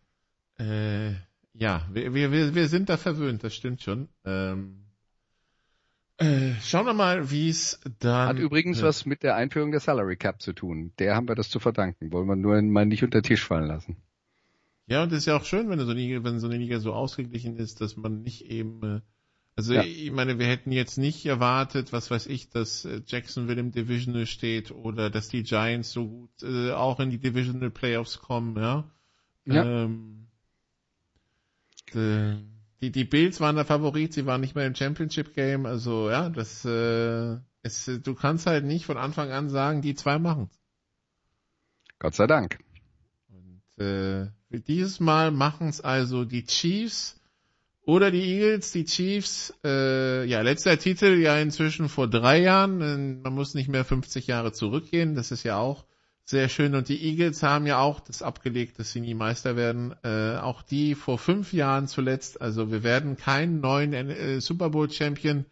Äh, 0.58 1.10
äh, 1.10 1.16
ja, 1.54 1.88
wir, 1.92 2.14
wir, 2.14 2.32
wir 2.32 2.56
wir 2.56 2.68
sind 2.70 2.90
da 2.90 2.98
verwöhnt, 2.98 3.44
das 3.44 3.54
stimmt 3.54 3.82
schon. 3.82 4.10
Ähm, 4.26 4.85
äh, 6.18 6.54
schauen 6.62 6.86
wir 6.86 6.94
mal, 6.94 7.30
wie 7.32 7.50
es 7.50 7.80
dann... 8.00 8.30
Hat 8.30 8.40
übrigens 8.40 8.80
Ja. 8.80 8.88
was 8.88 9.06
mit 9.06 9.24
der 9.24 9.36
Einführung 9.36 9.72
der 9.72 9.80
Salary 9.80 10.16
Cap 10.18 10.42
zu 10.42 10.54
tun. 10.54 10.94
Der 11.00 11.16
haben 11.16 11.28
wir 11.28 11.36
das 11.36 11.50
zu 11.50 11.60
verdanken. 11.60 12.12
Wollen 12.12 12.28
wir 12.28 12.36
nur 12.36 12.62
mal 12.62 12.86
nicht 12.86 13.04
unter 13.04 13.22
den 13.22 13.26
Tisch 13.28 13.44
fallen 13.44 13.68
lassen. 13.68 13.98
Ja, 14.88 15.04
und 15.04 15.12
das 15.12 15.20
ist 15.20 15.26
ja 15.26 15.36
auch 15.36 15.46
schön, 15.46 15.70
wenn 15.70 15.80
so 15.80 15.86
eine 15.86 16.00
Liga, 16.00 16.24
wenn 16.24 16.40
so 16.40 16.48
eine 16.48 16.58
Liga 16.58 16.80
so 16.80 16.94
ausgeglichen 16.94 17.58
ist, 17.58 17.82
dass 17.82 17.98
man 17.98 18.22
nicht 18.22 18.46
eben, 18.46 18.84
äh, 18.84 19.02
also 19.56 19.74
Ja. 19.74 19.84
ich 19.84 20.12
meine, 20.12 20.38
wir 20.38 20.46
hätten 20.48 20.72
jetzt 20.72 20.98
nicht 20.98 21.26
erwartet, 21.26 21.92
was 21.92 22.12
weiß 22.12 22.28
ich, 22.28 22.50
dass 22.50 22.86
äh, 22.86 23.02
Jacksonville 23.06 23.60
im 23.60 23.72
Divisional 23.72 24.26
steht 24.28 24.72
oder 24.72 25.10
dass 25.10 25.28
die 25.28 25.44
Giants 25.44 25.92
so 25.92 26.08
gut 26.08 26.44
äh, 26.44 26.72
auch 26.72 27.00
in 27.00 27.10
die 27.10 27.18
Divisional 27.20 27.72
Playoffs 27.72 28.20
kommen, 28.20 28.56
ja. 28.58 28.90
Ja. 29.46 29.64
Ähm, 29.86 30.28
äh, 31.94 32.36
die, 32.86 32.92
die 32.92 33.04
Bills 33.04 33.40
waren 33.40 33.56
der 33.56 33.66
Favorit, 33.66 34.14
sie 34.14 34.26
waren 34.26 34.42
nicht 34.42 34.56
mehr 34.56 34.68
im 34.68 34.76
Championship 34.76 35.34
Game, 35.34 35.66
also 35.66 36.10
ja, 36.10 36.30
das, 36.30 36.66
äh, 36.66 37.38
es, 37.64 37.86
du 38.04 38.14
kannst 38.14 38.46
halt 38.46 38.66
nicht 38.66 38.86
von 38.86 38.98
Anfang 38.98 39.32
an 39.32 39.50
sagen, 39.50 39.82
die 39.82 39.96
zwei 39.96 40.20
machen's. 40.20 40.60
Gott 41.98 42.14
sei 42.14 42.28
Dank. 42.28 42.60
Und 43.30 43.84
äh, 43.84 44.28
für 44.50 44.60
dieses 44.60 45.00
Mal 45.00 45.32
machen 45.32 45.70
es 45.70 45.82
also 45.82 46.26
die 46.26 46.46
Chiefs 46.46 47.20
oder 47.82 48.12
die 48.12 48.24
Eagles. 48.24 48.72
Die 48.72 48.86
Chiefs, 48.86 49.54
äh, 49.64 50.26
ja, 50.26 50.42
letzter 50.42 50.78
Titel 50.78 51.20
ja 51.20 51.40
inzwischen 51.40 51.90
vor 51.90 52.08
drei 52.08 52.42
Jahren. 52.42 53.22
Man 53.22 53.34
muss 53.34 53.54
nicht 53.56 53.70
mehr 53.70 53.86
50 53.86 54.28
Jahre 54.28 54.52
zurückgehen. 54.52 55.16
Das 55.16 55.32
ist 55.32 55.44
ja 55.44 55.58
auch 55.58 55.86
sehr 56.26 56.50
schön. 56.50 56.74
Und 56.74 56.90
die 56.90 57.02
Eagles 57.04 57.44
haben 57.44 57.68
ja 57.68 57.80
auch 57.80 58.00
das 58.00 58.24
abgelegt, 58.24 58.80
dass 58.80 58.92
sie 58.92 59.00
nie 59.00 59.14
Meister 59.14 59.56
werden. 59.56 59.94
Äh, 60.04 60.38
auch 60.38 60.64
die 60.64 60.96
vor 60.96 61.20
fünf 61.20 61.54
Jahren 61.54 61.88
zuletzt. 61.88 62.42
Also 62.42 62.72
wir 62.72 62.84
werden 62.84 63.16
keinen 63.16 63.62
neuen 63.62 63.94
äh, 63.94 64.42
Super 64.42 64.72
Bowl 64.72 64.90
Champion 64.90 65.46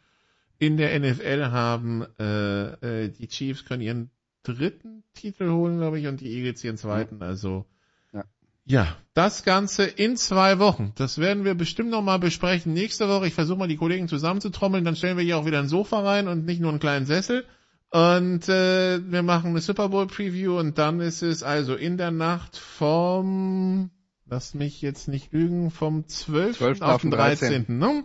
in 0.58 0.78
der 0.78 1.00
NFL 1.00 1.52
haben. 1.52 2.06
Äh, 2.20 3.04
äh, 3.04 3.10
die 3.10 3.28
Chiefs 3.28 3.66
können 3.66 3.84
ihren 3.84 4.10
dritten 4.42 5.04
Titel 5.14 5.52
holen, 5.52 5.78
glaube 5.78 6.00
ich, 6.00 6.08
und 6.08 6.22
die 6.22 6.32
Eagles 6.32 6.64
ihren 6.64 6.78
zweiten. 6.78 7.22
Also 7.22 7.66
Ja. 8.12 8.24
ja, 8.66 8.98
das 9.14 9.44
Ganze 9.44 9.84
in 9.84 10.18
zwei 10.18 10.58
Wochen. 10.58 10.92
Das 10.96 11.20
werden 11.20 11.46
wir 11.46 11.54
bestimmt 11.54 11.92
nochmal 11.92 12.18
besprechen. 12.18 12.74
Nächste 12.74 13.08
Woche, 13.08 13.28
ich 13.28 13.36
versuche 13.36 13.60
mal 13.60 13.68
die 13.68 13.78
Kollegen 13.78 14.08
zusammenzutrommeln, 14.08 14.84
dann 14.84 14.96
stellen 14.96 15.18
wir 15.18 15.24
hier 15.24 15.38
auch 15.38 15.46
wieder 15.46 15.60
ein 15.60 15.70
Sofa 15.70 16.00
rein 16.00 16.28
und 16.28 16.46
nicht 16.46 16.62
nur 16.62 16.72
einen 16.72 16.80
kleinen 16.80 17.06
Sessel. 17.06 17.46
Und 17.94 18.50
äh, 18.50 19.12
wir 19.12 19.22
machen 19.22 19.52
eine 19.52 19.62
Super 19.62 19.90
Bowl 19.90 20.08
Preview 20.08 20.58
und 20.58 20.80
dann 20.80 21.00
ist 21.00 21.22
es 21.22 21.44
also 21.44 21.76
in 21.76 21.96
der 21.96 22.10
Nacht 22.10 22.58
vom, 22.58 23.92
lass 24.26 24.56
mich 24.56 24.82
jetzt 24.82 25.08
nicht 25.08 25.32
lügen, 25.32 25.70
vom 25.70 26.08
12. 26.08 26.58
12. 26.58 26.82
auf 26.82 27.02
den 27.02 27.12
den 27.12 27.20
13. 27.20 27.66
Ne? 27.68 28.04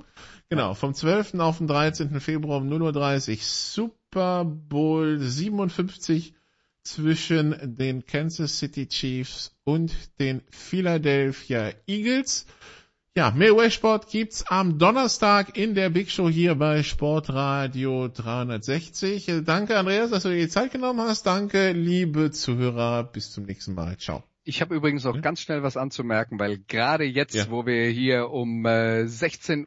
Genau, 0.50 0.74
vom 0.74 0.92
12. 0.92 1.36
auf 1.36 1.56
den 1.56 1.68
13. 1.68 2.20
Februar 2.20 2.58
um 2.58 2.68
0.30 2.68 3.30
Uhr 3.30 3.36
Super 3.40 4.44
Bowl 4.44 5.20
57 5.20 6.34
zwischen 6.82 7.76
den 7.76 8.04
Kansas 8.04 8.58
City 8.58 8.88
Chiefs 8.88 9.56
und 9.64 9.94
den 10.20 10.42
Philadelphia 10.50 11.72
Eagles. 11.86 12.44
Ja, 13.18 13.32
mehr 13.32 13.56
US-Sport 13.56 14.06
gibt's 14.08 14.44
am 14.46 14.78
Donnerstag 14.78 15.56
in 15.56 15.74
der 15.74 15.90
Big 15.90 16.08
Show 16.08 16.28
hier 16.28 16.54
bei 16.54 16.84
Sportradio 16.84 18.06
360. 18.06 19.28
Äh, 19.28 19.42
Danke, 19.42 19.76
Andreas, 19.76 20.10
dass 20.10 20.22
du 20.22 20.28
dir 20.28 20.36
die 20.36 20.48
Zeit 20.48 20.70
genommen 20.70 21.00
hast. 21.00 21.26
Danke, 21.26 21.72
liebe 21.72 22.30
Zuhörer. 22.30 23.02
Bis 23.02 23.32
zum 23.32 23.42
nächsten 23.46 23.74
Mal. 23.74 23.96
Ciao. 23.96 24.22
Ich 24.44 24.60
habe 24.60 24.72
übrigens 24.76 25.02
noch 25.02 25.16
Ja. 25.16 25.20
ganz 25.20 25.40
schnell 25.40 25.64
was 25.64 25.76
anzumerken, 25.76 26.38
weil 26.38 26.58
gerade 26.68 27.02
jetzt, 27.02 27.34
Ja. 27.34 27.50
wo 27.50 27.66
wir 27.66 27.88
hier 27.88 28.30
um 28.30 28.64
äh, 28.66 29.02
16.15 29.02 29.66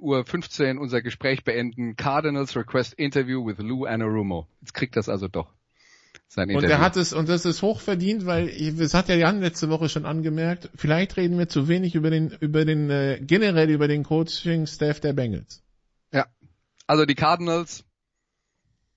Uhr 0.78 0.82
unser 0.82 1.02
Gespräch 1.02 1.44
beenden, 1.44 1.98
Cardinals 1.98 2.56
Request 2.56 2.94
Interview 2.94 3.45
with 3.45 3.57
Lou 3.57 3.84
Anarumo. 3.84 4.48
Jetzt 4.61 4.73
kriegt 4.73 4.95
das 4.95 5.10
also 5.10 5.28
doch 5.28 5.52
sein 6.31 6.47
Und 6.49 6.55
Interview. 6.55 6.75
er 6.75 6.79
hat 6.79 6.95
es, 6.95 7.11
und 7.11 7.27
das 7.27 7.45
ist 7.45 7.61
hochverdient, 7.61 8.25
weil, 8.25 8.49
das 8.77 8.93
hat 8.93 9.09
ja 9.09 9.15
Jan 9.15 9.41
letzte 9.41 9.69
Woche 9.69 9.89
schon 9.89 10.05
angemerkt, 10.05 10.69
vielleicht 10.75 11.17
reden 11.17 11.37
wir 11.37 11.49
zu 11.49 11.67
wenig 11.67 11.93
über 11.93 12.09
den, 12.09 12.29
über 12.39 12.63
den, 12.63 12.89
äh, 12.89 13.19
generell 13.21 13.69
über 13.69 13.89
den 13.89 14.03
Coaching-Staff 14.03 15.01
der 15.01 15.13
Bengals. 15.13 15.61
ja. 16.13 16.25
Also 16.87 17.05
die 17.05 17.15
Cardinals 17.15 17.85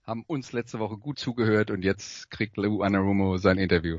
haben 0.05 0.25
uns 0.27 0.53
letzte 0.53 0.79
Woche 0.79 0.97
gut 0.97 1.19
zugehört 1.19 1.71
und 1.71 1.83
jetzt 1.83 2.31
kriegt 2.31 2.57
Lou 2.57 2.83
Anarumo 2.83 3.37
sein 3.39 3.59
Interview. 3.59 3.99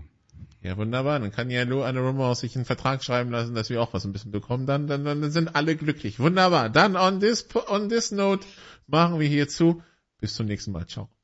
Ja, 0.61 0.77
wunderbar. 0.77 1.19
Dann 1.19 1.31
kann 1.31 1.49
ja 1.49 1.63
Lou 1.63 1.81
Anarumo 1.81 2.27
aus 2.29 2.39
sich 2.39 2.55
einen 2.55 2.65
Vertrag 2.65 3.03
schreiben 3.03 3.31
lassen, 3.31 3.53
dass 3.53 3.69
wir 3.69 3.81
auch 3.81 3.93
was 3.93 4.05
ein 4.05 4.13
bisschen 4.13 4.31
bekommen. 4.31 4.65
Dann, 4.65 4.87
dann, 4.87 5.05
dann 5.05 5.31
sind 5.31 5.55
alle 5.55 5.75
glücklich. 5.75 6.19
Wunderbar. 6.19 6.69
Dann 6.69 6.95
on 6.95 7.19
this, 7.19 7.47
on 7.67 7.89
this 7.89 8.11
note 8.11 8.45
machen 8.87 9.19
wir 9.19 9.27
hier 9.27 9.47
zu. 9.47 9.81
Bis 10.19 10.35
zum 10.35 10.47
nächsten 10.47 10.71
Mal. 10.71 10.87
Ciao. 10.87 11.14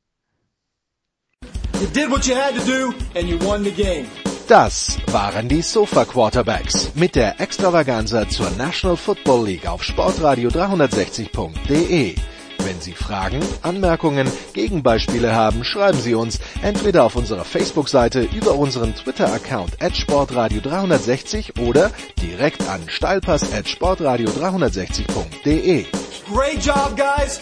You 1.82 1.88
did 1.88 2.12
what 2.12 2.28
you 2.28 2.36
had 2.36 2.54
to 2.54 2.64
do, 2.64 2.94
and 3.16 3.28
you 3.28 3.40
won 3.40 3.64
the 3.64 3.72
game. 3.72 4.06
Das 4.48 5.00
waren 5.08 5.48
die 5.48 5.64
Sofa 5.64 6.06
Quarterbacks 6.06 6.92
mit 6.94 7.16
der 7.16 7.42
Extravaganza 7.42 8.30
zur 8.30 8.52
National 8.52 8.96
Football 8.96 9.48
League 9.48 9.68
auf 9.68 9.84
Sportradio 9.84 10.52
360.de. 10.52 12.14
Wenn 12.60 12.82
Sie 12.82 12.94
Fragen, 12.94 13.40
Anmerkungen, 13.64 14.32
Gegenbeispiele 14.54 15.34
haben, 15.34 15.64
schreiben 15.64 16.00
Sie 16.00 16.14
uns 16.14 16.38
entweder 16.62 17.04
auf 17.04 17.16
unserer 17.16 17.46
Facebook-Seite 17.46 18.30
über 18.32 18.54
unseren 18.54 18.94
Twitter-Account 18.94 19.82
at 19.82 19.94
sportradio360 19.94 21.68
oder 21.68 21.90
direkt 22.22 22.62
an 22.70 22.82
steilpass 22.86 23.52
at 23.54 23.66
sportradio360.de. 23.66 25.88
Great 26.32 26.64
job, 26.64 26.96
guys. 26.96 27.42